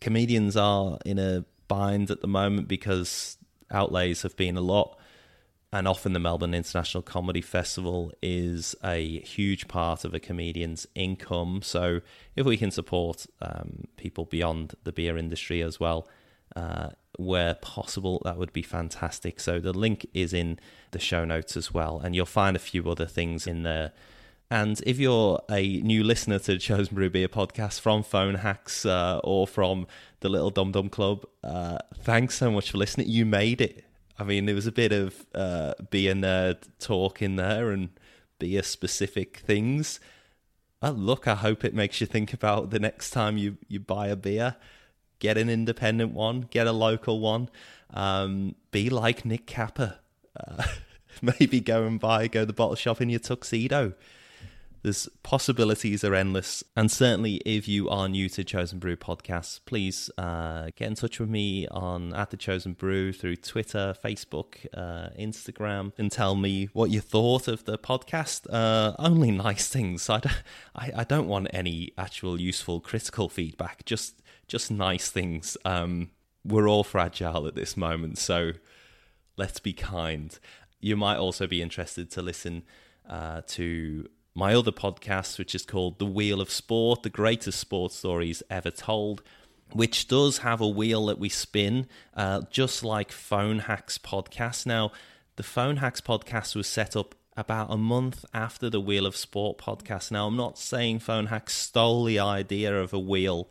comedians 0.00 0.56
are 0.56 0.98
in 1.04 1.18
a 1.18 1.44
bind 1.68 2.10
at 2.10 2.20
the 2.20 2.26
moment 2.26 2.66
because 2.66 3.36
outlays 3.70 4.22
have 4.22 4.36
been 4.36 4.56
a 4.56 4.60
lot. 4.60 4.98
And 5.72 5.86
often 5.86 6.14
the 6.14 6.18
Melbourne 6.18 6.52
International 6.52 7.02
Comedy 7.02 7.40
Festival 7.40 8.12
is 8.20 8.74
a 8.82 9.20
huge 9.20 9.68
part 9.68 10.04
of 10.04 10.12
a 10.12 10.18
comedian's 10.18 10.86
income. 10.96 11.60
So 11.62 12.00
if 12.34 12.44
we 12.44 12.56
can 12.56 12.72
support 12.72 13.26
um, 13.40 13.84
people 13.96 14.24
beyond 14.24 14.74
the 14.82 14.90
beer 14.90 15.16
industry 15.16 15.62
as 15.62 15.78
well, 15.78 16.08
uh, 16.56 16.88
where 17.18 17.54
possible, 17.54 18.20
that 18.24 18.36
would 18.36 18.52
be 18.52 18.62
fantastic. 18.62 19.38
So 19.38 19.60
the 19.60 19.72
link 19.72 20.06
is 20.12 20.32
in 20.32 20.58
the 20.90 20.98
show 20.98 21.24
notes 21.24 21.56
as 21.56 21.72
well, 21.72 22.00
and 22.00 22.16
you'll 22.16 22.26
find 22.26 22.56
a 22.56 22.60
few 22.60 22.90
other 22.90 23.06
things 23.06 23.46
in 23.46 23.62
there. 23.62 23.92
And 24.50 24.80
if 24.84 24.98
you're 24.98 25.40
a 25.48 25.80
new 25.80 26.02
listener 26.02 26.40
to 26.40 26.58
Chosen 26.58 26.94
Brew 26.94 27.08
Beer 27.08 27.28
podcast 27.28 27.80
from 27.80 28.02
Phone 28.02 28.34
Hacks 28.36 28.84
uh, 28.84 29.20
or 29.22 29.46
from 29.46 29.86
the 30.20 30.28
Little 30.28 30.50
Dum 30.50 30.72
Dum 30.72 30.88
Club, 30.88 31.24
uh, 31.44 31.78
thanks 32.02 32.36
so 32.36 32.50
much 32.50 32.72
for 32.72 32.78
listening. 32.78 33.08
You 33.08 33.24
made 33.24 33.60
it. 33.60 33.84
I 34.18 34.24
mean, 34.24 34.46
there 34.46 34.54
was 34.54 34.66
a 34.66 34.72
bit 34.72 34.92
of 34.92 35.24
uh, 35.34 35.74
beer 35.90 36.14
nerd 36.14 36.68
talk 36.80 37.22
in 37.22 37.36
there 37.36 37.70
and 37.70 37.90
beer 38.38 38.62
specific 38.62 39.38
things. 39.38 40.00
Oh, 40.82 40.90
look, 40.90 41.28
I 41.28 41.36
hope 41.36 41.64
it 41.64 41.74
makes 41.74 42.00
you 42.00 42.06
think 42.06 42.32
about 42.32 42.70
the 42.70 42.80
next 42.80 43.10
time 43.10 43.38
you, 43.38 43.56
you 43.68 43.78
buy 43.78 44.08
a 44.08 44.16
beer 44.16 44.56
get 45.20 45.38
an 45.38 45.48
independent 45.48 46.12
one, 46.12 46.48
get 46.50 46.66
a 46.66 46.72
local 46.72 47.20
one. 47.20 47.48
Um, 47.92 48.56
be 48.72 48.90
like 48.90 49.24
Nick 49.24 49.46
Capper. 49.46 49.98
Uh, 50.34 50.64
maybe 51.22 51.60
go 51.60 51.84
and 51.84 52.00
buy, 52.00 52.26
go 52.26 52.40
to 52.40 52.46
the 52.46 52.52
bottle 52.52 52.74
shop 52.74 53.00
in 53.00 53.10
your 53.10 53.20
tuxedo. 53.20 53.92
There's 54.82 55.10
possibilities 55.22 56.04
are 56.04 56.14
endless, 56.14 56.64
and 56.74 56.90
certainly 56.90 57.34
if 57.44 57.68
you 57.68 57.90
are 57.90 58.08
new 58.08 58.30
to 58.30 58.42
Chosen 58.42 58.78
Brew 58.78 58.96
podcasts, 58.96 59.60
please 59.66 60.10
uh, 60.16 60.70
get 60.74 60.88
in 60.88 60.94
touch 60.94 61.20
with 61.20 61.28
me 61.28 61.68
on 61.68 62.14
at 62.14 62.30
the 62.30 62.38
Chosen 62.38 62.72
Brew 62.72 63.12
through 63.12 63.36
Twitter, 63.36 63.94
Facebook, 64.02 64.66
uh, 64.72 65.10
Instagram, 65.18 65.92
and 65.98 66.10
tell 66.10 66.34
me 66.34 66.70
what 66.72 66.90
you 66.90 67.02
thought 67.02 67.46
of 67.46 67.64
the 67.64 67.76
podcast. 67.76 68.46
Uh, 68.50 68.94
only 68.98 69.30
nice 69.30 69.68
things. 69.68 70.08
I 70.08 70.20
don't, 70.20 70.42
I, 70.74 70.92
I 70.96 71.04
don't 71.04 71.28
want 71.28 71.48
any 71.52 71.92
actual 71.98 72.40
useful 72.40 72.80
critical 72.80 73.28
feedback. 73.28 73.84
Just 73.84 74.22
just 74.48 74.70
nice 74.70 75.10
things. 75.10 75.58
Um, 75.66 76.10
we're 76.42 76.68
all 76.68 76.84
fragile 76.84 77.46
at 77.46 77.54
this 77.54 77.76
moment, 77.76 78.16
so 78.16 78.52
let's 79.36 79.60
be 79.60 79.74
kind. 79.74 80.38
You 80.80 80.96
might 80.96 81.18
also 81.18 81.46
be 81.46 81.60
interested 81.60 82.10
to 82.12 82.22
listen 82.22 82.62
uh, 83.06 83.42
to 83.48 84.08
my 84.34 84.54
other 84.54 84.72
podcast, 84.72 85.38
which 85.38 85.54
is 85.54 85.64
called 85.64 85.98
The 85.98 86.06
Wheel 86.06 86.40
of 86.40 86.50
Sport, 86.50 87.02
the 87.02 87.10
greatest 87.10 87.58
sports 87.58 87.96
stories 87.96 88.42
ever 88.48 88.70
told, 88.70 89.22
which 89.72 90.08
does 90.08 90.38
have 90.38 90.60
a 90.60 90.68
wheel 90.68 91.06
that 91.06 91.18
we 91.18 91.28
spin, 91.28 91.86
uh, 92.14 92.42
just 92.50 92.84
like 92.84 93.12
Phone 93.12 93.60
Hacks 93.60 93.98
podcast. 93.98 94.66
Now, 94.66 94.92
the 95.36 95.42
Phone 95.42 95.78
Hacks 95.78 96.00
podcast 96.00 96.54
was 96.54 96.66
set 96.66 96.94
up 96.96 97.14
about 97.36 97.72
a 97.72 97.76
month 97.76 98.24
after 98.34 98.68
the 98.68 98.80
Wheel 98.80 99.06
of 99.06 99.16
Sport 99.16 99.58
podcast. 99.58 100.10
Now, 100.10 100.26
I'm 100.26 100.36
not 100.36 100.58
saying 100.58 101.00
Phone 101.00 101.26
Hacks 101.26 101.54
stole 101.54 102.04
the 102.04 102.18
idea 102.18 102.78
of 102.78 102.92
a 102.92 102.98
wheel 102.98 103.48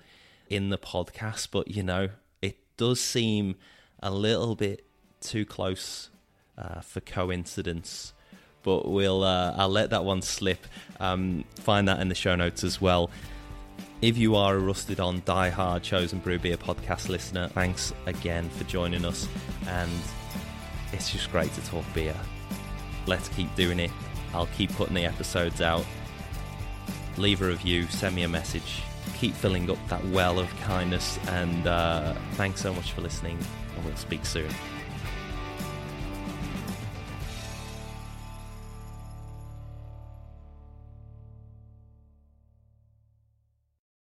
in 0.50 0.70
the 0.70 0.78
podcast, 0.78 1.50
but 1.52 1.70
you 1.70 1.84
know, 1.84 2.10
it 2.42 2.58
does 2.78 3.00
seem 3.00 3.56
a 4.02 4.12
little 4.12 4.56
bit 4.56 4.86
too 5.22 5.46
close 5.46 6.10
uh, 6.58 6.82
for 6.82 7.02
coincidence. 7.02 8.14
But 8.64 8.90
we'll 8.90 9.24
uh, 9.24 9.56
I'll 9.58 9.70
let 9.70 9.90
that 9.92 10.04
one 10.04 10.22
slip. 10.22 10.66
Um, 11.00 11.46
find 11.56 11.88
that 11.88 12.00
in 12.00 12.10
the 12.10 12.16
show 12.16 12.36
notes 12.36 12.64
as 12.64 12.82
well. 12.82 13.10
If 14.02 14.18
you 14.18 14.36
are 14.36 14.56
a 14.56 14.60
rusted 14.60 15.00
on 15.00 15.22
die-hard 15.26 15.84
chosen 15.84 16.20
brew 16.20 16.40
beer 16.40 16.58
podcast 16.58 17.10
listener, 17.10 17.50
thanks 17.50 17.94
again 18.06 18.50
for 18.50 18.64
joining 18.66 19.04
us, 19.04 19.28
and 19.68 19.92
it's 20.94 21.12
just 21.12 21.32
great 21.32 21.54
to 21.54 21.62
talk 21.66 21.84
beer. 21.94 22.16
Let's 23.08 23.28
keep 23.30 23.54
doing 23.56 23.80
it. 23.80 23.92
I'll 24.34 24.48
keep 24.58 24.72
putting 24.74 24.96
the 24.96 25.06
episodes 25.06 25.62
out. 25.62 25.86
Leave 27.18 27.42
a 27.42 27.48
review, 27.48 27.88
send 27.88 28.16
me 28.16 28.24
a 28.24 28.30
message 28.30 28.84
keep 29.20 29.34
filling 29.34 29.70
up 29.70 29.78
that 29.90 30.04
well 30.08 30.40
of 30.40 30.50
kindness. 30.62 31.20
And 31.28 31.68
uh, 31.68 32.14
thanks 32.34 32.62
so 32.62 32.74
much 32.74 32.94
for 32.94 33.02
listening, 33.02 33.38
and 33.76 33.86
we'll 33.86 33.96
speak 33.96 34.26
soon. 34.26 34.50